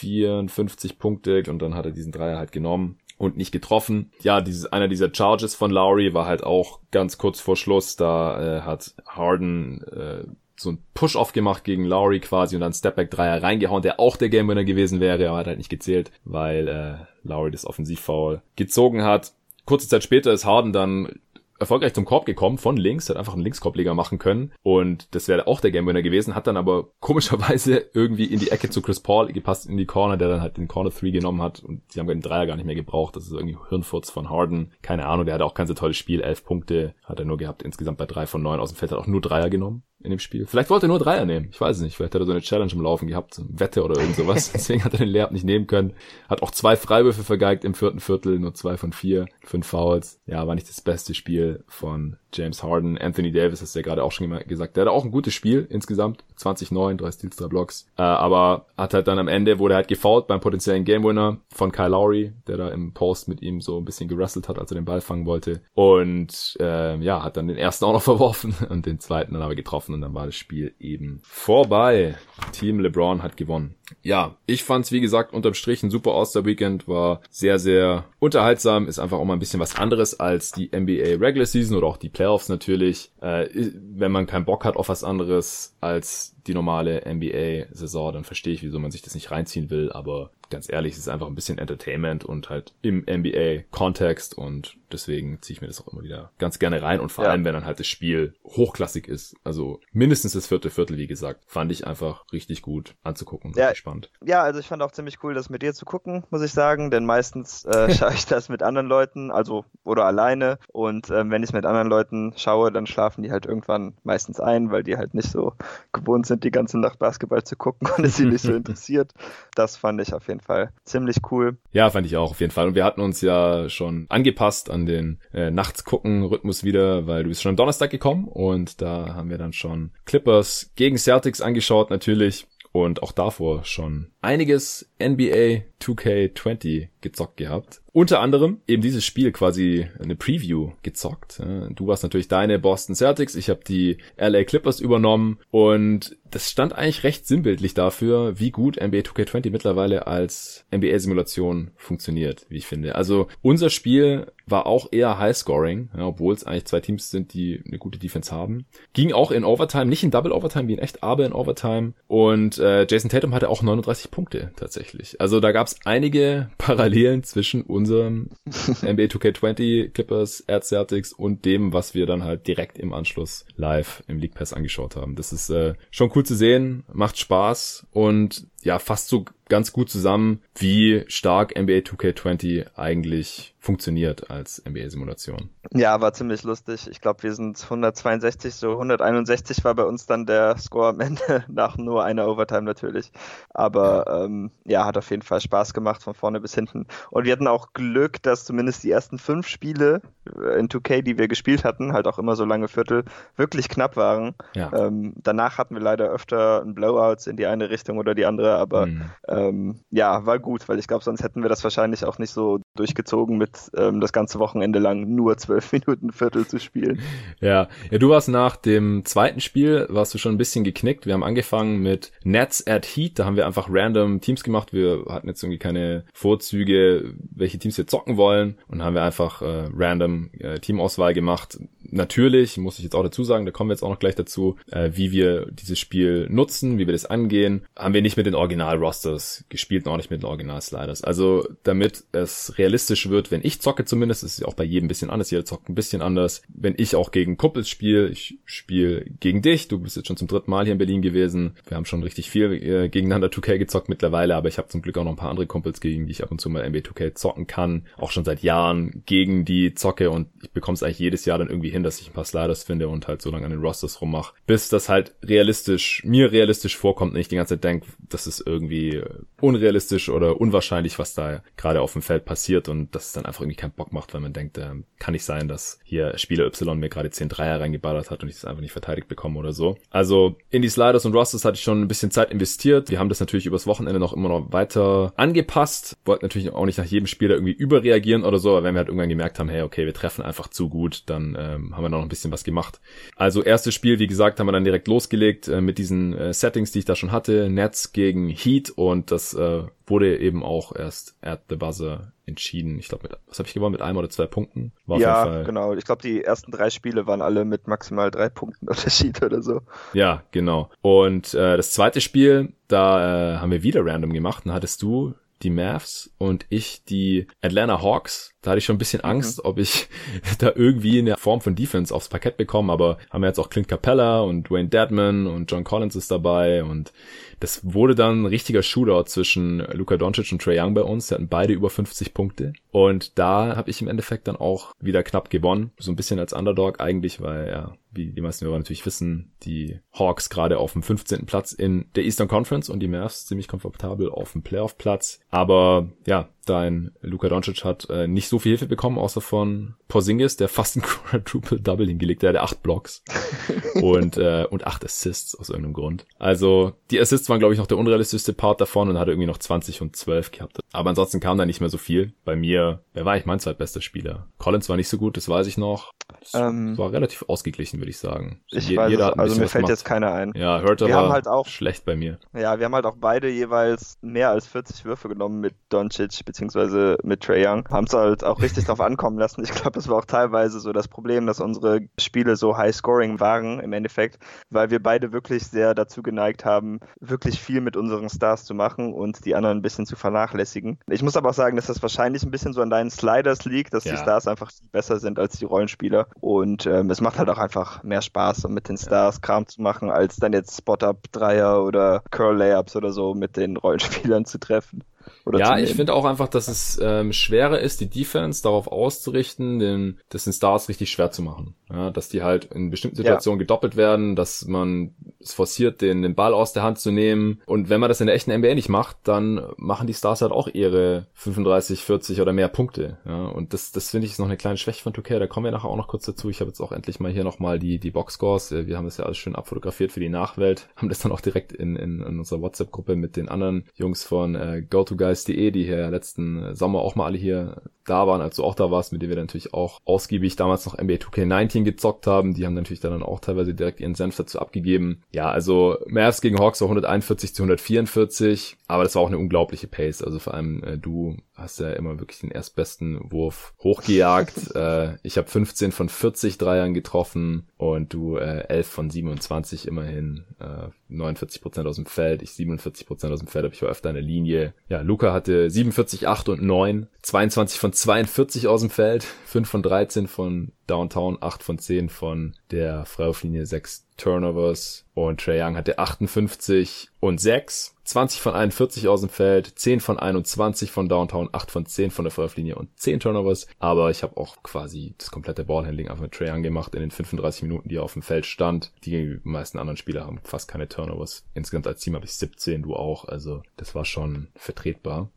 54 0.00 0.98
Punkte 0.98 1.42
und 1.48 1.60
dann 1.60 1.74
hat 1.74 1.86
er 1.86 1.92
diesen 1.92 2.12
Dreier 2.12 2.38
halt 2.38 2.52
genommen 2.52 2.98
und 3.18 3.36
nicht 3.36 3.52
getroffen. 3.52 4.10
Ja, 4.22 4.40
dieses, 4.40 4.66
einer 4.66 4.88
dieser 4.88 5.14
Charges 5.14 5.54
von 5.54 5.70
Lowry 5.70 6.14
war 6.14 6.24
halt 6.24 6.42
auch 6.42 6.80
ganz 6.90 7.18
kurz 7.18 7.38
vor 7.40 7.56
Schluss. 7.56 7.96
Da 7.96 8.58
äh, 8.58 8.60
hat 8.62 8.94
Harden 9.06 9.82
äh, 9.88 10.24
so 10.56 10.70
ein 10.70 10.78
Push-Off 10.94 11.32
gemacht 11.32 11.64
gegen 11.64 11.84
Lowry 11.84 12.20
quasi 12.20 12.56
und 12.56 12.62
dann 12.62 12.72
Stepback-Dreier 12.72 13.42
reingehauen, 13.42 13.82
der 13.82 14.00
auch 14.00 14.16
der 14.16 14.30
Game-Winner 14.30 14.64
gewesen 14.64 15.00
wäre, 15.00 15.28
aber 15.28 15.38
hat 15.38 15.46
halt 15.46 15.58
nicht 15.58 15.70
gezählt, 15.70 16.10
weil 16.24 16.68
äh, 16.68 17.28
Lowry 17.28 17.50
das 17.50 17.66
Offensivfoul 17.66 18.40
gezogen 18.56 19.02
hat. 19.04 19.32
Kurze 19.66 19.88
Zeit 19.88 20.02
später 20.02 20.32
ist 20.32 20.46
Harden 20.46 20.72
dann 20.72 21.20
erfolgreich 21.60 21.94
zum 21.94 22.04
Korb 22.04 22.26
gekommen 22.26 22.58
von 22.58 22.76
links, 22.76 23.08
hat 23.08 23.16
einfach 23.16 23.34
einen 23.34 23.42
Linkskorbleger 23.42 23.94
machen 23.94 24.18
können 24.18 24.52
und 24.62 25.14
das 25.14 25.28
wäre 25.28 25.46
auch 25.46 25.60
der 25.60 25.70
Gamewinner 25.70 26.02
gewesen, 26.02 26.34
hat 26.34 26.46
dann 26.46 26.56
aber 26.56 26.88
komischerweise 27.00 27.90
irgendwie 27.94 28.24
in 28.24 28.40
die 28.40 28.50
Ecke 28.50 28.70
zu 28.70 28.82
Chris 28.82 29.00
Paul 29.00 29.32
gepasst 29.32 29.66
in 29.66 29.76
die 29.76 29.86
Corner, 29.86 30.16
der 30.16 30.28
dann 30.28 30.42
halt 30.42 30.56
den 30.56 30.68
Corner 30.68 30.90
3 30.90 31.10
genommen 31.10 31.42
hat 31.42 31.60
und 31.60 31.82
sie 31.92 32.00
haben 32.00 32.08
den 32.08 32.22
Dreier 32.22 32.46
gar 32.46 32.56
nicht 32.56 32.66
mehr 32.66 32.74
gebraucht, 32.74 33.16
das 33.16 33.26
ist 33.26 33.32
irgendwie 33.32 33.58
Hirnfurz 33.68 34.10
von 34.10 34.30
Harden, 34.30 34.72
keine 34.82 35.06
Ahnung, 35.06 35.26
der 35.26 35.34
hatte 35.34 35.44
auch 35.44 35.54
kein 35.54 35.66
so 35.66 35.74
tolles 35.74 35.96
Spiel, 35.96 36.20
elf 36.20 36.44
Punkte 36.44 36.94
hat 37.04 37.18
er 37.18 37.24
nur 37.24 37.38
gehabt, 37.38 37.62
insgesamt 37.62 37.98
bei 37.98 38.06
drei 38.06 38.26
von 38.26 38.42
neun 38.42 38.60
aus 38.60 38.72
dem 38.72 38.76
Feld, 38.76 38.92
hat 38.92 38.98
auch 38.98 39.06
nur 39.06 39.20
Dreier 39.20 39.50
genommen 39.50 39.82
in 40.02 40.10
dem 40.10 40.18
Spiel. 40.18 40.46
Vielleicht 40.46 40.70
wollte 40.70 40.86
er 40.86 40.88
nur 40.88 40.98
Dreier 40.98 41.26
nehmen. 41.26 41.48
Ich 41.50 41.60
weiß 41.60 41.76
es 41.76 41.82
nicht. 41.82 41.96
Vielleicht 41.96 42.14
hat 42.14 42.22
er 42.22 42.26
so 42.26 42.32
eine 42.32 42.40
Challenge 42.40 42.72
im 42.72 42.80
Laufen 42.80 43.06
gehabt. 43.06 43.40
Wette 43.48 43.84
oder 43.84 44.00
irgend 44.00 44.16
sowas. 44.16 44.52
Deswegen 44.54 44.82
hat 44.84 44.94
er 44.94 44.98
den 44.98 45.08
Layup 45.08 45.32
nicht 45.32 45.44
nehmen 45.44 45.66
können. 45.66 45.92
Hat 46.28 46.42
auch 46.42 46.50
zwei 46.50 46.76
Freiwürfe 46.76 47.22
vergeigt 47.22 47.64
im 47.64 47.74
vierten 47.74 48.00
Viertel. 48.00 48.38
Nur 48.38 48.54
zwei 48.54 48.76
von 48.76 48.92
vier. 48.92 49.26
Fünf 49.44 49.66
Fouls. 49.66 50.20
Ja, 50.26 50.46
war 50.46 50.54
nicht 50.54 50.68
das 50.68 50.80
beste 50.80 51.14
Spiel 51.14 51.64
von 51.68 52.16
James 52.32 52.62
Harden. 52.62 52.98
Anthony 52.98 53.32
Davis 53.32 53.60
hast 53.60 53.74
du 53.74 53.80
ja 53.80 53.84
gerade 53.84 54.04
auch 54.04 54.12
schon 54.12 54.30
gesagt. 54.46 54.76
Der 54.76 54.82
hatte 54.82 54.92
auch 54.92 55.04
ein 55.04 55.10
gutes 55.10 55.34
Spiel 55.34 55.66
insgesamt. 55.70 56.24
20-9, 56.38 56.96
drei 56.96 57.10
Steals, 57.12 57.36
drei 57.36 57.46
Blocks. 57.46 57.86
Äh, 57.96 58.02
aber 58.02 58.66
hat 58.76 58.94
halt 58.94 59.08
dann 59.08 59.18
am 59.18 59.28
Ende, 59.28 59.58
wurde 59.58 59.74
halt 59.74 59.88
gefoult 59.88 60.26
beim 60.26 60.40
potenziellen 60.40 60.84
Game 60.84 61.04
Winner 61.04 61.38
von 61.52 61.72
Kyle 61.72 61.88
Lowry, 61.88 62.32
der 62.46 62.56
da 62.56 62.68
im 62.68 62.92
Post 62.92 63.28
mit 63.28 63.42
ihm 63.42 63.60
so 63.60 63.78
ein 63.78 63.84
bisschen 63.84 64.08
gerustelt 64.08 64.48
hat, 64.48 64.58
als 64.58 64.70
er 64.70 64.76
den 64.76 64.84
Ball 64.84 65.00
fangen 65.00 65.26
wollte. 65.26 65.62
Und 65.74 66.56
äh, 66.60 66.96
ja, 66.98 67.22
hat 67.22 67.36
dann 67.36 67.48
den 67.48 67.56
ersten 67.56 67.84
auch 67.84 67.92
noch 67.92 68.02
verworfen 68.10 68.54
und 68.68 68.86
den 68.86 69.00
zweiten 69.00 69.34
dann 69.34 69.42
aber 69.42 69.54
getroffen 69.54 69.94
und 69.94 70.00
dann 70.00 70.14
war 70.14 70.26
das 70.26 70.36
Spiel 70.36 70.74
eben 70.78 71.20
vorbei. 71.22 72.16
Team 72.52 72.80
LeBron 72.80 73.22
hat 73.22 73.36
gewonnen. 73.36 73.74
Ja, 74.02 74.36
ich 74.46 74.64
fand's 74.64 74.92
wie 74.92 75.00
gesagt 75.00 75.32
unterm 75.32 75.54
Strich 75.54 75.82
ein 75.82 75.90
super 75.90 76.12
All-Star-Weekend, 76.12 76.88
war 76.88 77.20
sehr, 77.30 77.58
sehr 77.58 78.04
unterhaltsam, 78.18 78.86
ist 78.88 78.98
einfach 78.98 79.18
auch 79.18 79.24
mal 79.24 79.34
ein 79.34 79.38
bisschen 79.38 79.60
was 79.60 79.76
anderes 79.76 80.18
als 80.18 80.52
die 80.52 80.70
NBA 80.74 81.18
Regular 81.24 81.46
Season 81.46 81.76
oder 81.76 81.86
auch 81.86 81.96
die 81.96 82.08
Playoffs 82.08 82.48
natürlich. 82.48 83.10
Äh, 83.20 83.48
wenn 83.52 84.12
man 84.12 84.26
keinen 84.26 84.44
Bock 84.44 84.64
hat 84.64 84.76
auf 84.76 84.88
was 84.88 85.04
anderes 85.04 85.76
als 85.80 86.34
die 86.46 86.54
normale 86.54 87.02
NBA-Saison, 87.06 88.12
dann 88.12 88.24
verstehe 88.24 88.54
ich, 88.54 88.62
wieso 88.62 88.78
man 88.78 88.90
sich 88.90 89.02
das 89.02 89.14
nicht 89.14 89.30
reinziehen 89.30 89.70
will, 89.70 89.92
aber 89.92 90.30
ganz 90.50 90.70
ehrlich, 90.70 90.92
es 90.92 90.98
ist 90.98 91.08
einfach 91.08 91.26
ein 91.26 91.34
bisschen 91.34 91.58
Entertainment 91.58 92.24
und 92.24 92.50
halt 92.50 92.74
im 92.82 93.04
NBA-Kontext 93.08 94.36
und 94.36 94.76
deswegen 94.92 95.40
ziehe 95.40 95.54
ich 95.54 95.60
mir 95.60 95.68
das 95.68 95.80
auch 95.80 95.92
immer 95.92 96.02
wieder 96.02 96.32
ganz 96.38 96.58
gerne 96.58 96.82
rein 96.82 97.00
und 97.00 97.10
vor 97.10 97.24
ja. 97.24 97.30
allem, 97.30 97.44
wenn 97.44 97.54
dann 97.54 97.64
halt 97.64 97.78
das 97.78 97.86
Spiel 97.86 98.34
hochklassig 98.44 99.08
ist, 99.08 99.36
also 99.44 99.80
mindestens 99.92 100.32
das 100.32 100.46
vierte 100.46 100.70
Viertel, 100.70 100.96
wie 100.96 101.06
gesagt, 101.06 101.44
fand 101.46 101.72
ich 101.72 101.86
einfach 101.86 102.24
richtig 102.32 102.62
gut 102.62 102.96
anzugucken. 103.02 103.52
Ja, 103.56 103.74
spannend. 103.74 104.10
Ja, 104.24 104.42
also 104.42 104.60
ich 104.60 104.66
fand 104.66 104.82
auch 104.82 104.92
ziemlich 104.92 105.22
cool, 105.22 105.34
das 105.34 105.50
mit 105.50 105.62
dir 105.62 105.72
zu 105.72 105.84
gucken, 105.84 106.24
muss 106.30 106.42
ich 106.42 106.52
sagen, 106.52 106.90
denn 106.90 107.06
meistens 107.06 107.64
äh, 107.64 107.94
schaue 107.94 108.14
ich 108.14 108.26
das 108.26 108.48
mit 108.48 108.62
anderen 108.62 108.86
Leuten, 108.86 109.30
also 109.30 109.64
oder 109.84 110.04
alleine 110.04 110.58
und 110.68 111.10
ähm, 111.10 111.30
wenn 111.30 111.42
ich 111.42 111.50
es 111.50 111.54
mit 111.54 111.64
anderen 111.64 111.88
Leuten 111.88 112.32
schaue, 112.36 112.72
dann 112.72 112.86
schlafen 112.86 113.22
die 113.22 113.30
halt 113.30 113.46
irgendwann 113.46 113.94
meistens 114.02 114.40
ein, 114.40 114.70
weil 114.70 114.82
die 114.82 114.96
halt 114.96 115.14
nicht 115.14 115.30
so 115.30 115.54
gewohnt 115.92 116.26
sind, 116.26 116.44
die 116.44 116.50
ganze 116.50 116.78
Nacht 116.78 116.98
Basketball 116.98 117.44
zu 117.44 117.56
gucken 117.56 117.88
und 117.96 118.04
es 118.04 118.16
sie 118.16 118.26
nicht 118.26 118.42
so 118.42 118.52
interessiert. 118.54 119.12
Das 119.54 119.76
fand 119.76 120.00
ich 120.00 120.12
auf 120.12 120.28
jeden 120.28 120.39
Fall 120.40 120.72
ziemlich 120.84 121.18
cool. 121.30 121.58
Ja, 121.72 121.90
fand 121.90 122.06
ich 122.06 122.16
auch 122.16 122.30
auf 122.30 122.40
jeden 122.40 122.52
Fall. 122.52 122.68
Und 122.68 122.74
wir 122.74 122.84
hatten 122.84 123.00
uns 123.00 123.20
ja 123.20 123.68
schon 123.68 124.06
angepasst 124.08 124.70
an 124.70 124.86
den 124.86 125.20
äh, 125.32 125.50
Nachts-Gucken-Rhythmus 125.50 126.64
wieder, 126.64 127.06
weil 127.06 127.22
du 127.22 127.28
bist 127.28 127.42
schon 127.42 127.50
am 127.50 127.56
Donnerstag 127.56 127.90
gekommen 127.90 128.28
und 128.28 128.80
da 128.80 129.14
haben 129.14 129.30
wir 129.30 129.38
dann 129.38 129.52
schon 129.52 129.90
Clippers 130.04 130.72
gegen 130.76 130.98
Celtics 130.98 131.40
angeschaut 131.40 131.90
natürlich 131.90 132.46
und 132.72 133.02
auch 133.02 133.12
davor 133.12 133.64
schon 133.64 134.08
einiges 134.20 134.88
NBA 135.02 135.62
2K20 135.80 136.88
gezockt 137.00 137.36
gehabt. 137.36 137.82
Unter 137.92 138.20
anderem 138.20 138.60
eben 138.66 138.82
dieses 138.82 139.04
Spiel 139.04 139.32
quasi 139.32 139.88
eine 139.98 140.14
Preview 140.14 140.72
gezockt. 140.82 141.42
Du 141.74 141.86
warst 141.86 142.02
natürlich 142.04 142.28
deine 142.28 142.58
Boston 142.58 142.94
Celtics, 142.94 143.34
ich 143.34 143.50
habe 143.50 143.60
die 143.66 143.98
LA 144.16 144.44
Clippers 144.44 144.78
übernommen 144.78 145.40
und 145.50 146.16
das 146.30 146.50
stand 146.50 146.72
eigentlich 146.72 147.04
recht 147.04 147.26
sinnbildlich 147.26 147.74
dafür, 147.74 148.38
wie 148.38 148.50
gut 148.50 148.76
NBA 148.76 148.98
2K20 148.98 149.50
mittlerweile 149.50 150.06
als 150.06 150.64
NBA-Simulation 150.74 151.70
funktioniert, 151.76 152.46
wie 152.48 152.58
ich 152.58 152.66
finde. 152.66 152.94
Also 152.94 153.28
unser 153.42 153.70
Spiel 153.70 154.26
war 154.46 154.66
auch 154.66 154.88
eher 154.90 155.18
High-Scoring, 155.18 155.90
ja, 155.96 156.06
obwohl 156.06 156.34
es 156.34 156.44
eigentlich 156.44 156.64
zwei 156.66 156.80
Teams 156.80 157.10
sind, 157.10 157.34
die 157.34 157.62
eine 157.66 157.78
gute 157.78 157.98
Defense 157.98 158.32
haben. 158.32 158.66
Ging 158.92 159.12
auch 159.12 159.30
in 159.30 159.44
Overtime, 159.44 159.86
nicht 159.86 160.02
in 160.02 160.10
Double 160.10 160.32
Overtime 160.32 160.68
wie 160.68 160.74
in 160.74 160.78
echt, 160.78 161.02
aber 161.02 161.24
in 161.24 161.32
Overtime. 161.32 161.92
Und 162.08 162.58
äh, 162.58 162.86
Jason 162.88 163.10
Tatum 163.10 163.34
hatte 163.34 163.48
auch 163.48 163.62
39 163.62 164.10
Punkte 164.10 164.52
tatsächlich. 164.56 165.20
Also 165.20 165.40
da 165.40 165.52
gab 165.52 165.66
es 165.66 165.76
einige 165.84 166.50
Parallelen 166.58 167.22
zwischen 167.22 167.62
unserem 167.62 168.30
NBA 168.82 169.04
2K20 169.04 169.90
Clippers 169.90 170.44
Ad 170.48 170.64
Celtics 170.64 171.12
und 171.12 171.44
dem, 171.44 171.72
was 171.72 171.94
wir 171.94 172.06
dann 172.06 172.24
halt 172.24 172.46
direkt 172.46 172.78
im 172.78 172.92
Anschluss 172.92 173.44
live 173.56 174.02
im 174.08 174.18
League 174.18 174.34
Pass 174.34 174.52
angeschaut 174.52 174.96
haben. 174.96 175.16
Das 175.16 175.32
ist 175.32 175.50
äh, 175.50 175.74
schon 175.90 176.10
cool 176.14 176.19
zu 176.22 176.34
sehen, 176.34 176.84
macht 176.92 177.18
Spaß 177.18 177.86
und 177.92 178.46
ja, 178.62 178.78
fast 178.78 179.08
so 179.08 179.24
ganz 179.48 179.72
gut 179.72 179.90
zusammen, 179.90 180.40
wie 180.54 181.04
stark 181.08 181.58
NBA 181.58 181.78
2K20 181.78 182.66
eigentlich 182.76 183.54
funktioniert 183.58 184.30
als 184.30 184.62
NBA-Simulation. 184.66 185.50
Ja, 185.72 186.00
war 186.00 186.14
ziemlich 186.14 186.44
lustig. 186.44 186.88
Ich 186.90 187.00
glaube, 187.02 187.22
wir 187.22 187.34
sind 187.34 187.62
162, 187.62 188.54
so 188.54 188.72
161 188.72 189.62
war 189.64 189.74
bei 189.74 189.84
uns 189.84 190.06
dann 190.06 190.24
der 190.24 190.56
Score 190.56 190.88
am 190.88 191.00
Ende, 191.00 191.44
nach 191.48 191.76
nur 191.76 192.02
einer 192.04 192.26
Overtime 192.26 192.62
natürlich. 192.62 193.12
Aber 193.50 194.24
ähm, 194.24 194.50
ja, 194.64 194.86
hat 194.86 194.96
auf 194.96 195.10
jeden 195.10 195.22
Fall 195.22 195.40
Spaß 195.40 195.74
gemacht 195.74 196.02
von 196.02 196.14
vorne 196.14 196.40
bis 196.40 196.54
hinten. 196.54 196.86
Und 197.10 197.24
wir 197.24 197.32
hatten 197.32 197.48
auch 197.48 197.74
Glück, 197.74 198.22
dass 198.22 198.44
zumindest 198.44 198.82
die 198.82 198.90
ersten 198.90 199.18
fünf 199.18 199.46
Spiele 199.46 200.00
in 200.24 200.68
2K, 200.68 201.02
die 201.02 201.18
wir 201.18 201.28
gespielt 201.28 201.64
hatten, 201.64 201.92
halt 201.92 202.06
auch 202.06 202.18
immer 202.18 202.36
so 202.36 202.44
lange 202.44 202.68
Viertel, 202.68 203.04
wirklich 203.36 203.68
knapp 203.68 203.96
waren. 203.96 204.34
Ja. 204.54 204.72
Ähm, 204.72 205.12
danach 205.16 205.58
hatten 205.58 205.74
wir 205.74 205.82
leider 205.82 206.08
öfter 206.08 206.64
Blowouts 206.64 207.26
in 207.26 207.36
die 207.36 207.46
eine 207.46 207.68
Richtung 207.68 207.98
oder 207.98 208.14
die 208.14 208.24
andere, 208.24 208.49
aber 208.56 208.86
mhm. 208.86 209.04
ähm, 209.28 209.80
ja, 209.90 210.26
war 210.26 210.38
gut, 210.38 210.68
weil 210.68 210.78
ich 210.78 210.86
glaube, 210.86 211.04
sonst 211.04 211.22
hätten 211.22 211.42
wir 211.42 211.48
das 211.48 211.64
wahrscheinlich 211.64 212.04
auch 212.04 212.18
nicht 212.18 212.30
so 212.30 212.60
durchgezogen 212.76 213.38
mit 213.38 213.70
ähm, 213.76 214.00
das 214.00 214.12
ganze 214.12 214.38
Wochenende 214.38 214.78
lang 214.78 215.14
nur 215.14 215.36
zwölf 215.36 215.72
Minuten 215.72 216.12
Viertel 216.12 216.46
zu 216.46 216.58
spielen. 216.58 217.00
Ja. 217.40 217.68
ja, 217.90 217.98
du 217.98 218.08
warst 218.10 218.28
nach 218.28 218.56
dem 218.56 219.04
zweiten 219.04 219.40
Spiel, 219.40 219.86
warst 219.90 220.14
du 220.14 220.18
schon 220.18 220.34
ein 220.34 220.38
bisschen 220.38 220.64
geknickt. 220.64 221.06
Wir 221.06 221.14
haben 221.14 221.24
angefangen 221.24 221.80
mit 221.82 222.12
Nets 222.24 222.66
at 222.66 222.86
Heat, 222.86 223.18
da 223.18 223.24
haben 223.24 223.36
wir 223.36 223.46
einfach 223.46 223.68
random 223.70 224.20
Teams 224.20 224.42
gemacht. 224.42 224.72
Wir 224.72 225.04
hatten 225.08 225.28
jetzt 225.28 225.42
irgendwie 225.42 225.58
keine 225.58 226.04
Vorzüge, 226.12 227.14
welche 227.34 227.58
Teams 227.58 227.78
wir 227.78 227.86
zocken 227.86 228.16
wollen 228.16 228.58
und 228.68 228.82
haben 228.82 228.94
wir 228.94 229.02
einfach 229.02 229.42
äh, 229.42 229.68
random 229.74 230.30
äh, 230.38 230.58
Teamauswahl 230.58 231.14
gemacht 231.14 231.58
natürlich, 231.92 232.56
muss 232.56 232.78
ich 232.78 232.84
jetzt 232.84 232.94
auch 232.94 233.02
dazu 233.02 233.24
sagen, 233.24 233.46
da 233.46 233.52
kommen 233.52 233.70
wir 233.70 233.74
jetzt 233.74 233.82
auch 233.82 233.90
noch 233.90 233.98
gleich 233.98 234.14
dazu, 234.14 234.56
äh, 234.70 234.90
wie 234.94 235.12
wir 235.12 235.46
dieses 235.50 235.78
Spiel 235.78 236.26
nutzen, 236.30 236.78
wie 236.78 236.86
wir 236.86 236.92
das 236.92 237.06
angehen, 237.06 237.62
haben 237.76 237.94
wir 237.94 238.02
nicht 238.02 238.16
mit 238.16 238.26
den 238.26 238.34
Original-Rosters 238.34 239.44
gespielt 239.48 239.86
und 239.86 239.92
auch 239.92 239.96
nicht 239.96 240.10
mit 240.10 240.22
den 240.22 240.26
Original-Sliders. 240.26 241.02
Also 241.04 241.46
damit 241.62 242.04
es 242.12 242.58
realistisch 242.58 243.08
wird, 243.08 243.30
wenn 243.30 243.40
ich 243.42 243.60
zocke 243.60 243.84
zumindest, 243.84 244.24
ist 244.24 244.38
es 244.38 244.44
auch 244.44 244.54
bei 244.54 244.64
jedem 244.64 244.86
ein 244.86 244.88
bisschen 244.88 245.10
anders, 245.10 245.30
jeder 245.30 245.44
zockt 245.44 245.68
ein 245.68 245.74
bisschen 245.74 246.02
anders. 246.02 246.42
Wenn 246.48 246.74
ich 246.76 246.96
auch 246.96 247.10
gegen 247.10 247.36
Kumpels 247.36 247.68
spiele, 247.68 248.08
ich 248.08 248.38
spiele 248.44 249.04
gegen 249.20 249.42
dich, 249.42 249.68
du 249.68 249.78
bist 249.78 249.96
jetzt 249.96 250.08
schon 250.08 250.16
zum 250.16 250.28
dritten 250.28 250.50
Mal 250.50 250.64
hier 250.64 250.72
in 250.72 250.78
Berlin 250.78 251.02
gewesen, 251.02 251.56
wir 251.66 251.76
haben 251.76 251.84
schon 251.84 252.02
richtig 252.02 252.30
viel 252.30 252.52
äh, 252.52 252.88
gegeneinander 252.88 253.28
2K 253.30 253.58
gezockt 253.58 253.88
mittlerweile, 253.88 254.36
aber 254.36 254.48
ich 254.48 254.58
habe 254.58 254.68
zum 254.68 254.82
Glück 254.82 254.98
auch 254.98 255.04
noch 255.04 255.12
ein 255.12 255.16
paar 255.16 255.30
andere 255.30 255.46
Kumpels, 255.46 255.80
gegen 255.80 256.06
die 256.06 256.12
ich 256.12 256.22
ab 256.22 256.30
und 256.30 256.40
zu 256.40 256.50
mal 256.50 256.68
NBA 256.68 256.80
2K 256.80 257.14
zocken 257.14 257.46
kann, 257.46 257.86
auch 257.96 258.10
schon 258.10 258.24
seit 258.24 258.42
Jahren 258.42 259.02
gegen 259.06 259.44
die 259.44 259.74
zocke 259.74 260.10
und 260.10 260.28
ich 260.42 260.50
bekomme 260.50 260.74
es 260.74 260.82
eigentlich 260.82 260.98
jedes 260.98 261.24
Jahr 261.24 261.38
dann 261.38 261.48
irgendwie 261.48 261.70
hin, 261.70 261.79
hin, 261.80 261.84
dass 261.84 262.00
ich 262.00 262.08
ein 262.08 262.12
paar 262.12 262.24
Sliders 262.24 262.64
finde 262.64 262.88
und 262.88 263.08
halt 263.08 263.22
so 263.22 263.30
lange 263.30 263.46
an 263.46 263.50
den 263.50 263.60
Rosters 263.60 264.00
rummache, 264.00 264.34
bis 264.46 264.68
das 264.68 264.88
halt 264.88 265.14
realistisch, 265.22 266.02
mir 266.04 266.30
realistisch 266.30 266.76
vorkommt 266.76 267.14
und 267.14 267.20
ich 267.20 267.28
die 267.28 267.36
ganze 267.36 267.54
Zeit 267.54 267.64
denke, 267.64 267.86
das 268.10 268.26
ist 268.26 268.42
irgendwie 268.46 269.02
unrealistisch 269.40 270.08
oder 270.08 270.40
unwahrscheinlich, 270.40 270.98
was 270.98 271.14
da 271.14 271.42
gerade 271.56 271.80
auf 271.80 271.92
dem 271.92 272.02
Feld 272.02 272.24
passiert 272.24 272.68
und 272.68 272.94
dass 272.94 273.06
es 273.06 273.12
dann 273.12 273.26
einfach 273.26 273.40
irgendwie 273.40 273.56
keinen 273.56 273.72
Bock 273.72 273.92
macht, 273.92 274.12
weil 274.14 274.20
man 274.20 274.32
denkt, 274.32 274.58
äh, 274.58 274.70
kann 274.98 275.12
nicht 275.12 275.24
sein, 275.24 275.48
dass 275.48 275.78
hier 275.84 276.16
Spieler 276.18 276.46
Y 276.46 276.78
mir 276.78 276.88
gerade 276.88 277.10
10 277.10 277.28
Dreier 277.28 277.60
reingeballert 277.60 278.10
hat 278.10 278.22
und 278.22 278.28
ich 278.28 278.34
das 278.34 278.44
einfach 278.44 278.60
nicht 278.60 278.72
verteidigt 278.72 279.08
bekomme 279.08 279.38
oder 279.38 279.52
so. 279.52 279.76
Also 279.90 280.36
in 280.50 280.62
die 280.62 280.68
Sliders 280.68 281.06
und 281.06 281.14
Rosters 281.14 281.44
hatte 281.44 281.56
ich 281.56 281.62
schon 281.62 281.80
ein 281.82 281.88
bisschen 281.88 282.10
Zeit 282.10 282.30
investiert. 282.30 282.90
Wir 282.90 282.98
haben 282.98 283.08
das 283.08 283.20
natürlich 283.20 283.46
übers 283.46 283.66
Wochenende 283.66 284.00
noch 284.00 284.12
immer 284.12 284.28
noch 284.28 284.52
weiter 284.52 285.12
angepasst. 285.16 285.96
Wollten 286.04 286.24
natürlich 286.24 286.50
auch 286.50 286.66
nicht 286.66 286.78
nach 286.78 286.84
jedem 286.84 287.06
Spiel 287.06 287.28
da 287.28 287.34
irgendwie 287.34 287.52
überreagieren 287.52 288.24
oder 288.24 288.38
so, 288.38 288.50
aber 288.50 288.64
wenn 288.64 288.74
wir 288.74 288.78
halt 288.78 288.88
irgendwann 288.88 289.08
gemerkt 289.08 289.38
haben, 289.38 289.48
hey, 289.48 289.62
okay, 289.62 289.86
wir 289.86 289.94
treffen 289.94 290.22
einfach 290.22 290.48
zu 290.48 290.68
gut, 290.68 291.04
dann 291.06 291.36
ähm, 291.38 291.76
haben 291.76 291.82
wir 291.82 291.88
noch 291.88 292.02
ein 292.02 292.08
bisschen 292.08 292.32
was 292.32 292.44
gemacht. 292.44 292.80
Also 293.16 293.42
erstes 293.42 293.74
Spiel, 293.74 293.98
wie 293.98 294.06
gesagt, 294.06 294.40
haben 294.40 294.46
wir 294.46 294.52
dann 294.52 294.64
direkt 294.64 294.88
losgelegt 294.88 295.48
äh, 295.48 295.60
mit 295.60 295.78
diesen 295.78 296.16
äh, 296.16 296.32
Settings, 296.32 296.72
die 296.72 296.80
ich 296.80 296.84
da 296.84 296.96
schon 296.96 297.12
hatte. 297.12 297.48
Nets 297.48 297.92
gegen 298.00 298.28
Heat 298.28 298.70
und 298.70 299.10
das 299.10 299.34
äh, 299.34 299.62
wurde 299.86 300.18
eben 300.18 300.42
auch 300.42 300.74
erst 300.74 301.14
at 301.20 301.42
the 301.50 301.56
buzzer 301.56 302.12
entschieden. 302.24 302.78
Ich 302.78 302.88
glaube, 302.88 303.10
was 303.26 303.38
habe 303.38 303.46
ich 303.46 303.54
gewonnen? 303.54 303.72
Mit 303.72 303.82
einem 303.82 303.98
oder 303.98 304.08
zwei 304.08 304.26
Punkten? 304.26 304.72
War 304.86 304.98
ja, 304.98 305.42
genau. 305.42 305.74
Ich 305.74 305.84
glaube, 305.84 306.02
die 306.02 306.24
ersten 306.24 306.50
drei 306.50 306.70
Spiele 306.70 307.06
waren 307.06 307.20
alle 307.20 307.44
mit 307.44 307.66
maximal 307.66 308.10
drei 308.10 308.28
Punkten 308.28 308.68
Unterschied 308.68 309.22
oder 309.22 309.42
so. 309.42 309.60
Ja, 309.92 310.22
genau. 310.30 310.70
Und 310.80 311.34
äh, 311.34 311.56
das 311.56 311.72
zweite 311.72 312.00
Spiel, 312.00 312.52
da 312.68 313.34
äh, 313.34 313.38
haben 313.38 313.50
wir 313.50 313.62
wieder 313.62 313.84
random 313.84 314.12
gemacht. 314.12 314.46
Dann 314.46 314.54
hattest 314.54 314.80
du 314.82 315.14
die 315.42 315.50
Mavs 315.50 316.10
und 316.18 316.46
ich 316.48 316.84
die 316.84 317.26
Atlanta 317.42 317.82
Hawks. 317.82 318.32
Da 318.42 318.50
hatte 318.50 318.58
ich 318.58 318.64
schon 318.64 318.76
ein 318.76 318.78
bisschen. 318.78 319.02
Angst, 319.02 319.44
ob 319.44 319.58
ich 319.58 319.88
da 320.38 320.52
irgendwie 320.54 320.98
eine 320.98 321.16
Form 321.16 321.40
von 321.40 321.54
Defense 321.54 321.94
aufs 321.94 322.08
Parkett 322.08 322.36
bekomme, 322.36 322.72
aber 322.72 322.98
haben 323.10 323.22
wir 323.22 323.28
jetzt 323.28 323.38
auch 323.38 323.50
Clint 323.50 323.68
Capella 323.68 324.20
und 324.20 324.50
Wayne 324.50 324.68
Deadman 324.68 325.26
und 325.26 325.50
John 325.50 325.64
Collins 325.64 325.96
ist 325.96 326.10
dabei 326.10 326.64
und 326.64 326.92
das 327.40 327.60
wurde 327.64 327.94
dann 327.94 328.22
ein 328.22 328.26
richtiger 328.26 328.62
Shootout 328.62 329.04
zwischen 329.04 329.60
Luka 329.72 329.96
Doncic 329.96 330.30
und 330.30 330.42
Trey 330.42 330.60
Young 330.60 330.74
bei 330.74 330.82
uns. 330.82 331.08
Die 331.08 331.14
hatten 331.14 331.28
beide 331.28 331.54
über 331.54 331.70
50 331.70 332.12
Punkte. 332.12 332.52
Und 332.70 333.18
da 333.18 333.56
habe 333.56 333.70
ich 333.70 333.80
im 333.80 333.88
Endeffekt 333.88 334.28
dann 334.28 334.36
auch 334.36 334.74
wieder 334.78 335.02
knapp 335.02 335.30
gewonnen. 335.30 335.72
So 335.78 335.90
ein 335.90 335.96
bisschen 335.96 336.18
als 336.18 336.34
Underdog 336.34 336.80
eigentlich, 336.80 337.22
weil 337.22 337.48
ja, 337.48 337.72
wie 337.92 338.12
die 338.12 338.20
meisten 338.20 338.44
Hörer 338.44 338.58
natürlich 338.58 338.84
wissen, 338.84 339.32
die 339.42 339.80
Hawks 339.92 340.28
gerade 340.28 340.58
auf 340.58 340.74
dem 340.74 340.82
15. 340.82 341.24
Platz 341.24 341.52
in 341.52 341.86
der 341.94 342.04
Eastern 342.04 342.28
Conference 342.28 342.68
und 342.68 342.80
die 342.80 342.88
Mavs 342.88 343.24
ziemlich 343.26 343.48
komfortabel 343.48 344.10
auf 344.10 344.32
dem 344.32 344.42
Playoff-Platz. 344.42 345.20
Aber 345.30 345.88
ja, 346.06 346.28
dein 346.50 346.90
Luka 347.00 347.28
Doncic 347.28 347.64
hat 347.64 347.88
äh, 347.88 348.06
nicht 348.06 348.28
so 348.28 348.38
viel 348.38 348.50
Hilfe 348.50 348.66
bekommen, 348.66 348.98
außer 348.98 349.20
von 349.20 349.74
Porzingis, 349.88 350.36
der 350.36 350.48
fast 350.48 350.76
ein 350.76 350.82
Quadruple-Double 350.82 351.86
hingelegt 351.86 352.22
hat. 352.22 352.34
Der 352.34 352.40
hatte 352.40 352.42
acht 352.42 352.62
Blocks 352.62 353.02
und, 353.74 354.16
äh, 354.16 354.46
und 354.50 354.66
acht 354.66 354.84
Assists 354.84 355.34
aus 355.34 355.48
irgendeinem 355.48 355.74
Grund. 355.74 356.04
Also 356.18 356.72
die 356.90 357.00
Assists 357.00 357.28
waren, 357.28 357.38
glaube 357.38 357.54
ich, 357.54 357.60
noch 357.60 357.66
der 357.66 357.78
unrealistischste 357.78 358.32
Part 358.32 358.60
davon 358.60 358.88
und 358.88 358.98
hatte 358.98 359.12
irgendwie 359.12 359.28
noch 359.28 359.38
20 359.38 359.80
und 359.80 359.96
12 359.96 360.32
gehabt. 360.32 360.58
Aber 360.72 360.90
ansonsten 360.90 361.20
kam 361.20 361.38
da 361.38 361.46
nicht 361.46 361.60
mehr 361.60 361.70
so 361.70 361.78
viel. 361.78 362.12
Bei 362.24 362.36
mir, 362.36 362.82
wer 362.92 363.04
war 363.04 363.16
ich 363.16 363.26
mein 363.26 363.40
zweitbester 363.40 363.80
Spieler? 363.80 364.28
Collins 364.38 364.68
war 364.68 364.76
nicht 364.76 364.88
so 364.88 364.98
gut, 364.98 365.16
das 365.16 365.28
weiß 365.28 365.46
ich 365.46 365.56
noch. 365.56 365.92
Es 366.20 366.34
ähm, 366.34 366.76
war 366.78 366.92
relativ 366.92 367.24
ausgeglichen, 367.28 367.80
würde 367.80 367.90
ich 367.90 367.98
sagen. 367.98 368.40
Ich 368.50 368.68
Je 368.68 368.76
weiß 368.76 368.90
jeder 368.90 369.12
es, 369.12 369.18
also 369.18 369.34
mir 369.40 369.48
fällt 369.48 369.64
gemacht. 369.64 369.70
jetzt 369.70 369.84
keiner 369.84 370.12
ein. 370.12 370.32
Ja, 370.34 370.60
hört 370.60 370.82
aber 370.82 370.92
haben 370.92 371.12
halt 371.12 371.28
auch, 371.28 371.46
schlecht 371.46 371.84
bei 371.84 371.96
mir. 371.96 372.18
Ja, 372.32 372.58
wir 372.58 372.66
haben 372.66 372.74
halt 372.74 372.86
auch 372.86 372.96
beide 372.96 373.28
jeweils 373.28 373.98
mehr 374.02 374.30
als 374.30 374.46
40 374.46 374.84
Würfe 374.84 375.08
genommen 375.08 375.40
mit 375.40 375.54
Doncic 375.68 376.24
beziehungsweise 376.24 376.98
mit 377.02 377.22
Trey 377.22 377.46
Young. 377.46 377.68
Haben 377.68 377.86
es 377.86 377.94
halt 377.94 378.24
auch 378.24 378.40
richtig 378.40 378.64
drauf 378.64 378.80
ankommen 378.80 379.18
lassen. 379.18 379.42
Ich 379.50 379.50
glaube, 379.52 379.78
es 379.78 379.88
war 379.88 379.98
auch 379.98 380.04
teilweise 380.04 380.60
so 380.60 380.72
das 380.72 380.88
Problem, 380.88 381.26
dass 381.26 381.40
unsere 381.40 381.80
Spiele 381.98 382.36
so 382.36 382.56
high 382.56 382.74
scoring 382.74 383.20
waren 383.20 383.60
im 383.60 383.72
Endeffekt, 383.72 384.18
weil 384.50 384.70
wir 384.70 384.82
beide 384.82 385.12
wirklich 385.12 385.46
sehr 385.46 385.74
dazu 385.74 386.02
geneigt 386.02 386.44
haben, 386.44 386.80
wirklich 387.00 387.40
viel 387.40 387.60
mit 387.60 387.76
unseren 387.76 388.08
Stars 388.08 388.44
zu 388.44 388.54
machen 388.54 388.92
und 388.92 389.24
die 389.24 389.34
anderen 389.34 389.58
ein 389.58 389.62
bisschen 389.62 389.86
zu 389.86 389.96
vernachlässigen. 389.96 390.78
Ich 390.88 391.02
muss 391.02 391.16
aber 391.16 391.30
auch 391.30 391.34
sagen, 391.34 391.56
dass 391.56 391.66
das 391.66 391.82
wahrscheinlich 391.82 392.22
ein 392.22 392.30
bisschen 392.30 392.52
so 392.52 392.62
an 392.62 392.70
deinen 392.70 392.90
Sliders 392.90 393.44
liegt, 393.44 393.74
dass 393.74 393.84
ja. 393.84 393.92
die 393.92 393.98
Stars 393.98 394.26
einfach 394.26 394.50
besser 394.72 394.98
sind 394.98 395.18
als 395.18 395.38
die 395.38 395.44
Rollenspieler. 395.44 395.99
Und 396.20 396.66
ähm, 396.66 396.90
es 396.90 397.00
macht 397.00 397.18
halt 397.18 397.28
auch 397.28 397.38
einfach 397.38 397.82
mehr 397.82 398.02
Spaß, 398.02 398.44
um 398.44 398.54
mit 398.54 398.68
den 398.68 398.76
Stars 398.76 399.20
Kram 399.20 399.46
zu 399.46 399.62
machen, 399.62 399.90
als 399.90 400.16
dann 400.16 400.32
jetzt 400.32 400.56
Spot-Up-Dreier 400.56 401.62
oder 401.62 402.02
Curl-Layups 402.10 402.76
oder 402.76 402.92
so 402.92 403.14
mit 403.14 403.36
den 403.36 403.56
Rollenspielern 403.56 404.24
zu 404.24 404.38
treffen. 404.38 404.84
Oder 405.24 405.38
ja, 405.38 405.58
ich 405.58 405.74
finde 405.74 405.94
auch 405.94 406.04
einfach, 406.04 406.28
dass 406.28 406.48
es 406.48 406.78
ähm, 406.82 407.12
schwerer 407.12 407.60
ist, 407.60 407.80
die 407.80 407.88
Defense 407.88 408.42
darauf 408.42 408.68
auszurichten, 408.68 409.58
den, 409.58 409.98
das 410.08 410.24
den 410.24 410.32
Stars 410.32 410.68
richtig 410.68 410.90
schwer 410.90 411.10
zu 411.10 411.22
machen. 411.22 411.54
Ja, 411.70 411.90
dass 411.90 412.08
die 412.08 412.22
halt 412.22 412.46
in 412.46 412.70
bestimmten 412.70 412.96
Situationen 412.96 413.38
ja. 413.38 413.44
gedoppelt 413.44 413.76
werden, 413.76 414.16
dass 414.16 414.46
man 414.46 414.94
es 415.20 415.32
forciert, 415.32 415.80
den, 415.80 416.02
den 416.02 416.14
Ball 416.14 416.34
aus 416.34 416.52
der 416.52 416.62
Hand 416.62 416.78
zu 416.78 416.90
nehmen. 416.90 417.40
Und 417.46 417.68
wenn 417.68 417.80
man 417.80 417.88
das 417.88 418.00
in 418.00 418.06
der 418.06 418.16
echten 418.16 418.32
NBA 418.36 418.54
nicht 418.54 418.68
macht, 418.68 418.96
dann 419.04 419.46
machen 419.56 419.86
die 419.86 419.94
Stars 419.94 420.22
halt 420.22 420.32
auch 420.32 420.48
ihre 420.48 421.06
35, 421.14 421.84
40 421.84 422.20
oder 422.20 422.32
mehr 422.32 422.48
Punkte. 422.48 422.98
Ja, 423.04 423.26
und 423.26 423.52
das, 423.52 423.72
das 423.72 423.90
finde 423.90 424.06
ich 424.06 424.12
ist 424.12 424.18
noch 424.18 424.26
eine 424.26 424.36
kleine 424.36 424.56
Schwäche 424.56 424.82
von 424.82 424.92
2K. 424.92 425.18
Da 425.18 425.26
kommen 425.26 425.44
wir 425.44 425.52
nachher 425.52 425.68
auch 425.68 425.76
noch 425.76 425.88
kurz 425.88 426.06
dazu. 426.06 426.28
Ich 426.30 426.40
habe 426.40 426.48
jetzt 426.48 426.60
auch 426.60 426.72
endlich 426.72 427.00
mal 427.00 427.12
hier 427.12 427.24
nochmal 427.24 427.58
die, 427.58 427.78
die 427.78 427.90
Boxscores. 427.90 428.50
Wir 428.50 428.76
haben 428.76 428.84
das 428.84 428.96
ja 428.96 429.04
alles 429.04 429.18
schön 429.18 429.36
abfotografiert 429.36 429.92
für 429.92 430.00
die 430.00 430.08
Nachwelt. 430.08 430.68
Haben 430.76 430.88
das 430.88 430.98
dann 430.98 431.12
auch 431.12 431.20
direkt 431.20 431.52
in, 431.52 431.76
in, 431.76 432.00
in 432.00 432.18
unserer 432.18 432.40
WhatsApp-Gruppe 432.40 432.96
mit 432.96 433.16
den 433.16 433.28
anderen 433.28 433.64
Jungs 433.74 434.04
von 434.04 434.34
äh, 434.34 434.62
GoToGuys.de, 435.00 435.50
die 435.50 435.64
hier 435.64 435.90
letzten 435.90 436.54
Sommer 436.54 436.80
auch 436.80 436.94
mal 436.94 437.06
alle 437.06 437.18
hier 437.18 437.62
da 437.86 438.06
waren, 438.06 438.20
als 438.20 438.36
du 438.36 438.44
auch 438.44 438.54
da 438.54 438.70
warst, 438.70 438.92
mit 438.92 439.02
denen 439.02 439.10
wir 439.10 439.16
natürlich 439.16 439.54
auch 439.54 439.80
ausgiebig 439.84 440.36
damals 440.36 440.66
noch 440.66 440.78
NBA 440.78 440.94
2K19 440.94 441.64
gezockt 441.64 442.06
haben. 442.06 442.34
Die 442.34 442.46
haben 442.46 442.54
natürlich 442.54 442.80
dann 442.80 443.02
auch 443.02 443.20
teilweise 443.20 443.54
direkt 443.54 443.80
ihren 443.80 443.94
Senf 443.94 444.16
dazu 444.16 444.38
abgegeben. 444.38 445.02
Ja, 445.12 445.30
also 445.30 445.78
Mavs 445.88 446.20
gegen 446.20 446.38
Hawks 446.38 446.60
war 446.60 446.68
141 446.68 447.34
zu 447.34 447.42
144, 447.42 448.58
aber 448.68 448.84
das 448.84 448.94
war 448.94 449.02
auch 449.02 449.08
eine 449.08 449.18
unglaubliche 449.18 449.66
Pace. 449.66 450.02
Also 450.02 450.18
vor 450.18 450.34
allem 450.34 450.62
äh, 450.62 450.78
du 450.78 451.16
hast 451.40 451.60
ja 451.60 451.72
immer 451.72 451.98
wirklich 451.98 452.20
den 452.20 452.30
erstbesten 452.30 453.10
Wurf 453.10 453.54
hochgejagt. 453.62 454.50
äh, 454.54 454.96
ich 455.02 455.18
habe 455.18 455.28
15 455.28 455.72
von 455.72 455.88
40 455.88 456.38
Dreiern 456.38 456.74
getroffen 456.74 457.48
und 457.56 457.92
du 457.92 458.16
äh, 458.16 458.46
11 458.48 458.66
von 458.66 458.90
27 458.90 459.66
immerhin. 459.66 460.24
Äh, 460.38 460.68
49 460.88 461.40
Prozent 461.40 461.66
aus 461.66 461.76
dem 461.76 461.86
Feld, 461.86 462.22
ich 462.22 462.32
47 462.32 462.86
Prozent 462.86 463.12
aus 463.12 463.20
dem 463.20 463.28
Feld, 463.28 463.44
aber 463.44 463.54
ich 463.54 463.62
war 463.62 463.68
öfter 463.68 463.90
in 463.90 463.94
der 463.94 464.02
Linie. 464.02 464.54
Ja, 464.68 464.80
Luca 464.80 465.12
hatte 465.12 465.50
47, 465.50 466.08
8 466.08 466.28
und 466.28 466.42
9, 466.42 466.88
22 467.02 467.58
von 467.58 467.72
42 467.72 468.48
aus 468.48 468.60
dem 468.60 468.70
Feld, 468.70 469.04
5 469.26 469.48
von 469.48 469.62
13 469.62 470.08
von 470.08 470.52
Downtown, 470.66 471.18
8 471.20 471.42
von 471.42 471.58
10 471.58 471.88
von 471.88 472.34
der 472.50 472.84
Freiwurflinie, 472.84 473.46
6 473.46 473.86
Turnovers 474.00 474.86
und 474.94 475.20
Trey 475.20 475.42
Young 475.42 475.56
hatte 475.56 475.78
58 475.78 476.88
und 477.00 477.20
6, 477.20 477.76
20 477.84 478.20
von 478.20 478.34
41 478.34 478.88
aus 478.88 479.00
dem 479.02 479.10
Feld, 479.10 479.58
10 479.58 479.80
von 479.80 479.98
21 479.98 480.70
von 480.70 480.88
Downtown, 480.88 481.28
8 481.32 481.50
von 481.50 481.66
10 481.66 481.90
von 481.90 482.04
der 482.06 482.12
Freiwurflinie 482.12 482.54
und 482.54 482.70
10 482.78 483.00
Turnovers, 483.00 483.46
aber 483.58 483.90
ich 483.90 484.02
habe 484.02 484.16
auch 484.16 484.42
quasi 484.42 484.94
das 484.96 485.10
komplette 485.10 485.44
Ballhandling 485.44 485.88
einfach 485.88 486.02
mit 486.02 486.12
Trey 486.12 486.30
Young 486.30 486.42
gemacht 486.42 486.74
in 486.74 486.80
den 486.80 486.90
35 486.90 487.42
Minuten, 487.42 487.68
die 487.68 487.76
er 487.76 487.82
auf 487.82 487.92
dem 487.92 488.02
Feld 488.02 488.24
stand. 488.24 488.72
Die 488.84 489.20
meisten 489.22 489.58
anderen 489.58 489.76
Spieler 489.76 490.06
haben 490.06 490.20
fast 490.24 490.48
keine 490.48 490.68
Turnovers. 490.68 491.24
Insgesamt 491.34 491.66
als 491.66 491.80
Team 491.80 491.94
habe 491.94 492.06
ich 492.06 492.12
17, 492.14 492.62
du 492.62 492.74
auch, 492.74 493.04
also 493.04 493.42
das 493.58 493.74
war 493.74 493.84
schon 493.84 494.28
vertretbar. 494.34 495.10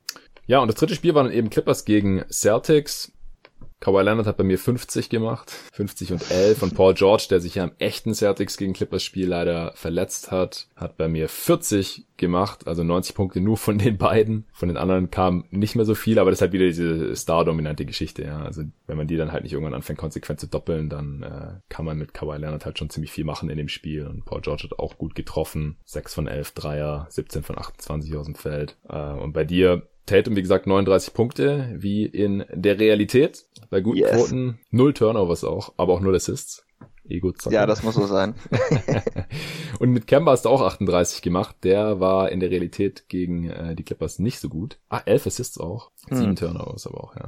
Ja, 0.46 0.60
und 0.60 0.68
das 0.68 0.76
dritte 0.76 0.96
Spiel 0.96 1.16
war 1.16 1.24
dann 1.24 1.32
eben 1.32 1.50
Clippers 1.50 1.86
gegen 1.86 2.26
Celtics. 2.30 3.14
Kawhi 3.84 4.02
Leonard 4.02 4.28
hat 4.28 4.38
bei 4.38 4.46
mir 4.46 4.58
50 4.58 5.10
gemacht, 5.10 5.52
50 5.74 6.14
und 6.14 6.32
11 6.32 6.64
und 6.64 6.74
Paul 6.74 6.94
George, 6.94 7.26
der 7.30 7.42
sich 7.42 7.56
ja 7.56 7.66
im 7.66 7.74
echten 7.80 8.14
Celtics 8.14 8.56
gegen 8.56 8.72
Clippers 8.72 9.04
Spiel 9.04 9.28
leider 9.28 9.74
verletzt 9.76 10.32
hat, 10.32 10.70
hat 10.78 10.96
bei 10.96 11.10
mir 11.10 11.28
40 11.28 12.06
gemacht, 12.16 12.66
also 12.66 12.86
90 12.86 13.14
Punkte 13.14 13.42
nur 13.42 13.58
von 13.58 13.78
den 13.78 13.98
beiden. 13.98 14.48
Von 14.54 14.70
den 14.70 14.78
anderen 14.78 15.12
kam 15.12 15.44
nicht 15.50 15.76
mehr 15.76 15.84
so 15.84 15.96
viel, 15.96 16.18
aber 16.18 16.32
das 16.32 16.38
ist 16.38 16.44
halt 16.44 16.54
wieder 16.54 16.68
diese 16.68 17.14
star-dominante 17.14 17.86
Geschichte, 17.86 18.24
ja. 18.24 18.42
Also 18.42 18.64
wenn 18.88 18.96
man 18.96 19.08
die 19.08 19.18
dann 19.18 19.34
halt 19.34 19.44
nicht 19.44 19.52
irgendwann 19.52 19.74
anfängt 19.74 20.00
konsequent 20.00 20.40
zu 20.40 20.48
doppeln, 20.48 20.88
dann 20.88 21.22
äh, 21.22 21.60
kann 21.68 21.84
man 21.84 21.98
mit 21.98 22.14
Kawhi 22.14 22.38
Leonard 22.38 22.64
halt 22.64 22.80
schon 22.80 22.90
ziemlich 22.90 23.12
viel 23.12 23.26
machen 23.26 23.50
in 23.50 23.58
dem 23.58 23.68
Spiel 23.68 24.08
und 24.08 24.24
Paul 24.24 24.40
George 24.40 24.64
hat 24.64 24.80
auch 24.80 24.98
gut 24.98 25.14
getroffen, 25.14 25.76
6 25.84 26.14
von 26.14 26.28
11 26.30 26.52
Dreier, 26.52 27.08
17 27.10 27.44
von 27.44 27.58
28 27.58 28.16
aus 28.16 28.28
dem 28.28 28.36
Feld. 28.36 28.78
Äh, 28.88 29.12
und 29.12 29.34
bei 29.34 29.44
dir 29.44 29.90
Tatum, 30.06 30.36
wie 30.36 30.42
gesagt, 30.42 30.68
39 30.68 31.14
Punkte, 31.14 31.74
wie 31.78 32.06
in 32.06 32.46
der 32.52 32.80
Realität. 32.80 33.46
Bei 33.70 33.82
guten 33.82 34.00
yes. 34.00 34.12
Quoten, 34.12 34.60
null 34.70 34.94
Turnovers 34.94 35.44
auch, 35.44 35.74
aber 35.78 35.94
auch 35.94 36.02
null 36.02 36.16
Assists. 36.16 36.66
Ego 37.08 37.30
-Zocker. 37.30 37.52
Ja, 37.52 37.66
das 37.66 37.84
muss 37.84 37.96
so 37.96 38.06
sein. 38.06 38.36
und 39.80 39.92
mit 39.92 40.08
Kemba 40.08 40.32
hast 40.32 40.46
du 40.46 40.50
auch 40.50 40.62
38 40.62 41.22
gemacht. 41.22 41.56
Der 41.64 42.00
war 42.00 42.32
in 42.32 42.40
der 42.40 42.50
Realität 42.50 43.10
gegen 43.10 43.50
äh, 43.50 43.76
die 43.76 43.84
Clippers 43.84 44.20
nicht 44.20 44.40
so 44.40 44.50
gut. 44.50 44.80
Ah, 44.90 45.02
11 45.06 45.28
Assists 45.28 45.58
auch. 45.58 45.92
Sieben 46.10 46.30
hm. 46.32 46.36
Turnovers 46.36 46.86
aber 46.86 47.04
auch, 47.04 47.16
ja. 47.16 47.26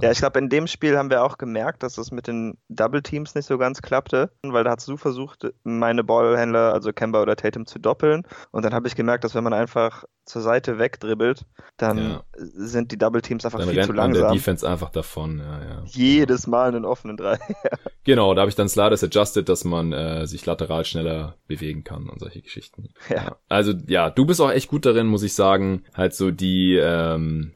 ja, 0.00 0.10
ich 0.10 0.18
glaube, 0.18 0.38
in 0.38 0.48
dem 0.48 0.66
Spiel 0.66 0.98
haben 0.98 1.10
wir 1.10 1.22
auch 1.22 1.38
gemerkt, 1.38 1.82
dass 1.82 1.96
es 1.96 2.10
mit 2.10 2.26
den 2.26 2.58
Double 2.68 3.02
Teams 3.02 3.34
nicht 3.34 3.46
so 3.46 3.56
ganz 3.56 3.82
klappte, 3.82 4.30
weil 4.42 4.64
da 4.64 4.72
hast 4.72 4.88
du 4.88 4.96
versucht, 4.96 5.46
meine 5.62 6.02
Ballhändler, 6.02 6.72
also 6.72 6.92
Kemba 6.92 7.22
oder 7.22 7.36
Tatum, 7.36 7.66
zu 7.66 7.78
doppeln. 7.78 8.26
Und 8.50 8.64
dann 8.64 8.74
habe 8.74 8.88
ich 8.88 8.96
gemerkt, 8.96 9.22
dass 9.22 9.34
wenn 9.34 9.44
man 9.44 9.52
einfach 9.52 10.04
zur 10.26 10.42
Seite 10.42 10.78
wegdribbelt, 10.78 11.46
dann 11.76 11.98
ja. 11.98 12.24
sind 12.36 12.90
die 12.90 12.98
Double 12.98 13.22
Teams 13.22 13.44
einfach 13.44 13.60
dann 13.60 13.68
viel 13.68 13.84
zu 13.84 13.92
langsam. 13.92 14.22
Dann 14.22 14.30
der 14.30 14.38
Defense 14.38 14.68
einfach 14.68 14.90
davon, 14.90 15.38
ja, 15.38 15.62
ja. 15.62 15.82
Jedes 15.84 16.48
Mal 16.48 16.68
einen 16.68 16.84
offenen 16.84 17.16
Drei. 17.16 17.38
genau, 18.04 18.34
da 18.34 18.40
habe 18.40 18.48
ich 18.48 18.56
dann 18.56 18.68
Sliders 18.68 19.04
adjusted, 19.04 19.48
dass 19.48 19.64
man 19.64 19.92
äh, 19.92 20.26
sich 20.26 20.44
lateral 20.44 20.84
schneller 20.84 21.36
bewegen 21.46 21.84
kann 21.84 22.08
und 22.08 22.18
solche 22.18 22.42
Geschichten. 22.42 22.88
Ja. 23.08 23.36
Also 23.48 23.72
ja, 23.86 24.10
du 24.10 24.26
bist 24.26 24.40
auch 24.40 24.50
echt 24.50 24.68
gut 24.68 24.84
darin, 24.84 25.06
muss 25.06 25.22
ich 25.22 25.34
sagen, 25.34 25.84
halt 25.94 26.14
so 26.14 26.32
die 26.32 26.74
ähm, 26.74 27.52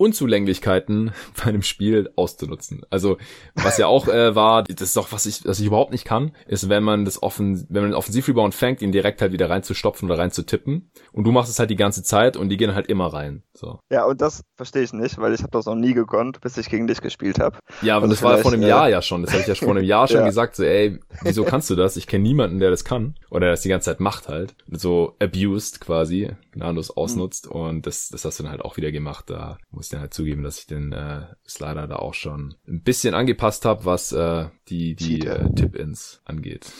Unzulänglichkeiten 0.60 1.12
bei 1.36 1.44
einem 1.44 1.62
Spiel 1.62 2.10
auszunutzen. 2.16 2.82
Also 2.90 3.18
was 3.54 3.78
ja 3.78 3.86
auch 3.86 4.08
äh, 4.08 4.34
war, 4.34 4.62
das 4.64 4.80
ist 4.80 4.96
doch 4.96 5.12
was 5.12 5.26
ich, 5.26 5.44
was 5.44 5.60
ich 5.60 5.66
überhaupt 5.66 5.92
nicht 5.92 6.04
kann, 6.04 6.32
ist 6.46 6.68
wenn 6.68 6.82
man 6.82 7.04
das 7.04 7.22
offen, 7.22 7.66
wenn 7.68 7.82
man 7.82 7.90
den 7.90 7.96
Offensivrebound 7.96 8.54
fängt, 8.54 8.82
ihn 8.82 8.92
direkt 8.92 9.22
halt 9.22 9.32
wieder 9.32 9.50
reinzustopfen 9.50 10.08
oder 10.08 10.18
reinzutippen. 10.18 10.90
Und 11.12 11.24
du 11.24 11.32
machst 11.32 11.50
es 11.50 11.58
halt 11.58 11.70
die 11.70 11.76
ganze 11.76 12.02
Zeit 12.02 12.36
und 12.36 12.48
die 12.48 12.56
gehen 12.56 12.74
halt 12.74 12.86
immer 12.86 13.12
rein. 13.12 13.42
So. 13.54 13.80
Ja, 13.90 14.04
und 14.04 14.20
das 14.20 14.42
verstehe 14.56 14.82
ich 14.82 14.92
nicht, 14.92 15.18
weil 15.18 15.34
ich 15.34 15.40
habe 15.40 15.50
das 15.50 15.66
noch 15.66 15.74
nie 15.74 15.94
gekonnt, 15.94 16.40
bis 16.40 16.56
ich 16.56 16.68
gegen 16.68 16.86
dich 16.86 17.00
gespielt 17.00 17.38
habe. 17.38 17.58
Ja, 17.82 17.96
aber 17.96 18.04
also 18.04 18.14
das 18.14 18.22
war 18.22 18.38
vor 18.38 18.52
einem 18.52 18.62
äh, 18.62 18.68
Jahr 18.68 18.88
ja 18.88 19.02
schon. 19.02 19.22
Das 19.22 19.32
habe 19.32 19.42
ich 19.42 19.48
ja 19.48 19.54
vor 19.54 19.70
einem 19.70 19.84
Jahr 19.84 20.08
schon 20.08 20.20
ja. 20.20 20.26
gesagt, 20.26 20.56
so, 20.56 20.64
ey, 20.64 20.98
wieso 21.22 21.44
kannst 21.44 21.70
du 21.70 21.76
das? 21.76 21.96
Ich 21.96 22.06
kenne 22.06 22.22
niemanden, 22.22 22.58
der 22.58 22.70
das 22.70 22.84
kann. 22.84 23.14
Oder 23.30 23.40
der 23.40 23.50
das 23.50 23.62
die 23.62 23.68
ganze 23.68 23.86
Zeit 23.86 24.00
macht 24.00 24.28
halt. 24.28 24.54
So 24.70 25.16
abused 25.20 25.80
quasi, 25.80 26.30
gnadenlos 26.52 26.90
ausnutzt. 26.90 27.46
Mhm. 27.46 27.60
Und 27.60 27.86
das, 27.86 28.08
das 28.08 28.24
hast 28.24 28.38
du 28.38 28.44
dann 28.44 28.52
halt 28.52 28.62
auch 28.62 28.76
wieder 28.76 28.92
gemacht. 28.92 29.30
Da 29.30 29.58
muss 29.70 29.86
ich 29.86 29.90
dann 29.90 30.00
halt 30.00 30.14
zugeben, 30.14 30.42
dass 30.50 30.58
ich 30.58 30.66
den 30.66 30.92
äh, 30.92 31.26
Slider 31.48 31.86
da 31.86 31.96
auch 31.96 32.12
schon 32.12 32.56
ein 32.66 32.82
bisschen 32.82 33.14
angepasst 33.14 33.64
habe, 33.64 33.84
was 33.84 34.10
äh, 34.10 34.48
die, 34.68 34.96
die 34.96 35.24
äh, 35.24 35.48
Tip-Ins 35.54 36.22
angeht. 36.24 36.72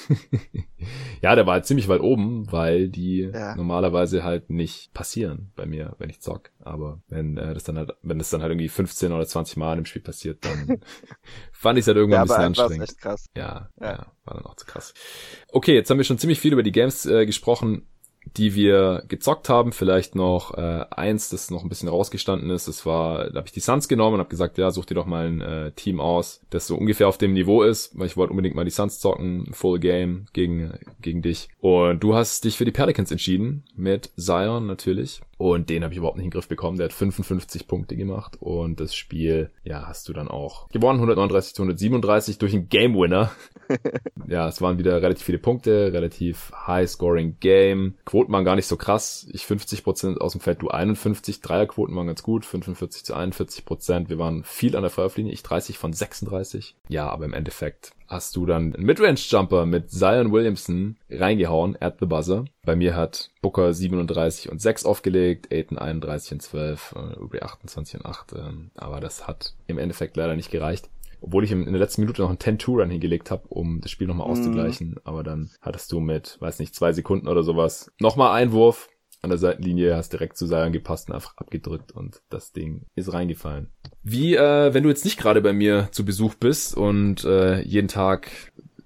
ja, 1.23 1.37
der 1.37 1.47
war 1.47 1.53
halt 1.53 1.67
ziemlich 1.67 1.87
weit 1.87 2.01
oben, 2.01 2.51
weil 2.51 2.89
die 2.89 3.31
ja. 3.33 3.55
normalerweise 3.55 4.25
halt 4.25 4.51
nicht 4.51 4.93
passieren 4.93 5.53
bei 5.55 5.67
mir, 5.67 5.95
wenn 5.99 6.11
ich 6.11 6.21
zock. 6.21 6.51
Aber 6.59 7.01
wenn 7.07 7.37
äh, 7.37 7.55
das 7.55 7.63
dann 7.63 7.79
halt, 7.79 7.93
wenn 8.03 8.19
das 8.19 8.31
dann 8.31 8.43
halt 8.43 8.51
irgendwie 8.51 8.69
15 8.69 9.13
oder 9.13 9.25
20 9.25 9.57
Mal 9.57 9.79
im 9.79 9.85
Spiel 9.85 10.03
passiert, 10.03 10.45
dann 10.45 10.81
fand 11.53 11.79
ich 11.79 11.85
es 11.85 11.87
halt 11.87 11.97
irgendwann 11.97 12.17
ja, 12.17 12.23
ein 12.23 12.27
bisschen 12.27 12.43
anstrengend. 12.43 12.91
Echt 12.91 12.99
krass. 12.99 13.27
Ja, 13.37 13.69
ja, 13.81 13.87
ja, 13.87 14.07
war 14.25 14.35
dann 14.35 14.47
auch 14.47 14.57
zu 14.57 14.67
krass. 14.67 14.95
Okay, 15.53 15.75
jetzt 15.75 15.91
haben 15.91 15.99
wir 15.99 16.05
schon 16.05 16.19
ziemlich 16.19 16.41
viel 16.41 16.53
über 16.53 16.65
die 16.65 16.73
Games 16.73 17.07
äh, 17.07 17.25
gesprochen 17.25 17.87
die 18.37 18.55
wir 18.55 19.05
gezockt 19.09 19.49
haben. 19.49 19.73
Vielleicht 19.73 20.15
noch 20.15 20.57
äh, 20.57 20.85
eins, 20.91 21.31
das 21.31 21.51
noch 21.51 21.63
ein 21.63 21.69
bisschen 21.69 21.89
rausgestanden 21.89 22.51
ist. 22.51 22.69
Das 22.69 22.87
war, 22.87 23.31
da 23.31 23.39
habe 23.39 23.47
ich 23.47 23.53
die 23.53 23.61
Suns 23.61 23.89
genommen 23.89 24.15
und 24.15 24.21
habe 24.21 24.31
gesagt, 24.31 24.59
ja, 24.59 24.71
such 24.71 24.87
dir 24.87 24.95
doch 24.95 25.07
mal 25.07 25.27
ein 25.27 25.41
äh, 25.41 25.73
Team 25.73 26.01
aus, 26.01 26.41
das 26.51 26.67
so 26.67 26.77
ungefähr 26.77 27.09
auf 27.09 27.19
dem 27.19 27.33
Niveau 27.33 27.63
ist, 27.63 27.99
weil 27.99 28.07
ich 28.07 28.17
wollte 28.17 28.31
unbedingt 28.31 28.55
mal 28.55 28.65
die 28.65 28.71
Suns 28.71 29.01
zocken, 29.01 29.53
Full 29.53 29.79
Game 29.79 30.27
gegen 30.33 30.73
gegen 31.01 31.23
dich. 31.23 31.49
Und 31.61 32.03
du 32.03 32.15
hast 32.15 32.45
dich 32.45 32.57
für 32.57 32.65
die 32.65 32.73
Pelicans 32.73 33.11
entschieden 33.11 33.65
mit 33.75 34.11
Zion 34.17 34.67
natürlich. 34.67 35.21
Und 35.41 35.71
den 35.71 35.83
habe 35.83 35.95
ich 35.95 35.97
überhaupt 35.97 36.19
nicht 36.19 36.27
in 36.27 36.31
den 36.31 36.35
Griff 36.35 36.49
bekommen. 36.49 36.77
Der 36.77 36.85
hat 36.85 36.93
55 36.93 37.67
Punkte 37.67 37.97
gemacht 37.97 38.37
und 38.41 38.79
das 38.79 38.95
Spiel, 38.95 39.51
ja, 39.65 39.87
hast 39.87 40.07
du 40.07 40.13
dann 40.13 40.29
auch 40.29 40.69
gewonnen, 40.69 40.99
139 40.99 41.55
zu 41.55 41.63
137 41.63 42.37
durch 42.37 42.53
einen 42.53 42.69
Game 42.69 42.95
Winner. 42.95 43.31
ja, 44.29 44.49
es 44.49 44.61
waren 44.61 44.79
wieder 44.79 45.01
relativ 45.01 45.25
viele 45.25 45.39
Punkte, 45.39 45.95
relativ 45.95 46.53
High-Scoring-Game. 46.67 47.95
Quoten 48.11 48.33
waren 48.33 48.45
gar 48.45 48.57
nicht 48.57 48.67
so 48.67 48.77
krass. 48.77 49.29
Ich 49.33 49.45
50% 49.45 50.19
aus 50.19 50.33
dem 50.33 50.41
Feld, 50.41 50.63
du 50.63 50.69
51. 50.69 51.43
Dreierquoten 51.43 51.95
waren 51.95 52.09
ganz 52.09 52.25
gut, 52.25 52.45
45 52.45 53.05
zu 53.05 53.15
41%. 53.15 54.09
Wir 54.09 54.19
waren 54.19 54.43
viel 54.43 54.75
an 54.75 54.83
der 54.83 54.91
Freiwurflinie, 54.91 55.33
ich 55.33 55.45
30 55.45 55.79
von 55.79 55.93
36. 55.93 56.75
Ja, 56.89 57.09
aber 57.09 57.25
im 57.25 57.33
Endeffekt 57.33 57.93
hast 58.09 58.35
du 58.35 58.47
dann 58.47 58.75
einen 58.75 58.85
Midrange-Jumper 58.85 59.65
mit 59.65 59.93
Zion 59.93 60.33
Williamson 60.33 60.97
reingehauen, 61.09 61.77
at 61.81 61.99
the 62.01 62.07
buzzer. 62.07 62.47
Bei 62.65 62.75
mir 62.75 62.97
hat 62.97 63.31
Booker 63.43 63.73
37 63.73 64.51
und 64.51 64.61
6 64.61 64.87
aufgelegt, 64.87 65.53
Aiton 65.53 65.79
31 65.79 66.33
und 66.33 66.43
12, 66.43 66.95
Uri 67.21 67.39
28 67.43 68.01
und 68.01 68.07
8. 68.07 68.33
Ähm, 68.33 68.71
aber 68.75 68.99
das 68.99 69.29
hat 69.29 69.55
im 69.69 69.79
Endeffekt 69.79 70.17
leider 70.17 70.35
nicht 70.35 70.51
gereicht 70.51 70.91
obwohl 71.21 71.45
ich 71.45 71.53
in 71.53 71.65
der 71.65 71.79
letzten 71.79 72.03
Minute 72.03 72.23
noch 72.23 72.29
einen 72.29 72.39
10-2-Run 72.39 72.91
hingelegt 72.91 73.31
habe, 73.31 73.49
um 73.49 73.81
das 73.81 73.91
Spiel 73.91 74.07
nochmal 74.07 74.27
mhm. 74.27 74.33
auszugleichen. 74.33 74.97
Aber 75.05 75.23
dann 75.23 75.51
hattest 75.61 75.93
du 75.93 76.01
mit, 76.01 76.37
weiß 76.41 76.59
nicht, 76.59 76.75
zwei 76.75 76.93
Sekunden 76.93 77.29
oder 77.29 77.43
sowas 77.43 77.93
nochmal 78.01 78.41
Einwurf 78.41 78.89
an 79.23 79.31
der 79.31 79.39
Seitenlinie, 79.39 79.97
hast 79.97 80.13
direkt 80.13 80.37
zu 80.39 80.47
Seiern 80.47 80.73
gepasst 80.73 81.09
und 81.09 81.15
einfach 81.15 81.37
abgedrückt 81.37 81.93
und 81.93 82.23
das 82.31 82.53
Ding 82.53 82.87
ist 82.95 83.13
reingefallen. 83.13 83.69
Wie, 84.03 84.35
äh, 84.35 84.73
wenn 84.73 84.83
du 84.83 84.89
jetzt 84.89 85.05
nicht 85.05 85.19
gerade 85.19 85.43
bei 85.43 85.53
mir 85.53 85.89
zu 85.93 86.05
Besuch 86.05 86.35
bist 86.35 86.75
und 86.75 87.25
äh, 87.25 87.61
jeden 87.61 87.89
Tag 87.89 88.31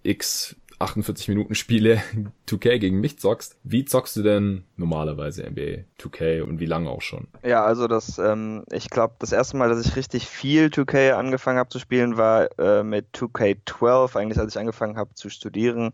x 0.02 0.56
48 0.84 1.28
Minuten 1.28 1.54
Spiele 1.54 2.02
2K 2.48 2.78
gegen 2.78 3.00
mich 3.00 3.18
zockst. 3.18 3.56
Wie 3.64 3.84
zockst 3.84 4.16
du 4.16 4.22
denn 4.22 4.64
normalerweise 4.76 5.42
NBA 5.48 5.84
2K 6.00 6.42
und 6.42 6.60
wie 6.60 6.66
lange 6.66 6.90
auch 6.90 7.02
schon? 7.02 7.28
Ja, 7.42 7.64
also 7.64 7.88
das, 7.88 8.18
ähm, 8.18 8.64
ich 8.70 8.90
glaube, 8.90 9.14
das 9.18 9.32
erste 9.32 9.56
Mal, 9.56 9.68
dass 9.68 9.84
ich 9.84 9.96
richtig 9.96 10.26
viel 10.26 10.66
2K 10.66 11.12
angefangen 11.12 11.58
habe 11.58 11.70
zu 11.70 11.78
spielen, 11.78 12.16
war 12.16 12.48
äh, 12.58 12.82
mit 12.82 13.06
2K12, 13.14 14.16
eigentlich 14.16 14.38
als 14.38 14.54
ich 14.54 14.60
angefangen 14.60 14.96
habe 14.96 15.14
zu 15.14 15.30
studieren. 15.30 15.92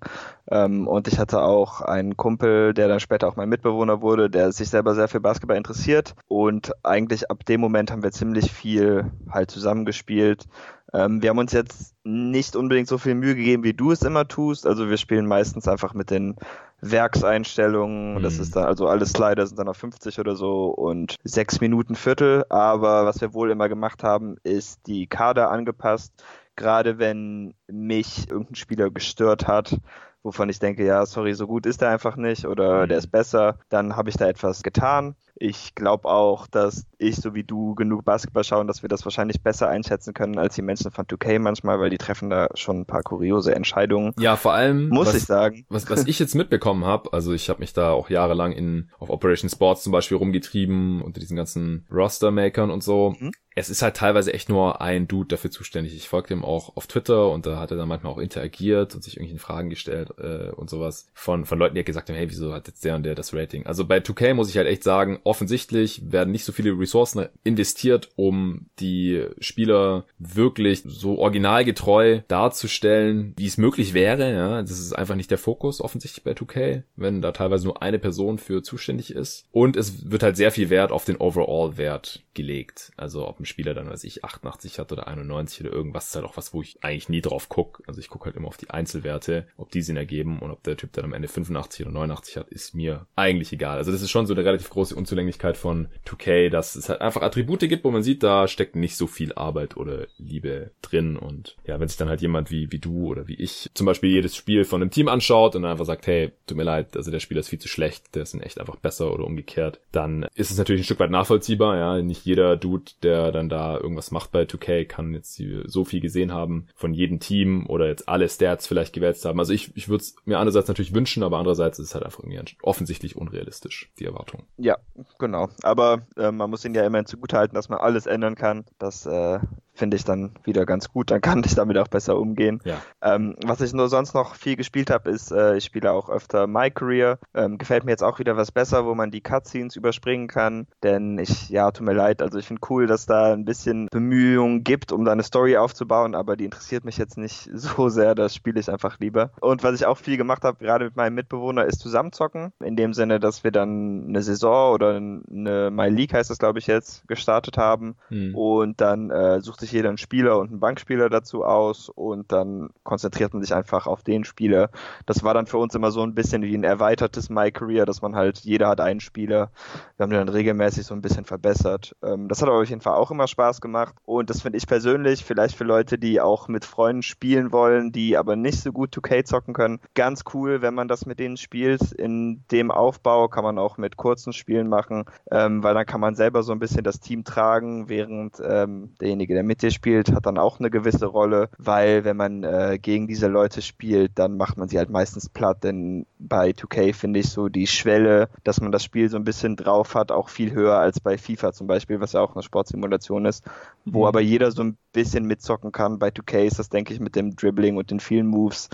Ähm, 0.51 0.88
und 0.88 1.09
ich 1.09 1.18
hatte 1.18 1.43
auch 1.43 1.80
einen 1.80 2.16
Kumpel, 2.16 2.74
der 2.74 2.88
dann 2.88 3.01
später 3.01 3.28
auch 3.28 3.36
mein 3.36 3.49
Mitbewohner 3.49 4.03
wurde, 4.03 4.28
der 4.28 4.53
sich 4.53 4.68
selber 4.68 4.95
sehr 4.95 5.09
für 5.09 5.20
Basketball 5.20 5.57
interessiert. 5.57 6.14
Und 6.28 6.72
eigentlich 6.84 7.30
ab 7.30 7.45
dem 7.45 7.61
Moment 7.61 7.91
haben 7.91 8.03
wir 8.03 8.12
ziemlich 8.12 8.51
viel 8.51 9.11
halt 9.30 9.51
zusammengespielt. 9.51 10.47
Ähm, 10.93 11.22
wir 11.22 11.30
haben 11.30 11.38
uns 11.38 11.53
jetzt 11.53 11.95
nicht 12.05 12.57
unbedingt 12.57 12.88
so 12.88 12.99
viel 12.99 13.14
Mühe 13.14 13.34
gegeben, 13.34 13.62
wie 13.62 13.74
du 13.74 13.93
es 13.93 14.03
immer 14.03 14.26
tust. 14.26 14.66
Also 14.66 14.88
wir 14.88 14.97
spielen 14.97 15.26
meistens 15.26 15.68
einfach 15.68 15.95
mit 15.95 16.11
den 16.11 16.36
Werkseinstellungen. 16.80 18.14
Mhm. 18.14 18.22
Das 18.22 18.38
ist 18.38 18.57
dann, 18.57 18.64
also 18.64 18.88
alle 18.88 19.07
Slider 19.07 19.47
sind 19.47 19.59
dann 19.59 19.68
auf 19.68 19.76
50 19.76 20.18
oder 20.18 20.34
so 20.34 20.66
und 20.66 21.16
sechs 21.24 21.61
Minuten 21.61 21.95
Viertel. 21.95 22.45
Aber 22.49 23.07
was 23.07 23.20
wir 23.20 23.34
wohl 23.34 23.51
immer 23.51 23.68
gemacht 23.68 24.03
haben, 24.03 24.36
ist 24.43 24.86
die 24.86 25.07
Kader 25.07 25.51
angepasst. 25.51 26.12
Gerade 26.57 26.99
wenn 26.99 27.55
mich 27.68 28.28
irgendein 28.28 28.57
Spieler 28.57 28.91
gestört 28.91 29.47
hat, 29.47 29.78
wovon 30.22 30.49
ich 30.49 30.59
denke, 30.59 30.84
ja, 30.84 31.07
sorry, 31.07 31.34
so 31.34 31.47
gut 31.47 31.66
ist 31.66 31.82
er 31.82 31.91
einfach 31.91 32.16
nicht 32.16 32.47
oder 32.47 32.84
mhm. 32.84 32.88
der 32.88 32.99
ist 32.99 33.12
besser, 33.12 33.59
dann 33.68 33.97
habe 33.97 34.11
ich 34.11 34.16
da 34.16 34.28
etwas 34.28 34.62
getan. 34.62 35.14
Ich 35.43 35.74
glaube 35.74 36.07
auch, 36.07 36.47
dass 36.47 36.84
ich 36.99 37.16
so 37.16 37.34
wie 37.34 37.45
du 37.45 37.74
genug 37.74 38.05
Basketball 38.05 38.45
schauen, 38.45 38.66
dass 38.66 38.82
wir 38.82 38.91
das 38.91 39.07
wahrscheinlich 39.07 39.41
besser 39.41 39.68
einschätzen 39.68 40.12
können 40.12 40.38
als 40.38 40.55
die 40.55 40.61
Menschen 40.61 40.91
von 40.91 41.07
2K 41.07 41.38
manchmal, 41.38 41.80
weil 41.80 41.88
die 41.88 41.97
treffen 41.97 42.28
da 42.28 42.49
schon 42.55 42.80
ein 42.80 42.86
paar 42.86 43.03
kuriose 43.03 43.55
Entscheidungen. 43.55 44.12
Ja, 44.18 44.36
vor 44.36 44.53
allem 44.53 44.91
muss 44.91 45.09
was, 45.09 45.14
ich 45.14 45.24
sagen. 45.24 45.64
Was, 45.70 45.88
was 45.88 46.07
ich 46.07 46.18
jetzt 46.18 46.34
mitbekommen 46.34 46.84
habe, 46.84 47.14
also 47.14 47.32
ich 47.32 47.49
habe 47.49 47.61
mich 47.61 47.72
da 47.72 47.93
auch 47.93 48.11
jahrelang 48.11 48.53
in 48.53 48.91
auf 48.99 49.09
Operation 49.09 49.49
Sports 49.49 49.82
zum 49.82 49.93
Beispiel 49.93 50.18
rumgetrieben 50.18 51.01
unter 51.01 51.20
diesen 51.20 51.38
ganzen 51.38 51.86
Roster-Makern 51.91 52.70
und 52.70 52.82
so. 52.82 53.14
Mhm 53.18 53.32
es 53.57 53.68
ist 53.68 53.82
halt 53.82 53.97
teilweise 53.97 54.32
echt 54.32 54.49
nur 54.49 54.80
ein 54.80 55.09
Dude 55.09 55.28
dafür 55.28 55.51
zuständig. 55.51 55.95
Ich 55.95 56.09
folge 56.09 56.32
ihm 56.32 56.45
auch 56.45 56.76
auf 56.76 56.86
Twitter 56.86 57.30
und 57.30 57.47
da 57.47 57.59
hat 57.59 57.70
er 57.70 57.76
dann 57.76 57.88
manchmal 57.88 58.12
auch 58.12 58.18
interagiert 58.18 58.95
und 58.95 59.03
sich 59.03 59.16
irgendwelche 59.16 59.41
Fragen 59.41 59.70
gestellt 59.70 60.11
äh, 60.18 60.51
und 60.51 60.70
sowas 60.70 61.11
von 61.14 61.45
von 61.45 61.59
Leuten, 61.59 61.74
die 61.74 61.80
halt 61.80 61.86
gesagt 61.86 62.09
haben, 62.09 62.16
hey, 62.16 62.30
wieso 62.30 62.53
hat 62.53 62.68
jetzt 62.68 62.84
der 62.84 62.95
und 62.95 63.03
der 63.03 63.14
das 63.14 63.34
Rating? 63.34 63.66
Also 63.66 63.84
bei 63.84 63.99
2K 63.99 64.34
muss 64.34 64.51
ich 64.51 64.57
halt 64.57 64.68
echt 64.68 64.84
sagen, 64.84 65.18
offensichtlich 65.31 66.03
werden 66.11 66.33
nicht 66.33 66.45
so 66.45 66.51
viele 66.51 66.76
Ressourcen 66.76 67.28
investiert, 67.45 68.09
um 68.16 68.66
die 68.81 69.24
Spieler 69.39 70.05
wirklich 70.18 70.83
so 70.85 71.18
originalgetreu 71.18 72.22
darzustellen, 72.26 73.33
wie 73.37 73.47
es 73.47 73.57
möglich 73.57 73.95
wäre. 73.95 74.33
Ja, 74.33 74.61
das 74.61 74.72
ist 74.72 74.93
einfach 74.93 75.14
nicht 75.14 75.31
der 75.31 75.39
Fokus 75.39 75.81
offensichtlich 75.81 76.24
bei 76.24 76.33
2K, 76.33 76.83
wenn 76.97 77.22
da 77.22 77.31
teilweise 77.31 77.64
nur 77.64 77.81
eine 77.81 78.01
Person 78.01 78.39
für 78.39 78.64
zuständig 78.64 79.14
ist. 79.14 79.47
Und 79.53 79.76
es 79.76 80.11
wird 80.11 80.24
halt 80.24 80.37
sehr 80.37 80.51
viel 80.51 80.68
Wert 80.68 80.91
auf 80.91 81.05
den 81.05 81.16
Overall-Wert 81.16 82.24
gelegt. 82.35 82.91
Also 82.97 83.28
ob 83.28 83.39
ein 83.39 83.45
Spieler 83.45 83.72
dann, 83.72 83.89
weiß 83.89 84.03
ich, 84.03 84.24
88 84.24 84.81
hat 84.81 84.91
oder 84.91 85.07
91 85.07 85.61
oder 85.61 85.72
irgendwas, 85.72 86.09
ist 86.09 86.16
halt 86.16 86.24
auch 86.24 86.37
was, 86.37 86.53
wo 86.53 86.61
ich 86.61 86.83
eigentlich 86.83 87.09
nie 87.09 87.20
drauf 87.20 87.49
guck. 87.49 87.85
Also 87.87 88.01
ich 88.01 88.09
gucke 88.09 88.24
halt 88.24 88.37
immer 88.37 88.49
auf 88.49 88.57
die 88.57 88.70
Einzelwerte, 88.70 89.47
ob 89.57 89.70
die 89.70 89.83
Sinn 89.83 89.97
ergeben 89.97 90.41
und 90.41 90.51
ob 90.51 90.64
der 90.64 90.76
Typ 90.76 90.93
dann 90.93 91.05
am 91.05 91.12
Ende 91.12 91.28
85 91.28 91.87
oder 91.87 91.93
89 91.93 92.37
hat, 92.37 92.49
ist 92.49 92.74
mir 92.74 93.07
eigentlich 93.14 93.53
egal. 93.53 93.78
Also 93.78 93.93
das 93.93 94.03
ist 94.03 94.11
schon 94.11 94.26
so 94.26 94.35
eine 94.35 94.45
relativ 94.45 94.70
große 94.70 94.97
Unzulänglichkeit 94.97 95.20
von 95.55 95.89
2K, 96.07 96.51
dass 96.51 96.77
es 96.77 96.89
halt 96.89 97.01
einfach 97.01 97.23
Attribute 97.23 97.61
gibt, 97.61 97.85
wo 97.85 97.91
man 97.91 98.03
sieht, 98.03 98.23
da 98.23 98.49
steckt 98.49 98.77
nicht 98.77 98.97
so 98.97 99.07
viel 99.07 99.33
Arbeit 99.35 99.77
oder 99.77 100.07
Liebe 100.18 100.71
drin 100.83 101.16
und 101.16 101.57
ja, 101.66 101.79
wenn 101.81 101.89
sich 101.89 101.97
dann 101.97 102.09
halt 102.09 102.21
jemand 102.21 102.51
wie, 102.51 102.73
wie 102.73 102.79
du 102.79 103.07
oder 103.07 103.29
wie 103.29 103.35
ich 103.35 103.71
zum 103.75 103.87
Beispiel 103.87 104.11
jedes 104.11 104.37
Spiel 104.37 104.64
von 104.64 104.81
einem 104.81 104.91
Team 104.91 105.09
anschaut 105.09 105.57
und 105.57 105.64
einfach 105.64 105.85
sagt, 105.85 106.07
hey, 106.07 106.33
tut 106.47 106.57
mir 106.57 106.64
leid, 106.64 106.97
also 106.97 107.11
der 107.11 107.21
Spieler 107.21 107.41
ist 107.41 107.49
viel 107.49 107.59
zu 107.59 107.68
schlecht, 107.68 108.14
der 108.14 108.23
ist 108.23 108.35
in 108.35 108.41
echt 108.41 108.61
einfach 108.61 108.77
besser 108.77 109.12
oder 109.12 109.25
umgekehrt, 109.25 109.81
dann 109.93 110.27
ist 110.35 110.51
es 110.51 110.59
natürlich 110.59 110.83
ein 110.83 110.85
Stück 110.85 111.01
weit 111.01 111.11
nachvollziehbar, 111.11 111.77
ja, 111.77 112.03
nicht 112.03 112.25
jeder 112.25 112.57
Dude, 112.57 112.93
der 113.03 113.33
dann 113.33 113.49
da 113.49 113.77
irgendwas 113.77 114.11
macht 114.11 114.33
bei 114.33 114.43
2K, 114.43 114.85
kann 114.85 115.14
jetzt 115.14 115.41
so 115.64 115.85
viel 115.85 116.01
gesehen 116.01 116.33
haben 116.33 116.68
von 116.75 116.95
jedem 116.95 117.21
Team 117.21 117.66
oder 117.66 117.87
jetzt 117.87 118.09
alle 118.09 118.29
Stats 118.29 118.66
vielleicht 118.66 118.93
gewälzt 118.93 119.25
haben. 119.25 119.39
Also 119.39 119.53
ich, 119.53 119.77
ich 119.77 119.89
würde 119.89 120.03
es 120.03 120.16
mir 120.25 120.39
einerseits 120.39 120.68
natürlich 120.68 120.95
wünschen, 120.95 121.23
aber 121.23 121.39
andererseits 121.39 121.79
ist 121.79 121.89
es 121.89 121.95
halt 121.95 122.05
einfach 122.05 122.21
irgendwie 122.21 122.41
offensichtlich 122.62 123.16
unrealistisch, 123.16 123.91
die 123.99 124.05
Erwartung. 124.05 124.45
Ja, 124.57 124.79
genau. 125.18 125.48
Aber 125.62 126.02
äh, 126.16 126.30
man 126.30 126.50
muss 126.50 126.64
ihnen 126.64 126.74
ja 126.74 126.84
immerhin 126.84 127.06
zugutehalten, 127.06 127.54
dass 127.54 127.68
man 127.68 127.78
alles 127.78 128.06
ändern 128.06 128.34
kann. 128.34 128.64
Das 128.78 129.06
äh, 129.06 129.38
finde 129.75 129.97
ich 129.97 130.05
dann 130.05 130.33
wieder 130.45 130.66
ganz 130.66 130.89
gut. 130.89 131.11
Dann 131.11 131.21
kann 131.21 131.43
ich 131.45 131.55
damit 131.55 131.79
auch 131.79 131.89
besser 131.89 132.18
umgehen. 132.18 132.61
Ja. 132.64 132.83
Ähm, 133.03 133.37
was 133.45 133.61
ich 133.61 133.73
nur 133.73 133.89
sonst 133.89 134.14
noch 134.14 134.35
viel 134.35 134.57
gespielt 134.57 134.91
habe, 134.91 135.11
ist, 135.11 135.33
äh, 135.33 135.57
ich 135.57 135.64
spiele 135.64 135.93
auch 135.93 136.09
öfter 136.11 136.47
My 136.47 136.71
Career. 136.71 137.18
Ähm, 137.35 137.59
gefällt 137.59 137.85
mir 137.85 137.93
jetzt 137.93 138.03
auch 138.03 138.18
wieder 138.18 138.37
was 138.37 138.53
besser, 138.53 138.85
wo 138.85 138.95
man 138.95 139.11
die 139.11 139.23
Cutscenes 139.23 139.77
überspringen 139.77 140.29
kann. 140.29 140.66
Denn 140.83 141.18
ich, 141.18 141.49
ja, 141.49 141.71
tut 141.71 141.87
mir 141.87 141.95
leid, 141.95 142.21
also 142.23 142.39
ich 142.39 142.47
finde 142.47 142.62
cool, 142.68 142.87
dass 142.87 143.07
da 143.07 143.33
ein 143.33 143.45
bisschen 143.45 143.89
Bemühungen 143.91 144.64
gibt, 144.64 144.93
um 144.93 145.05
da 145.05 145.12
eine 145.12 145.23
Story 145.23 145.57
aufzubauen, 145.57 146.14
aber 146.14 146.37
die 146.37 146.45
interessiert 146.45 146.85
mich 146.85 146.99
jetzt 146.99 147.16
nicht 147.16 147.49
so 147.55 147.89
sehr. 147.89 148.14
Das 148.14 148.35
spiele 148.35 148.61
ich 148.61 148.71
einfach 148.71 148.99
lieber. 149.01 149.31
Und 149.41 149.62
was 149.62 149.75
ich 149.75 149.87
auch 149.87 149.99
viel 149.99 150.16
gemacht 150.16 150.45
habe, 150.45 150.59
gerade 150.59 150.87
mit 150.87 150.97
meinem 150.97 151.14
Mitbewohner, 151.14 151.64
ist 151.64 151.81
zusammenzocken. 151.81 152.53
In 152.62 152.77
dem 152.77 152.93
Sinne, 152.93 153.18
dass 153.18 153.45
wir 153.45 153.51
dann 153.51 154.07
eine 154.09 154.23
Saison 154.23 154.75
oder 154.75 154.97
eine 154.97 155.71
My 155.71 155.89
League 155.89 156.12
heißt 156.12 156.31
das, 156.31 156.39
glaube 156.39 156.59
ich, 156.59 156.66
jetzt 156.66 157.07
gestartet 157.09 157.57
haben. 157.57 157.97
Hm. 158.09 158.35
Und 158.35 158.81
dann 158.81 159.11
äh, 159.11 159.41
suchte 159.41 159.64
ich 159.64 159.70
sich 159.71 159.77
jeder 159.77 159.89
einen 159.89 159.99
Spieler 159.99 160.39
und 160.39 160.51
einen 160.51 160.61
Bankspieler 160.61 161.09
dazu 161.09 161.45
aus 161.45 161.89
und 161.89 162.33
dann 162.33 162.71
konzentriert 162.83 163.33
man 163.33 163.43
sich 163.43 163.55
einfach 163.55 163.87
auf 163.87 164.03
den 164.03 164.25
Spieler. 164.25 164.71
Das 165.07 165.23
war 165.23 165.35
dann 165.35 165.47
für 165.47 165.59
uns 165.59 165.75
immer 165.75 165.91
so 165.91 166.03
ein 166.03 166.14
bisschen 166.14 166.43
wie 166.43 166.55
ein 166.55 166.64
erweitertes 166.64 167.31
My 167.31 167.51
Career, 167.51 167.87
dass 167.87 168.03
man 168.03 168.16
halt, 168.16 168.41
jeder 168.41 168.68
hat 168.68 168.81
einen 168.81 169.01
Spieler. 169.01 169.51
Wir 169.97 170.05
haben 170.05 170.11
den 170.11 170.27
dann 170.27 170.29
regelmäßig 170.29 170.85
so 170.85 170.95
ein 170.95 171.03
bisschen 171.03 171.25
verbessert. 171.25 171.97
Ähm, 172.03 172.29
das 172.29 172.43
hat 172.43 172.49
aber 172.49 172.61
auf 172.61 172.68
jeden 172.68 172.81
Fall 172.81 172.95
auch 172.95 173.11
immer 173.11 173.27
Spaß 173.27 173.61
gemacht 173.61 173.95
und 174.05 174.31
das 174.31 174.43
finde 174.43 174.59
ich 174.59 174.66
persönlich, 174.66 175.25
vielleicht 175.25 175.57
für 175.57 175.64
Leute, 175.64 175.99
die 175.99 176.21
auch 176.21 176.49
mit 176.49 176.64
Freunden 176.64 177.03
spielen 177.03 177.53
wollen, 177.53 177.93
die 177.93 178.16
aber 178.16 178.37
nicht 178.37 178.61
so 178.61 178.73
gut 178.73 178.95
2K 178.95 179.25
zocken 179.25 179.55
können, 179.55 179.81
ganz 179.95 180.25
cool, 180.35 180.62
wenn 180.62 180.75
man 180.75 180.89
das 180.89 181.07
mit 181.07 181.18
denen 181.18 181.37
spielt. 181.37 181.93
In 181.93 182.45
dem 182.51 182.71
Aufbau 182.71 183.29
kann 183.29 183.45
man 183.45 183.59
auch 183.59 183.79
mit 183.79 183.97
kurzen 183.97 184.33
Spielen 184.33 184.68
machen, 184.68 185.05
ähm, 185.31 185.62
weil 185.62 185.75
dann 185.75 185.87
kann 185.87 186.01
man 186.01 186.14
selber 186.14 186.43
so 186.43 186.53
ein 186.53 186.59
bisschen 186.59 186.85
das 186.85 187.01
Team 187.01 187.25
tragen, 187.25 187.89
während 187.89 188.41
ähm, 188.45 188.95
derjenige, 189.01 189.35
der 189.35 189.45
mit 189.51 189.62
dir 189.62 189.72
spielt, 189.72 190.12
hat 190.12 190.26
dann 190.26 190.38
auch 190.38 190.61
eine 190.61 190.70
gewisse 190.70 191.07
Rolle, 191.07 191.48
weil 191.59 192.05
wenn 192.05 192.16
man 192.16 192.44
äh, 192.44 192.78
gegen 192.80 193.09
diese 193.09 193.26
Leute 193.26 193.62
spielt, 193.62 194.12
dann 194.14 194.36
macht 194.36 194.57
man 194.57 194.68
sie 194.68 194.78
halt 194.78 194.90
meistens 194.90 195.28
platt, 195.28 195.64
denn 195.64 196.07
bei 196.20 196.51
2K 196.51 196.94
finde 196.94 197.18
ich 197.18 197.30
so 197.30 197.48
die 197.48 197.66
Schwelle, 197.66 198.28
dass 198.44 198.61
man 198.61 198.70
das 198.70 198.84
Spiel 198.84 199.09
so 199.09 199.16
ein 199.16 199.24
bisschen 199.24 199.57
drauf 199.57 199.96
hat, 199.96 200.12
auch 200.12 200.28
viel 200.28 200.53
höher 200.53 200.78
als 200.78 201.01
bei 201.01 201.18
FIFA 201.18 201.53
zum 201.53 201.66
Beispiel, 201.66 202.01
was 202.01 202.12
ja 202.12 202.20
auch 202.20 202.36
eine 202.36 202.44
Sportsimulation 202.44 203.26
ist, 203.26 203.44
wo 203.84 204.03
mhm. 204.03 204.07
aber 204.07 204.20
jeder 204.20 204.53
so 204.53 204.62
ein 204.62 204.76
bisschen 204.92 205.24
mitzocken 205.24 205.72
kann. 205.72 205.98
Bei 205.98 206.11
2K 206.11 206.44
ist 206.44 206.61
das, 206.61 206.68
denke 206.68 206.94
ich, 206.94 207.01
mit 207.01 207.16
dem 207.16 207.34
Dribbling 207.34 207.76
und 207.76 207.90
den 207.90 207.98
vielen 207.98 208.28
Moves 208.28 208.68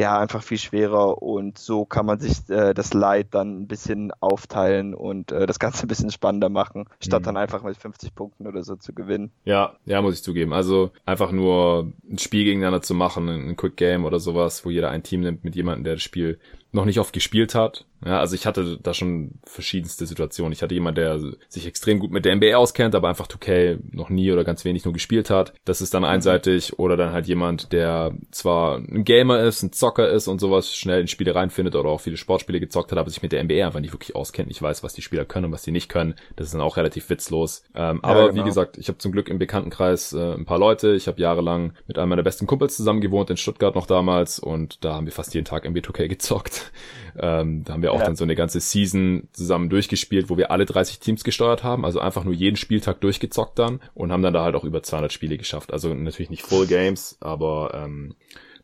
ja 0.00 0.18
einfach 0.18 0.42
viel 0.42 0.58
schwerer 0.58 1.22
und 1.22 1.58
so 1.58 1.84
kann 1.84 2.06
man 2.06 2.18
sich 2.18 2.48
äh, 2.48 2.74
das 2.74 2.94
Leid 2.94 3.28
dann 3.32 3.62
ein 3.62 3.66
bisschen 3.68 4.12
aufteilen 4.20 4.94
und 4.94 5.30
äh, 5.30 5.46
das 5.46 5.58
Ganze 5.58 5.84
ein 5.84 5.88
bisschen 5.88 6.10
spannender 6.10 6.48
machen, 6.48 6.86
statt 7.00 7.22
mhm. 7.22 7.26
dann 7.26 7.36
einfach 7.36 7.62
mit 7.62 7.76
50 7.76 8.14
Punkten 8.14 8.46
oder 8.46 8.64
so 8.64 8.76
zu 8.76 8.94
gewinnen. 8.94 9.30
Ja, 9.44 9.74
ja, 9.84 10.00
muss 10.02 10.14
ich 10.14 10.22
zugeben. 10.22 10.52
Also 10.52 10.90
einfach 11.04 11.30
nur 11.30 11.92
ein 12.10 12.18
Spiel 12.18 12.44
gegeneinander 12.44 12.82
zu 12.82 12.94
machen, 12.94 13.28
ein 13.28 13.56
Quick 13.56 13.76
Game 13.76 14.04
oder 14.04 14.18
sowas, 14.18 14.64
wo 14.64 14.70
jeder 14.70 14.90
ein 14.90 15.02
Team 15.02 15.20
nimmt 15.20 15.44
mit 15.44 15.54
jemandem, 15.54 15.84
der 15.84 15.94
das 15.94 16.02
Spiel 16.02 16.40
noch 16.72 16.84
nicht 16.84 17.00
oft 17.00 17.12
gespielt 17.12 17.54
hat. 17.54 17.84
Ja, 18.04 18.18
also 18.18 18.34
ich 18.34 18.46
hatte 18.46 18.78
da 18.82 18.94
schon 18.94 19.32
verschiedenste 19.44 20.06
Situationen. 20.06 20.52
Ich 20.52 20.62
hatte 20.62 20.74
jemand, 20.74 20.96
der 20.96 21.20
sich 21.48 21.66
extrem 21.66 21.98
gut 21.98 22.10
mit 22.10 22.24
der 22.24 22.34
NBA 22.34 22.56
auskennt, 22.56 22.94
aber 22.94 23.08
einfach 23.08 23.26
2K 23.26 23.78
noch 23.92 24.08
nie 24.08 24.32
oder 24.32 24.42
ganz 24.42 24.64
wenig 24.64 24.84
nur 24.84 24.94
gespielt 24.94 25.28
hat. 25.28 25.52
Das 25.66 25.82
ist 25.82 25.92
dann 25.92 26.04
einseitig. 26.04 26.78
Oder 26.78 26.96
dann 26.96 27.12
halt 27.12 27.26
jemand, 27.26 27.72
der 27.72 28.14
zwar 28.30 28.78
ein 28.78 29.04
Gamer 29.04 29.40
ist, 29.40 29.62
ein 29.62 29.72
Zocker 29.72 30.08
ist 30.08 30.28
und 30.28 30.38
sowas, 30.38 30.74
schnell 30.74 31.02
in 31.02 31.08
Spiele 31.08 31.34
reinfindet 31.34 31.74
oder 31.74 31.90
auch 31.90 32.00
viele 32.00 32.16
Sportspiele 32.16 32.60
gezockt 32.60 32.90
hat, 32.90 32.98
aber 32.98 33.10
sich 33.10 33.22
mit 33.22 33.32
der 33.32 33.44
NBA 33.44 33.66
einfach 33.66 33.80
nicht 33.80 33.92
wirklich 33.92 34.16
auskennt, 34.16 34.48
nicht 34.48 34.62
weiß, 34.62 34.82
was 34.82 34.94
die 34.94 35.02
Spieler 35.02 35.26
können 35.26 35.46
und 35.46 35.52
was 35.52 35.62
die 35.62 35.72
nicht 35.72 35.90
können. 35.90 36.14
Das 36.36 36.46
ist 36.46 36.54
dann 36.54 36.62
auch 36.62 36.78
relativ 36.78 37.10
witzlos. 37.10 37.64
Ähm, 37.74 38.00
ja, 38.02 38.08
aber 38.08 38.30
genau. 38.30 38.42
wie 38.42 38.48
gesagt, 38.48 38.78
ich 38.78 38.88
habe 38.88 38.98
zum 38.98 39.12
Glück 39.12 39.28
im 39.28 39.38
Bekanntenkreis 39.38 40.14
äh, 40.14 40.34
ein 40.34 40.46
paar 40.46 40.58
Leute. 40.58 40.94
Ich 40.94 41.06
habe 41.06 41.20
jahrelang 41.20 41.74
mit 41.86 41.98
einem 41.98 42.08
meiner 42.08 42.22
besten 42.22 42.46
Kumpels 42.46 42.76
zusammen 42.76 43.02
gewohnt 43.02 43.28
in 43.28 43.36
Stuttgart 43.36 43.74
noch 43.74 43.86
damals 43.86 44.38
und 44.38 44.84
da 44.84 44.94
haben 44.94 45.04
wir 45.04 45.12
fast 45.12 45.34
jeden 45.34 45.44
Tag 45.44 45.68
NBA 45.68 45.80
2K 45.80 46.08
gezockt. 46.08 46.59
Ähm, 47.18 47.64
da 47.64 47.72
haben 47.72 47.82
wir 47.82 47.92
auch 47.92 47.98
ja. 47.98 48.06
dann 48.06 48.14
so 48.14 48.22
eine 48.22 48.36
ganze 48.36 48.60
Season 48.60 49.28
zusammen 49.32 49.68
durchgespielt, 49.68 50.30
wo 50.30 50.36
wir 50.36 50.52
alle 50.52 50.64
30 50.64 51.00
Teams 51.00 51.24
gesteuert 51.24 51.64
haben, 51.64 51.84
also 51.84 51.98
einfach 51.98 52.22
nur 52.22 52.32
jeden 52.32 52.56
Spieltag 52.56 53.00
durchgezockt 53.00 53.58
dann 53.58 53.80
und 53.94 54.12
haben 54.12 54.22
dann 54.22 54.32
da 54.32 54.44
halt 54.44 54.54
auch 54.54 54.62
über 54.62 54.82
200 54.82 55.12
Spiele 55.12 55.36
geschafft. 55.36 55.72
Also 55.72 55.92
natürlich 55.92 56.30
nicht 56.30 56.42
Full 56.42 56.68
Games, 56.68 57.18
aber 57.20 57.72
ähm, 57.74 58.14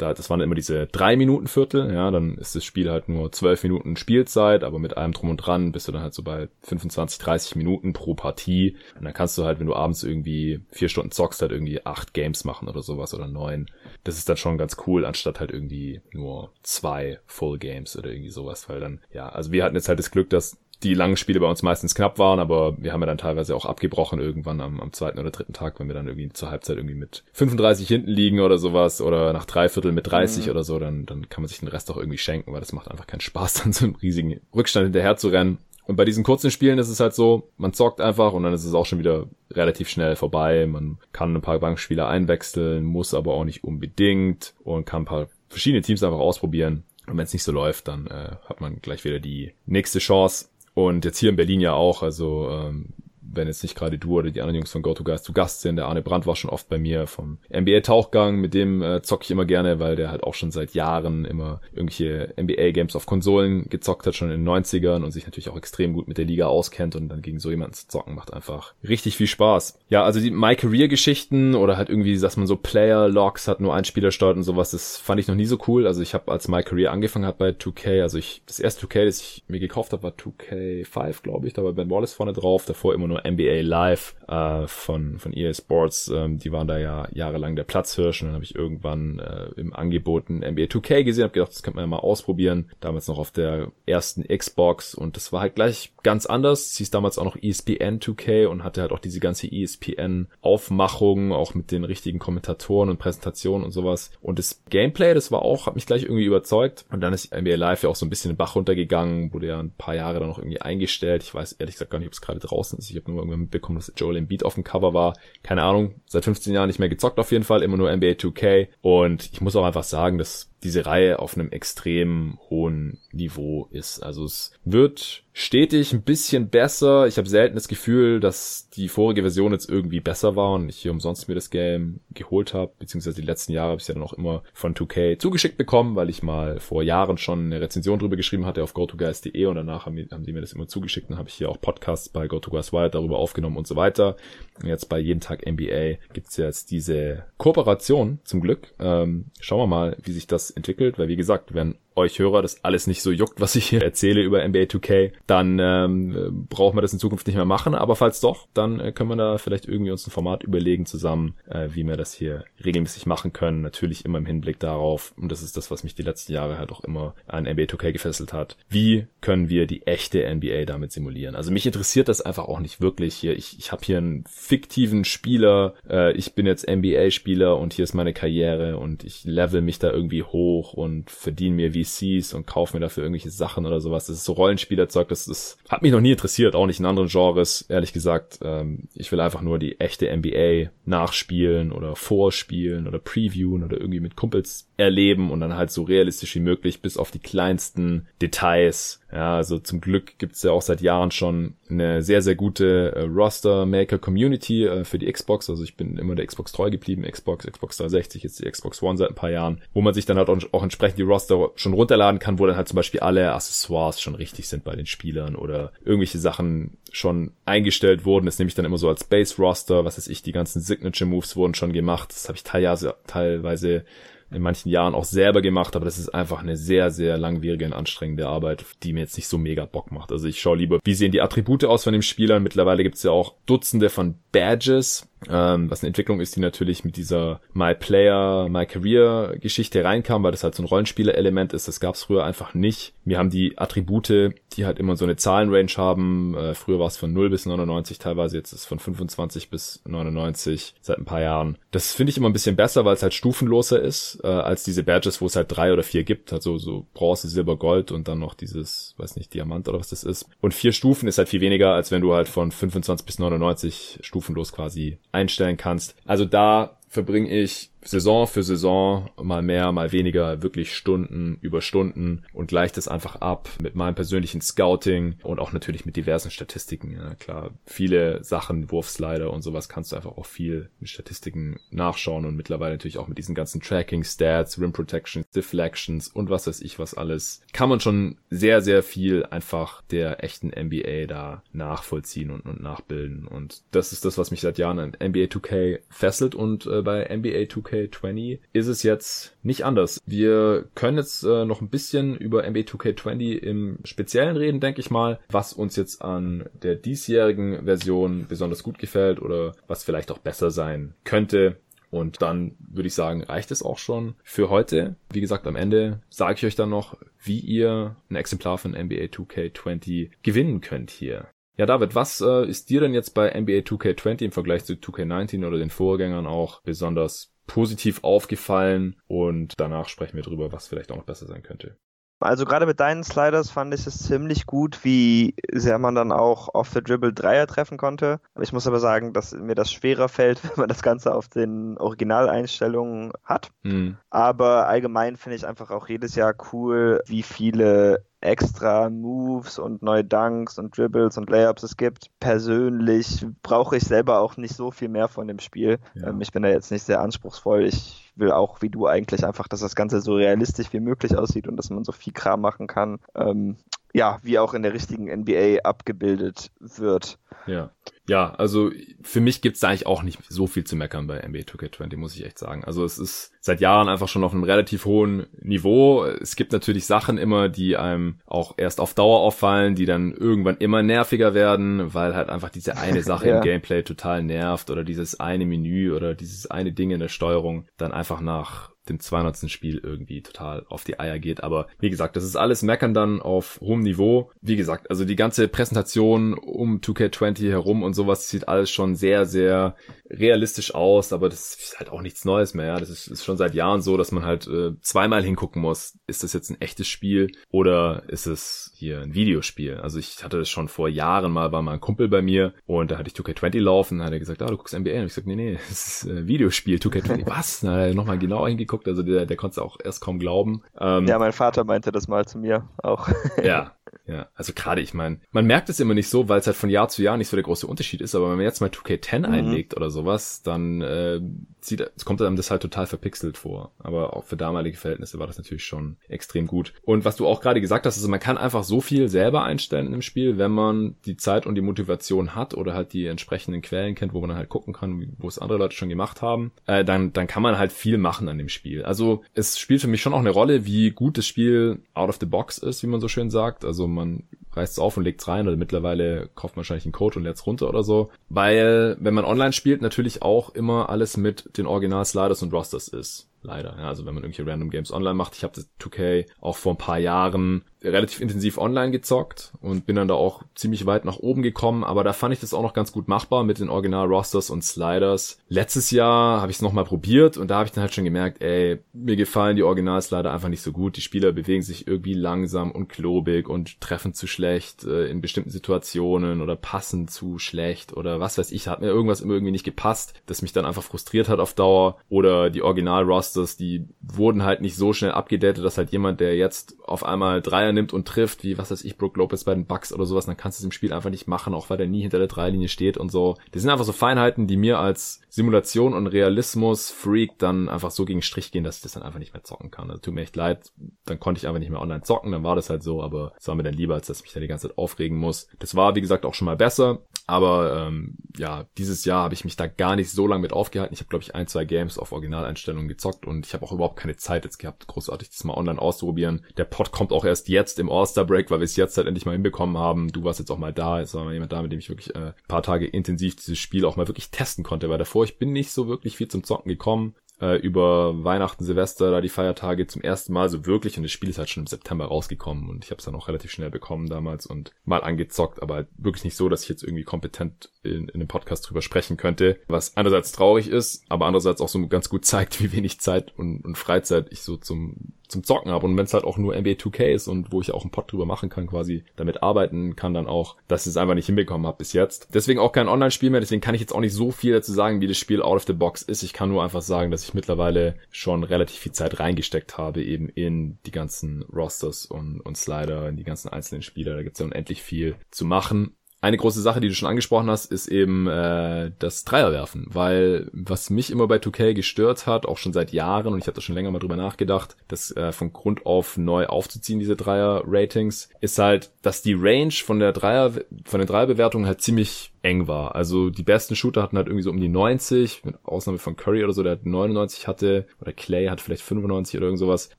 da, 0.00 0.14
das 0.14 0.30
waren 0.30 0.40
immer 0.40 0.54
diese 0.54 0.86
drei 0.86 1.16
Minuten 1.16 1.46
Viertel, 1.46 1.92
ja, 1.92 2.10
dann 2.10 2.36
ist 2.38 2.54
das 2.54 2.64
Spiel 2.64 2.90
halt 2.90 3.08
nur 3.08 3.32
zwölf 3.32 3.62
Minuten 3.62 3.96
Spielzeit, 3.96 4.64
aber 4.64 4.78
mit 4.78 4.96
allem 4.96 5.12
drum 5.12 5.30
und 5.30 5.36
dran 5.36 5.72
bist 5.72 5.88
du 5.88 5.92
dann 5.92 6.02
halt 6.02 6.14
so 6.14 6.22
bei 6.22 6.48
25, 6.62 7.18
30 7.18 7.56
Minuten 7.56 7.92
pro 7.92 8.14
Partie. 8.14 8.76
Und 8.96 9.04
dann 9.04 9.14
kannst 9.14 9.36
du 9.38 9.44
halt, 9.44 9.60
wenn 9.60 9.66
du 9.66 9.74
abends 9.74 10.02
irgendwie 10.02 10.60
vier 10.70 10.88
Stunden 10.88 11.10
zockst, 11.10 11.42
halt 11.42 11.52
irgendwie 11.52 11.84
acht 11.84 12.14
Games 12.14 12.44
machen 12.44 12.68
oder 12.68 12.82
sowas 12.82 13.14
oder 13.14 13.28
neun. 13.28 13.70
Das 14.04 14.16
ist 14.16 14.28
dann 14.28 14.36
schon 14.36 14.58
ganz 14.58 14.76
cool, 14.86 15.04
anstatt 15.04 15.40
halt 15.40 15.50
irgendwie 15.50 16.00
nur 16.12 16.52
zwei 16.62 17.18
Full 17.26 17.58
Games 17.58 17.96
oder 17.96 18.10
irgendwie 18.10 18.30
sowas, 18.30 18.68
weil 18.68 18.80
dann, 18.80 19.00
ja, 19.12 19.28
also 19.28 19.52
wir 19.52 19.64
hatten 19.64 19.76
jetzt 19.76 19.88
halt 19.88 19.98
das 19.98 20.10
Glück, 20.10 20.30
dass 20.30 20.56
die 20.82 20.94
langen 20.94 21.16
Spiele 21.16 21.40
bei 21.40 21.46
uns 21.46 21.62
meistens 21.62 21.94
knapp 21.94 22.18
waren, 22.18 22.40
aber 22.40 22.76
wir 22.78 22.92
haben 22.92 23.00
ja 23.00 23.06
dann 23.06 23.18
teilweise 23.18 23.54
auch 23.54 23.66
abgebrochen 23.66 24.18
irgendwann 24.18 24.60
am, 24.60 24.80
am 24.80 24.92
zweiten 24.92 25.18
oder 25.18 25.30
dritten 25.30 25.52
Tag, 25.52 25.78
wenn 25.78 25.88
wir 25.88 25.94
dann 25.94 26.06
irgendwie 26.06 26.30
zur 26.30 26.50
Halbzeit 26.50 26.76
irgendwie 26.76 26.94
mit 26.94 27.24
35 27.32 27.86
hinten 27.86 28.10
liegen 28.10 28.40
oder 28.40 28.58
sowas 28.58 29.00
oder 29.00 29.32
nach 29.32 29.44
drei 29.44 29.68
Viertel 29.68 29.92
mit 29.92 30.10
30 30.10 30.46
mhm. 30.46 30.50
oder 30.50 30.64
so, 30.64 30.78
dann, 30.78 31.06
dann 31.06 31.28
kann 31.28 31.42
man 31.42 31.48
sich 31.48 31.60
den 31.60 31.68
Rest 31.68 31.90
auch 31.90 31.96
irgendwie 31.96 32.18
schenken, 32.18 32.52
weil 32.52 32.60
das 32.60 32.72
macht 32.72 32.90
einfach 32.90 33.06
keinen 33.06 33.20
Spaß, 33.20 33.54
dann 33.62 33.72
so 33.72 33.84
einen 33.84 33.96
riesigen 33.96 34.40
Rückstand 34.54 34.84
hinterher 34.84 35.16
zu 35.16 35.28
rennen. 35.28 35.58
Und 35.90 35.96
bei 35.96 36.04
diesen 36.04 36.22
kurzen 36.22 36.52
Spielen 36.52 36.78
ist 36.78 36.88
es 36.88 37.00
halt 37.00 37.14
so, 37.14 37.50
man 37.56 37.72
zockt 37.72 38.00
einfach 38.00 38.32
und 38.32 38.44
dann 38.44 38.52
ist 38.52 38.64
es 38.64 38.74
auch 38.74 38.86
schon 38.86 39.00
wieder 39.00 39.26
relativ 39.50 39.88
schnell 39.88 40.14
vorbei. 40.14 40.66
Man 40.66 40.98
kann 41.12 41.34
ein 41.34 41.40
paar 41.40 41.58
Bankspieler 41.58 42.06
einwechseln, 42.06 42.84
muss 42.84 43.12
aber 43.12 43.34
auch 43.34 43.44
nicht 43.44 43.64
unbedingt 43.64 44.54
und 44.62 44.84
kann 44.84 45.02
ein 45.02 45.06
paar 45.06 45.26
verschiedene 45.48 45.82
Teams 45.82 46.04
einfach 46.04 46.20
ausprobieren. 46.20 46.84
Und 47.08 47.16
wenn 47.16 47.24
es 47.24 47.32
nicht 47.32 47.42
so 47.42 47.50
läuft, 47.50 47.88
dann 47.88 48.06
äh, 48.06 48.36
hat 48.48 48.60
man 48.60 48.80
gleich 48.80 49.04
wieder 49.04 49.18
die 49.18 49.52
nächste 49.66 49.98
Chance. 49.98 50.46
Und 50.74 51.04
jetzt 51.04 51.18
hier 51.18 51.30
in 51.30 51.36
Berlin 51.36 51.60
ja 51.60 51.72
auch, 51.72 52.02
also 52.02 52.48
ähm, 52.50 52.94
wenn 53.32 53.46
jetzt 53.46 53.62
nicht 53.62 53.76
gerade 53.76 53.98
du 53.98 54.18
oder 54.18 54.30
die 54.30 54.40
anderen 54.40 54.56
Jungs 54.56 54.70
von 54.70 54.82
GoToGuys 54.82 55.22
zu 55.22 55.32
Gast 55.32 55.60
sind. 55.60 55.76
Der 55.76 55.86
Arne 55.86 56.02
Brandt 56.02 56.26
war 56.26 56.36
schon 56.36 56.50
oft 56.50 56.68
bei 56.68 56.78
mir 56.78 57.06
vom 57.06 57.38
NBA-Tauchgang, 57.54 58.36
mit 58.36 58.54
dem 58.54 58.82
äh, 58.82 59.02
zocke 59.02 59.24
ich 59.24 59.30
immer 59.30 59.44
gerne, 59.44 59.78
weil 59.78 59.96
der 59.96 60.10
halt 60.10 60.22
auch 60.24 60.34
schon 60.34 60.50
seit 60.50 60.74
Jahren 60.74 61.24
immer 61.24 61.60
irgendwelche 61.72 62.34
NBA-Games 62.40 62.96
auf 62.96 63.06
Konsolen 63.06 63.68
gezockt 63.68 64.06
hat, 64.06 64.14
schon 64.14 64.30
in 64.30 64.44
den 64.44 64.48
90ern 64.48 65.04
und 65.04 65.12
sich 65.12 65.24
natürlich 65.24 65.48
auch 65.48 65.56
extrem 65.56 65.92
gut 65.92 66.08
mit 66.08 66.18
der 66.18 66.24
Liga 66.24 66.46
auskennt 66.46 66.96
und 66.96 67.08
dann 67.08 67.22
gegen 67.22 67.38
so 67.38 67.50
jemanden 67.50 67.74
zu 67.74 67.88
zocken 67.88 68.14
macht 68.14 68.32
einfach 68.32 68.74
richtig 68.86 69.16
viel 69.16 69.26
Spaß. 69.26 69.78
Ja, 69.88 70.04
also 70.04 70.20
die 70.20 70.30
My-Career-Geschichten 70.30 71.54
oder 71.54 71.76
halt 71.76 71.88
irgendwie, 71.88 72.18
dass 72.18 72.36
man 72.36 72.46
so 72.46 72.56
Player-Logs 72.56 73.48
hat, 73.48 73.60
nur 73.60 73.74
ein 73.74 73.84
Spieler 73.84 74.10
steuert 74.10 74.36
und 74.36 74.42
sowas, 74.42 74.72
das 74.72 74.96
fand 74.96 75.20
ich 75.20 75.28
noch 75.28 75.34
nie 75.34 75.46
so 75.46 75.58
cool. 75.68 75.86
Also 75.86 76.02
ich 76.02 76.14
habe 76.14 76.30
als 76.32 76.48
My-Career 76.48 76.92
angefangen 76.92 77.26
hat 77.26 77.38
bei 77.38 77.50
2K, 77.50 78.02
also 78.02 78.18
ich, 78.18 78.42
das 78.46 78.60
erste 78.60 78.86
2K, 78.86 79.04
das 79.04 79.20
ich 79.20 79.44
mir 79.48 79.60
gekauft 79.60 79.92
habe, 79.92 80.02
war 80.02 80.12
2K5, 80.12 81.22
glaube 81.22 81.46
ich, 81.46 81.52
da 81.52 81.62
war 81.64 81.72
Ben 81.72 81.90
Wallace 81.90 82.14
vorne 82.14 82.32
drauf, 82.32 82.64
davor 82.66 82.94
immer 82.94 83.08
nur 83.08 83.19
NBA 83.28 83.62
Live 83.62 84.14
äh, 84.28 84.66
von, 84.66 85.18
von 85.18 85.32
EA 85.36 85.52
Sports. 85.52 86.10
Ähm, 86.14 86.38
die 86.38 86.52
waren 86.52 86.68
da 86.68 86.78
ja 86.78 87.08
jahrelang 87.12 87.56
der 87.56 87.64
Platzhirsch 87.64 88.22
und 88.22 88.28
dann 88.28 88.34
habe 88.34 88.44
ich 88.44 88.54
irgendwann 88.54 89.18
äh, 89.18 89.48
im 89.56 89.74
Angebot 89.74 90.28
ein 90.28 90.38
NBA 90.38 90.64
2K 90.64 91.02
gesehen, 91.02 91.24
habe 91.24 91.34
gedacht, 91.34 91.52
das 91.52 91.62
könnte 91.62 91.76
man 91.76 91.84
ja 91.84 91.88
mal 91.88 91.98
ausprobieren. 91.98 92.70
Damals 92.80 93.08
noch 93.08 93.18
auf 93.18 93.30
der 93.30 93.72
ersten 93.86 94.22
Xbox 94.26 94.94
und 94.94 95.16
das 95.16 95.32
war 95.32 95.40
halt 95.40 95.56
gleich 95.56 95.92
ganz 96.02 96.26
anders. 96.26 96.74
Sie 96.74 96.84
ist 96.84 96.94
damals 96.94 97.18
auch 97.18 97.24
noch 97.24 97.36
ESPN 97.36 97.98
2K 97.98 98.46
und 98.46 98.64
hatte 98.64 98.80
halt 98.80 98.92
auch 98.92 98.98
diese 98.98 99.20
ganze 99.20 99.50
ESPN 99.50 100.28
Aufmachung, 100.42 101.32
auch 101.32 101.54
mit 101.54 101.72
den 101.72 101.84
richtigen 101.84 102.18
Kommentatoren 102.18 102.88
und 102.88 102.98
Präsentationen 102.98 103.64
und 103.64 103.72
sowas. 103.72 104.10
Und 104.20 104.38
das 104.38 104.62
Gameplay, 104.70 105.14
das 105.14 105.32
war 105.32 105.42
auch, 105.42 105.66
hat 105.66 105.74
mich 105.74 105.86
gleich 105.86 106.04
irgendwie 106.04 106.24
überzeugt. 106.24 106.84
Und 106.90 107.00
dann 107.00 107.12
ist 107.12 107.34
NBA 107.34 107.56
Live 107.56 107.82
ja 107.82 107.88
auch 107.88 107.96
so 107.96 108.06
ein 108.06 108.10
bisschen 108.10 108.30
den 108.30 108.36
Bach 108.36 108.54
runtergegangen, 108.54 109.32
wurde 109.32 109.48
ja 109.48 109.58
ein 109.58 109.72
paar 109.72 109.94
Jahre 109.94 110.20
dann 110.20 110.28
noch 110.28 110.38
irgendwie 110.38 110.60
eingestellt. 110.60 111.22
Ich 111.22 111.34
weiß 111.34 111.52
ehrlich 111.54 111.74
gesagt 111.74 111.90
gar 111.90 111.98
nicht, 111.98 112.08
ob 112.08 112.12
es 112.12 112.20
gerade 112.20 112.38
draußen 112.38 112.78
ist. 112.78 112.90
Ich 112.90 112.96
habe 112.96 113.09
nur 113.10 113.20
irgendwann 113.20 113.40
mitbekommen, 113.40 113.78
dass 113.78 113.92
Joel 113.96 114.16
Embiid 114.16 114.44
auf 114.44 114.54
dem 114.54 114.64
Cover 114.64 114.94
war. 114.94 115.14
Keine 115.42 115.62
Ahnung, 115.62 115.94
seit 116.06 116.24
15 116.24 116.52
Jahren 116.52 116.68
nicht 116.68 116.78
mehr 116.78 116.88
gezockt 116.88 117.18
auf 117.18 117.32
jeden 117.32 117.44
Fall, 117.44 117.62
immer 117.62 117.76
nur 117.76 117.94
NBA 117.94 118.12
2K. 118.12 118.68
Und 118.80 119.30
ich 119.32 119.40
muss 119.40 119.56
auch 119.56 119.64
einfach 119.64 119.84
sagen, 119.84 120.18
dass 120.18 120.49
diese 120.62 120.86
Reihe 120.86 121.18
auf 121.18 121.34
einem 121.34 121.50
extrem 121.50 122.38
hohen 122.48 122.98
Niveau 123.12 123.68
ist. 123.70 124.00
Also 124.00 124.24
es 124.24 124.52
wird 124.64 125.24
stetig 125.32 125.92
ein 125.92 126.02
bisschen 126.02 126.48
besser. 126.50 127.06
Ich 127.06 127.16
habe 127.16 127.28
selten 127.28 127.54
das 127.54 127.68
Gefühl, 127.68 128.20
dass 128.20 128.68
die 128.70 128.88
vorige 128.88 129.22
Version 129.22 129.52
jetzt 129.52 129.70
irgendwie 129.70 130.00
besser 130.00 130.36
war 130.36 130.54
und 130.54 130.68
ich 130.68 130.78
hier 130.78 130.90
umsonst 130.90 131.28
mir 131.28 131.34
das 131.34 131.50
Game 131.50 132.00
geholt 132.10 132.52
habe, 132.52 132.72
beziehungsweise 132.78 133.20
die 133.20 133.26
letzten 133.26 133.52
Jahre 133.52 133.70
habe 133.70 133.80
ich 133.80 133.88
ja 133.88 133.94
dann 133.94 134.02
auch 134.02 134.12
immer 134.12 134.42
von 134.52 134.74
2K 134.74 135.18
zugeschickt 135.18 135.56
bekommen, 135.56 135.96
weil 135.96 136.10
ich 136.10 136.22
mal 136.22 136.60
vor 136.60 136.82
Jahren 136.82 137.16
schon 137.16 137.46
eine 137.46 137.60
Rezension 137.60 137.98
drüber 137.98 138.16
geschrieben 138.16 138.44
hatte 138.44 138.62
auf 138.62 138.74
gotoguys.de 138.74 139.46
und 139.46 139.54
danach 139.54 139.86
haben, 139.86 139.96
haben 140.10 140.24
die 140.24 140.32
mir 140.32 140.40
das 140.40 140.52
immer 140.52 140.68
zugeschickt 140.68 141.10
und 141.10 141.16
habe 141.16 141.28
ich 141.28 141.34
hier 141.34 141.48
auch 141.48 141.60
Podcasts 141.60 142.08
bei 142.08 142.26
GoToGuys 142.26 142.72
Wild 142.72 142.94
darüber 142.94 143.18
aufgenommen 143.18 143.56
und 143.56 143.66
so 143.66 143.76
weiter. 143.76 144.16
Und 144.60 144.68
jetzt 144.68 144.88
bei 144.88 144.98
Jeden 144.98 145.20
Tag 145.20 145.46
NBA 145.46 145.98
gibt's 146.12 146.36
jetzt 146.36 146.70
diese 146.70 147.24
Kooperation 147.38 148.18
zum 148.24 148.40
Glück. 148.40 148.74
Ähm, 148.78 149.26
schauen 149.40 149.60
wir 149.60 149.66
mal, 149.66 149.96
wie 150.02 150.12
sich 150.12 150.26
das 150.26 150.49
entwickelt, 150.56 150.98
weil 150.98 151.08
wie 151.08 151.16
gesagt, 151.16 151.54
wenn 151.54 151.76
euch 151.96 152.18
Hörer 152.18 152.42
das 152.42 152.64
alles 152.64 152.86
nicht 152.86 153.02
so 153.02 153.10
juckt, 153.10 153.40
was 153.40 153.56
ich 153.56 153.66
hier 153.66 153.82
erzähle 153.82 154.22
über 154.22 154.46
NBA 154.46 154.60
2K, 154.60 155.12
dann 155.26 155.58
ähm, 155.58 156.46
brauchen 156.48 156.76
wir 156.76 156.82
das 156.82 156.92
in 156.92 156.98
Zukunft 156.98 157.26
nicht 157.26 157.36
mehr 157.36 157.44
machen. 157.44 157.74
Aber 157.74 157.96
falls 157.96 158.20
doch, 158.20 158.46
dann 158.54 158.80
äh, 158.80 158.92
können 158.92 159.10
wir 159.10 159.16
da 159.16 159.38
vielleicht 159.38 159.66
irgendwie 159.66 159.90
uns 159.90 160.06
ein 160.06 160.10
Format 160.10 160.42
überlegen 160.42 160.86
zusammen, 160.86 161.34
äh, 161.48 161.68
wie 161.72 161.84
wir 161.84 161.96
das 161.96 162.14
hier 162.14 162.44
regelmäßig 162.64 163.06
machen 163.06 163.32
können. 163.32 163.62
Natürlich 163.62 164.04
immer 164.04 164.18
im 164.18 164.26
Hinblick 164.26 164.58
darauf, 164.58 165.12
und 165.16 165.30
das 165.30 165.42
ist 165.42 165.56
das, 165.56 165.70
was 165.70 165.84
mich 165.84 165.94
die 165.94 166.02
letzten 166.02 166.32
Jahre 166.32 166.58
halt 166.58 166.72
auch 166.72 166.82
immer 166.84 167.14
an 167.26 167.44
NBA 167.44 167.64
2K 167.64 167.92
gefesselt 167.92 168.32
hat, 168.32 168.56
wie 168.68 169.06
können 169.20 169.48
wir 169.48 169.66
die 169.66 169.86
echte 169.86 170.22
NBA 170.34 170.64
damit 170.64 170.92
simulieren? 170.92 171.34
Also 171.34 171.50
mich 171.50 171.66
interessiert 171.66 172.08
das 172.08 172.20
einfach 172.20 172.44
auch 172.44 172.60
nicht 172.60 172.80
wirklich 172.80 173.14
hier. 173.14 173.36
Ich, 173.36 173.58
ich 173.58 173.72
habe 173.72 173.84
hier 173.84 173.98
einen 173.98 174.24
fiktiven 174.28 175.04
Spieler, 175.04 175.74
äh, 175.88 176.12
ich 176.12 176.34
bin 176.34 176.46
jetzt 176.46 176.68
NBA-Spieler 176.68 177.56
und 177.58 177.72
hier 177.72 177.84
ist 177.84 177.94
meine 177.94 178.12
Karriere 178.12 178.78
und 178.78 179.04
ich 179.04 179.24
level 179.24 179.60
mich 179.60 179.78
da 179.78 179.90
irgendwie 179.90 180.22
hoch 180.22 180.72
und 180.72 181.10
verdiene 181.10 181.56
mir 181.56 181.74
wie 181.74 181.79
NPCs 181.80 182.34
und 182.34 182.46
kaufe 182.46 182.76
mir 182.76 182.80
dafür 182.80 183.04
irgendwelche 183.04 183.30
Sachen 183.30 183.66
oder 183.66 183.80
sowas. 183.80 184.06
Das 184.06 184.16
ist 184.16 184.24
so 184.24 184.32
Rollenspielerzeug, 184.32 185.08
das 185.08 185.28
ist, 185.28 185.58
hat 185.68 185.82
mich 185.82 185.92
noch 185.92 186.00
nie 186.00 186.12
interessiert, 186.12 186.54
auch 186.54 186.66
nicht 186.66 186.80
in 186.80 186.86
anderen 186.86 187.08
Genres, 187.08 187.62
ehrlich 187.68 187.92
gesagt. 187.92 188.38
Ähm, 188.42 188.88
ich 188.94 189.10
will 189.12 189.20
einfach 189.20 189.42
nur 189.42 189.58
die 189.58 189.80
echte 189.80 190.14
NBA 190.14 190.70
nachspielen 190.84 191.72
oder 191.72 191.96
vorspielen 191.96 192.86
oder 192.86 192.98
previewen 192.98 193.64
oder 193.64 193.80
irgendwie 193.80 194.00
mit 194.00 194.16
Kumpels 194.16 194.68
erleben 194.76 195.30
und 195.30 195.40
dann 195.40 195.56
halt 195.56 195.70
so 195.70 195.82
realistisch 195.82 196.34
wie 196.34 196.40
möglich 196.40 196.82
bis 196.82 196.96
auf 196.96 197.10
die 197.10 197.18
kleinsten 197.18 198.06
Details 198.20 198.99
ja, 199.12 199.36
also 199.36 199.58
zum 199.58 199.80
Glück 199.80 200.18
gibt's 200.18 200.42
ja 200.42 200.52
auch 200.52 200.62
seit 200.62 200.80
Jahren 200.80 201.10
schon 201.10 201.54
eine 201.68 202.02
sehr, 202.02 202.22
sehr 202.22 202.36
gute 202.36 202.94
äh, 202.94 203.02
Roster-Maker-Community 203.02 204.66
äh, 204.66 204.84
für 204.84 204.98
die 204.98 205.10
Xbox. 205.10 205.50
Also 205.50 205.64
ich 205.64 205.76
bin 205.76 205.98
immer 205.98 206.14
der 206.14 206.26
Xbox 206.26 206.52
treu 206.52 206.70
geblieben. 206.70 207.02
Xbox, 207.02 207.44
Xbox 207.44 207.76
360, 207.78 208.22
jetzt 208.22 208.38
die 208.38 208.48
Xbox 208.48 208.82
One 208.82 208.98
seit 208.98 209.08
ein 209.10 209.14
paar 209.16 209.30
Jahren, 209.30 209.62
wo 209.72 209.80
man 209.80 209.94
sich 209.94 210.06
dann 210.06 210.16
halt 210.16 210.28
auch, 210.28 210.38
auch 210.52 210.62
entsprechend 210.62 210.98
die 210.98 211.02
Roster 211.02 211.50
schon 211.56 211.72
runterladen 211.72 212.20
kann, 212.20 212.38
wo 212.38 212.46
dann 212.46 212.56
halt 212.56 212.68
zum 212.68 212.76
Beispiel 212.76 213.00
alle 213.00 213.32
Accessoires 213.32 214.00
schon 214.00 214.14
richtig 214.14 214.48
sind 214.48 214.62
bei 214.62 214.76
den 214.76 214.86
Spielern 214.86 215.34
oder 215.34 215.72
irgendwelche 215.84 216.18
Sachen 216.18 216.76
schon 216.92 217.32
eingestellt 217.44 218.04
wurden. 218.04 218.26
Das 218.26 218.38
nehme 218.38 218.48
ich 218.48 218.54
dann 218.54 218.64
immer 218.64 218.78
so 218.78 218.88
als 218.88 219.04
Base-Roster. 219.04 219.84
Was 219.84 219.96
weiß 219.96 220.08
ich, 220.08 220.22
die 220.22 220.32
ganzen 220.32 220.60
Signature-Moves 220.60 221.34
wurden 221.34 221.54
schon 221.54 221.72
gemacht. 221.72 222.10
Das 222.10 222.28
habe 222.28 222.36
ich 222.36 222.44
teilweise, 222.44 222.94
teilweise 223.08 223.84
in 224.30 224.42
manchen 224.42 224.68
Jahren 224.68 224.94
auch 224.94 225.04
selber 225.04 225.42
gemacht, 225.42 225.76
aber 225.76 225.84
das 225.84 225.98
ist 225.98 226.08
einfach 226.10 226.40
eine 226.40 226.56
sehr, 226.56 226.90
sehr 226.90 227.18
langwierige 227.18 227.66
und 227.66 227.72
anstrengende 227.72 228.28
Arbeit, 228.28 228.64
die 228.82 228.92
mir 228.92 229.00
jetzt 229.00 229.16
nicht 229.16 229.28
so 229.28 229.38
mega 229.38 229.64
Bock 229.64 229.90
macht. 229.90 230.12
Also 230.12 230.28
ich 230.28 230.40
schaue 230.40 230.56
lieber, 230.56 230.78
wie 230.84 230.94
sehen 230.94 231.12
die 231.12 231.20
Attribute 231.20 231.64
aus 231.64 231.84
von 231.84 231.92
dem 231.92 232.02
Spieler. 232.02 232.40
Mittlerweile 232.40 232.82
gibt 232.82 232.96
es 232.96 233.02
ja 233.02 233.10
auch 233.10 233.34
Dutzende 233.46 233.90
von 233.90 234.14
Badges, 234.32 235.08
ähm, 235.28 235.70
was 235.70 235.82
eine 235.82 235.88
Entwicklung 235.88 236.20
ist, 236.20 236.36
die 236.36 236.40
natürlich 236.40 236.84
mit 236.84 236.96
dieser 236.96 237.40
My 237.52 237.74
Player, 237.74 238.48
My 238.48 238.66
Career 238.66 239.34
Geschichte 239.38 239.84
reinkam, 239.84 240.22
weil 240.22 240.30
das 240.32 240.44
halt 240.44 240.54
so 240.54 240.62
ein 240.62 240.66
Rollenspieler-Element 240.66 241.52
ist. 241.52 241.68
Das 241.68 241.80
gab 241.80 241.94
es 241.94 242.04
früher 242.04 242.24
einfach 242.24 242.54
nicht. 242.54 242.94
Wir 243.04 243.18
haben 243.18 243.30
die 243.30 243.58
Attribute, 243.58 244.34
die 244.52 244.66
halt 244.66 244.78
immer 244.78 244.96
so 244.96 245.04
eine 245.04 245.16
Zahlenrange 245.16 245.76
haben. 245.76 246.34
Äh, 246.34 246.54
früher 246.54 246.78
war 246.78 246.86
es 246.86 246.96
von 246.96 247.12
0 247.12 247.30
bis 247.30 247.46
99 247.46 247.98
teilweise, 247.98 248.36
jetzt 248.36 248.52
ist 248.52 248.60
es 248.60 248.66
von 248.66 248.78
25 248.78 249.50
bis 249.50 249.82
99 249.86 250.74
seit 250.80 250.98
ein 250.98 251.04
paar 251.04 251.20
Jahren. 251.20 251.58
Das 251.70 251.92
finde 251.92 252.10
ich 252.10 252.16
immer 252.16 252.28
ein 252.28 252.32
bisschen 252.32 252.56
besser, 252.56 252.84
weil 252.84 252.94
es 252.94 253.02
halt 253.02 253.14
stufenloser 253.14 253.80
ist, 253.80 254.20
äh, 254.22 254.28
als 254.28 254.64
diese 254.64 254.82
Badges, 254.82 255.20
wo 255.20 255.26
es 255.26 255.36
halt 255.36 255.46
drei 255.50 255.72
oder 255.72 255.82
vier 255.82 256.04
gibt. 256.04 256.32
Also 256.32 256.58
so 256.58 256.86
Bronze, 256.94 257.28
Silber, 257.28 257.56
Gold 257.56 257.92
und 257.92 258.08
dann 258.08 258.18
noch 258.18 258.34
dieses, 258.34 258.94
weiß 258.96 259.16
nicht, 259.16 259.34
Diamant 259.34 259.68
oder 259.68 259.78
was 259.78 259.90
das 259.90 260.04
ist. 260.04 260.26
Und 260.40 260.54
vier 260.54 260.72
Stufen 260.72 261.08
ist 261.08 261.18
halt 261.18 261.28
viel 261.28 261.40
weniger, 261.40 261.74
als 261.74 261.90
wenn 261.90 262.00
du 262.00 262.14
halt 262.14 262.28
von 262.28 262.50
25 262.50 263.06
bis 263.06 263.18
99 263.18 263.98
stufenlos 264.02 264.52
quasi 264.52 264.98
einstellen 265.12 265.56
kannst. 265.56 265.94
Also 266.06 266.24
da 266.24 266.78
verbringe 266.88 267.28
ich 267.28 267.69
Saison 267.82 268.26
für 268.26 268.42
Saison 268.42 269.10
mal 269.20 269.42
mehr, 269.42 269.72
mal 269.72 269.92
weniger, 269.92 270.42
wirklich 270.42 270.74
Stunden 270.74 271.38
über 271.40 271.62
Stunden 271.62 272.22
und 272.32 272.48
gleicht 272.48 272.76
es 272.76 272.88
einfach 272.88 273.16
ab 273.16 273.48
mit 273.62 273.74
meinem 273.74 273.94
persönlichen 273.94 274.40
Scouting 274.40 275.16
und 275.22 275.38
auch 275.38 275.52
natürlich 275.52 275.86
mit 275.86 275.96
diversen 275.96 276.30
Statistiken. 276.30 276.92
Ja, 276.92 277.14
klar, 277.14 277.50
viele 277.66 278.22
Sachen, 278.22 278.70
Wurfslider 278.70 279.32
und 279.32 279.42
sowas 279.42 279.68
kannst 279.68 279.92
du 279.92 279.96
einfach 279.96 280.16
auch 280.16 280.26
viel 280.26 280.68
mit 280.78 280.90
Statistiken 280.90 281.58
nachschauen 281.70 282.26
und 282.26 282.36
mittlerweile 282.36 282.74
natürlich 282.74 282.98
auch 282.98 283.08
mit 283.08 283.18
diesen 283.18 283.34
ganzen 283.34 283.60
Tracking, 283.60 284.04
Stats, 284.04 284.60
Rim 284.60 284.72
Protection, 284.72 285.24
Deflections 285.34 286.08
und 286.08 286.28
was 286.28 286.46
weiß 286.46 286.60
ich 286.60 286.78
was 286.78 286.94
alles, 286.94 287.42
kann 287.52 287.68
man 287.68 287.80
schon 287.80 288.18
sehr, 288.28 288.60
sehr 288.60 288.82
viel 288.82 289.24
einfach 289.24 289.82
der 289.90 290.22
echten 290.22 290.48
NBA 290.48 291.06
da 291.06 291.42
nachvollziehen 291.52 292.30
und, 292.30 292.42
und 292.42 292.62
nachbilden 292.62 293.26
und 293.26 293.62
das 293.70 293.92
ist 293.92 294.04
das, 294.04 294.18
was 294.18 294.30
mich 294.30 294.42
seit 294.42 294.58
Jahren 294.58 294.78
an 294.78 294.96
NBA 295.02 295.24
2K 295.24 295.80
fesselt 295.88 296.34
und 296.34 296.66
äh, 296.66 296.82
bei 296.82 297.04
NBA 297.04 297.44
2K 297.44 297.69
2K20 297.70 298.40
ist 298.52 298.66
es 298.66 298.82
jetzt 298.82 299.36
nicht 299.42 299.64
anders. 299.64 300.00
Wir 300.06 300.68
können 300.74 300.98
jetzt 300.98 301.22
äh, 301.22 301.44
noch 301.44 301.60
ein 301.60 301.70
bisschen 301.70 302.16
über 302.16 302.48
NBA 302.48 302.60
2K20 302.60 303.38
im 303.38 303.78
Speziellen 303.84 304.36
reden, 304.36 304.60
denke 304.60 304.80
ich 304.80 304.90
mal, 304.90 305.20
was 305.28 305.52
uns 305.52 305.76
jetzt 305.76 306.02
an 306.02 306.48
der 306.62 306.74
diesjährigen 306.74 307.64
Version 307.64 308.26
besonders 308.28 308.62
gut 308.62 308.78
gefällt 308.78 309.20
oder 309.20 309.54
was 309.66 309.84
vielleicht 309.84 310.10
auch 310.10 310.18
besser 310.18 310.50
sein 310.50 310.94
könnte. 311.04 311.56
Und 311.90 312.22
dann 312.22 312.56
würde 312.60 312.86
ich 312.86 312.94
sagen, 312.94 313.24
reicht 313.24 313.50
es 313.50 313.64
auch 313.64 313.78
schon 313.78 314.14
für 314.22 314.48
heute. 314.48 314.94
Wie 315.12 315.20
gesagt, 315.20 315.46
am 315.46 315.56
Ende 315.56 316.00
sage 316.08 316.34
ich 316.34 316.46
euch 316.46 316.54
dann 316.54 316.70
noch, 316.70 316.96
wie 317.22 317.40
ihr 317.40 317.96
ein 318.08 318.16
Exemplar 318.16 318.58
von 318.58 318.72
NBA 318.72 319.06
2K20 319.06 320.10
gewinnen 320.22 320.60
könnt 320.60 320.90
hier. 320.90 321.28
Ja, 321.56 321.66
David, 321.66 321.94
was 321.94 322.20
äh, 322.20 322.48
ist 322.48 322.70
dir 322.70 322.80
denn 322.80 322.94
jetzt 322.94 323.10
bei 323.10 323.28
NBA 323.28 323.58
2K20 323.58 324.24
im 324.24 324.32
Vergleich 324.32 324.64
zu 324.64 324.74
2K19 324.74 325.46
oder 325.46 325.58
den 325.58 325.68
Vorgängern 325.68 326.26
auch 326.26 326.62
besonders 326.62 327.29
positiv 327.50 328.04
aufgefallen 328.04 328.94
und 329.08 329.54
danach 329.58 329.88
sprechen 329.88 330.14
wir 330.14 330.22
drüber, 330.22 330.52
was 330.52 330.68
vielleicht 330.68 330.92
auch 330.92 330.96
noch 330.96 331.04
besser 331.04 331.26
sein 331.26 331.42
könnte. 331.42 331.76
Also 332.20 332.44
gerade 332.44 332.66
mit 332.66 332.78
deinen 332.78 333.02
Sliders 333.02 333.50
fand 333.50 333.74
ich 333.74 333.86
es 333.86 333.98
ziemlich 333.98 334.46
gut, 334.46 334.84
wie 334.84 335.34
sehr 335.50 335.78
man 335.78 335.96
dann 335.96 336.12
auch 336.12 336.54
off 336.54 336.68
the 336.68 336.82
dribble 336.82 337.12
Dreier 337.12 337.48
treffen 337.48 337.76
konnte. 337.76 338.20
Ich 338.40 338.52
muss 338.52 338.68
aber 338.68 338.78
sagen, 338.78 339.12
dass 339.12 339.32
mir 339.32 339.56
das 339.56 339.72
schwerer 339.72 340.08
fällt, 340.08 340.44
wenn 340.44 340.58
man 340.58 340.68
das 340.68 340.82
Ganze 340.82 341.12
auf 341.12 341.28
den 341.28 341.76
Originaleinstellungen 341.78 343.12
hat. 343.24 343.48
Mhm. 343.62 343.96
Aber 344.10 344.68
allgemein 344.68 345.16
finde 345.16 345.36
ich 345.36 345.46
einfach 345.46 345.70
auch 345.70 345.88
jedes 345.88 346.14
Jahr 346.14 346.34
cool, 346.52 347.02
wie 347.06 347.24
viele 347.24 348.04
extra 348.20 348.90
Moves 348.90 349.58
und 349.58 349.82
neue 349.82 350.04
Dunks 350.04 350.58
und 350.58 350.76
Dribbles 350.76 351.16
und 351.16 351.30
Layups 351.30 351.62
es 351.62 351.76
gibt. 351.76 352.10
Persönlich 352.20 353.26
brauche 353.42 353.76
ich 353.76 353.84
selber 353.84 354.20
auch 354.20 354.36
nicht 354.36 354.54
so 354.54 354.70
viel 354.70 354.88
mehr 354.88 355.08
von 355.08 355.26
dem 355.26 355.38
Spiel. 355.38 355.78
Ja. 355.94 356.08
Ähm, 356.08 356.20
ich 356.20 356.32
bin 356.32 356.42
da 356.42 356.48
jetzt 356.48 356.70
nicht 356.70 356.82
sehr 356.82 357.00
anspruchsvoll. 357.00 357.64
Ich 357.64 358.12
will 358.16 358.30
auch 358.30 358.60
wie 358.62 358.68
du 358.68 358.86
eigentlich 358.86 359.24
einfach, 359.24 359.48
dass 359.48 359.60
das 359.60 359.74
Ganze 359.74 360.00
so 360.00 360.14
realistisch 360.14 360.72
wie 360.72 360.80
möglich 360.80 361.16
aussieht 361.16 361.48
und 361.48 361.56
dass 361.56 361.70
man 361.70 361.84
so 361.84 361.92
viel 361.92 362.12
Kram 362.12 362.40
machen 362.40 362.66
kann. 362.66 362.98
Ähm, 363.14 363.56
ja, 363.92 364.18
wie 364.22 364.38
auch 364.38 364.54
in 364.54 364.62
der 364.62 364.72
richtigen 364.72 365.06
NBA 365.06 365.60
abgebildet 365.64 366.50
wird. 366.58 367.18
Ja. 367.46 367.70
Ja, 368.08 368.32
also 368.32 368.72
für 369.02 369.20
mich 369.20 369.40
gibt's 369.40 369.60
da 369.60 369.68
eigentlich 369.68 369.86
auch 369.86 370.02
nicht 370.02 370.18
so 370.28 370.48
viel 370.48 370.64
zu 370.64 370.74
meckern 370.74 371.06
bei 371.06 371.24
NBA 371.24 371.42
2K20, 371.42 371.96
muss 371.96 372.16
ich 372.16 372.24
echt 372.24 372.38
sagen. 372.40 372.64
Also 372.64 372.84
es 372.84 372.98
ist 372.98 373.30
seit 373.40 373.60
Jahren 373.60 373.88
einfach 373.88 374.08
schon 374.08 374.24
auf 374.24 374.32
einem 374.32 374.42
relativ 374.42 374.84
hohen 374.84 375.26
Niveau. 375.40 376.04
Es 376.04 376.34
gibt 376.34 376.50
natürlich 376.50 376.86
Sachen 376.86 377.18
immer, 377.18 377.48
die 377.48 377.76
einem 377.76 378.18
auch 378.26 378.54
erst 378.56 378.80
auf 378.80 378.94
Dauer 378.94 379.20
auffallen, 379.20 379.76
die 379.76 379.84
dann 379.84 380.12
irgendwann 380.12 380.56
immer 380.56 380.82
nerviger 380.82 381.34
werden, 381.34 381.94
weil 381.94 382.16
halt 382.16 382.30
einfach 382.30 382.50
diese 382.50 382.76
eine 382.78 383.02
Sache 383.04 383.28
ja. 383.28 383.36
im 383.36 383.42
Gameplay 383.42 383.84
total 383.84 384.24
nervt 384.24 384.70
oder 384.70 384.82
dieses 384.82 385.20
eine 385.20 385.46
Menü 385.46 385.94
oder 385.94 386.16
dieses 386.16 386.50
eine 386.50 386.72
Ding 386.72 386.90
in 386.90 386.98
der 386.98 387.08
Steuerung 387.08 387.68
dann 387.76 387.92
einfach 387.92 388.20
nach 388.20 388.70
dem 388.90 389.00
200. 389.00 389.50
Spiel 389.50 389.80
irgendwie 389.82 390.20
total 390.20 390.66
auf 390.68 390.84
die 390.84 391.00
Eier 391.00 391.18
geht. 391.18 391.42
Aber 391.42 391.68
wie 391.78 391.90
gesagt, 391.90 392.16
das 392.16 392.24
ist 392.24 392.36
alles 392.36 392.62
Meckern 392.62 392.92
dann 392.92 393.22
auf 393.22 393.58
hohem 393.60 393.80
Niveau. 393.80 394.30
Wie 394.42 394.56
gesagt, 394.56 394.90
also 394.90 395.04
die 395.04 395.16
ganze 395.16 395.48
Präsentation 395.48 396.34
um 396.34 396.80
2K20 396.80 397.48
herum 397.48 397.82
und 397.82 397.94
sowas 397.94 398.28
sieht 398.28 398.48
alles 398.48 398.70
schon 398.70 398.94
sehr, 398.96 399.24
sehr 399.24 399.76
realistisch 400.10 400.74
aus, 400.74 401.12
aber 401.12 401.28
das 401.28 401.54
ist 401.54 401.78
halt 401.78 401.90
auch 401.90 402.02
nichts 402.02 402.24
Neues 402.24 402.54
mehr. 402.54 402.66
Ja. 402.66 402.78
Das 402.78 402.90
ist, 402.90 403.06
ist 403.06 403.24
schon 403.24 403.36
seit 403.36 403.54
Jahren 403.54 403.80
so, 403.80 403.96
dass 403.96 404.12
man 404.12 404.24
halt 404.24 404.46
äh, 404.46 404.72
zweimal 404.80 405.22
hingucken 405.22 405.62
muss. 405.62 405.98
Ist 406.06 406.22
das 406.22 406.32
jetzt 406.32 406.50
ein 406.50 406.60
echtes 406.60 406.88
Spiel 406.88 407.32
oder 407.50 408.02
ist 408.08 408.26
es 408.26 408.72
hier 408.74 409.00
ein 409.00 409.14
Videospiel? 409.14 409.76
Also 409.76 409.98
ich 409.98 410.22
hatte 410.24 410.38
das 410.38 410.48
schon 410.48 410.68
vor 410.68 410.88
Jahren 410.88 411.32
mal 411.32 411.48
bei 411.48 411.62
meinem 411.62 411.80
Kumpel 411.80 412.08
bei 412.08 412.22
mir 412.22 412.54
und 412.66 412.90
da 412.90 412.98
hatte 412.98 413.08
ich 413.08 413.14
2K20 413.14 413.60
laufen, 413.60 413.98
da 413.98 414.06
hat 414.06 414.12
er 414.12 414.18
gesagt, 414.18 414.42
ah, 414.42 414.46
du 414.46 414.56
guckst 414.56 414.78
NBA. 414.78 414.90
Und 414.90 415.06
ich 415.06 415.14
gesagt, 415.14 415.26
nee, 415.26 415.36
nee, 415.36 415.58
das 415.68 416.02
ist 416.02 416.04
ein 416.04 416.26
Videospiel, 416.26 416.78
2K20. 416.78 417.26
Was? 417.30 417.62
Er 417.62 417.94
nochmal 417.94 418.18
genau 418.18 418.46
hingeguckt, 418.46 418.88
also 418.88 419.02
der, 419.02 419.26
der 419.26 419.36
konnte 419.36 419.52
es 419.52 419.58
auch 419.58 419.78
erst 419.82 420.00
kaum 420.00 420.18
glauben. 420.18 420.62
Ähm, 420.78 421.06
ja, 421.06 421.18
mein 421.18 421.32
Vater 421.32 421.64
meinte 421.64 421.92
das 421.92 422.08
mal 422.08 422.26
zu 422.26 422.38
mir 422.38 422.68
auch. 422.82 423.08
ja, 423.42 423.72
ja, 424.10 424.28
also 424.34 424.52
gerade, 424.54 424.80
ich 424.80 424.92
meine, 424.92 425.20
man 425.30 425.46
merkt 425.46 425.68
es 425.68 425.78
immer 425.78 425.94
nicht 425.94 426.08
so, 426.08 426.28
weil 426.28 426.40
es 426.40 426.46
halt 426.48 426.56
von 426.56 426.68
Jahr 426.68 426.88
zu 426.88 427.00
Jahr 427.00 427.16
nicht 427.16 427.28
so 427.28 427.36
der 427.36 427.44
große 427.44 427.66
Unterschied 427.66 428.00
ist, 428.00 428.16
aber 428.16 428.28
wenn 428.28 428.38
man 428.38 428.44
jetzt 428.44 428.60
mal 428.60 428.68
2K10 428.68 429.18
mhm. 429.20 429.24
einlegt 429.26 429.76
oder 429.76 429.88
sowas, 429.88 430.42
dann 430.42 430.80
äh, 430.80 431.20
sieht, 431.64 431.90
kommt 432.04 432.22
einem 432.22 432.36
das 432.36 432.50
halt 432.50 432.62
total 432.62 432.86
verpixelt 432.86 433.36
vor. 433.36 433.72
Aber 433.78 434.16
auch 434.16 434.24
für 434.24 434.36
damalige 434.36 434.76
Verhältnisse 434.76 435.18
war 435.18 435.26
das 435.26 435.38
natürlich 435.38 435.64
schon 435.64 435.96
extrem 436.08 436.46
gut. 436.46 436.72
Und 436.82 437.04
was 437.04 437.16
du 437.16 437.26
auch 437.26 437.40
gerade 437.40 437.60
gesagt 437.60 437.86
hast, 437.86 437.96
also 437.96 438.08
man 438.08 438.20
kann 438.20 438.38
einfach 438.38 438.64
so 438.64 438.80
viel 438.80 439.08
selber 439.08 439.44
einstellen 439.44 439.92
im 439.92 440.02
Spiel, 440.02 440.38
wenn 440.38 440.52
man 440.52 440.96
die 441.04 441.16
Zeit 441.16 441.46
und 441.46 441.54
die 441.54 441.60
Motivation 441.60 442.34
hat 442.34 442.54
oder 442.54 442.74
halt 442.74 442.92
die 442.92 443.06
entsprechenden 443.06 443.62
Quellen 443.62 443.94
kennt, 443.94 444.14
wo 444.14 444.20
man 444.20 444.30
dann 444.30 444.38
halt 444.38 444.48
gucken 444.48 444.72
kann, 444.72 445.14
wo 445.18 445.28
es 445.28 445.38
andere 445.38 445.58
Leute 445.58 445.76
schon 445.76 445.88
gemacht 445.88 446.22
haben, 446.22 446.52
äh, 446.66 446.84
dann, 446.84 447.12
dann 447.12 447.26
kann 447.26 447.42
man 447.42 447.58
halt 447.58 447.72
viel 447.72 447.98
machen 447.98 448.28
an 448.28 448.38
dem 448.38 448.48
Spiel. 448.48 448.84
Also 448.84 449.22
es 449.34 449.58
spielt 449.58 449.80
für 449.80 449.88
mich 449.88 450.02
schon 450.02 450.14
auch 450.14 450.18
eine 450.18 450.30
Rolle, 450.30 450.66
wie 450.66 450.90
gut 450.90 451.18
das 451.18 451.26
Spiel 451.26 451.82
out 451.94 452.08
of 452.08 452.18
the 452.20 452.26
box 452.26 452.58
ist, 452.58 452.82
wie 452.82 452.86
man 452.86 453.00
so 453.00 453.08
schön 453.08 453.30
sagt. 453.30 453.64
Also 453.64 453.86
man 453.86 454.24
reißt 454.52 454.72
es 454.74 454.78
auf 454.78 454.96
und 454.96 455.04
legt 455.04 455.20
es 455.20 455.28
rein 455.28 455.46
oder 455.46 455.56
mittlerweile 455.56 456.28
kauft 456.34 456.56
man 456.56 456.60
wahrscheinlich 456.60 456.84
einen 456.84 456.92
Code 456.92 457.18
und 457.18 457.24
lädt 457.24 457.36
es 457.36 457.46
runter 457.46 457.68
oder 457.68 457.82
so. 457.82 458.10
Weil, 458.28 458.96
wenn 459.00 459.14
man 459.14 459.24
online 459.24 459.52
spielt, 459.52 459.82
natürlich 459.82 460.22
auch 460.22 460.50
immer 460.50 460.90
alles 460.90 461.16
mit 461.16 461.56
den 461.56 461.66
Original-Sliders 461.66 462.42
und 462.42 462.52
Rosters 462.52 462.88
ist. 462.88 463.28
Leider. 463.42 463.76
Ja, 463.78 463.88
also 463.88 464.04
wenn 464.04 464.14
man 464.14 464.22
irgendwelche 464.22 464.50
Random 464.50 464.70
Games 464.70 464.92
online 464.92 465.14
macht. 465.14 465.34
Ich 465.34 465.44
habe 465.44 465.54
das 465.54 465.68
2K 465.80 466.26
auch 466.40 466.56
vor 466.56 466.74
ein 466.74 466.78
paar 466.78 466.98
Jahren 466.98 467.64
relativ 467.82 468.20
intensiv 468.20 468.58
online 468.58 468.90
gezockt 468.90 469.52
und 469.60 469.86
bin 469.86 469.96
dann 469.96 470.08
da 470.08 470.14
auch 470.14 470.42
ziemlich 470.54 470.86
weit 470.86 471.04
nach 471.04 471.18
oben 471.18 471.42
gekommen, 471.42 471.84
aber 471.84 472.04
da 472.04 472.12
fand 472.12 472.34
ich 472.34 472.40
das 472.40 472.54
auch 472.54 472.62
noch 472.62 472.74
ganz 472.74 472.92
gut 472.92 473.08
machbar 473.08 473.44
mit 473.44 473.58
den 473.58 473.70
Original-Rosters 473.70 474.50
und 474.50 474.62
Sliders. 474.62 475.38
Letztes 475.48 475.90
Jahr 475.90 476.40
habe 476.40 476.50
ich 476.50 476.58
es 476.58 476.62
nochmal 476.62 476.84
probiert 476.84 477.36
und 477.36 477.50
da 477.50 477.56
habe 477.56 477.66
ich 477.66 477.72
dann 477.72 477.82
halt 477.82 477.94
schon 477.94 478.04
gemerkt, 478.04 478.42
ey, 478.42 478.80
mir 478.92 479.16
gefallen 479.16 479.56
die 479.56 479.62
Original-Slider 479.62 480.32
einfach 480.32 480.48
nicht 480.48 480.62
so 480.62 480.72
gut. 480.72 480.96
Die 480.96 481.00
Spieler 481.02 481.32
bewegen 481.32 481.62
sich 481.62 481.86
irgendwie 481.86 482.14
langsam 482.14 482.72
und 482.72 482.88
klobig 482.88 483.48
und 483.48 483.80
treffen 483.80 484.14
zu 484.14 484.26
schlecht 484.26 484.84
äh, 484.84 485.06
in 485.06 485.20
bestimmten 485.20 485.50
Situationen 485.50 486.42
oder 486.42 486.56
passen 486.56 487.08
zu 487.08 487.38
schlecht 487.38 487.96
oder 487.96 488.20
was 488.20 488.38
weiß 488.38 488.52
ich, 488.52 488.68
hat 488.68 488.80
mir 488.80 488.88
irgendwas 488.88 489.20
immer 489.20 489.34
irgendwie 489.34 489.52
nicht 489.52 489.64
gepasst, 489.64 490.14
das 490.26 490.42
mich 490.42 490.52
dann 490.52 490.66
einfach 490.66 490.82
frustriert 490.82 491.28
hat 491.28 491.38
auf 491.38 491.54
Dauer 491.54 491.96
oder 492.08 492.50
die 492.50 492.62
Original-Rosters 492.62 493.20
Rosters, 493.20 493.56
die 493.56 493.86
wurden 494.00 494.44
halt 494.44 494.60
nicht 494.60 494.76
so 494.76 494.92
schnell 494.92 495.12
abgedatet, 495.12 495.64
dass 495.64 495.78
halt 495.78 495.90
jemand, 495.90 496.20
der 496.20 496.36
jetzt 496.36 496.76
auf 496.84 497.04
einmal 497.04 497.42
Dreier 497.70 497.72
nimmt 497.72 497.92
und 497.92 498.06
trifft, 498.06 498.44
wie 498.44 498.58
was 498.58 498.70
weiß 498.70 498.84
ich, 498.84 498.96
Brook 498.96 499.16
Lopez 499.16 499.44
bei 499.44 499.54
den 499.54 499.66
Bucks 499.66 499.92
oder 499.92 500.04
sowas, 500.06 500.26
dann 500.26 500.36
kannst 500.36 500.58
du 500.58 500.62
es 500.62 500.64
im 500.64 500.72
Spiel 500.72 500.92
einfach 500.92 501.10
nicht 501.10 501.28
machen, 501.28 501.54
auch 501.54 501.70
weil 501.70 501.78
der 501.78 501.86
nie 501.86 502.02
hinter 502.02 502.18
der 502.18 502.26
Dreilinie 502.26 502.68
steht 502.68 502.96
und 502.96 503.10
so. 503.10 503.36
Das 503.52 503.62
sind 503.62 503.70
einfach 503.70 503.84
so 503.84 503.92
Feinheiten, 503.92 504.46
die 504.46 504.56
mir 504.56 504.78
als 504.78 505.20
Simulation 505.28 505.94
und 505.94 506.06
Realismus-Freak 506.08 507.38
dann 507.38 507.68
einfach 507.68 507.90
so 507.90 508.04
gegen 508.04 508.22
Strich 508.22 508.50
gehen, 508.50 508.64
dass 508.64 508.76
ich 508.76 508.82
das 508.82 508.92
dann 508.92 509.02
einfach 509.02 509.18
nicht 509.18 509.32
mehr 509.32 509.44
zocken 509.44 509.70
kann. 509.70 509.90
Also 509.90 510.02
tut 510.02 510.14
mir 510.14 510.22
echt 510.22 510.36
leid, 510.36 510.72
dann 511.04 511.20
konnte 511.20 511.38
ich 511.38 511.46
einfach 511.46 511.60
nicht 511.60 511.70
mehr 511.70 511.80
online 511.80 512.02
zocken, 512.02 512.32
dann 512.32 512.42
war 512.44 512.56
das 512.56 512.70
halt 512.70 512.82
so, 512.82 513.02
aber 513.02 513.32
es 513.38 513.46
war 513.48 513.54
mir 513.54 513.62
dann 513.62 513.74
lieber, 513.74 513.94
als 513.94 514.06
dass 514.06 514.18
ich 514.18 514.24
mich 514.24 514.32
da 514.32 514.40
die 514.40 514.48
ganze 514.48 514.68
Zeit 514.68 514.78
aufregen 514.78 515.16
muss. 515.16 515.48
Das 515.58 515.74
war, 515.74 515.94
wie 515.94 516.00
gesagt, 516.00 516.26
auch 516.26 516.34
schon 516.34 516.46
mal 516.46 516.56
besser, 516.56 517.00
aber 517.26 517.86
ähm, 517.86 518.16
ja, 518.36 518.66
dieses 518.76 519.04
Jahr 519.04 519.22
habe 519.22 519.34
ich 519.34 519.44
mich 519.44 519.56
da 519.56 519.68
gar 519.68 519.94
nicht 519.94 520.10
so 520.10 520.26
lange 520.26 520.42
mit 520.42 520.52
aufgehalten. 520.52 520.94
Ich 520.94 521.00
habe, 521.00 521.08
glaube 521.08 521.22
ich, 521.22 521.34
ein, 521.34 521.46
zwei 521.46 521.64
Games 521.64 521.98
auf 521.98 522.10
Originaleinstellungen 522.12 522.88
gezockt 522.88 523.24
und 523.26 523.46
ich 523.46 523.54
habe 523.54 523.64
auch 523.64 523.72
überhaupt 523.72 524.00
keine 524.00 524.16
Zeit 524.16 524.44
jetzt 524.44 524.58
gehabt, 524.58 524.88
großartig 524.88 525.30
das 525.30 525.44
mal 525.44 525.54
online 525.54 525.80
auszuprobieren. 525.80 526.44
Der 526.56 526.64
Pod 526.64 526.90
kommt 526.90 527.12
auch 527.12 527.24
erst 527.24 527.48
jetzt 527.48 527.59
jetzt 527.60 527.78
im 527.78 527.90
All-Star-Break, 527.90 528.50
weil 528.50 528.60
wir 528.60 528.64
es 528.64 528.76
jetzt 528.76 528.96
halt 528.96 529.06
endlich 529.06 529.26
mal 529.26 529.32
hinbekommen 529.32 529.78
haben. 529.78 530.12
Du 530.12 530.24
warst 530.24 530.38
jetzt 530.38 530.50
auch 530.50 530.58
mal 530.58 530.72
da, 530.72 531.00
es 531.00 531.14
war 531.14 531.24
mal 531.24 531.32
jemand 531.34 531.52
da, 531.52 531.62
mit 531.62 531.72
dem 531.72 531.78
ich 531.78 531.88
wirklich 531.88 532.14
äh, 532.14 532.32
paar 532.48 532.62
Tage 532.62 532.86
intensiv 532.86 533.36
dieses 533.36 533.58
Spiel 533.58 533.84
auch 533.84 533.96
mal 533.96 534.08
wirklich 534.08 534.30
testen 534.30 534.64
konnte, 534.64 534.88
weil 534.88 534.98
davor 534.98 535.24
ich 535.24 535.38
bin 535.38 535.52
nicht 535.52 535.70
so 535.70 535.88
wirklich 535.88 536.16
viel 536.16 536.28
zum 536.28 536.44
Zocken 536.44 536.68
gekommen 536.68 537.14
äh, 537.40 537.56
über 537.56 538.22
Weihnachten, 538.22 538.64
Silvester, 538.64 539.10
da 539.10 539.20
die 539.20 539.28
Feiertage 539.28 539.86
zum 539.86 540.02
ersten 540.02 540.32
Mal 540.32 540.48
so 540.48 540.66
wirklich 540.66 540.96
und 540.96 541.02
das 541.02 541.12
Spiel 541.12 541.30
ist 541.30 541.38
halt 541.38 541.48
schon 541.48 541.62
im 541.62 541.66
September 541.66 542.06
rausgekommen 542.06 542.68
und 542.68 542.84
ich 542.84 542.90
habe 542.90 542.98
es 542.98 543.04
dann 543.04 543.14
auch 543.14 543.28
relativ 543.28 543.50
schnell 543.50 543.70
bekommen 543.70 544.08
damals 544.08 544.46
und 544.46 544.72
mal 544.84 545.02
angezockt, 545.02 545.62
aber 545.62 545.76
halt 545.76 545.88
wirklich 545.96 546.24
nicht 546.24 546.36
so, 546.36 546.48
dass 546.48 546.64
ich 546.64 546.68
jetzt 546.68 546.82
irgendwie 546.82 547.04
kompetent 547.04 547.70
in, 547.82 548.08
in 548.08 548.14
einem 548.14 548.28
Podcast 548.28 548.68
drüber 548.68 548.82
sprechen 548.82 549.16
könnte, 549.16 549.58
was 549.68 549.96
einerseits 549.96 550.32
traurig 550.32 550.68
ist, 550.68 551.04
aber 551.08 551.26
andererseits 551.26 551.60
auch 551.60 551.68
so 551.68 551.86
ganz 551.88 552.08
gut 552.08 552.24
zeigt, 552.24 552.60
wie 552.62 552.72
wenig 552.72 553.00
Zeit 553.00 553.32
und, 553.36 553.64
und 553.64 553.76
Freizeit 553.76 554.28
ich 554.30 554.42
so 554.42 554.56
zum 554.56 555.14
zum 555.30 555.44
Zocken 555.44 555.70
habe 555.70 555.86
und 555.86 555.96
wenn 555.96 556.04
es 556.04 556.14
halt 556.14 556.24
auch 556.24 556.36
nur 556.36 556.56
NBA 556.56 556.70
2K 556.70 557.04
ist 557.04 557.28
und 557.28 557.52
wo 557.52 557.60
ich 557.60 557.72
auch 557.72 557.82
einen 557.82 557.90
Pod 557.90 558.10
drüber 558.10 558.26
machen 558.26 558.48
kann, 558.48 558.66
quasi 558.66 559.04
damit 559.16 559.42
arbeiten 559.42 559.96
kann 559.96 560.12
dann 560.12 560.26
auch, 560.26 560.56
dass 560.68 560.86
ich 560.86 560.90
es 560.90 560.96
einfach 560.96 561.14
nicht 561.14 561.26
hinbekommen 561.26 561.66
habe 561.66 561.78
bis 561.78 561.92
jetzt. 561.92 562.28
Deswegen 562.34 562.60
auch 562.60 562.72
kein 562.72 562.88
Online-Spiel 562.88 563.30
mehr, 563.30 563.40
deswegen 563.40 563.60
kann 563.60 563.74
ich 563.74 563.80
jetzt 563.80 563.94
auch 563.94 564.00
nicht 564.00 564.12
so 564.12 564.30
viel 564.30 564.52
dazu 564.52 564.72
sagen, 564.72 565.00
wie 565.00 565.06
das 565.06 565.18
Spiel 565.18 565.42
out 565.42 565.56
of 565.56 565.66
the 565.66 565.72
box 565.72 566.02
ist. 566.02 566.22
Ich 566.22 566.32
kann 566.32 566.48
nur 566.48 566.62
einfach 566.62 566.82
sagen, 566.82 567.10
dass 567.10 567.22
ich 567.22 567.34
mittlerweile 567.34 567.94
schon 568.10 568.44
relativ 568.44 568.78
viel 568.78 568.92
Zeit 568.92 569.20
reingesteckt 569.20 569.78
habe 569.78 570.02
eben 570.02 570.28
in 570.28 570.78
die 570.84 570.90
ganzen 570.90 571.42
Rosters 571.44 572.06
und, 572.06 572.40
und 572.40 572.56
Slider, 572.56 573.08
in 573.08 573.16
die 573.16 573.24
ganzen 573.24 573.48
einzelnen 573.48 573.82
Spieler. 573.82 574.16
Da 574.16 574.22
gibt's 574.22 574.40
ja 574.40 574.46
unendlich 574.46 574.82
viel 574.82 575.16
zu 575.30 575.44
machen 575.44 575.94
eine 576.22 576.36
große 576.36 576.60
Sache, 576.60 576.80
die 576.80 576.88
du 576.88 576.94
schon 576.94 577.08
angesprochen 577.08 577.48
hast, 577.48 577.66
ist 577.66 577.88
eben 577.88 578.26
äh, 578.26 578.90
das 578.98 579.24
Dreierwerfen, 579.24 579.86
weil 579.88 580.50
was 580.52 580.90
mich 580.90 581.10
immer 581.10 581.26
bei 581.26 581.36
2K 581.36 581.72
gestört 581.72 582.26
hat, 582.26 582.44
auch 582.44 582.58
schon 582.58 582.74
seit 582.74 582.92
Jahren, 582.92 583.32
und 583.32 583.38
ich 583.38 583.46
habe 583.46 583.54
da 583.54 583.60
schon 583.62 583.74
länger 583.74 583.90
mal 583.90 584.00
drüber 584.00 584.16
nachgedacht, 584.16 584.76
das 584.88 585.16
äh, 585.16 585.32
von 585.32 585.52
Grund 585.52 585.86
auf 585.86 586.18
neu 586.18 586.46
aufzuziehen, 586.46 586.98
diese 586.98 587.16
Dreier-Ratings, 587.16 588.28
ist 588.40 588.58
halt, 588.58 588.90
dass 589.02 589.22
die 589.22 589.34
Range 589.34 589.72
von 589.72 589.98
der 589.98 590.12
Dreier, 590.12 590.52
von 590.84 591.00
den 591.00 591.06
Dreierbewertungen 591.06 591.66
halt 591.66 591.80
ziemlich 591.80 592.29
eng 592.42 592.68
war. 592.68 592.94
Also 592.94 593.30
die 593.30 593.42
besten 593.42 593.76
Shooter 593.76 594.02
hatten 594.02 594.16
halt 594.16 594.26
irgendwie 594.26 594.42
so 594.42 594.50
um 594.50 594.60
die 594.60 594.68
90, 594.68 595.44
mit 595.44 595.56
Ausnahme 595.64 595.98
von 595.98 596.16
Curry 596.16 596.42
oder 596.44 596.52
so, 596.52 596.62
der 596.62 596.78
99 596.82 597.46
hatte, 597.46 597.86
oder 598.00 598.12
Clay 598.12 598.46
hat 598.46 598.60
vielleicht 598.60 598.82
95 598.82 599.36
oder 599.36 599.46
irgend 599.46 599.58
sowas. 599.58 599.90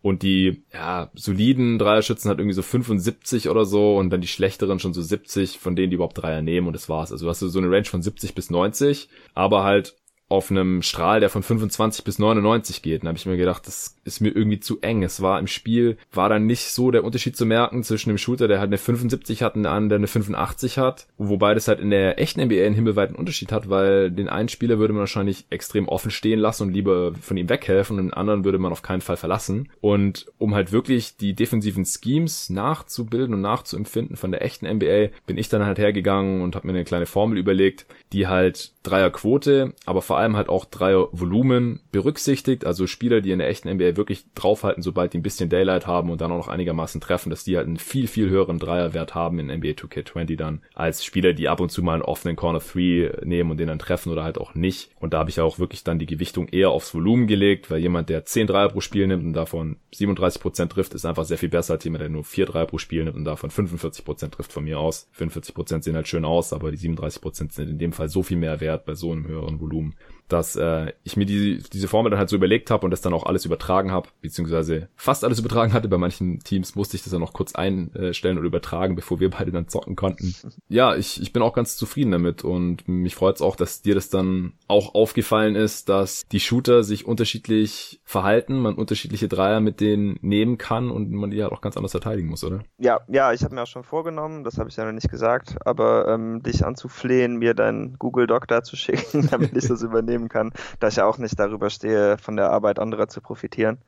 Und 0.02 0.24
die, 0.24 0.64
ja, 0.74 1.12
soliden 1.14 1.78
Dreierschützen 1.78 2.30
hat 2.30 2.39
irgendwie 2.39 2.56
so 2.56 2.62
75 2.62 3.50
oder 3.50 3.66
so 3.66 3.98
und 3.98 4.10
dann 4.10 4.22
die 4.22 4.28
schlechteren 4.28 4.80
schon 4.80 4.94
so 4.94 5.02
70, 5.02 5.60
von 5.60 5.76
denen 5.76 5.92
die 5.92 5.96
überhaupt 5.96 6.18
Dreier 6.18 6.42
nehmen 6.42 6.68
und 6.68 6.74
das 6.74 6.89
war's. 6.89 7.12
Also 7.12 7.26
du 7.26 7.30
hast 7.30 7.39
so 7.39 7.60
eine 7.60 7.70
Range 7.70 7.86
von 7.86 8.02
70 8.02 8.36
bis 8.36 8.50
90, 8.50 9.10
aber 9.34 9.64
halt 9.64 9.96
auf 10.32 10.50
einem 10.50 10.82
Strahl, 10.82 11.20
der 11.20 11.30
von 11.30 11.44
25 11.44 12.06
bis 12.06 12.18
99 12.18 12.82
geht. 12.82 13.02
Und 13.02 13.10
habe 13.10 13.18
ich 13.18 13.26
mir 13.26 13.36
gedacht, 13.36 13.68
das 13.68 13.98
ist 14.06 14.22
mir 14.22 14.30
irgendwie 14.30 14.62
zu 14.62 14.80
eng. 14.80 15.04
Es 15.04 15.22
war 15.22 15.38
im 15.40 15.48
Spiel, 15.48 15.98
war 16.14 16.30
dann 16.30 16.46
nicht 16.46 16.72
so 16.72 16.90
der 16.90 17.04
Unterschied 17.04 17.36
zu 17.36 17.46
merken 17.46 17.84
zwischen 17.84 18.10
dem 18.10 18.18
Shooter, 18.18 18.48
der 18.48 18.60
halt 18.60 18.70
eine 18.70 18.78
75 18.78 19.44
hat 19.44 19.56
und 19.56 19.66
einem, 19.66 19.90
der 19.90 19.98
eine 19.98 20.08
85 20.08 20.78
hat. 20.78 21.08
Wobei 21.18 21.54
das 21.54 21.68
halt 21.68 21.82
in 21.82 21.90
der 21.90 22.18
echten 22.20 22.42
NBA 22.42 22.64
einen 22.64 22.76
himmelweiten 22.76 23.16
Unterschied 23.16 23.52
hat, 23.52 23.70
weil 23.70 24.10
den 24.10 24.30
einen 24.30 24.48
Spieler 24.48 24.80
würde 24.80 24.94
man 24.94 25.02
wahrscheinlich 25.02 25.46
extrem 25.50 25.90
offen 25.90 26.12
stehen 26.12 26.40
lassen 26.40 26.64
und 26.64 26.74
lieber 26.74 27.14
von 27.16 27.36
ihm 27.36 27.50
weghelfen 27.50 27.98
und 27.98 28.06
den 28.06 28.14
anderen 28.14 28.46
würde 28.46 28.58
man 28.58 28.72
auf 28.72 28.82
keinen 28.82 29.02
Fall 29.02 29.18
verlassen. 29.18 29.70
Und 29.82 30.28
um 30.38 30.56
halt 30.56 30.72
wirklich 30.72 31.18
die 31.18 31.34
defensiven 31.34 31.86
Schemes 31.86 32.50
nachzubilden 32.50 33.36
und 33.36 33.42
nachzuempfinden 33.42 34.16
von 34.16 34.32
der 34.32 34.44
echten 34.44 34.66
NBA, 34.66 35.10
bin 35.28 35.38
ich 35.38 35.50
dann 35.50 35.66
halt 35.66 35.78
hergegangen 35.78 36.42
und 36.42 36.56
habe 36.56 36.68
mir 36.68 36.74
eine 36.74 36.86
kleine 36.86 37.06
Formel 37.06 37.38
überlegt, 37.38 37.86
die 38.14 38.28
halt 38.28 38.72
Dreierquote, 38.84 39.74
aber 39.86 40.02
vor 40.02 40.18
allem 40.18 40.20
halt 40.22 40.49
auch 40.49 40.65
Dreiervolumen 40.65 41.82
berücksichtigt. 41.91 42.65
Also 42.65 42.88
Spieler, 42.88 43.22
die 43.22 43.32
in 43.32 43.39
der 43.39 43.49
echten 43.49 43.69
NBA 43.69 43.97
wirklich 43.97 44.26
draufhalten, 44.34 44.84
sobald 44.84 45.13
die 45.13 45.19
ein 45.19 45.24
bisschen 45.24 45.49
Daylight 45.49 45.88
haben 45.88 46.09
und 46.09 46.22
dann 46.22 46.32
auch 46.32 46.38
noch 46.38 46.47
einigermaßen 46.47 47.01
treffen, 47.01 47.30
dass 47.30 47.43
die 47.43 47.57
halt 47.57 47.67
einen 47.67 47.78
viel, 47.78 48.07
viel 48.07 48.30
höheren 48.30 48.59
Dreierwert 48.59 49.15
haben 49.15 49.39
in 49.39 49.47
NBA 49.47 49.72
2K20 49.72 50.38
dann, 50.38 50.61
als 50.74 51.03
Spieler, 51.03 51.34
die 51.34 51.49
ab 51.49 51.59
und 51.59 51.72
zu 51.72 51.84
mal 51.84 51.93
einen 51.93 52.01
offenen 52.03 52.36
Corner 52.36 52.59
3 52.59 53.24
nehmen 53.24 53.51
und 53.51 53.57
den 53.57 53.67
dann 53.67 53.80
treffen 53.80 54.11
oder 54.11 54.24
halt 54.24 54.38
auch 54.38 54.55
nicht. 54.55 54.91
Und 54.99 55.13
da 55.13 55.19
habe 55.19 55.30
ich 55.30 55.39
auch 55.39 55.59
wirklich 55.59 55.84
dann 55.84 55.99
die 55.99 56.05
Gewichtung 56.05 56.47
eher 56.47 56.69
aufs 56.69 56.93
Volumen 56.93 57.28
gelegt, 57.28 57.69
weil 57.72 57.80
jemand, 57.80 58.09
der 58.09 58.26
10 58.26 58.47
Dreier 58.47 58.69
pro 58.69 58.82
Spiel 58.82 59.07
nimmt 59.07 59.26
und 59.26 59.34
davon 59.34 59.78
37% 59.93 60.69
trifft, 60.69 60.93
ist 60.93 61.05
einfach 61.05 61.26
sehr 61.26 61.38
viel 61.38 61.49
besser 61.49 61.74
als 61.74 61.84
jemand, 61.84 62.01
der 62.01 62.09
nur 62.09 62.24
4 62.24 62.45
Dreier 62.45 62.65
pro 62.65 62.78
Spiel 62.78 63.03
nimmt 63.03 63.17
und 63.17 63.26
davon 63.26 63.49
45% 63.49 64.30
trifft 64.32 64.53
von 64.53 64.63
mir 64.63 64.80
aus. 64.80 65.09
45% 65.17 65.84
sehen 65.84 65.95
halt 65.95 66.07
schön 66.07 66.26
aus, 66.26 66.53
aber 66.53 66.72
die 66.72 66.78
37% 66.78 67.51
sind 67.51 67.69
in 67.69 67.78
dem 67.78 67.93
Fall 67.93 68.09
so 68.09 68.24
viel 68.24 68.38
mehr 68.38 68.61
wert 68.61 68.86
bei 68.86 68.95
so 68.95 69.11
einem 69.11 69.28
höheren 69.28 69.59
Volumen 69.59 69.95
dass 70.32 70.56
äh, 70.56 70.94
ich 71.04 71.18
mir 71.18 71.26
die, 71.26 71.64
diese 71.74 71.88
Formel 71.88 72.10
dann 72.10 72.20
halt 72.20 72.30
so 72.30 72.36
überlegt 72.36 72.72
habe 72.72 72.86
und 72.86 72.92
das 72.92 73.02
dann 73.02 73.14
auch 73.14 73.26
alles 73.26 73.46
übertragen 73.46 73.92
habe, 73.92 74.10
beziehungsweise 74.22 74.90
fast 74.96 75.24
alles 75.24 75.40
übertragen 75.40 75.74
hatte. 75.74 75.88
Bei 75.88 75.98
manchen 75.98 76.40
Teams 76.40 76.76
musste 76.76 76.98
ich 76.98 77.04
das 77.04 77.12
dann 77.12 77.22
noch 77.22 77.34
kurz 77.34 77.56
einstellen 77.56 78.38
oder 78.38 78.48
übertragen, 78.48 78.96
bevor 78.96 79.20
wir 79.20 79.30
beide 79.30 79.52
dann 79.52 79.68
zocken 79.68 79.96
konnten. 79.96 80.36
Ja, 80.70 80.96
ich, 80.96 81.22
ich 81.22 81.34
bin 81.34 81.42
auch 81.42 81.54
ganz 81.54 81.76
zufrieden 81.76 82.12
damit 82.12 82.44
und 82.44 82.88
mich 82.88 83.16
freut 83.16 83.36
es 83.36 83.42
auch, 83.42 83.56
dass 83.56 83.82
dir 83.82 83.96
das 83.96 84.10
dann 84.10 84.54
auch 84.68 84.96
aufgefallen 84.96 85.56
ist, 85.56 85.90
dass 85.90 86.24
die 86.32 86.40
Shooter 86.40 86.84
sich 86.84 87.06
unterschiedlich 87.06 88.00
verhalten, 88.04 88.60
man 88.60 88.76
unterschiedliche 88.76 89.28
Dreier 89.28 89.60
mit 89.60 89.80
denen 89.80 90.18
nehmen 90.22 90.58
kann 90.58 90.92
und 90.92 91.12
man 91.12 91.32
die 91.32 91.42
halt 91.42 91.52
auch 91.52 91.62
ganz 91.62 91.78
anders 91.78 91.92
verteidigen 91.92 92.30
muss, 92.30 92.44
oder? 92.44 92.64
Ja, 92.78 93.02
ja, 93.08 93.34
ich 93.34 93.44
habe 93.44 93.56
mir 93.56 93.64
auch 93.64 93.68
schon 93.68 93.84
vorgenommen, 93.84 94.44
das 94.44 94.58
habe 94.58 94.70
ich 94.70 94.76
ja 94.76 94.86
noch 94.86 94.92
nicht 94.92 95.10
gesagt, 95.10 95.58
aber 95.66 96.08
ähm, 96.08 96.42
dich 96.44 96.66
anzuflehen, 96.66 97.38
mir 97.38 97.54
dein 97.54 97.96
Google 98.00 98.28
Doc 98.28 98.48
da 98.48 98.64
zu 98.64 98.76
schicken, 98.76 99.28
damit 99.32 99.56
ich 99.56 99.68
das 99.68 99.82
übernehme 99.82 100.20
nehmen 100.22 100.30
kann, 100.30 100.51
da 100.80 100.88
ich 100.88 100.95
ja 100.95 101.05
auch 101.05 101.17
nicht 101.17 101.38
darüber 101.39 101.69
stehe, 101.69 102.17
von 102.17 102.36
der 102.36 102.51
Arbeit 102.51 102.80
anderer 102.80 103.07
zu 103.07 103.22
profitieren. 103.22 103.80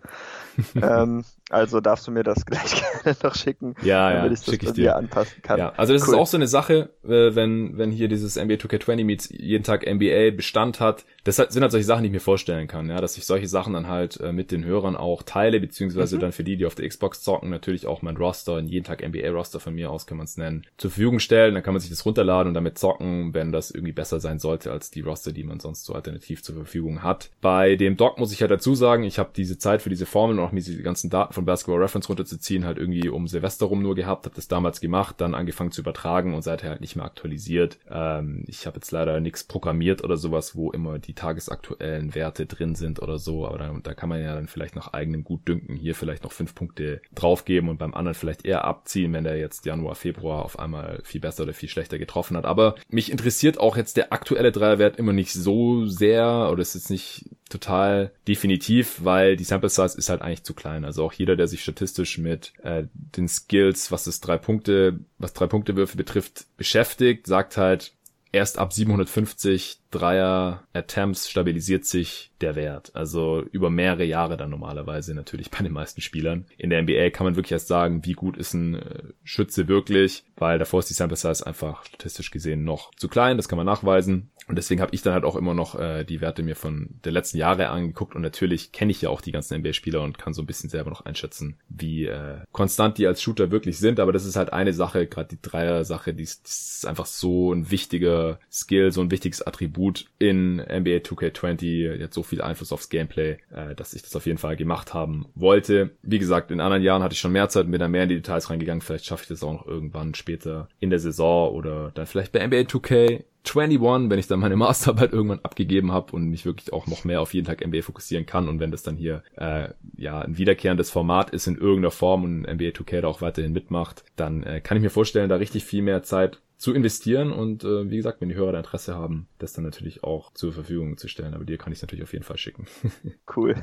ähm, 0.81 1.23
also 1.49 1.79
darfst 1.79 2.07
du 2.07 2.11
mir 2.11 2.23
das 2.23 2.45
gleich 2.45 2.83
gerne 3.03 3.17
noch 3.23 3.35
schicken, 3.35 3.75
ja, 3.81 4.09
damit 4.11 4.31
ja, 4.31 4.37
ich 4.39 4.59
das 4.59 4.69
ich 4.69 4.73
dir 4.73 4.95
anpassen 4.95 5.41
kann. 5.41 5.59
Ja, 5.59 5.73
also 5.77 5.93
das 5.93 6.07
cool. 6.07 6.15
ist 6.15 6.19
auch 6.19 6.27
so 6.27 6.37
eine 6.37 6.47
Sache, 6.47 6.89
äh, 7.03 7.35
wenn, 7.35 7.77
wenn 7.77 7.91
hier 7.91 8.07
dieses 8.07 8.35
NBA 8.35 8.55
2K20 8.55 9.05
Meets 9.05 9.29
jeden 9.29 9.63
Tag 9.63 9.85
NBA 9.85 10.35
Bestand 10.35 10.79
hat. 10.79 11.05
Das 11.23 11.37
sind 11.37 11.61
halt 11.61 11.71
solche 11.71 11.85
Sachen, 11.85 12.03
die 12.03 12.07
ich 12.07 12.13
mir 12.13 12.19
vorstellen 12.19 12.67
kann, 12.67 12.89
ja, 12.89 12.99
dass 12.99 13.17
ich 13.17 13.25
solche 13.25 13.47
Sachen 13.47 13.73
dann 13.73 13.87
halt 13.87 14.19
äh, 14.19 14.33
mit 14.33 14.51
den 14.51 14.65
Hörern 14.65 14.95
auch 14.95 15.23
teile, 15.23 15.59
beziehungsweise 15.59 16.17
mhm. 16.17 16.21
dann 16.21 16.31
für 16.33 16.43
die, 16.43 16.57
die 16.57 16.65
auf 16.65 16.75
der 16.75 16.87
Xbox 16.87 17.21
zocken, 17.21 17.49
natürlich 17.49 17.87
auch 17.87 18.01
mein 18.01 18.17
Roster, 18.17 18.59
jeden 18.59 18.85
Tag 18.85 19.07
NBA 19.07 19.29
Roster 19.29 19.59
von 19.59 19.73
mir 19.73 19.89
aus 19.89 20.05
kann 20.05 20.17
man 20.17 20.25
es 20.25 20.37
nennen, 20.37 20.65
zur 20.77 20.91
Verfügung 20.91 21.19
stellen. 21.19 21.53
Dann 21.53 21.63
kann 21.63 21.73
man 21.73 21.81
sich 21.81 21.89
das 21.89 22.05
runterladen 22.05 22.49
und 22.49 22.53
damit 22.53 22.77
zocken, 22.77 23.33
wenn 23.33 23.51
das 23.51 23.71
irgendwie 23.71 23.93
besser 23.93 24.19
sein 24.19 24.39
sollte 24.39 24.71
als 24.71 24.91
die 24.91 25.01
Roster, 25.01 25.31
die 25.31 25.43
man 25.43 25.59
sonst 25.59 25.85
so 25.85 25.93
alternativ 25.93 26.43
zur 26.43 26.55
Verfügung 26.55 27.03
hat. 27.03 27.29
Bei 27.41 27.75
dem 27.75 27.95
Doc 27.95 28.19
muss 28.19 28.33
ich 28.33 28.41
halt 28.41 28.51
dazu 28.51 28.75
sagen, 28.75 29.03
ich 29.03 29.19
habe 29.19 29.31
diese 29.35 29.57
Zeit 29.57 29.81
für 29.81 29.89
diese 29.89 30.05
Formeln 30.05 30.39
und 30.39 30.45
auch 30.45 30.51
diese 30.51 30.81
ganzen 30.81 31.09
Daten 31.09 31.33
von 31.33 31.45
Basketball 31.45 31.81
Reference 31.81 32.09
runterzuziehen, 32.09 32.65
halt 32.65 32.77
irgendwie 32.77 33.07
um 33.09 33.27
Silvester 33.27 33.67
rum 33.67 33.81
nur 33.81 33.95
gehabt, 33.95 34.25
habe 34.25 34.35
das 34.35 34.47
damals 34.47 34.81
gemacht, 34.81 35.15
dann 35.19 35.35
angefangen 35.35 35.71
zu 35.71 35.81
übertragen 35.81 36.33
und 36.33 36.41
seither 36.41 36.69
halt 36.69 36.81
nicht 36.81 36.95
mehr 36.95 37.05
aktualisiert. 37.05 37.77
Ähm, 37.89 38.43
ich 38.47 38.65
habe 38.65 38.77
jetzt 38.77 38.91
leider 38.91 39.19
nichts 39.19 39.43
programmiert 39.43 40.03
oder 40.03 40.17
sowas, 40.17 40.55
wo 40.55 40.71
immer 40.71 40.99
die 40.99 41.12
tagesaktuellen 41.15 42.15
Werte 42.15 42.45
drin 42.45 42.75
sind 42.75 43.01
oder 43.01 43.19
so, 43.19 43.47
aber 43.47 43.57
da, 43.57 43.75
da 43.81 43.93
kann 43.93 44.09
man 44.09 44.21
ja 44.21 44.35
dann 44.35 44.47
vielleicht 44.47 44.75
nach 44.75 44.93
eigenem 44.93 45.23
Gutdünken 45.23 45.75
hier 45.75 45.95
vielleicht 45.95 46.23
noch 46.23 46.31
fünf 46.31 46.55
Punkte 46.55 47.01
draufgeben 47.15 47.69
und 47.69 47.77
beim 47.77 47.93
anderen 47.93 48.15
vielleicht 48.15 48.45
eher 48.45 48.65
abziehen, 48.65 49.13
wenn 49.13 49.23
der 49.23 49.37
jetzt 49.37 49.65
Januar, 49.65 49.95
Februar 49.95 50.45
auf 50.45 50.59
einmal 50.59 51.01
viel 51.03 51.21
besser 51.21 51.43
oder 51.43 51.53
viel 51.53 51.69
schlechter 51.69 51.97
getroffen 51.97 52.37
hat. 52.37 52.45
Aber 52.45 52.75
mich 52.89 53.11
interessiert 53.11 53.59
auch 53.59 53.77
jetzt 53.77 53.97
der 53.97 54.13
aktuelle 54.13 54.51
Dreierwert 54.51 54.97
immer 54.97 55.13
nicht 55.13 55.33
so 55.33 55.85
sehr 55.85 56.49
oder 56.51 56.61
ist 56.61 56.75
jetzt 56.75 56.89
nicht 56.89 57.25
total 57.49 58.11
definitiv, 58.27 59.03
weil 59.03 59.35
die 59.35 59.43
Sample 59.43 59.69
Size 59.69 59.97
ist 59.97 60.09
halt 60.09 60.21
eigentlich 60.21 60.43
zu 60.43 60.53
klein. 60.53 60.85
Also 60.85 61.03
auch 61.03 61.13
jeder, 61.13 61.35
der 61.35 61.47
sich 61.47 61.61
statistisch 61.61 62.17
mit 62.17 62.53
äh, 62.63 62.85
den 62.93 63.27
Skills, 63.27 63.91
was 63.91 64.05
das 64.05 64.21
drei 64.21 64.37
Punkte, 64.37 64.99
was 65.19 65.33
drei 65.33 65.47
Punkte 65.47 65.75
Würfe 65.75 65.97
betrifft, 65.97 66.45
beschäftigt, 66.57 67.27
sagt 67.27 67.57
halt, 67.57 67.93
erst 68.33 68.57
ab 68.57 68.73
750 68.73 69.79
Dreier 69.91 70.63
Attempts 70.73 71.29
stabilisiert 71.29 71.85
sich 71.85 72.31
der 72.41 72.55
Wert. 72.55 72.91
Also 72.95 73.43
über 73.51 73.69
mehrere 73.69 74.03
Jahre 74.03 74.37
dann 74.37 74.49
normalerweise 74.49 75.13
natürlich 75.13 75.51
bei 75.51 75.63
den 75.63 75.71
meisten 75.71 76.01
Spielern. 76.01 76.45
In 76.57 76.71
der 76.71 76.81
NBA 76.81 77.11
kann 77.11 77.25
man 77.25 77.35
wirklich 77.35 77.51
erst 77.51 77.67
sagen, 77.67 78.03
wie 78.03 78.13
gut 78.13 78.35
ist 78.35 78.53
ein 78.53 78.75
äh, 78.75 79.03
Schütze 79.23 79.67
wirklich, 79.67 80.25
weil 80.35 80.57
davor 80.57 80.79
ist 80.79 80.89
die 80.89 80.95
Sample 80.95 81.15
Size 81.15 81.45
einfach 81.45 81.85
statistisch 81.85 82.31
gesehen 82.31 82.63
noch 82.63 82.93
zu 82.95 83.07
klein. 83.07 83.37
Das 83.37 83.47
kann 83.47 83.57
man 83.57 83.67
nachweisen. 83.67 84.31
Und 84.47 84.57
deswegen 84.57 84.81
habe 84.81 84.93
ich 84.93 85.01
dann 85.01 85.13
halt 85.13 85.23
auch 85.23 85.35
immer 85.35 85.53
noch 85.53 85.79
äh, 85.79 86.03
die 86.03 86.21
Werte 86.21 86.43
mir 86.43 86.55
von 86.55 86.89
der 87.03 87.11
letzten 87.11 87.37
Jahre 87.37 87.69
angeguckt 87.69 88.15
und 88.15 88.21
natürlich 88.21 88.71
kenne 88.71 88.91
ich 88.91 89.01
ja 89.01 89.09
auch 89.09 89.21
die 89.21 89.31
ganzen 89.31 89.59
NBA-Spieler 89.59 90.01
und 90.01 90.17
kann 90.17 90.33
so 90.33 90.41
ein 90.41 90.45
bisschen 90.45 90.69
selber 90.69 90.89
noch 90.89 91.05
einschätzen, 91.05 91.57
wie 91.69 92.05
äh, 92.05 92.39
konstant 92.51 92.97
die 92.97 93.07
als 93.07 93.21
Shooter 93.21 93.51
wirklich 93.51 93.77
sind. 93.77 93.99
Aber 93.99 94.11
das 94.11 94.25
ist 94.25 94.35
halt 94.35 94.51
eine 94.51 94.73
Sache, 94.73 95.07
gerade 95.07 95.29
die 95.29 95.41
Dreier-Sache, 95.41 96.13
die, 96.13 96.23
ist, 96.23 96.45
die 96.45 96.49
ist 96.49 96.87
einfach 96.87 97.05
so 97.05 97.53
ein 97.53 97.71
wichtiger 97.71 98.39
Skill, 98.51 98.91
so 98.91 99.01
ein 99.01 99.11
wichtiges 99.11 99.41
Attribut 99.41 100.05
in 100.19 100.57
NBA 100.57 100.97
2K20, 100.97 101.93
jetzt 101.95 102.15
so 102.15 102.23
viel 102.23 102.41
Einfluss 102.41 102.71
aufs 102.71 102.89
Gameplay, 102.89 103.37
äh, 103.51 103.75
dass 103.75 103.93
ich 103.93 104.01
das 104.01 104.15
auf 104.15 104.25
jeden 104.25 104.37
Fall 104.37 104.55
gemacht 104.55 104.93
haben 104.93 105.27
wollte. 105.35 105.91
Wie 106.01 106.19
gesagt, 106.19 106.51
in 106.51 106.59
anderen 106.59 106.83
Jahren 106.83 107.03
hatte 107.03 107.13
ich 107.13 107.19
schon 107.19 107.31
mehr 107.31 107.49
Zeit 107.49 107.65
und 107.65 107.71
bin 107.71 107.79
da 107.79 107.87
mehr 107.87 108.03
in 108.03 108.09
die 108.09 108.15
Details 108.15 108.49
reingegangen. 108.49 108.81
Vielleicht 108.81 109.05
schaffe 109.05 109.23
ich 109.23 109.29
das 109.29 109.43
auch 109.43 109.53
noch 109.53 109.67
irgendwann 109.67 110.15
später 110.15 110.67
in 110.79 110.89
der 110.89 110.99
Saison 110.99 111.53
oder 111.53 111.91
dann 111.93 112.05
vielleicht 112.05 112.31
bei 112.31 112.45
NBA 112.45 112.61
2K 112.61 113.23
21, 113.45 114.09
wenn 114.09 114.19
ich 114.19 114.27
dann 114.27 114.39
meine 114.39 114.55
Masterarbeit 114.57 115.13
irgendwann 115.13 115.41
abgegeben 115.43 115.91
habe 115.91 116.13
und 116.13 116.29
mich 116.29 116.45
wirklich 116.45 116.73
auch 116.73 116.87
noch 116.87 117.03
mehr 117.03 117.21
auf 117.21 117.33
jeden 117.33 117.45
Tag 117.45 117.65
NBA 117.65 117.81
fokussieren 117.81 118.25
kann 118.25 118.47
und 118.47 118.59
wenn 118.59 118.71
das 118.71 118.83
dann 118.83 118.95
hier 118.95 119.23
äh, 119.35 119.69
ja 119.95 120.19
ein 120.19 120.37
wiederkehrendes 120.37 120.89
Format 120.89 121.31
ist 121.31 121.47
in 121.47 121.57
irgendeiner 121.57 121.91
Form 121.91 122.23
und 122.23 122.41
NBA 122.41 122.69
2K 122.69 123.01
da 123.01 123.07
auch 123.07 123.21
weiterhin 123.21 123.53
mitmacht, 123.53 124.03
dann 124.15 124.43
äh, 124.43 124.61
kann 124.61 124.77
ich 124.77 124.83
mir 124.83 124.89
vorstellen, 124.89 125.29
da 125.29 125.35
richtig 125.35 125.63
viel 125.63 125.81
mehr 125.81 126.03
Zeit 126.03 126.39
zu 126.63 126.73
investieren 126.73 127.33
und 127.33 127.65
äh, 127.65 127.89
wie 127.89 127.97
gesagt, 127.97 128.21
wenn 128.21 128.29
die 128.29 128.35
Hörer 128.35 128.53
da 128.53 128.59
Interesse 128.59 128.95
haben, 128.95 129.27
das 129.37 129.51
dann 129.51 129.65
natürlich 129.65 130.05
auch 130.05 130.31
zur 130.33 130.53
Verfügung 130.53 130.97
zu 130.97 131.09
stellen. 131.09 131.33
Aber 131.33 131.43
dir 131.43 131.57
kann 131.57 131.73
ich 131.73 131.79
es 131.79 131.81
natürlich 131.81 132.03
auf 132.03 132.13
jeden 132.13 132.23
Fall 132.23 132.37
schicken. 132.37 132.67
cool. 133.35 133.55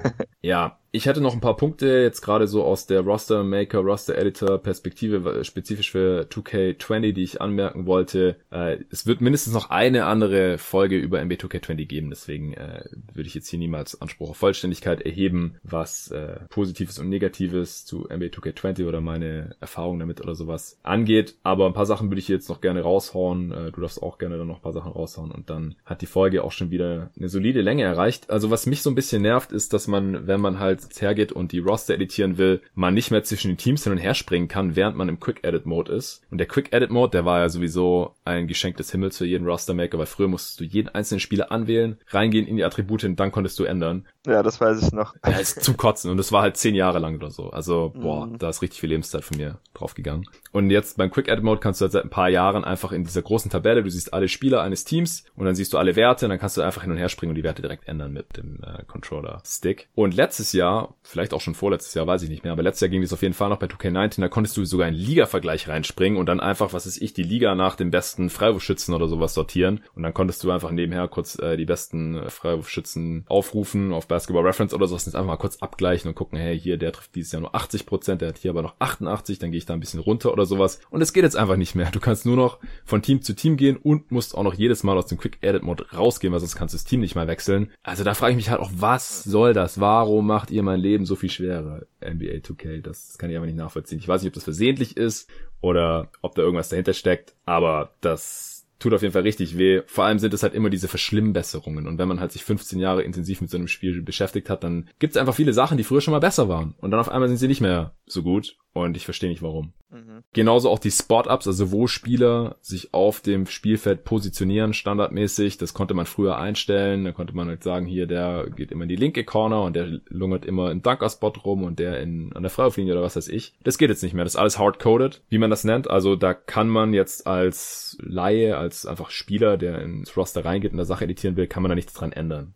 ja, 0.43 0.79
ich 0.93 1.07
hätte 1.07 1.21
noch 1.21 1.35
ein 1.35 1.41
paar 1.41 1.57
Punkte 1.57 1.87
jetzt 1.87 2.21
gerade 2.21 2.49
so 2.49 2.65
aus 2.65 2.87
der 2.87 3.03
Roster 3.03 3.45
Maker, 3.45 3.79
Roster 3.79 4.19
Editor 4.19 4.59
Perspektive 4.59 5.45
spezifisch 5.45 5.93
für 5.93 6.23
2K20, 6.23 7.13
die 7.13 7.23
ich 7.23 7.41
anmerken 7.41 7.87
wollte. 7.87 8.37
Äh, 8.51 8.79
es 8.91 9.07
wird 9.07 9.21
mindestens 9.21 9.55
noch 9.55 9.71
eine 9.71 10.07
andere 10.07 10.59
Folge 10.59 10.99
über 10.99 11.25
NBA 11.25 11.37
2K20 11.37 11.87
geben, 11.87 12.11
deswegen 12.11 12.55
äh, 12.55 12.85
würde 13.13 13.29
ich 13.29 13.35
jetzt 13.35 13.49
hier 13.49 13.61
niemals 13.61 14.01
Anspruch 14.01 14.31
auf 14.31 14.37
Vollständigkeit 14.37 15.03
erheben, 15.03 15.57
was 15.63 16.11
äh, 16.11 16.41
Positives 16.49 16.99
und 16.99 17.09
Negatives 17.09 17.85
zu 17.87 18.09
NBA 18.09 18.27
2K20 18.27 18.89
oder 18.89 19.01
meine 19.01 19.55
Erfahrungen 19.61 20.01
damit 20.01 20.21
oder 20.21 20.35
sowas 20.35 20.79
angeht. 20.83 21.37
Aber 21.45 21.67
ein 21.67 21.73
paar 21.73 21.87
Sachen 21.87 22.11
würde 22.11 22.21
ich 22.21 22.29
jetzt 22.29 22.49
noch 22.49 22.61
gerne 22.61 22.83
raushauen. 22.83 23.53
Äh, 23.53 23.71
du 23.71 23.81
darfst 23.81 24.03
auch 24.03 24.19
gerne 24.19 24.39
dann 24.39 24.49
noch 24.49 24.57
ein 24.57 24.63
paar 24.63 24.73
Sachen 24.73 24.91
raushauen 24.91 25.31
und 25.31 25.51
dann 25.51 25.77
hat 25.85 26.03
die 26.03 26.07
Folge 26.07 26.43
auch 26.43 26.53
schon 26.53 26.73
wieder 26.73 27.11
eine 27.17 27.29
solide 27.29 27.61
Länge 27.61 27.85
erreicht. 27.85 28.29
Also 28.29 28.51
was 28.51 28.67
mich 28.67 28.83
so 28.83 28.91
ein 28.91 28.97
bisschen 28.97 29.23
nervt, 29.23 29.53
ist, 29.53 29.73
dass 29.73 29.87
man, 29.87 30.27
wenn 30.27 30.41
man 30.41 30.59
halt 30.59 30.80
hergeht 31.01 31.33
und 31.33 31.53
die 31.53 31.59
Roster 31.59 31.95
editieren 31.95 32.39
will, 32.39 32.61
man 32.75 32.95
nicht 32.95 33.11
mehr 33.11 33.23
zwischen 33.23 33.49
den 33.49 33.57
Teams 33.57 33.85
hin 33.85 33.93
und 33.93 33.99
her 33.99 34.15
springen 34.15 34.49
kann, 34.49 34.77
während 34.77 34.97
man 34.97 35.09
im 35.09 35.21
Quick 35.21 35.41
Edit 35.43 35.67
Mode 35.67 35.93
ist. 35.93 36.23
Und 36.31 36.39
der 36.39 36.47
Quick 36.47 36.73
Edit 36.73 36.91
Mode, 36.91 37.11
der 37.11 37.25
war 37.25 37.41
ja 37.41 37.49
sowieso 37.49 38.15
ein 38.25 38.47
Geschenk 38.47 38.77
des 38.77 38.91
Himmels 38.93 39.19
für 39.19 39.27
jeden 39.27 39.47
Roster 39.47 39.75
Maker, 39.75 39.99
weil 39.99 40.07
früher 40.07 40.29
musstest 40.29 40.61
du 40.61 40.65
jeden 40.65 40.89
einzelnen 40.89 41.21
Spieler 41.21 41.53
anwählen, 41.53 41.99
reingehen 42.09 42.47
in 42.47 42.57
die 42.57 42.65
Attribute 42.65 43.05
und 43.05 43.19
dann 43.19 43.33
konntest 43.33 43.59
du 43.59 43.65
ändern. 43.65 44.07
Ja, 44.27 44.43
das 44.43 44.61
weiß 44.61 44.83
ich 44.83 44.93
noch. 44.93 45.15
Ja, 45.25 45.39
ist 45.39 45.63
zum 45.65 45.77
Kotzen 45.77 46.11
und 46.11 46.17
das 46.17 46.33
war 46.33 46.43
halt 46.43 46.57
zehn 46.57 46.75
Jahre 46.75 46.99
lang 46.99 47.15
oder 47.15 47.31
so. 47.31 47.51
Also, 47.51 47.93
boah, 47.97 48.27
mhm. 48.27 48.39
da 48.39 48.49
ist 48.49 48.63
richtig 48.63 48.81
viel 48.81 48.91
Lebenszeit 48.91 49.25
von 49.25 49.37
mir 49.37 49.59
draufgegangen. 49.75 50.27
Und 50.53 50.71
jetzt 50.71 50.97
beim 50.97 51.11
Quick 51.11 51.29
Edit 51.29 51.45
Mode 51.45 51.61
kannst 51.61 51.81
du 51.81 51.85
halt 51.85 51.93
seit 51.93 52.05
ein 52.05 52.11
paar 52.11 52.29
Jahren 52.29 52.65
einfach 52.65 52.93
in 52.93 53.05
dieser 53.05 53.23
großen 53.23 53.51
Tabelle, 53.51 53.83
du 53.83 53.91
siehst 53.91 54.13
alle 54.13 54.29
Spieler 54.29 54.63
eines 54.63 54.85
Teams 54.85 55.25
und 55.37 55.47
dann 55.47 55.55
siehst 55.55 55.73
du 55.73 55.79
alle 55.79 55.97
Werte 55.97 56.27
und 56.27 56.31
dann 56.31 56.39
kannst 56.39 56.57
du 56.57 56.63
einfach 56.63 56.83
hin 56.83 56.91
und 56.91 56.99
her 56.99 57.09
springen 57.09 57.31
und 57.31 57.37
die 57.37 57.45
Werte 57.45 57.63
direkt 57.63 57.87
ändern 57.87 58.13
mit 58.13 58.37
dem 58.37 58.59
äh, 58.63 58.83
Controller 58.85 59.43
Stick. 59.47 59.89
Und 59.95 60.15
letztes 60.15 60.53
Jahr, 60.53 60.95
vielleicht 61.03 61.35
auch 61.35 61.41
schon 61.41 61.55
vorletztes 61.55 61.95
Jahr, 61.95 62.07
weiß 62.07 62.23
ich 62.23 62.31
nicht 62.31 62.43
mehr, 62.43 62.53
aber 62.53 62.63
letztes 62.63 62.81
Jahr 62.81 62.89
ging 62.89 63.03
das 63.03 63.13
auf 63.13 63.23
jeden 63.23 63.35
Fall 63.35 63.49
noch 63.49 63.59
bei 63.59 63.67
2K19, 63.67 64.21
da 64.21 64.29
konntest 64.29 64.57
du 64.57 64.65
sogar 64.65 64.89
in 64.89 64.95
Liga-Vergleich 64.95 65.69
reinspringen 65.69 66.19
und 66.19 66.27
dann 66.27 66.41
einfach, 66.41 66.73
was 66.73 66.87
ist 66.87 67.01
ich, 67.01 67.13
die 67.13 67.23
Liga 67.23 67.55
nach 67.55 67.77
dem 67.77 67.91
besten 67.91 68.29
Freiwurfschützen 68.29 68.95
oder 68.95 69.07
sowas 69.07 69.35
sortieren 69.35 69.83
und 69.95 70.03
dann 70.03 70.15
konntest 70.15 70.43
du 70.43 70.51
einfach 70.51 70.73
nebenher 70.73 71.07
kurz 71.09 71.39
äh, 71.39 71.57
die 71.57 71.65
besten 71.65 72.17
äh, 72.17 72.31
Freiwurfschützen 72.31 73.25
aufrufen 73.29 73.93
auf 73.93 74.09
Basketball 74.09 74.45
Reference 74.45 74.75
oder 74.75 74.89
sowas 74.89 75.07
und 75.07 75.15
einfach 75.15 75.27
mal 75.27 75.37
kurz 75.37 75.59
abgleichen 75.59 76.09
und 76.09 76.15
gucken, 76.15 76.39
hey, 76.39 76.59
hier, 76.59 76.77
der 76.77 76.93
trifft 76.93 77.15
dieses 77.15 77.33
Jahr 77.33 77.41
nur 77.41 77.55
80 77.55 77.87
Prozent, 77.87 78.21
der 78.21 78.31
hat 78.31 78.39
hier 78.39 78.51
aber 78.51 78.63
noch 78.63 78.75
88, 78.81 79.39
dann 79.39 79.53
gehe 79.53 79.59
ich 79.59 79.67
da 79.67 79.75
ein 79.75 79.81
bisschen 79.81 80.01
runter 80.01 80.33
oder 80.41 80.47
sowas 80.47 80.81
und 80.91 81.03
es 81.03 81.13
geht 81.13 81.25
jetzt 81.25 81.37
einfach 81.37 81.57
nicht 81.57 81.75
mehr. 81.75 81.91
Du 81.91 82.01
kannst 82.01 82.27
nur 82.27 82.37
noch 82.37 82.59
von 82.85 83.03
Team 83.03 83.23
zu 83.23 83.35
Team 83.35 83.57
gehen 83.57 83.77
und 83.77 84.11
musst 84.11 84.35
auch 84.35 84.43
noch 84.43 84.55
jedes 84.55 84.83
Mal 84.83 84.97
aus 84.97 85.07
dem 85.07 85.19
Quick 85.19 85.39
Edit 85.43 85.63
Mode 85.63 85.87
rausgehen, 85.95 86.33
weil 86.33 86.41
sonst 86.41 86.57
kannst 86.57 86.75
du 86.75 86.79
das 86.79 86.85
Team 86.85 87.01
nicht 87.01 87.15
mal 87.15 87.29
wechseln. 87.29 87.71
Also 87.83 88.05
da 88.05 88.15
frage 88.15 88.33
ich 88.33 88.37
mich 88.37 88.51
halt 88.51 88.61
auch, 88.61 88.71
was 88.75 89.23
soll 89.23 89.53
das? 89.53 89.81
Warum 89.81 90.27
macht 90.27 90.51
ihr 90.51 90.63
mein 90.63 90.81
Leben 90.81 91.05
so 91.05 91.15
viel 91.15 91.31
schwerer? 91.31 91.83
NBA 92.01 92.39
2K, 92.39 92.81
das 92.81 93.19
kann 93.19 93.31
ich 93.31 93.37
einfach 93.37 93.47
nicht 93.47 93.59
nachvollziehen. 93.59 93.99
Ich 93.99 94.09
weiß 94.09 94.23
nicht, 94.23 94.31
ob 94.31 94.35
das 94.35 94.45
versehentlich 94.45 94.97
ist 94.97 95.29
oder 95.61 96.11
ob 96.23 96.35
da 96.35 96.43
irgendwas 96.43 96.71
dahinter 96.71 96.95
steckt, 96.95 97.35
aber 97.45 97.93
das 98.01 98.61
tut 98.81 98.95
auf 98.95 99.03
jeden 99.03 99.13
Fall 99.13 99.23
richtig 99.23 99.57
weh. 99.59 99.83
Vor 99.87 100.05
allem 100.05 100.19
sind 100.19 100.35
es 100.35 100.43
halt 100.43 100.55
immer 100.55 100.71
diese 100.71 100.89
Verschlimmbesserungen. 100.89 101.87
Und 101.87 101.99
wenn 101.99 102.09
man 102.09 102.19
halt 102.19 102.33
sich 102.33 102.43
15 102.43 102.79
Jahre 102.79 103.03
intensiv 103.03 103.41
mit 103.41 103.51
so 103.51 103.59
einem 103.59 103.69
Spiel 103.69 104.03
beschäftigt 104.03 104.51
hat, 104.51 104.65
dann 104.65 104.89
gibt 104.99 105.13
es 105.13 105.17
einfach 105.21 105.35
viele 105.35 105.53
Sachen, 105.53 105.77
die 105.77 105.85
früher 105.85 106.01
schon 106.01 106.13
mal 106.13 106.19
besser 106.19 106.49
waren. 106.49 106.75
Und 106.79 106.91
dann 106.91 106.99
auf 106.99 107.11
einmal 107.11 107.29
sind 107.29 107.37
sie 107.37 107.49
nicht 107.49 107.61
mehr 107.61 107.95
so 108.07 108.23
gut. 108.23 108.57
Und 108.73 108.97
ich 108.97 109.05
verstehe 109.05 109.31
nicht 109.31 109.43
warum. 109.43 109.73
Mhm. 109.91 110.23
Genauso 110.33 110.71
auch 110.71 110.79
die 110.79 110.93
Spot-Ups, 110.93 111.49
also 111.49 111.73
wo 111.73 111.89
Spieler 111.89 112.57
sich 112.61 112.95
auf 112.95 113.21
dem 113.21 113.47
Spielfeld 113.47 114.05
positionieren, 114.05 114.73
standardmäßig. 114.73 115.59
Das 115.59 115.75
konnte 115.75 115.95
man 115.95 116.07
früher 116.07 116.39
einstellen. 116.39 117.05
Da 117.05 117.11
konnte 117.11 117.35
man 117.35 117.49
halt 117.49 117.65
sagen, 117.65 117.87
hier, 117.87 118.07
der 118.07 118.49
geht 118.51 118.71
immer 118.71 118.85
in 118.85 118.89
die 118.89 118.97
linke 118.97 119.25
Corner 119.25 119.63
und 119.63 119.75
der 119.75 120.01
lungert 120.09 120.45
immer 120.45 120.71
im 120.71 120.83
Dunker-Spot 120.83 121.33
rum 121.45 121.65
und 121.65 121.81
der 121.81 122.01
in, 122.01 122.33
an 122.33 122.43
der 122.43 122.51
Freiwurflinie 122.51 122.93
oder 122.93 123.03
was 123.03 123.17
weiß 123.17 123.29
ich. 123.29 123.55
Das 123.65 123.77
geht 123.77 123.91
jetzt 123.91 124.05
nicht 124.05 124.15
mehr. 124.15 124.25
Das 124.25 124.35
ist 124.35 124.41
alles 124.41 124.59
hard-coded, 124.59 125.23
wie 125.29 125.39
man 125.39 125.51
das 125.51 125.65
nennt. 125.65 125.91
Also 125.91 126.15
da 126.15 126.33
kann 126.33 126.69
man 126.69 126.95
jetzt 126.95 127.27
als 127.27 127.99
Laie, 128.01 128.57
als 128.57 128.87
einfach 128.87 129.11
Spieler, 129.11 129.57
der 129.57 129.83
ins 129.83 130.17
Roster 130.17 130.45
reingeht 130.45 130.71
und 130.71 130.77
der 130.77 130.87
Sache 130.87 131.05
editieren 131.05 131.37
will, 131.37 131.49
kann 131.49 131.65
man 131.65 131.71
da 131.71 131.75
nichts 131.75 131.93
dran 131.93 132.13
ändern. 132.13 132.55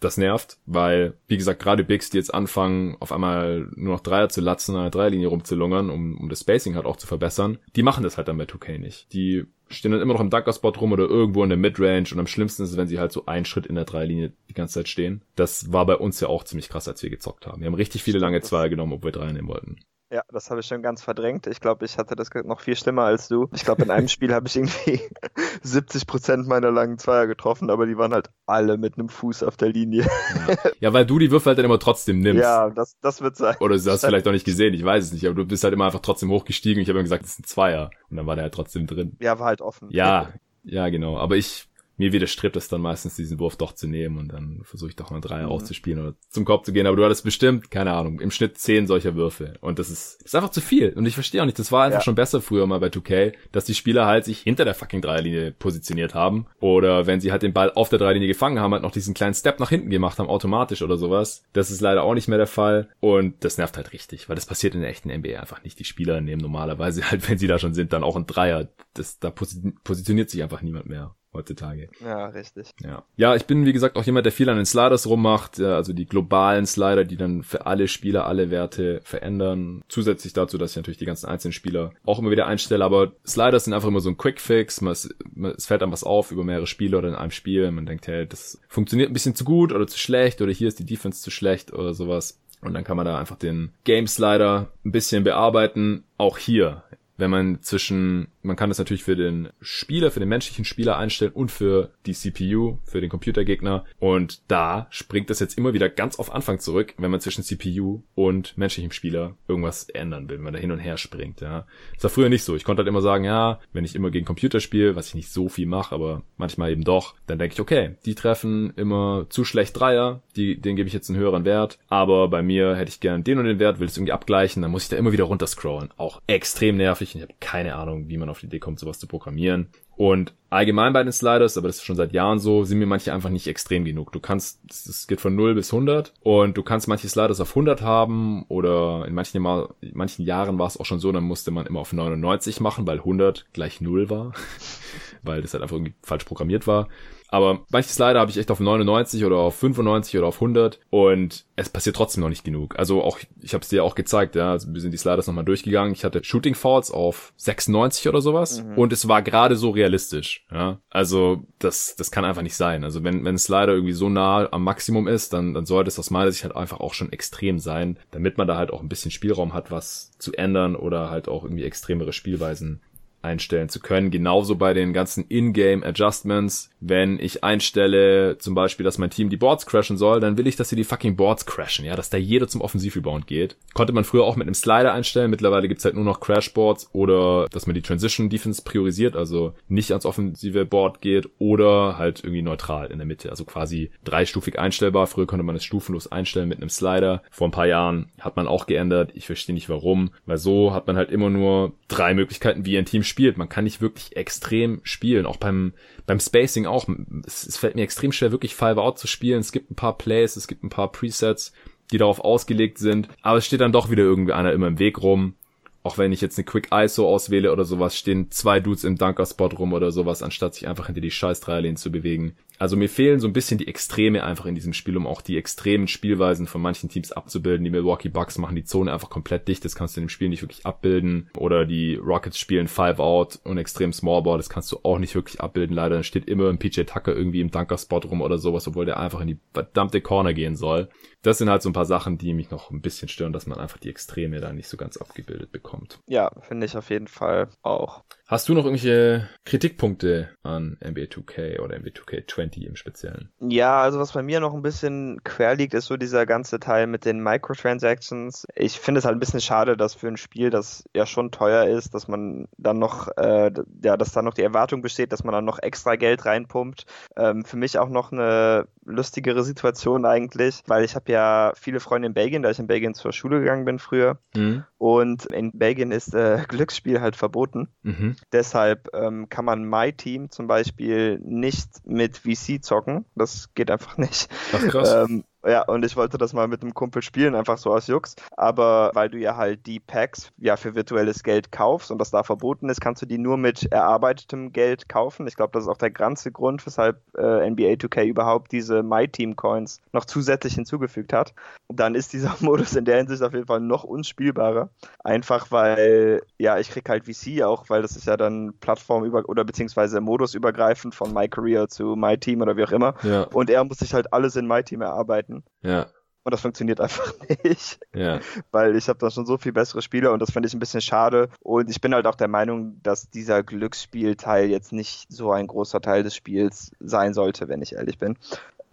Das 0.00 0.16
nervt, 0.16 0.58
weil, 0.66 1.14
wie 1.28 1.36
gesagt, 1.36 1.62
gerade 1.62 1.84
Bigs, 1.84 2.10
die 2.10 2.18
jetzt 2.18 2.34
anfangen, 2.34 2.96
auf 3.00 3.12
einmal 3.12 3.68
nur 3.74 3.94
noch 3.94 4.00
Dreier 4.00 4.28
zu 4.28 4.40
latzen, 4.40 4.74
der 4.74 4.90
Dreierlinie 4.90 5.28
rumzulungern, 5.28 5.90
um, 5.90 6.18
um 6.18 6.28
das 6.28 6.40
Spacing 6.40 6.74
halt 6.74 6.86
auch 6.86 6.96
zu 6.96 7.06
verbessern, 7.06 7.58
die 7.74 7.82
machen 7.82 8.04
das 8.04 8.16
halt 8.16 8.28
dann 8.28 8.38
bei 8.38 8.44
2K 8.44 8.78
nicht. 8.78 9.12
Die 9.12 9.46
stehen 9.68 9.92
dann 9.92 10.00
immer 10.00 10.14
noch 10.14 10.20
im 10.20 10.30
Dunker-Spot 10.30 10.70
rum 10.70 10.92
oder 10.92 11.04
irgendwo 11.04 11.42
in 11.42 11.48
der 11.48 11.58
Midrange 11.58 12.08
und 12.12 12.20
am 12.20 12.26
schlimmsten 12.26 12.62
ist 12.62 12.70
es, 12.70 12.76
wenn 12.76 12.86
sie 12.86 12.98
halt 12.98 13.12
so 13.12 13.26
einen 13.26 13.44
Schritt 13.44 13.66
in 13.66 13.74
der 13.74 13.84
Dreierlinie 13.84 14.32
die 14.48 14.54
ganze 14.54 14.74
Zeit 14.74 14.88
stehen. 14.88 15.22
Das 15.34 15.72
war 15.72 15.86
bei 15.86 15.96
uns 15.96 16.20
ja 16.20 16.28
auch 16.28 16.44
ziemlich 16.44 16.68
krass, 16.68 16.88
als 16.88 17.02
wir 17.02 17.10
gezockt 17.10 17.46
haben. 17.46 17.60
Wir 17.60 17.66
haben 17.66 17.74
richtig 17.74 18.02
viele 18.02 18.18
lange 18.18 18.40
Zweier 18.42 18.68
genommen, 18.68 18.92
obwohl 18.92 19.08
wir 19.08 19.20
Dreier 19.20 19.32
nehmen 19.32 19.48
wollten. 19.48 19.76
Ja, 20.10 20.22
das 20.32 20.50
habe 20.50 20.60
ich 20.60 20.66
schon 20.66 20.82
ganz 20.82 21.02
verdrängt. 21.02 21.48
Ich 21.48 21.60
glaube, 21.60 21.84
ich 21.84 21.98
hatte 21.98 22.14
das 22.14 22.30
noch 22.44 22.60
viel 22.60 22.76
schlimmer 22.76 23.02
als 23.02 23.26
du. 23.26 23.48
Ich 23.52 23.64
glaube, 23.64 23.82
in 23.82 23.90
einem 23.90 24.06
Spiel 24.08 24.32
habe 24.32 24.46
ich 24.46 24.56
irgendwie 24.56 25.00
70 25.62 26.06
Prozent 26.06 26.46
meiner 26.46 26.70
langen 26.70 26.98
Zweier 26.98 27.26
getroffen, 27.26 27.70
aber 27.70 27.86
die 27.86 27.98
waren 27.98 28.12
halt 28.12 28.30
alle 28.46 28.78
mit 28.78 28.98
einem 28.98 29.08
Fuß 29.08 29.42
auf 29.42 29.56
der 29.56 29.70
Linie. 29.70 30.02
Ja, 30.02 30.56
ja 30.80 30.92
weil 30.92 31.06
du 31.06 31.18
die 31.18 31.30
Würfel 31.30 31.50
halt 31.50 31.58
dann 31.58 31.64
immer 31.64 31.80
trotzdem 31.80 32.20
nimmst. 32.20 32.42
Ja, 32.42 32.70
das, 32.70 32.96
das 33.00 33.20
wird 33.20 33.36
sein. 33.36 33.56
Oder 33.58 33.76
du 33.76 33.90
hast 33.90 34.02
es 34.02 34.04
vielleicht 34.04 34.28
auch 34.28 34.32
nicht 34.32 34.46
gesehen, 34.46 34.74
ich 34.74 34.84
weiß 34.84 35.04
es 35.06 35.12
nicht, 35.12 35.26
aber 35.26 35.34
du 35.34 35.44
bist 35.44 35.64
halt 35.64 35.74
immer 35.74 35.86
einfach 35.86 36.00
trotzdem 36.00 36.30
hochgestiegen. 36.30 36.80
Ich 36.80 36.88
habe 36.88 36.98
immer 36.98 37.04
gesagt, 37.04 37.24
das 37.24 37.32
ist 37.32 37.40
ein 37.40 37.44
Zweier. 37.44 37.90
Und 38.08 38.16
dann 38.16 38.26
war 38.26 38.36
der 38.36 38.44
halt 38.44 38.54
trotzdem 38.54 38.86
drin. 38.86 39.16
Ja, 39.20 39.40
war 39.40 39.46
halt 39.46 39.60
offen. 39.60 39.88
Ja, 39.90 40.32
ja, 40.62 40.88
genau. 40.88 41.18
Aber 41.18 41.36
ich 41.36 41.68
mir 41.96 42.12
widerstrebt 42.12 42.56
es 42.56 42.68
dann 42.68 42.80
meistens, 42.80 43.16
diesen 43.16 43.38
Wurf 43.38 43.56
doch 43.56 43.72
zu 43.72 43.86
nehmen 43.86 44.18
und 44.18 44.32
dann 44.32 44.60
versuche 44.64 44.90
ich 44.90 44.96
doch 44.96 45.10
mal 45.10 45.20
Dreier 45.20 45.46
mhm. 45.46 45.52
auszuspielen 45.52 46.02
oder 46.02 46.14
zum 46.28 46.44
Korb 46.44 46.66
zu 46.66 46.72
gehen. 46.72 46.86
Aber 46.86 46.96
du 46.96 47.04
hattest 47.04 47.24
bestimmt, 47.24 47.70
keine 47.70 47.92
Ahnung, 47.92 48.20
im 48.20 48.30
Schnitt 48.30 48.58
zehn 48.58 48.86
solcher 48.86 49.14
Würfe. 49.14 49.54
Und 49.60 49.78
das 49.78 49.90
ist, 49.90 50.18
das 50.18 50.26
ist 50.26 50.34
einfach 50.34 50.50
zu 50.50 50.60
viel. 50.60 50.90
Und 50.90 51.06
ich 51.06 51.14
verstehe 51.14 51.40
auch 51.40 51.46
nicht, 51.46 51.58
das 51.58 51.72
war 51.72 51.84
einfach 51.84 52.00
ja. 52.00 52.04
schon 52.04 52.14
besser 52.14 52.42
früher 52.42 52.66
mal 52.66 52.80
bei 52.80 52.88
2K, 52.88 53.32
dass 53.52 53.64
die 53.64 53.74
Spieler 53.74 54.06
halt 54.06 54.24
sich 54.24 54.40
hinter 54.40 54.64
der 54.64 54.74
fucking 54.74 55.00
Dreierlinie 55.00 55.52
positioniert 55.52 56.14
haben. 56.14 56.46
Oder 56.60 57.06
wenn 57.06 57.20
sie 57.20 57.32
halt 57.32 57.42
den 57.42 57.54
Ball 57.54 57.72
auf 57.72 57.88
der 57.88 57.98
Dreierlinie 57.98 58.28
gefangen 58.28 58.60
haben, 58.60 58.72
halt 58.72 58.82
noch 58.82 58.92
diesen 58.92 59.14
kleinen 59.14 59.34
Step 59.34 59.58
nach 59.58 59.70
hinten 59.70 59.90
gemacht 59.90 60.18
haben, 60.18 60.28
automatisch 60.28 60.82
oder 60.82 60.98
sowas. 60.98 61.44
Das 61.54 61.70
ist 61.70 61.80
leider 61.80 62.02
auch 62.02 62.14
nicht 62.14 62.28
mehr 62.28 62.38
der 62.38 62.46
Fall. 62.46 62.90
Und 63.00 63.42
das 63.44 63.56
nervt 63.56 63.76
halt 63.76 63.92
richtig, 63.92 64.28
weil 64.28 64.36
das 64.36 64.46
passiert 64.46 64.74
in 64.74 64.82
der 64.82 64.90
echten 64.90 65.10
NBA 65.10 65.40
einfach 65.40 65.62
nicht. 65.62 65.78
Die 65.78 65.84
Spieler 65.84 66.20
nehmen 66.20 66.42
normalerweise 66.42 67.02
halt, 67.10 67.28
wenn 67.28 67.38
sie 67.38 67.46
da 67.46 67.58
schon 67.58 67.74
sind, 67.74 67.92
dann 67.92 68.04
auch 68.04 68.16
ein 68.16 68.26
Dreier. 68.26 68.68
Das, 68.92 69.18
da 69.18 69.30
positioniert 69.30 70.30
sich 70.30 70.42
einfach 70.42 70.62
niemand 70.62 70.86
mehr 70.86 71.14
heutzutage. 71.36 71.88
Ja, 72.02 72.26
richtig. 72.26 72.70
Ja. 72.82 73.04
ja, 73.16 73.36
ich 73.36 73.46
bin 73.46 73.64
wie 73.64 73.72
gesagt 73.72 73.96
auch 73.96 74.04
jemand, 74.04 74.26
der 74.26 74.32
viel 74.32 74.48
an 74.48 74.56
den 74.56 74.66
Sliders 74.66 75.06
rummacht, 75.06 75.60
also 75.60 75.92
die 75.92 76.06
globalen 76.06 76.66
Slider, 76.66 77.04
die 77.04 77.16
dann 77.16 77.42
für 77.42 77.66
alle 77.66 77.88
Spieler 77.88 78.26
alle 78.26 78.50
Werte 78.50 79.00
verändern. 79.04 79.82
Zusätzlich 79.88 80.32
dazu, 80.32 80.58
dass 80.58 80.72
ich 80.72 80.76
natürlich 80.76 80.98
die 80.98 81.06
ganzen 81.06 81.26
einzelnen 81.26 81.52
Spieler 81.52 81.92
auch 82.04 82.18
immer 82.18 82.30
wieder 82.30 82.46
einstelle, 82.46 82.84
aber 82.84 83.12
Sliders 83.26 83.64
sind 83.64 83.74
einfach 83.74 83.88
immer 83.88 84.00
so 84.00 84.10
ein 84.10 84.16
Quick-Fix, 84.16 84.82
es 84.82 85.66
fällt 85.66 85.82
einem 85.82 85.92
was 85.92 86.04
auf 86.04 86.32
über 86.32 86.44
mehrere 86.44 86.66
Spiele 86.66 86.98
oder 86.98 87.08
in 87.08 87.14
einem 87.14 87.30
Spiel, 87.30 87.70
man 87.70 87.86
denkt, 87.86 88.06
hey, 88.06 88.26
das 88.26 88.60
funktioniert 88.68 89.10
ein 89.10 89.14
bisschen 89.14 89.34
zu 89.34 89.44
gut 89.44 89.72
oder 89.72 89.86
zu 89.86 89.98
schlecht 89.98 90.40
oder 90.40 90.52
hier 90.52 90.68
ist 90.68 90.78
die 90.78 90.86
Defense 90.86 91.22
zu 91.22 91.30
schlecht 91.30 91.72
oder 91.72 91.94
sowas. 91.94 92.40
Und 92.62 92.74
dann 92.74 92.84
kann 92.84 92.96
man 92.96 93.06
da 93.06 93.18
einfach 93.18 93.36
den 93.36 93.70
Game 93.84 94.06
Slider 94.06 94.72
ein 94.84 94.90
bisschen 94.90 95.24
bearbeiten. 95.24 96.04
Auch 96.16 96.38
hier 96.38 96.82
wenn 97.16 97.30
man 97.30 97.62
zwischen, 97.62 98.28
man 98.46 98.56
kann 98.56 98.70
das 98.70 98.78
natürlich 98.78 99.04
für 99.04 99.16
den 99.16 99.48
Spieler, 99.60 100.10
für 100.10 100.20
den 100.20 100.28
menschlichen 100.28 100.64
Spieler 100.64 100.96
einstellen 100.96 101.32
und 101.32 101.50
für 101.50 101.90
die 102.06 102.14
CPU, 102.14 102.78
für 102.84 103.00
den 103.00 103.10
Computergegner. 103.10 103.84
Und 103.98 104.40
da 104.48 104.86
springt 104.90 105.30
das 105.30 105.40
jetzt 105.40 105.58
immer 105.58 105.74
wieder 105.74 105.88
ganz 105.88 106.18
auf 106.18 106.32
Anfang 106.32 106.58
zurück, 106.58 106.94
wenn 106.98 107.10
man 107.10 107.20
zwischen 107.20 107.42
CPU 107.42 108.02
und 108.14 108.56
menschlichem 108.56 108.92
Spieler 108.92 109.34
irgendwas 109.48 109.88
ändern 109.88 110.28
will, 110.28 110.36
wenn 110.36 110.44
man 110.44 110.54
da 110.54 110.60
hin 110.60 110.70
und 110.70 110.78
her 110.78 110.96
springt, 110.96 111.40
ja. 111.40 111.66
Das 111.94 112.04
war 112.04 112.10
früher 112.10 112.28
nicht 112.28 112.44
so. 112.44 112.54
Ich 112.54 112.64
konnte 112.64 112.80
halt 112.80 112.88
immer 112.88 113.02
sagen, 113.02 113.24
ja, 113.24 113.60
wenn 113.72 113.84
ich 113.84 113.94
immer 113.94 114.10
gegen 114.10 114.26
Computer 114.26 114.60
spiele, 114.60 114.96
was 114.96 115.08
ich 115.08 115.14
nicht 115.14 115.30
so 115.30 115.48
viel 115.48 115.66
mache, 115.66 115.94
aber 115.94 116.22
manchmal 116.36 116.70
eben 116.70 116.84
doch, 116.84 117.14
dann 117.26 117.38
denke 117.38 117.54
ich, 117.54 117.60
okay, 117.60 117.96
die 118.04 118.14
treffen 118.14 118.72
immer 118.76 119.26
zu 119.28 119.44
schlecht 119.44 119.78
Dreier, 119.78 120.22
die, 120.36 120.60
denen 120.60 120.76
gebe 120.76 120.86
ich 120.86 120.94
jetzt 120.94 121.10
einen 121.10 121.18
höheren 121.18 121.44
Wert, 121.44 121.78
aber 121.88 122.28
bei 122.28 122.42
mir 122.42 122.76
hätte 122.76 122.90
ich 122.90 123.00
gern 123.00 123.24
den 123.24 123.38
und 123.38 123.46
den 123.46 123.58
Wert, 123.58 123.80
will 123.80 123.88
es 123.88 123.96
irgendwie 123.96 124.12
abgleichen, 124.12 124.62
dann 124.62 124.70
muss 124.70 124.84
ich 124.84 124.88
da 124.88 124.96
immer 124.96 125.12
wieder 125.12 125.24
runterscrollen. 125.24 125.90
Auch 125.96 126.20
extrem 126.26 126.76
nervig 126.76 127.16
ich 127.16 127.22
habe 127.22 127.34
keine 127.40 127.76
Ahnung, 127.76 128.08
wie 128.08 128.16
man 128.16 128.28
auf 128.28 128.35
die 128.40 128.46
Idee 128.46 128.58
kommt, 128.58 128.78
sowas 128.78 128.98
zu 128.98 129.06
programmieren. 129.06 129.68
Und 129.96 130.34
allgemein 130.50 130.92
bei 130.92 131.02
den 131.02 131.12
Sliders, 131.12 131.56
aber 131.56 131.68
das 131.68 131.76
ist 131.76 131.84
schon 131.84 131.96
seit 131.96 132.12
Jahren 132.12 132.38
so, 132.38 132.64
sind 132.64 132.78
mir 132.78 132.86
manche 132.86 133.12
einfach 133.12 133.30
nicht 133.30 133.46
extrem 133.46 133.84
genug. 133.84 134.12
Du 134.12 134.20
kannst, 134.20 134.60
es 134.68 135.06
geht 135.06 135.20
von 135.20 135.34
0 135.34 135.54
bis 135.54 135.72
100 135.72 136.12
und 136.22 136.56
du 136.56 136.62
kannst 136.62 136.86
manche 136.86 137.08
Sliders 137.08 137.40
auf 137.40 137.50
100 137.50 137.80
haben 137.80 138.44
oder 138.48 139.06
in 139.06 139.14
manchen, 139.14 139.40
Mal, 139.40 139.68
in 139.80 139.92
manchen 139.94 140.24
Jahren 140.24 140.58
war 140.58 140.66
es 140.66 140.78
auch 140.78 140.84
schon 140.84 140.98
so, 140.98 141.12
dann 141.12 141.24
musste 141.24 141.50
man 141.50 141.66
immer 141.66 141.80
auf 141.80 141.92
99 141.92 142.60
machen, 142.60 142.86
weil 142.86 142.98
100 142.98 143.46
gleich 143.52 143.80
0 143.80 144.10
war, 144.10 144.32
weil 145.22 145.40
das 145.40 145.54
halt 145.54 145.62
einfach 145.62 145.76
irgendwie 145.76 145.94
falsch 146.02 146.24
programmiert 146.24 146.66
war. 146.66 146.88
Aber 147.28 147.64
manche 147.70 147.90
Slider 147.90 148.20
habe 148.20 148.30
ich 148.30 148.38
echt 148.38 148.50
auf 148.50 148.60
99 148.60 149.24
oder 149.24 149.36
auf 149.36 149.56
95 149.56 150.18
oder 150.18 150.28
auf 150.28 150.36
100 150.36 150.80
und 150.90 151.44
es 151.56 151.68
passiert 151.68 151.96
trotzdem 151.96 152.22
noch 152.22 152.28
nicht 152.28 152.44
genug. 152.44 152.78
Also 152.78 153.02
auch, 153.02 153.18
ich 153.40 153.54
habe 153.54 153.62
es 153.62 153.68
dir 153.68 153.82
auch 153.84 153.94
gezeigt, 153.94 154.36
ja, 154.36 154.52
also 154.52 154.72
wir 154.72 154.80
sind 154.80 154.92
die 154.92 154.98
Sliders 154.98 155.26
nochmal 155.26 155.44
durchgegangen. 155.44 155.92
Ich 155.92 156.04
hatte 156.04 156.22
Shooting 156.22 156.54
Falls 156.54 156.90
auf 156.90 157.32
96 157.36 158.08
oder 158.08 158.20
sowas 158.20 158.62
mhm. 158.62 158.78
und 158.78 158.92
es 158.92 159.08
war 159.08 159.22
gerade 159.22 159.56
so 159.56 159.70
realistisch, 159.70 160.46
ja. 160.52 160.78
Also 160.90 161.44
das, 161.58 161.96
das 161.96 162.10
kann 162.10 162.24
einfach 162.24 162.42
nicht 162.42 162.56
sein. 162.56 162.84
Also 162.84 163.02
wenn, 163.02 163.24
wenn 163.24 163.34
ein 163.34 163.38
Slider 163.38 163.72
irgendwie 163.72 163.92
so 163.92 164.08
nah 164.08 164.48
am 164.52 164.64
Maximum 164.64 165.08
ist, 165.08 165.32
dann, 165.32 165.54
dann 165.54 165.66
sollte 165.66 165.88
es 165.88 165.98
aus 165.98 166.10
meiner 166.10 166.30
Sicht 166.30 166.44
halt 166.44 166.56
einfach 166.56 166.80
auch 166.80 166.94
schon 166.94 167.12
extrem 167.12 167.58
sein, 167.58 167.98
damit 168.10 168.38
man 168.38 168.46
da 168.46 168.56
halt 168.56 168.70
auch 168.70 168.82
ein 168.82 168.88
bisschen 168.88 169.10
Spielraum 169.10 169.54
hat, 169.54 169.70
was 169.70 170.12
zu 170.18 170.32
ändern 170.32 170.76
oder 170.76 171.10
halt 171.10 171.28
auch 171.28 171.44
irgendwie 171.44 171.64
extremere 171.64 172.12
Spielweisen 172.12 172.80
einstellen 173.26 173.68
zu 173.68 173.80
können. 173.80 174.10
Genauso 174.10 174.54
bei 174.56 174.72
den 174.72 174.92
ganzen 174.92 175.26
In-Game 175.28 175.82
Adjustments. 175.82 176.70
Wenn 176.80 177.18
ich 177.18 177.42
einstelle, 177.42 178.38
zum 178.38 178.54
Beispiel, 178.54 178.84
dass 178.84 178.98
mein 178.98 179.10
Team 179.10 179.28
die 179.28 179.36
Boards 179.36 179.66
crashen 179.66 179.96
soll, 179.96 180.20
dann 180.20 180.38
will 180.38 180.46
ich, 180.46 180.56
dass 180.56 180.68
sie 180.68 180.76
die 180.76 180.84
fucking 180.84 181.16
Boards 181.16 181.44
crashen, 181.44 181.84
ja, 181.84 181.96
dass 181.96 182.10
da 182.10 182.16
jeder 182.16 182.46
zum 182.46 182.60
Offensivrebound 182.60 183.26
geht. 183.26 183.56
Konnte 183.74 183.92
man 183.92 184.04
früher 184.04 184.24
auch 184.24 184.36
mit 184.36 184.46
einem 184.46 184.54
Slider 184.54 184.92
einstellen. 184.92 185.30
Mittlerweile 185.30 185.68
gibt's 185.68 185.84
halt 185.84 185.96
nur 185.96 186.04
noch 186.04 186.20
Crashboards 186.20 186.90
oder 186.92 187.46
dass 187.50 187.66
man 187.66 187.74
die 187.74 187.82
Transition 187.82 188.30
Defense 188.30 188.62
priorisiert, 188.62 189.16
also 189.16 189.54
nicht 189.68 189.90
ans 189.90 190.06
offensive 190.06 190.64
Board 190.64 191.00
geht 191.00 191.28
oder 191.38 191.98
halt 191.98 192.22
irgendwie 192.22 192.42
neutral 192.42 192.90
in 192.90 192.98
der 192.98 193.06
Mitte, 193.06 193.30
also 193.30 193.44
quasi 193.44 193.90
dreistufig 194.04 194.58
einstellbar. 194.58 195.06
Früher 195.06 195.26
konnte 195.26 195.42
man 195.42 195.56
es 195.56 195.64
stufenlos 195.64 196.10
einstellen 196.12 196.48
mit 196.48 196.58
einem 196.58 196.68
Slider. 196.68 197.22
Vor 197.30 197.48
ein 197.48 197.52
paar 197.52 197.66
Jahren 197.66 198.10
hat 198.20 198.36
man 198.36 198.46
auch 198.46 198.66
geändert. 198.66 199.10
Ich 199.14 199.26
verstehe 199.26 199.54
nicht 199.54 199.68
warum, 199.68 200.10
weil 200.24 200.38
so 200.38 200.72
hat 200.72 200.86
man 200.86 200.96
halt 200.96 201.10
immer 201.10 201.30
nur 201.30 201.72
drei 201.88 202.14
Möglichkeiten, 202.14 202.64
wie 202.64 202.78
ein 202.78 202.84
Team 202.84 203.02
spielt. 203.02 203.15
Man 203.36 203.48
kann 203.48 203.64
nicht 203.64 203.80
wirklich 203.80 204.16
extrem 204.16 204.80
spielen. 204.82 205.26
Auch 205.26 205.36
beim, 205.36 205.72
beim 206.06 206.20
Spacing 206.20 206.66
auch. 206.66 206.88
Es, 207.26 207.46
es 207.46 207.56
fällt 207.56 207.74
mir 207.74 207.82
extrem 207.82 208.12
schwer, 208.12 208.32
wirklich 208.32 208.54
Five 208.54 208.78
Out 208.78 208.98
zu 208.98 209.06
spielen. 209.06 209.40
Es 209.40 209.52
gibt 209.52 209.70
ein 209.70 209.76
paar 209.76 209.96
Plays, 209.96 210.36
es 210.36 210.48
gibt 210.48 210.64
ein 210.64 210.70
paar 210.70 210.92
Presets, 210.92 211.52
die 211.90 211.98
darauf 211.98 212.20
ausgelegt 212.20 212.78
sind. 212.78 213.08
Aber 213.22 213.38
es 213.38 213.46
steht 213.46 213.60
dann 213.60 213.72
doch 213.72 213.90
wieder 213.90 214.02
irgendwie 214.02 214.32
einer 214.32 214.52
immer 214.52 214.68
im 214.68 214.78
Weg 214.78 215.02
rum. 215.02 215.34
Auch 215.82 215.98
wenn 215.98 216.10
ich 216.10 216.20
jetzt 216.20 216.36
eine 216.36 216.44
Quick 216.44 216.70
ISO 216.72 217.08
auswähle 217.08 217.52
oder 217.52 217.64
sowas, 217.64 217.96
stehen 217.96 218.32
zwei 218.32 218.58
Dudes 218.58 218.82
im 218.82 218.98
Dunker-Spot 218.98 219.46
rum 219.46 219.72
oder 219.72 219.92
sowas, 219.92 220.20
anstatt 220.20 220.54
sich 220.54 220.66
einfach 220.66 220.86
hinter 220.86 221.00
die 221.00 221.12
scheiß 221.12 221.38
Dreierlinien 221.40 221.76
zu 221.76 221.92
bewegen. 221.92 222.34
Also 222.58 222.76
mir 222.76 222.88
fehlen 222.88 223.20
so 223.20 223.26
ein 223.26 223.32
bisschen 223.32 223.58
die 223.58 223.68
Extreme 223.68 224.24
einfach 224.24 224.46
in 224.46 224.54
diesem 224.54 224.72
Spiel, 224.72 224.96
um 224.96 225.06
auch 225.06 225.20
die 225.20 225.36
extremen 225.36 225.88
Spielweisen 225.88 226.46
von 226.46 226.62
manchen 226.62 226.88
Teams 226.88 227.12
abzubilden. 227.12 227.64
Die 227.64 227.70
Milwaukee 227.70 228.08
Bucks 228.08 228.38
machen 228.38 228.56
die 228.56 228.64
Zone 228.64 228.92
einfach 228.92 229.10
komplett 229.10 229.48
dicht, 229.48 229.64
das 229.64 229.74
kannst 229.74 229.96
du 229.96 230.00
in 230.00 230.06
dem 230.06 230.10
Spiel 230.10 230.28
nicht 230.28 230.42
wirklich 230.42 230.64
abbilden. 230.64 231.30
Oder 231.36 231.66
die 231.66 231.96
Rockets 231.96 232.38
spielen 232.38 232.68
Five 232.68 232.98
Out 232.98 233.40
und 233.44 233.58
extrem 233.58 233.92
Small 233.92 234.22
das 234.36 234.48
kannst 234.48 234.72
du 234.72 234.80
auch 234.82 234.98
nicht 234.98 235.14
wirklich 235.14 235.40
abbilden. 235.40 235.74
Leider 235.74 236.02
steht 236.02 236.28
immer 236.28 236.48
ein 236.48 236.58
PJ 236.58 236.82
Tucker 236.82 237.14
irgendwie 237.14 237.40
im 237.40 237.50
Dunker-Spot 237.50 237.98
rum 237.98 238.22
oder 238.22 238.38
sowas, 238.38 238.66
obwohl 238.66 238.86
der 238.86 238.98
einfach 238.98 239.20
in 239.20 239.28
die 239.28 239.38
verdammte 239.52 240.00
Corner 240.00 240.32
gehen 240.32 240.56
soll. 240.56 240.88
Das 241.22 241.38
sind 241.38 241.50
halt 241.50 241.62
so 241.62 241.68
ein 241.68 241.74
paar 241.74 241.86
Sachen, 241.86 242.18
die 242.18 242.32
mich 242.32 242.50
noch 242.50 242.70
ein 242.70 242.80
bisschen 242.80 243.08
stören, 243.08 243.32
dass 243.32 243.46
man 243.46 243.58
einfach 243.58 243.78
die 243.78 243.90
Extreme 243.90 244.40
da 244.40 244.52
nicht 244.52 244.68
so 244.68 244.76
ganz 244.76 244.96
abgebildet 244.96 245.52
bekommt. 245.52 245.98
Ja, 246.06 246.30
finde 246.40 246.66
ich 246.66 246.76
auf 246.76 246.90
jeden 246.90 247.08
Fall 247.08 247.48
auch. 247.62 248.04
Hast 248.28 248.48
du 248.48 248.54
noch 248.54 248.64
irgendwelche 248.64 249.28
Kritikpunkte 249.44 250.30
an 250.42 250.78
NBA 250.84 251.02
2K 251.02 251.60
oder 251.60 251.78
NBA 251.78 251.90
2K20 251.90 252.66
im 252.66 252.74
Speziellen? 252.74 253.30
Ja, 253.38 253.80
also 253.80 254.00
was 254.00 254.12
bei 254.12 254.22
mir 254.24 254.40
noch 254.40 254.52
ein 254.52 254.62
bisschen 254.62 255.22
quer 255.22 255.54
liegt, 255.54 255.74
ist 255.74 255.86
so 255.86 255.96
dieser 255.96 256.26
ganze 256.26 256.58
Teil 256.58 256.88
mit 256.88 257.04
den 257.04 257.22
Microtransactions. 257.22 258.48
Ich 258.56 258.80
finde 258.80 258.98
es 258.98 259.04
halt 259.04 259.14
ein 259.14 259.20
bisschen 259.20 259.40
schade, 259.40 259.76
dass 259.76 259.94
für 259.94 260.08
ein 260.08 260.16
Spiel, 260.16 260.50
das 260.50 260.82
ja 260.92 261.06
schon 261.06 261.30
teuer 261.30 261.66
ist, 261.66 261.94
dass 261.94 262.08
man 262.08 262.48
dann 262.58 262.80
noch, 262.80 263.16
äh, 263.16 263.52
ja, 263.84 263.96
dass 263.96 264.10
da 264.10 264.22
noch 264.22 264.34
die 264.34 264.42
Erwartung 264.42 264.82
besteht, 264.82 265.12
dass 265.12 265.22
man 265.22 265.32
dann 265.32 265.44
noch 265.44 265.60
extra 265.60 265.94
Geld 265.94 266.24
reinpumpt. 266.24 266.84
Ähm, 267.16 267.44
für 267.44 267.56
mich 267.56 267.78
auch 267.78 267.88
noch 267.88 268.10
eine 268.10 268.66
lustigere 268.86 269.42
Situation 269.44 270.04
eigentlich, 270.06 270.62
weil 270.66 270.84
ich 270.84 270.94
habe 270.94 271.12
ja 271.12 271.52
viele 271.56 271.80
Freunde 271.80 272.06
in 272.06 272.14
Belgien, 272.14 272.42
da 272.42 272.50
ich 272.50 272.58
in 272.58 272.66
Belgien 272.66 272.94
zur 272.94 273.12
Schule 273.12 273.40
gegangen 273.40 273.64
bin 273.64 273.78
früher. 273.78 274.18
Mhm. 274.34 274.64
Und 274.78 275.26
in 275.26 275.52
Belgien 275.52 275.92
ist 275.92 276.14
äh, 276.14 276.42
Glücksspiel 276.48 277.00
halt 277.00 277.16
verboten. 277.16 277.68
Mhm. 277.82 278.16
Deshalb 278.32 278.88
ähm, 278.94 279.28
kann 279.28 279.44
man 279.44 279.68
My 279.68 279.92
Team 279.92 280.30
zum 280.30 280.46
Beispiel 280.46 281.18
nicht 281.22 281.68
mit 281.84 282.18
VC 282.18 282.62
zocken. 282.62 283.04
Das 283.14 283.52
geht 283.54 283.70
einfach 283.70 283.98
nicht. 283.98 284.28
Ach, 284.52 284.68
krass. 284.68 284.86
Ähm, 284.96 285.24
ja, 285.46 285.62
und 285.62 285.84
ich 285.84 285.96
wollte 285.96 286.18
das 286.18 286.32
mal 286.32 286.48
mit 286.48 286.62
einem 286.62 286.74
Kumpel 286.74 287.02
spielen, 287.02 287.34
einfach 287.34 287.58
so 287.58 287.72
aus 287.72 287.86
Jux. 287.86 288.16
Aber 288.36 288.90
weil 288.94 289.08
du 289.08 289.18
ja 289.18 289.36
halt 289.36 289.66
die 289.66 289.80
Packs 289.80 290.32
ja 290.38 290.56
für 290.56 290.74
virtuelles 290.74 291.22
Geld 291.22 291.52
kaufst 291.52 291.90
und 291.90 291.98
das 291.98 292.10
da 292.10 292.22
verboten 292.22 292.68
ist, 292.68 292.80
kannst 292.80 293.02
du 293.02 293.06
die 293.06 293.18
nur 293.18 293.36
mit 293.36 293.70
erarbeitetem 293.70 294.52
Geld 294.52 294.88
kaufen. 294.88 295.26
Ich 295.26 295.36
glaube, 295.36 295.52
das 295.52 295.64
ist 295.64 295.68
auch 295.68 295.78
der 295.78 295.90
ganze 295.90 296.32
Grund, 296.32 296.64
weshalb 296.66 297.00
äh, 297.16 297.48
NBA 297.50 297.74
2K 297.74 298.04
überhaupt 298.04 298.52
diese 298.52 298.82
My 298.82 299.08
Team 299.08 299.36
Coins 299.36 299.80
noch 299.92 300.04
zusätzlich 300.04 300.54
hinzugefügt 300.54 301.12
hat. 301.12 301.34
Dann 301.68 301.94
ist 301.94 302.12
dieser 302.12 302.34
Modus 302.40 302.74
in 302.74 302.84
der 302.84 302.96
Hinsicht 302.98 303.22
auf 303.22 303.32
jeden 303.32 303.46
Fall 303.46 303.60
noch 303.60 303.84
unspielbarer. 303.84 304.70
Einfach 305.04 305.50
weil, 305.50 306.22
ja, 306.38 306.58
ich 306.58 306.70
krieg 306.70 306.88
halt 306.88 307.04
VC 307.04 307.42
auch, 307.42 307.68
weil 307.68 307.82
das 307.82 307.96
ist 307.96 308.06
ja 308.06 308.16
dann 308.16 308.54
Plattform 308.60 309.04
über 309.04 309.28
oder 309.28 309.44
beziehungsweise 309.44 310.00
Modus 310.00 310.34
übergreifend 310.34 310.94
von 310.94 311.12
My 311.12 311.28
Career 311.28 311.68
zu 311.68 311.96
My 311.96 312.18
Team 312.18 312.42
oder 312.42 312.56
wie 312.56 312.64
auch 312.64 312.72
immer. 312.72 312.94
Ja. 313.02 313.22
Und 313.32 313.50
er 313.50 313.62
muss 313.64 313.78
sich 313.78 313.94
halt 313.94 314.12
alles 314.12 314.36
in 314.36 314.46
My 314.46 314.62
Team 314.62 314.80
erarbeiten. 314.80 315.35
Ja. 315.62 315.86
Und 316.26 316.32
das 316.32 316.40
funktioniert 316.40 316.80
einfach 316.80 317.14
nicht. 317.44 317.78
Ja. 317.94 318.18
Weil 318.50 318.74
ich 318.74 318.88
habe 318.88 318.98
da 318.98 319.10
schon 319.12 319.26
so 319.26 319.38
viel 319.38 319.52
bessere 319.52 319.80
Spieler 319.80 320.12
und 320.12 320.20
das 320.20 320.32
finde 320.32 320.48
ich 320.48 320.54
ein 320.54 320.58
bisschen 320.58 320.80
schade. 320.80 321.28
Und 321.38 321.70
ich 321.70 321.80
bin 321.80 321.94
halt 321.94 322.06
auch 322.08 322.16
der 322.16 322.26
Meinung, 322.26 322.80
dass 322.82 323.08
dieser 323.10 323.44
Glücksspielteil 323.44 324.50
jetzt 324.50 324.72
nicht 324.72 325.06
so 325.08 325.30
ein 325.30 325.46
großer 325.46 325.80
Teil 325.80 326.02
des 326.02 326.16
Spiels 326.16 326.72
sein 326.80 327.14
sollte, 327.14 327.46
wenn 327.48 327.62
ich 327.62 327.74
ehrlich 327.74 327.98
bin. 327.98 328.18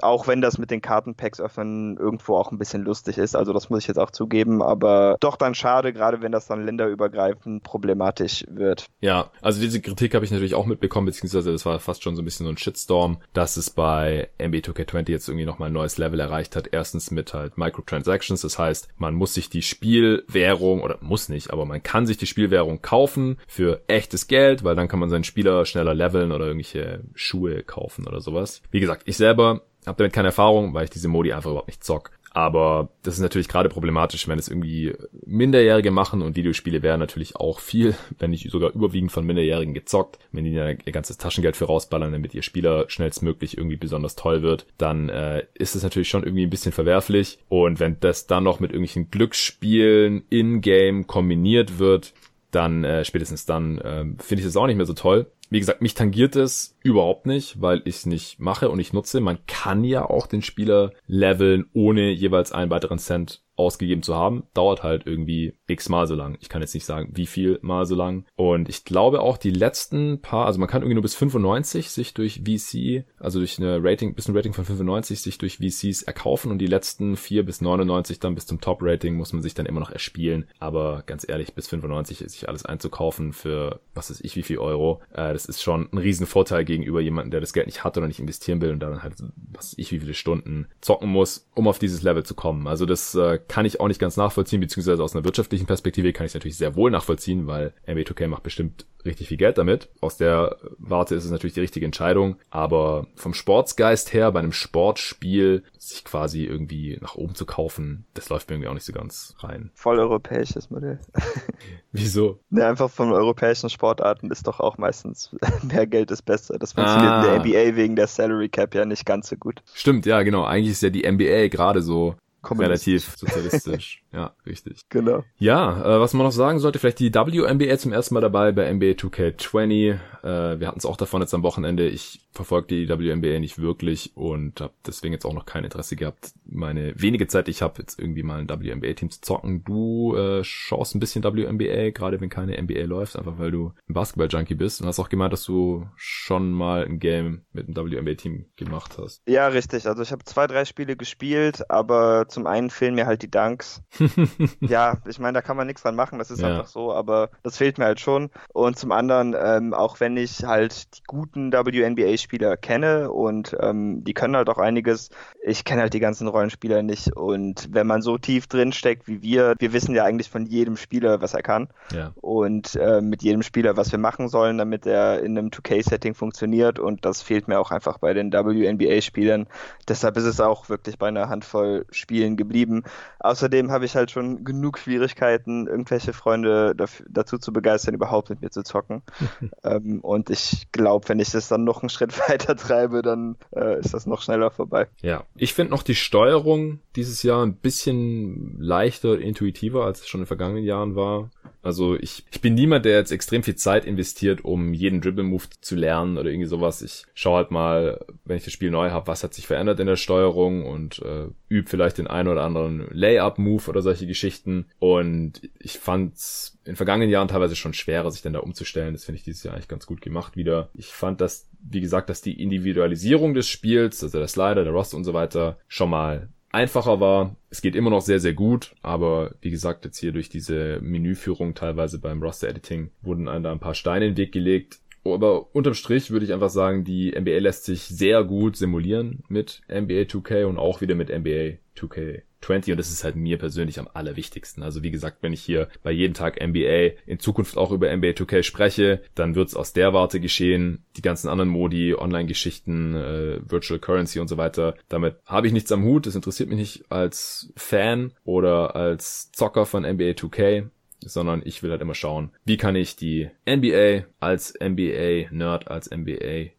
Auch 0.04 0.28
wenn 0.28 0.42
das 0.42 0.58
mit 0.58 0.72
den 0.72 0.82
Kartenpacks 0.82 1.40
öffnen 1.40 1.98
irgendwo 1.98 2.36
auch 2.36 2.52
ein 2.52 2.58
bisschen 2.58 2.84
lustig 2.84 3.18
ist. 3.18 3.36
Also 3.36 3.54
das 3.54 3.70
muss 3.70 3.80
ich 3.80 3.88
jetzt 3.88 3.98
auch 3.98 4.12
zugeben. 4.12 4.62
Aber 4.62 5.18
doch 5.20 5.36
dann 5.36 5.56
schade, 5.56 5.94
gerade 5.94 6.22
wenn 6.22 6.32
das 6.32 6.48
dann 6.48 6.66
länderübergreifend 6.66 7.64
problematisch 7.64 8.46
wird. 8.50 8.86
Ja, 9.02 9.32
also 9.42 9.62
diese 9.62 9.82
Kritik 9.82 10.14
habe 10.16 10.26
ich 10.26 10.32
natürlich 10.32 10.56
auch 10.56 10.66
mitbekommen, 10.66 11.06
beziehungsweise 11.06 11.52
das 11.52 11.66
war 11.66 11.80
fast 11.80 12.04
schon 12.04 12.16
so 12.16 12.22
ein 12.22 12.26
bisschen 12.26 12.46
so 12.46 12.52
ein 12.52 12.58
Shitstorm, 12.58 13.20
dass 13.34 13.58
es 13.58 13.70
bei 13.70 14.30
NBA 14.40 14.60
2K20 14.60 15.10
jetzt 15.10 15.28
irgendwie 15.28 15.46
nochmal 15.46 15.70
ein 15.70 15.74
neues 15.74 15.98
Level 15.98 16.20
erreicht 16.20 16.56
hat. 16.56 16.70
Erstens 16.72 17.12
mit 17.12 17.34
halt 17.34 17.58
Microtransactions. 17.58 18.42
Das 18.42 18.60
heißt, 18.60 18.90
man 18.98 19.16
muss 19.16 19.34
sich 19.34 19.50
die 19.50 19.62
Spielwährung, 19.62 20.82
oder 20.82 20.98
muss 21.02 21.30
nicht, 21.30 21.52
aber 21.52 21.66
man 21.66 21.82
kann 21.82 22.06
sich 22.06 22.18
die 22.18 22.28
Spielwährung 22.28 22.82
kaufen 22.82 23.38
für 23.48 23.82
echtes 23.88 24.28
Geld, 24.28 24.64
weil 24.64 24.76
dann 24.76 24.88
kann 24.88 25.00
man 25.00 25.10
seinen 25.10 25.24
Spieler 25.24 25.66
schneller 25.66 25.94
leveln 25.94 26.32
oder 26.32 26.48
irgendwelche 26.48 27.02
Schuhe 27.14 27.64
kaufen 27.64 28.08
oder 28.08 28.22
sowas. 28.22 28.62
Wie 28.72 28.80
gesagt, 28.80 29.04
ich 29.06 29.18
selber 29.18 29.62
habe 29.88 29.98
damit 29.98 30.14
keine 30.14 30.30
Erfahrung, 30.30 30.74
weil 30.74 30.86
ich 30.86 30.90
diese 30.90 31.08
Modi 31.08 31.34
einfach 31.34 31.52
überhaupt 31.52 31.68
nicht 31.68 31.84
zock. 31.84 32.12
Aber 32.36 32.90
das 33.04 33.14
ist 33.14 33.20
natürlich 33.22 33.48
gerade 33.48 33.70
problematisch, 33.70 34.28
wenn 34.28 34.40
es 34.40 34.48
irgendwie 34.48 34.96
Minderjährige 35.26 35.92
machen 35.92 36.24
und 36.24 36.36
Videospiele 36.36 36.82
wären 36.82 37.00
natürlich 37.00 37.36
auch 37.36 37.60
viel, 37.60 37.96
wenn 38.20 38.32
nicht 38.32 38.50
sogar 38.50 38.72
überwiegend 38.74 39.12
von 39.12 39.26
Minderjährigen 39.26 39.76
gezockt. 39.76 40.18
Wenn 40.32 40.44
die 40.44 40.54
ihr 40.54 40.76
ganzes 40.92 41.18
Taschengeld 41.18 41.56
für 41.56 41.66
rausballern, 41.66 42.12
damit 42.12 42.34
ihr 42.34 42.42
Spieler 42.42 42.86
schnellstmöglich 42.90 43.58
irgendwie 43.58 43.78
besonders 43.78 44.16
toll 44.16 44.42
wird, 44.42 44.66
dann 44.80 45.10
äh, 45.10 45.46
ist 45.54 45.76
es 45.76 45.84
natürlich 45.84 46.10
schon 46.10 46.24
irgendwie 46.24 46.44
ein 46.44 46.50
bisschen 46.50 46.72
verwerflich. 46.72 47.38
Und 47.50 47.80
wenn 47.80 48.00
das 48.00 48.26
dann 48.26 48.44
noch 48.44 48.60
mit 48.60 48.72
irgendwelchen 48.72 49.12
Glücksspielen 49.12 50.24
in-game 50.30 51.06
kombiniert 51.06 51.78
wird, 51.78 52.14
dann 52.50 52.84
äh, 52.84 53.06
spätestens 53.06 53.46
dann 53.46 53.78
äh, 53.78 54.06
finde 54.20 54.42
ich 54.42 54.46
das 54.46 54.58
auch 54.58 54.68
nicht 54.68 54.78
mehr 54.78 54.86
so 54.86 54.94
toll. 54.94 55.28
Wie 55.50 55.60
gesagt, 55.60 55.82
mich 55.82 55.94
tangiert 55.94 56.36
es 56.36 56.78
überhaupt 56.82 57.26
nicht, 57.26 57.62
weil 57.62 57.82
ich 57.86 57.98
es 57.98 58.06
nicht 58.06 58.40
mache 58.40 58.70
und 58.70 58.80
ich 58.80 58.94
nutze. 58.94 59.22
Man 59.22 59.46
kann 59.46 59.84
ja 59.84 60.10
auch 60.10 60.28
den 60.28 60.42
Spieler 60.42 60.92
leveln, 61.06 61.66
ohne 61.74 62.12
jeweils 62.12 62.52
einen 62.52 62.72
weiteren 62.72 62.98
Cent 62.98 63.44
ausgegeben 63.56 64.02
zu 64.02 64.16
haben, 64.16 64.44
dauert 64.54 64.84
halt 64.84 65.06
irgendwie 65.06 65.54
x 65.68 65.90
mal 65.90 66.08
so 66.08 66.16
lang. 66.16 66.38
Ich 66.42 66.50
kann 66.50 66.62
jetzt 66.62 66.74
nicht 66.74 66.86
sagen, 66.86 67.12
wie 67.14 67.28
viel 67.28 67.60
mal 67.62 67.86
so 67.86 67.96
lang. 67.96 68.26
Und 68.36 68.68
ich 68.68 68.84
glaube 68.84 69.22
auch 69.22 69.38
die 69.38 69.52
letzten 69.52 70.22
paar, 70.22 70.46
also 70.48 70.60
man 70.60 70.68
kann 70.68 70.82
irgendwie 70.82 70.96
nur 70.96 71.04
bis 71.04 71.16
95 71.16 71.92
sich 71.92 72.14
durch 72.14 72.42
VC, 72.46 73.06
also 73.20 73.40
durch 73.40 73.60
eine 73.60 73.84
Rating, 73.84 74.16
bis 74.16 74.28
ein 74.28 74.36
Rating 74.36 74.54
von 74.54 74.66
95 74.66 75.22
sich 75.22 75.38
durch 75.38 75.58
VCs 75.58 76.02
erkaufen 76.04 76.52
und 76.52 76.60
die 76.60 76.68
letzten 76.68 77.16
4 77.16 77.46
bis 77.46 77.62
99 77.62 78.20
dann 78.20 78.36
bis 78.36 78.48
zum 78.48 78.60
Top-Rating 78.60 79.16
muss 79.16 79.34
man 79.34 79.42
sich 79.42 79.54
dann 79.54 79.66
immer 79.66 79.80
noch 79.80 79.92
erspielen. 79.92 80.48
Aber 80.60 81.04
ganz 81.06 81.28
ehrlich, 81.28 81.54
bis 81.54 81.68
95 81.68 82.22
ist 82.22 82.34
sich 82.34 82.50
alles 82.50 82.66
einzukaufen 82.66 83.34
für 83.34 83.82
was 83.94 84.10
weiß 84.10 84.22
ich 84.22 84.36
wie 84.36 84.44
viel 84.44 84.58
Euro, 84.58 85.02
äh, 85.14 85.33
das 85.34 85.46
ist 85.46 85.62
schon 85.62 85.90
ein 85.92 85.98
riesen 85.98 86.26
Vorteil 86.26 86.66
gegenüber 86.66 87.02
jemandem, 87.02 87.32
der 87.32 87.42
das 87.42 87.54
Geld 87.54 87.66
nicht 87.66 87.84
hat 87.84 87.98
oder 87.98 88.08
nicht 88.08 88.20
investieren 88.20 88.62
will 88.62 88.72
und 88.72 88.80
dann 88.80 89.04
halt 89.04 89.16
was 89.52 89.72
weiß 89.72 89.74
ich 89.78 89.92
wie 89.92 90.00
viele 90.00 90.14
Stunden 90.14 90.68
zocken 90.82 91.10
muss, 91.10 91.50
um 91.54 91.68
auf 91.68 91.80
dieses 91.80 92.02
Level 92.02 92.24
zu 92.24 92.36
kommen. 92.36 92.68
Also 92.68 92.86
das 92.86 93.16
äh, 93.16 93.40
kann 93.48 93.66
ich 93.66 93.80
auch 93.80 93.88
nicht 93.88 94.00
ganz 94.00 94.18
nachvollziehen, 94.18 94.60
beziehungsweise 94.60 95.04
aus 95.04 95.16
einer 95.16 95.26
wirtschaftlichen 95.26 95.66
Perspektive 95.66 96.14
kann 96.14 96.26
ich 96.26 96.32
es 96.32 96.36
natürlich 96.36 96.58
sehr 96.58 96.76
wohl 96.76 96.92
nachvollziehen, 96.92 97.48
weil 97.48 97.74
NBA 97.88 98.02
2K 98.02 98.28
macht 98.28 98.44
bestimmt 98.44 98.86
richtig 99.06 99.28
viel 99.28 99.38
Geld 99.38 99.58
damit. 99.58 99.90
Aus 100.02 100.18
der 100.18 100.58
Warte 100.78 101.16
ist 101.16 101.26
es 101.26 101.32
natürlich 101.32 101.54
die 101.54 101.62
richtige 101.62 101.86
Entscheidung. 101.86 102.38
Aber 102.50 103.08
vom 103.16 103.34
Sportsgeist 103.34 104.14
her, 104.14 104.32
bei 104.32 104.40
einem 104.40 104.52
Sportspiel, 104.52 105.64
sich 105.78 106.04
quasi 106.04 106.46
irgendwie 106.46 106.98
nach 107.02 107.16
oben 107.16 107.36
zu 107.36 107.46
kaufen, 107.46 108.06
das 108.14 108.30
läuft 108.30 108.50
mir 108.50 108.56
irgendwie 108.56 108.70
auch 108.70 108.74
nicht 108.74 108.86
so 108.86 108.94
ganz 108.94 109.36
rein. 109.40 109.72
Voll 109.76 110.00
europäisches 110.00 110.70
Modell. 110.70 111.00
Wieso? 111.92 112.40
Ne, 112.50 112.66
einfach 112.66 112.90
von 112.90 113.12
europäischen 113.12 113.70
Sportarten 113.70 114.32
ist 114.32 114.48
doch 114.48 114.60
auch 114.60 114.78
meistens 114.78 115.23
mehr 115.64 115.88
Geld 115.88 116.12
ist 116.12 116.24
besser. 116.24 116.58
Das 116.60 116.74
funktioniert 116.74 117.12
ah. 117.12 117.22
in 117.22 117.44
der 117.44 117.70
NBA 117.70 117.76
wegen 117.76 117.96
der 117.96 118.08
Salary 118.08 118.50
Cap 118.50 118.76
ja 118.76 118.86
nicht 118.86 119.06
ganz 119.06 119.30
so 119.30 119.36
gut. 119.36 119.62
Stimmt, 119.74 120.06
ja, 120.06 120.22
genau. 120.24 120.44
Eigentlich 120.44 120.72
ist 120.72 120.84
ja 120.84 120.90
die 120.90 121.10
NBA 121.10 121.48
gerade 121.48 121.82
so 121.82 122.16
relativ 122.52 123.16
sozialistisch. 123.16 124.04
ja, 124.14 124.36
richtig. 124.46 124.82
Genau. 124.90 125.24
Ja, 125.38 125.98
äh, 125.98 126.00
was 126.00 126.14
man 126.14 126.26
noch 126.26 126.32
sagen 126.32 126.60
sollte, 126.60 126.80
vielleicht 126.80 127.00
die 127.00 127.14
WNBA 127.14 127.78
zum 127.78 127.94
ersten 127.94 128.14
Mal 128.14 128.22
dabei 128.22 128.52
bei 128.52 128.72
NBA 128.72 128.92
2K20. 128.92 129.94
Äh, 130.24 130.60
wir 130.60 130.68
hatten 130.68 130.80
es 130.80 130.86
auch 130.86 130.98
davon 130.98 131.22
jetzt 131.22 131.34
am 131.34 131.44
Wochenende. 131.44 131.88
Ich 131.88 132.22
verfolge 132.32 132.68
die 132.68 132.90
WNBA 132.90 133.40
nicht 133.40 133.60
wirklich 133.60 134.12
und 134.16 134.60
habe 134.60 134.74
deswegen 134.86 135.14
jetzt 135.14 135.26
auch 135.26 135.34
noch 135.34 135.46
kein 135.46 135.64
Interesse 135.64 135.96
gehabt, 135.96 136.34
meine 136.46 136.94
wenige 136.96 137.28
Zeit, 137.28 137.48
ich 137.48 137.62
habe 137.62 137.82
jetzt 137.82 138.00
irgendwie 138.00 138.24
mal 138.24 138.40
ein 138.40 138.50
WNBA-Team 138.50 139.12
zu 139.12 139.22
zocken. 139.22 139.64
Du 139.64 140.16
äh, 140.16 140.44
schaust 140.44 140.96
ein 140.96 141.00
bisschen 141.00 141.24
WNBA, 141.24 141.92
gerade 141.92 142.20
wenn 142.22 142.30
keine 142.30 142.62
NBA 142.62 142.86
läuft, 142.86 143.18
einfach 143.18 143.38
weil 143.38 143.52
du 143.52 143.74
ein 143.88 143.94
Basketball-Junkie 143.94 144.56
bist 144.56 144.82
und 144.82 144.88
hast 144.88 145.00
auch 145.00 145.10
gemeint, 145.10 145.34
dass 145.34 145.44
du 145.44 145.88
schon 145.96 146.52
mal 146.52 146.86
ein 146.86 147.00
Game 147.00 147.46
mit 147.54 147.68
einem 147.68 147.92
WNBA-Team 147.92 148.46
gemacht 148.56 148.98
hast. 148.98 149.22
Ja, 149.28 149.48
richtig. 149.48 149.88
Also 149.88 150.02
ich 150.02 150.12
habe 150.12 150.24
zwei, 150.24 150.48
drei 150.48 150.66
Spiele 150.66 150.96
gespielt, 150.96 151.70
aber 151.70 152.28
zum 152.34 152.48
einen 152.48 152.70
fehlen 152.70 152.96
mir 152.96 153.06
halt 153.06 153.22
die 153.22 153.32
Dunks. 153.32 153.82
ja, 154.60 154.98
ich 155.08 155.20
meine, 155.20 155.34
da 155.34 155.42
kann 155.42 155.58
man 155.58 155.68
nichts 155.68 155.84
dran 155.84 155.96
machen, 155.96 156.20
das 156.20 156.32
ist 156.32 156.42
ja. 156.42 156.50
einfach 156.50 156.68
so, 156.68 156.94
aber 156.94 157.30
das 157.44 157.58
fehlt 157.58 157.78
mir 157.78 157.86
halt 157.86 158.00
schon. 158.00 158.30
Und 158.52 158.78
zum 158.78 158.92
anderen, 158.92 159.36
ähm, 159.40 159.74
auch 159.74 160.00
wenn 160.00 160.18
ich 160.18 160.44
halt 160.44 160.98
die 160.98 161.04
guten 161.08 161.52
WNBA-Spieler 161.52 162.58
kenne 162.58 163.12
und 163.12 163.56
ähm, 163.60 164.04
die 164.04 164.14
können 164.14 164.36
halt 164.36 164.50
auch 164.50 164.58
einiges, 164.58 165.10
ich 165.44 165.64
kenne 165.66 165.82
halt 165.82 165.94
die 165.94 166.00
ganzen 166.00 166.28
Rollenspieler 166.28 166.82
nicht. 166.82 167.16
Und 167.16 167.70
wenn 167.72 167.88
man 167.88 168.02
so 168.02 168.18
tief 168.18 168.48
drin 168.48 168.72
steckt 168.72 169.08
wie 169.08 169.22
wir, 169.22 169.56
wir 169.60 169.74
wissen 169.74 169.94
ja 169.94 170.04
eigentlich 170.04 170.30
von 170.30 170.46
jedem 170.46 170.78
Spieler, 170.78 171.22
was 171.22 171.34
er 171.34 171.44
kann. 171.44 171.70
Ja. 171.92 172.12
Und 172.16 172.76
äh, 172.76 173.02
mit 173.02 173.24
jedem 173.24 173.44
Spieler, 173.44 173.78
was 173.78 173.92
wir 173.92 174.00
machen 174.00 174.28
sollen, 174.28 174.58
damit 174.58 174.86
er 174.86 175.22
in 175.22 175.38
einem 175.38 175.50
2K-Setting 175.50 176.16
funktioniert. 176.16 176.80
Und 176.80 177.06
das 177.06 177.22
fehlt 177.22 177.48
mir 177.48 177.60
auch 177.60 177.72
einfach 177.72 177.98
bei 177.98 178.14
den 178.14 178.32
WNBA-Spielern. 178.32 179.48
Deshalb 179.88 180.18
ist 180.18 180.24
es 180.24 180.40
auch 180.40 180.70
wirklich 180.70 180.98
bei 180.98 181.08
einer 181.08 181.30
Handvoll 181.30 181.86
Spielen 181.92 182.23
Spielen 182.24 182.38
geblieben. 182.38 182.84
Außerdem 183.20 183.72
habe 183.72 183.86
ich 183.86 183.96
halt 183.96 184.12
schon 184.12 184.46
genug 184.46 184.78
Schwierigkeiten, 184.78 185.68
irgendwelche 185.68 186.14
Freunde 186.14 186.74
dafür, 186.76 187.06
dazu 187.10 187.38
zu 187.38 187.52
begeistern, 187.52 187.94
überhaupt 187.94 188.30
mit 188.30 188.42
mir 188.42 188.50
zu 188.50 188.64
zocken. 188.64 189.02
ähm, 189.64 190.00
und 190.00 190.30
ich 190.30 190.72
glaube, 190.72 191.10
wenn 191.10 191.20
ich 191.20 191.32
das 191.32 191.50
dann 191.50 191.64
noch 191.64 191.82
einen 191.82 191.90
Schritt 191.90 192.18
weiter 192.30 192.56
treibe, 192.56 193.02
dann 193.02 193.36
äh, 193.56 193.80
ist 193.80 193.94
das 193.94 194.06
noch 194.06 194.22
schneller 194.22 194.52
vorbei. 194.52 194.88
Ja, 195.02 195.26
ich 195.36 195.54
finde 195.54 195.72
noch 195.72 195.84
die 195.84 195.96
Steuerung 195.96 196.80
dieses 196.96 197.24
Jahr 197.24 197.46
ein 197.46 197.56
bisschen 197.56 198.56
leichter, 198.60 199.20
intuitiver, 199.20 199.86
als 199.86 200.02
es 200.02 200.08
schon 200.08 200.22
in 200.22 200.24
den 200.24 200.28
vergangenen 200.28 200.64
Jahren 200.64 200.96
war. 200.96 201.30
Also 201.64 201.96
ich, 201.96 202.26
ich 202.30 202.42
bin 202.42 202.56
niemand, 202.56 202.84
der 202.84 202.98
jetzt 202.98 203.12
extrem 203.12 203.42
viel 203.42 203.56
Zeit 203.56 203.86
investiert, 203.86 204.44
um 204.44 204.74
jeden 204.74 205.00
Dribble-Move 205.00 205.46
zu 205.62 205.76
lernen 205.76 206.18
oder 206.18 206.30
irgendwie 206.30 206.50
sowas. 206.50 206.82
Ich 206.82 207.06
schaue 207.14 207.38
halt 207.38 207.52
mal, 207.52 208.06
wenn 208.26 208.36
ich 208.36 208.44
das 208.44 208.52
Spiel 208.52 208.70
neu 208.70 208.92
habe, 208.92 209.08
was 209.08 209.24
hat 209.24 209.34
sich 209.34 209.48
verändert 209.48 209.80
in 209.80 209.88
der 209.88 209.96
Steuerung 209.96 210.66
und 210.66 211.00
äh, 211.00 211.28
übe 211.54 211.70
vielleicht 211.70 212.00
den 212.00 212.08
einen 212.08 212.28
oder 212.28 212.44
anderen 212.44 212.88
Layup-Move 212.92 213.70
oder 213.70 213.82
solche 213.82 214.08
Geschichten. 214.08 214.66
Und 214.80 215.42
ich 215.60 215.78
fand's 215.78 216.58
in 216.66 216.76
vergangenen 216.76 217.12
Jahren 217.12 217.28
teilweise 217.28 217.56
schon 217.56 217.74
schwerer, 217.74 218.10
sich 218.10 218.24
dann 218.24 218.34
da 218.34 218.40
umzustellen. 218.40 218.94
Das 218.94 219.06
finde 219.06 219.18
ich 219.18 219.24
dieses 219.24 219.44
Jahr 219.44 219.54
eigentlich 219.54 219.68
ganz 219.68 219.86
gut 219.86 220.02
gemacht 220.02 220.36
wieder. 220.36 220.70
Ich 220.74 220.88
fand 220.88 221.22
dass, 221.22 221.48
wie 221.62 221.82
gesagt, 221.82 222.10
dass 222.10 222.22
die 222.22 222.42
Individualisierung 222.42 223.34
des 223.36 223.48
Spiels, 223.48 224.04
also 224.04 224.18
der 224.18 224.28
Slider, 224.28 224.64
der 224.64 224.74
Roster 224.74 224.98
und 224.98 225.04
so 225.04 225.14
weiter, 225.14 225.60
schon 225.68 225.92
mal 225.92 226.30
einfacher 226.54 227.00
war. 227.00 227.36
Es 227.50 227.62
geht 227.62 227.76
immer 227.76 227.90
noch 227.90 228.02
sehr, 228.02 228.20
sehr 228.20 228.34
gut, 228.34 228.76
aber 228.82 229.36
wie 229.42 229.50
gesagt, 229.50 229.86
jetzt 229.86 229.98
hier 229.98 230.12
durch 230.12 230.30
diese 230.30 230.80
Menüführung 230.82 231.56
teilweise 231.56 232.00
beim 232.00 232.22
Roster-Editing 232.22 232.92
wurden 233.02 233.28
einem 233.28 233.44
da 233.44 233.52
ein 233.52 233.60
paar 233.60 233.74
Steine 233.74 234.06
in 234.06 234.12
den 234.14 234.18
Weg 234.18 234.32
gelegt. 234.32 234.80
Aber 235.06 235.54
unterm 235.56 235.74
Strich 235.74 236.12
würde 236.12 236.26
ich 236.26 236.34
einfach 236.34 236.50
sagen, 236.50 236.84
die 236.84 237.12
NBA 237.12 237.40
lässt 237.40 237.66
sich 237.66 237.84
sehr 237.84 238.24
gut 238.24 238.56
simulieren 238.56 239.24
mit 239.28 239.62
NBA 239.68 240.04
2K 240.04 240.46
und 240.46 240.58
auch 240.58 240.82
wieder 240.82 240.96
mit 240.96 241.10
NBA 241.10 241.58
2K 241.78 242.22
20 242.44 242.74
und 242.74 242.78
das 242.78 242.92
ist 242.92 243.04
halt 243.04 243.16
mir 243.16 243.38
persönlich 243.38 243.80
am 243.80 243.88
allerwichtigsten. 243.94 244.64
Also 244.64 244.84
wie 244.84 244.92
gesagt, 244.92 245.18
wenn 245.22 245.34
ich 245.34 245.42
hier 245.42 245.70
bei 245.82 245.92
jeden 245.92 246.14
Tag 246.14 246.46
NBA 246.46 247.00
in 247.06 247.20
Zukunft 247.20 247.58
auch 247.58 247.72
über 247.72 247.96
NBA 247.96 248.10
2K 248.10 248.44
spreche, 248.44 249.02
dann 249.16 249.36
wird's 249.36 249.56
aus 249.56 249.74
der 249.74 249.94
Warte 249.94 250.20
geschehen. 250.20 250.84
Die 250.98 251.02
ganzen 251.02 251.30
anderen 251.30 251.50
Modi, 251.50 251.96
Online-Geschichten, 251.96 252.96
äh, 252.96 253.40
Virtual 253.50 253.80
Currency 253.80 254.20
und 254.20 254.28
so 254.28 254.38
weiter, 254.38 254.76
damit 254.90 255.16
habe 255.26 255.48
ich 255.48 255.54
nichts 255.54 255.72
am 255.72 255.84
Hut. 255.84 256.06
Das 256.06 256.16
interessiert 256.16 256.50
mich 256.50 256.58
nicht 256.58 256.92
als 256.92 257.52
Fan 257.56 258.12
oder 258.24 258.76
als 258.76 259.32
Zocker 259.32 259.66
von 259.66 259.84
NBA 259.84 260.12
2K 260.12 260.70
sondern 261.10 261.42
ich 261.46 261.64
will 261.64 261.72
halt 261.72 261.82
immer 261.82 261.96
schauen, 261.96 262.32
wie 262.46 262.58
kann 262.58 262.76
ich 262.76 262.96
die 262.96 263.30
NBA 263.48 264.06
als 264.20 264.54
NBA-Nerd, 264.60 265.68
als 265.68 265.90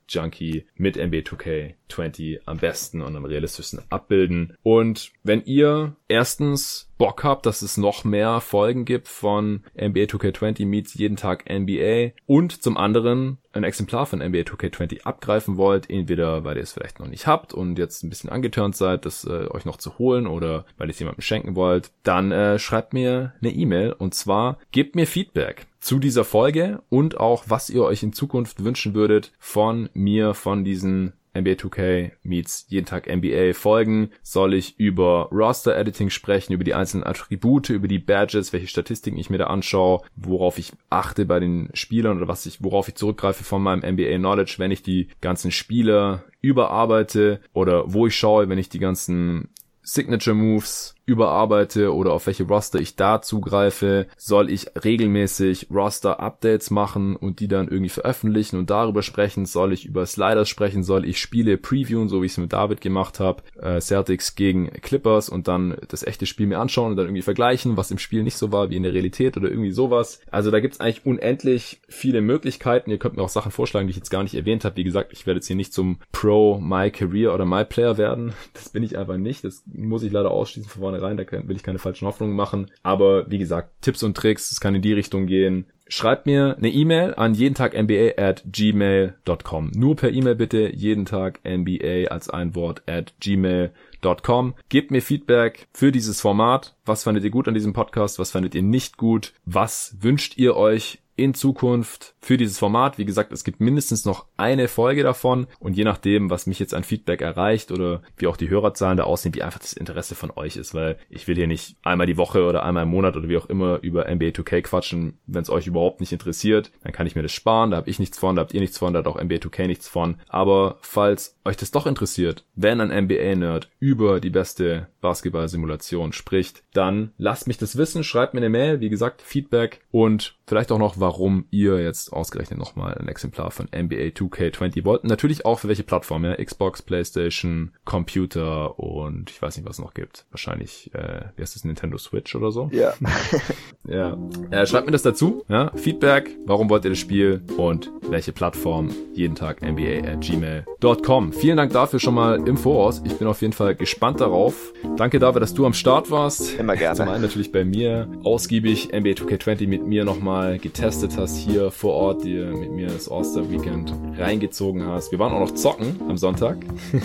NBA-Junkie 0.09 0.67
mit 0.77 0.97
NBA 0.97 1.19
2K20 1.19 2.41
am 2.47 2.59
besten 2.59 3.03
und 3.03 3.17
am 3.17 3.25
realistischsten 3.25 3.81
abbilden. 3.91 4.57
Und 4.63 5.13
wenn 5.23 5.45
ihr 5.45 5.97
erstens 6.09 6.91
Bock 6.97 7.25
habt, 7.25 7.47
dass 7.47 7.63
es 7.63 7.77
noch 7.77 8.05
mehr 8.05 8.41
Folgen 8.41 8.85
gibt 8.85 9.09
von 9.09 9.65
NBA 9.75 10.05
2K20 10.05 10.67
meets 10.67 10.95
jeden 10.95 11.17
Tag 11.17 11.45
NBA 11.51 12.13
und 12.27 12.63
zum 12.63 12.77
anderen 12.77 13.39
ein 13.53 13.65
Exemplar 13.65 14.07
von 14.07 14.21
NBA 14.21 14.41
2K20 14.41 15.03
abgreifen 15.03 15.57
wollt, 15.57 15.91
entweder 15.91 16.45
weil 16.45 16.57
ihr 16.57 16.63
es 16.63 16.73
vielleicht 16.73 17.01
noch 17.01 17.09
nicht 17.09 17.27
habt 17.27 17.53
und 17.53 17.79
jetzt 17.79 18.03
ein 18.03 18.11
bisschen 18.11 18.31
angeturnt 18.31 18.77
seid, 18.77 19.07
das 19.07 19.25
äh, 19.25 19.49
euch 19.51 19.65
noch 19.65 19.77
zu 19.77 19.99
holen 19.99 20.27
oder 20.27 20.67
weil 20.77 20.89
ihr 20.89 20.93
es 20.93 20.99
jemandem 20.99 21.23
schenken 21.23 21.57
wollt, 21.57 21.91
dann 22.05 22.31
äh, 22.31 22.59
schreibt 22.59 22.93
mir 22.93 23.33
eine 23.41 23.53
E-Mail 23.53 23.93
und 23.93 24.15
zwar 24.15 24.59
gebt 24.71 24.95
mir 24.95 25.07
Feedback 25.07 25.67
zu 25.85 25.99
dieser 25.99 26.25
Folge 26.25 26.83
und 26.89 27.21
auch 27.21 27.45
was 27.47 27.69
ihr 27.69 27.85
euch 27.85 28.03
in 28.03 28.15
Zukunft 28.15 28.65
wünschen 28.65 28.95
würdet 28.95 29.33
von 29.39 29.91
mir, 29.93 30.33
von 30.33 30.65
diesen 30.65 31.13
NBA 31.37 31.53
2K 31.53 32.13
meets 32.23 32.65
jeden 32.71 32.87
Tag 32.87 33.07
NBA 33.07 33.53
Folgen. 33.53 34.09
Soll 34.23 34.55
ich 34.55 34.81
über 34.81 35.29
Roster 35.31 35.77
Editing 35.77 36.09
sprechen, 36.09 36.55
über 36.55 36.65
die 36.65 36.73
einzelnen 36.73 37.05
Attribute, 37.05 37.69
über 37.69 37.87
die 37.87 37.99
Badges, 37.99 38.55
welche 38.55 38.69
Statistiken 38.69 39.19
ich 39.19 39.29
mir 39.29 39.37
da 39.37 39.49
anschaue, 39.49 40.01
worauf 40.17 40.59
ich 40.59 40.73
achte 40.89 41.27
bei 41.27 41.39
den 41.39 41.69
Spielern 41.75 42.17
oder 42.17 42.29
was 42.29 42.47
ich, 42.47 42.65
worauf 42.65 42.89
ich 42.89 42.95
zurückgreife 42.95 43.45
von 43.45 43.63
meinem 43.63 43.81
NBA 43.81 44.17
Knowledge, 44.17 44.55
wenn 44.57 44.71
ich 44.71 44.83
die 44.83 45.09
ganzen 45.21 45.51
Spieler 45.51 46.25
überarbeite 46.41 47.41
oder 47.53 47.93
wo 47.93 48.07
ich 48.07 48.17
schaue, 48.17 48.49
wenn 48.49 48.59
ich 48.59 48.71
die 48.71 48.79
ganzen 48.79 49.51
Signature 49.83 50.35
Moves 50.35 50.94
überarbeite 51.07 51.95
oder 51.95 52.13
auf 52.13 52.27
welche 52.27 52.45
Roster 52.45 52.81
ich 52.81 52.97
da 52.97 53.23
zugreife, 53.23 54.07
soll 54.17 54.51
ich 54.51 54.67
regelmäßig 54.83 55.69
Roster-Updates 55.71 56.71
machen 56.71 57.17
und 57.17 57.41
die 57.41 57.49
dann 57.49 57.69
irgendwie 57.69 57.91
veröffentlichen 57.91 58.59
und 58.59 58.71
darüber 58.71 59.03
sprechen, 59.03 59.47
soll 59.47 59.73
ich 59.73 59.87
über 59.87 60.07
Sliders 60.07 60.49
sprechen, 60.49 60.83
soll 60.83 61.05
ich 61.05 61.19
Spiele 61.19 61.59
previewen, 61.59 62.09
so 62.09 62.23
wie 62.23 62.27
ich 62.27 62.33
es 62.33 62.39
mit 62.39 62.53
David 62.53 62.81
gemacht 62.81 63.21
habe, 63.21 63.43
äh, 63.61 63.81
Celtics 63.81 64.35
gegen 64.35 64.71
Clippers 64.83 65.29
und 65.29 65.49
dann 65.49 65.77
das 65.89 66.03
echte 66.03 66.27
Spiel 66.27 66.47
mir 66.47 66.59
anschauen 66.59 66.93
und 66.93 66.97
dann 66.97 67.07
irgendwie 67.07 67.23
vergleichen, 67.23 67.77
was 67.77 67.91
im 67.91 67.99
Spiel 67.99 68.23
nicht 68.23 68.37
so 68.37 68.53
war 68.53 68.71
wie 68.71 68.77
in 68.77 68.83
der 68.83 68.95
Realität 68.95 69.37
oder 69.37 69.49
irgendwie 69.49 69.73
sowas. 69.73 70.21
Also 70.31 70.51
da 70.51 70.61
gibt's 70.61 70.81
eigentlich 70.81 71.05
unendlich 71.05 71.81
viele 71.89 72.21
Möglichkeiten. 72.21 72.91
Ihr 72.91 72.99
könnt 72.99 73.17
mir 73.17 73.23
auch 73.23 73.29
Sachen 73.29 73.53
vorschlagen, 73.53 73.87
die 73.87 73.93
ich 73.93 73.97
jetzt 73.97 74.11
gar 74.11 74.23
nicht 74.23 74.35
erwähnt 74.35 74.65
habe. 74.65 74.77
Wie 74.77 74.85
gesagt, 74.85 75.13
ich 75.13 75.27
werde 75.27 75.39
jetzt 75.39 75.47
hier 75.47 75.57
nicht 75.57 75.73
zum 75.73 75.99
Pro, 76.13 76.59
My 76.59 76.91
Career 76.91 77.35
oder 77.35 77.45
My 77.45 77.65
Player 77.65 77.99
werden. 77.99 78.33
Das 78.55 78.69
bin 78.69 78.83
ich 78.83 78.97
einfach 78.97 79.17
nicht. 79.17 79.45
Das 79.45 79.63
muss 79.67 80.05
ich 80.05 80.13
leider 80.13 80.31
ausschließen 80.31 80.71
von 80.71 80.81
vornherein, 80.95 81.17
da 81.17 81.25
will 81.49 81.57
ich 81.57 81.63
keine 81.63 81.79
falschen 81.79 82.07
Hoffnungen 82.07 82.37
machen. 82.37 82.71
Aber 82.83 83.31
wie 83.31 83.39
gesagt, 83.39 83.71
Tipps 83.83 84.03
und 84.03 84.17
Tricks, 84.17 84.51
es 84.51 84.61
kann 84.61 84.75
in 84.75 84.83
die 84.83 84.93
Richtung 84.93 85.27
gehen. 85.27 85.67
Schreibt 85.87 86.25
mir 86.27 86.57
eine 86.57 86.71
E-Mail 86.71 87.15
an 87.15 87.35
jeden 87.35 87.55
Tag 87.55 87.75
NBA 87.75 88.13
at 88.17 88.43
gmail.com. 88.51 89.71
Nur 89.75 89.97
per 89.97 90.11
E-Mail 90.11 90.35
bitte 90.35 90.75
jeden 90.75 91.05
Tag 91.05 91.41
NBA 91.45 92.11
als 92.11 92.31
ein 92.31 92.55
Wort 92.55 92.83
at 92.89 93.13
gmail.com. 93.21 94.55
Gebt 94.71 94.91
mir 94.91 95.03
Feedback 95.03 95.69
für 95.75 95.93
dieses 95.93 96.23
Format. 96.23 96.75
Was 96.87 97.05
fandet 97.05 97.25
ihr 97.25 97.31
gut 97.31 97.49
an 97.49 97.55
diesem 97.55 97.75
Podcast? 97.75 98.19
Was 98.19 98.31
fandet 98.31 98.55
ihr 98.55 98.63
nicht 98.63 98.97
gut? 98.97 99.35
Was 99.45 99.97
wünscht 100.01 100.39
ihr 100.39 100.57
euch 100.57 101.01
in 101.17 101.35
Zukunft 101.35 102.15
für 102.21 102.37
dieses 102.37 102.59
Format. 102.59 102.99
Wie 102.99 103.05
gesagt, 103.05 103.33
es 103.33 103.45
gibt 103.45 103.61
mindestens 103.61 104.05
noch 104.05 104.27
eine 104.37 104.69
Folge 104.69 105.03
davon. 105.03 105.47
Und 105.61 105.77
je 105.77 105.85
nachdem, 105.85 106.31
was 106.31 106.47
mich 106.47 106.59
jetzt 106.59 106.75
an 106.75 106.85
Feedback 106.85 107.21
erreicht 107.21 107.71
oder 107.71 108.03
wie 108.17 108.27
auch 108.27 108.37
die 108.37 108.51
Hörerzahlen 108.51 108.97
da 108.97 109.05
aussehen, 109.05 109.35
wie 109.35 109.43
einfach 109.43 109.61
das 109.61 109.73
Interesse 109.73 110.15
von 110.15 110.33
euch 110.35 110.57
ist, 110.57 110.75
weil 110.75 110.99
ich 111.09 111.29
will 111.29 111.37
hier 111.37 111.47
nicht 111.47 111.77
einmal 111.83 112.07
die 112.07 112.17
Woche 112.17 112.45
oder 112.45 112.65
einmal 112.65 112.85
im 112.85 112.91
Monat 112.91 113.17
oder 113.17 113.29
wie 113.29 113.37
auch 113.37 113.47
immer 113.47 113.79
über 113.83 114.13
NBA 114.13 114.29
2K 114.29 114.63
quatschen, 114.63 115.19
wenn 115.27 115.43
es 115.43 115.51
euch 115.51 115.67
überhaupt 115.67 116.01
nicht 116.01 116.13
interessiert, 116.13 116.73
dann 116.83 116.93
kann 116.93 117.07
ich 117.07 117.15
mir 117.15 117.23
das 117.23 117.33
sparen, 117.33 117.71
da 117.71 117.77
habe 117.79 117.91
ich 117.91 117.99
nichts 117.99 118.19
von, 118.19 118.37
da 118.37 118.43
habt 118.43 118.55
ihr 118.55 118.61
nichts 118.61 118.79
von, 118.79 118.93
da 118.93 119.01
hat 119.01 119.07
auch 119.07 119.23
NBA 119.23 119.37
2K 119.37 119.67
nichts 119.67 119.89
von. 119.89 120.17
Aber 120.29 120.79
falls 120.81 121.39
euch 121.45 121.57
das 121.57 121.71
doch 121.71 121.87
interessiert, 121.87 122.45
wenn 122.55 122.81
ein 122.81 123.05
NBA-Nerd 123.05 123.71
über 123.79 124.21
die 124.21 124.31
beste 124.31 124.89
Basketball-Simulation 125.01 126.13
spricht, 126.13 126.63
dann 126.73 127.13
lasst 127.19 127.47
mich 127.47 127.59
das 127.59 127.77
wissen, 127.77 128.05
schreibt 128.05 128.35
mir 128.35 128.41
eine 128.41 128.49
Mail, 128.49 128.81
wie 128.81 128.89
gesagt, 128.89 129.23
Feedback 129.23 129.81
und 129.91 130.37
vielleicht 130.47 130.73
auch 130.73 130.79
noch, 130.79 130.99
warum 131.05 131.45
ihr 131.51 131.83
jetzt 131.83 132.15
ausgerechnet 132.15 132.59
nochmal 132.59 132.95
ein 132.95 133.09
Exemplar 133.09 133.51
von 133.51 133.67
NBA 133.67 134.15
2K20 134.17 134.87
wollt. 134.87 135.05
Natürlich 135.05 135.45
auch 135.45 135.59
für 135.59 135.69
welche 135.69 135.83
Plattform, 135.83 136.25
ja, 136.25 136.35
Xbox, 136.43 136.81
Playstation, 136.81 137.73
Computer 137.85 138.79
und 138.79 139.29
ich 139.29 139.43
weiß 139.43 139.59
nicht, 139.59 139.69
was 139.69 139.77
es 139.77 139.85
noch 139.85 139.93
gibt. 139.93 140.25
Wahrscheinlich, 140.31 140.91
äh, 140.95 141.27
wie 141.37 141.43
heißt 141.43 141.57
das, 141.57 141.65
Nintendo 141.67 141.99
Switch 141.99 142.35
oder 142.35 142.51
so? 142.53 142.71
Ja. 142.73 142.95
ja. 143.87 144.17
Äh, 144.51 144.67
schreibt 144.67 144.87
mir 144.87 144.93
das 144.93 145.03
dazu, 145.03 145.45
ja, 145.51 145.73
Feedback, 145.77 146.39
warum 146.47 146.71
wollt 146.71 146.87
ihr 146.87 146.91
das 146.91 147.01
Spiel 147.01 147.43
und 147.59 147.91
welche 148.09 148.33
Plattform, 148.33 148.89
jeden 149.13 149.35
Tag 149.35 149.61
NBA 149.61 150.09
at 150.11 150.23
gmail.com. 150.23 151.35
Vielen 151.35 151.59
Dank 151.59 151.75
dafür 151.75 152.01
schon 152.01 152.15
mal 152.15 152.49
im 152.49 152.57
Voraus. 152.57 153.03
Ich 153.05 153.19
bin 153.19 153.29
auf 153.29 153.43
jeden 153.43 153.53
Fall 153.53 153.75
gespannt 153.75 154.23
darauf. 154.23 154.73
Danke 154.97 155.19
David, 155.19 155.43
dass 155.43 155.53
du 155.53 155.67
am 155.67 155.75
Start 155.75 156.11
warst. 156.11 156.59
Immer 156.59 156.77
gerne. 156.77 156.97
Zum 156.97 157.09
einen 157.11 157.23
natürlich 157.23 157.53
bei 157.53 157.67
mir 157.67 158.09
ausgiebig 158.23 158.89
NBA 158.89 159.11
2K20 159.11 159.69
mit 159.69 159.87
mir 159.87 160.07
nochmal 160.07 160.59
getestet 160.59 160.94
hast 161.03 161.37
hier 161.37 161.71
vor 161.71 161.93
Ort, 161.95 162.25
dir 162.25 162.47
mit 162.47 162.71
mir 162.71 162.87
das 162.87 163.11
All-Star 163.11 163.51
Weekend 163.51 163.93
reingezogen 164.19 164.87
hast. 164.87 165.11
Wir 165.13 165.19
waren 165.19 165.33
auch 165.33 165.41
noch 165.41 165.55
zocken 165.55 166.01
am 166.09 166.17
Sonntag. 166.17 166.59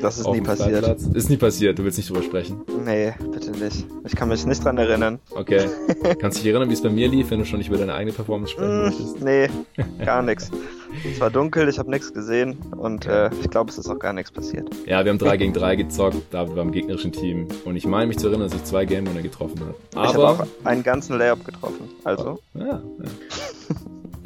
Das 0.00 0.18
ist 0.18 0.28
nie 0.28 0.40
passiert. 0.40 0.84
Freiplatz. 0.84 1.04
Ist 1.14 1.30
nie 1.30 1.36
passiert, 1.36 1.78
du 1.78 1.84
willst 1.84 1.96
nicht 1.98 2.10
drüber 2.10 2.22
sprechen. 2.22 2.60
Nee, 2.84 3.14
bitte 3.32 3.50
nicht. 3.52 3.86
Ich 4.04 4.14
kann 4.14 4.28
mich 4.28 4.44
nicht 4.46 4.62
dran 4.62 4.76
erinnern. 4.78 5.18
Okay. 5.30 5.66
Kannst 6.20 6.38
du 6.38 6.42
dich 6.42 6.50
erinnern, 6.52 6.68
wie 6.68 6.74
es 6.74 6.82
bei 6.82 6.90
mir 6.90 7.08
lief, 7.08 7.30
wenn 7.30 7.38
du 7.38 7.44
schon 7.46 7.58
nicht 7.58 7.68
über 7.68 7.78
deine 7.78 7.94
eigene 7.94 8.12
Performance 8.12 8.52
sprechen 8.52 8.78
Mm, 8.78 8.84
möchtest? 8.84 9.24
nee, 9.24 9.48
gar 10.04 10.22
nichts. 10.22 10.50
Es 11.12 11.20
war 11.20 11.30
dunkel, 11.30 11.68
ich 11.68 11.78
habe 11.78 11.90
nichts 11.90 12.12
gesehen 12.12 12.56
und 12.76 13.06
äh, 13.06 13.30
ich 13.42 13.50
glaube, 13.50 13.70
es 13.70 13.78
ist 13.78 13.88
auch 13.88 13.98
gar 13.98 14.12
nichts 14.12 14.30
passiert. 14.30 14.68
Ja, 14.86 15.04
wir 15.04 15.10
haben 15.10 15.18
3 15.18 15.36
gegen 15.38 15.52
3 15.52 15.76
gezockt, 15.76 16.16
David 16.30 16.54
war 16.56 16.62
im 16.62 16.72
gegnerischen 16.72 17.12
Team 17.12 17.48
und 17.64 17.76
ich 17.76 17.86
meine 17.86 18.06
mich 18.06 18.18
zu 18.18 18.28
erinnern, 18.28 18.48
dass 18.48 18.54
ich 18.56 18.64
zwei 18.64 18.84
Game 18.84 19.06
Winner 19.08 19.22
getroffen 19.22 19.60
habe. 19.60 19.74
ich 19.92 19.96
habe 20.14 20.28
Aber 20.28 20.30
auch 20.42 20.46
einen 20.66 20.82
ganzen 20.82 21.18
Layup 21.18 21.44
getroffen. 21.44 21.88
Also, 22.04 22.38
Ja, 22.54 22.66
ja. 22.66 22.80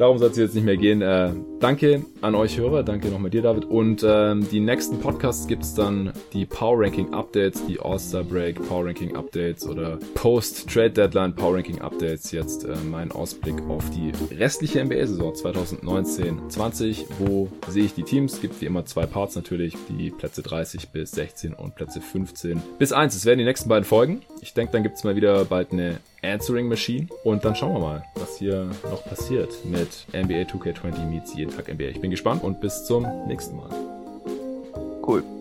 Darum 0.01 0.17
soll 0.17 0.31
es 0.31 0.39
jetzt 0.39 0.55
nicht 0.55 0.65
mehr 0.65 0.79
gehen. 0.79 1.03
Äh, 1.03 1.35
danke 1.61 2.07
an 2.23 2.35
euch 2.35 2.57
Hörer, 2.57 2.83
danke 2.83 3.09
nochmal 3.09 3.31
dir, 3.31 3.43
David. 3.43 3.67
Und 3.67 4.03
ähm, 4.03 4.49
die 4.51 4.61
nächsten 4.61 4.99
Podcasts 4.99 5.47
gibt's 5.47 5.75
dann 5.75 6.15
die 6.33 6.47
Power 6.47 6.81
Ranking 6.81 7.13
Updates, 7.13 7.67
die 7.67 7.79
All-Star 7.79 8.25
Break 8.25 8.67
Power 8.67 8.87
Ranking 8.87 9.15
Updates 9.15 9.67
oder 9.67 9.99
Post-Trade 10.15 10.93
Deadline 10.93 11.35
Power 11.35 11.57
Ranking 11.57 11.83
Updates. 11.83 12.33
Jetzt 12.33 12.65
äh, 12.65 12.77
mein 12.91 13.13
Ausblick 13.13 13.61
auf 13.69 13.85
die 13.91 14.13
restliche 14.35 14.83
NBA-Saison 14.83 15.35
2019-20. 15.35 17.05
Wo 17.19 17.51
sehe 17.69 17.85
ich 17.85 17.93
die 17.93 18.05
Teams? 18.05 18.41
Gibt 18.41 18.59
wie 18.63 18.65
immer 18.65 18.87
zwei 18.87 19.05
Parts 19.05 19.37
natürlich, 19.37 19.77
die 19.91 20.09
Plätze 20.09 20.41
30 20.41 20.93
bis 20.93 21.11
16 21.11 21.53
und 21.53 21.75
Plätze 21.75 22.01
15 22.01 22.63
bis 22.79 22.93
1. 22.93 23.13
Das 23.13 23.27
werden 23.27 23.39
die 23.39 23.45
nächsten 23.45 23.69
beiden 23.69 23.85
Folgen. 23.85 24.23
Ich 24.41 24.55
denke, 24.55 24.73
dann 24.73 24.83
gibt's 24.83 25.05
mal 25.05 25.15
wieder 25.15 25.45
bald 25.45 25.73
eine 25.73 25.99
Answering 26.23 26.69
Machine. 26.69 27.07
Und 27.25 27.45
dann 27.45 27.55
schauen 27.55 27.75
wir 27.75 27.81
mal, 27.81 28.05
was 28.15 28.39
hier 28.39 28.71
noch 28.85 29.05
passiert 29.05 29.65
mit 29.65 30.07
NBA 30.13 30.43
2K20 30.43 31.07
meets 31.07 31.35
jeden 31.35 31.55
Tag 31.55 31.73
NBA. 31.73 31.89
Ich 31.89 32.01
bin 32.01 32.11
gespannt 32.11 32.43
und 32.43 32.61
bis 32.61 32.85
zum 32.85 33.07
nächsten 33.27 33.57
Mal. 33.57 33.71
cool. 35.07 35.40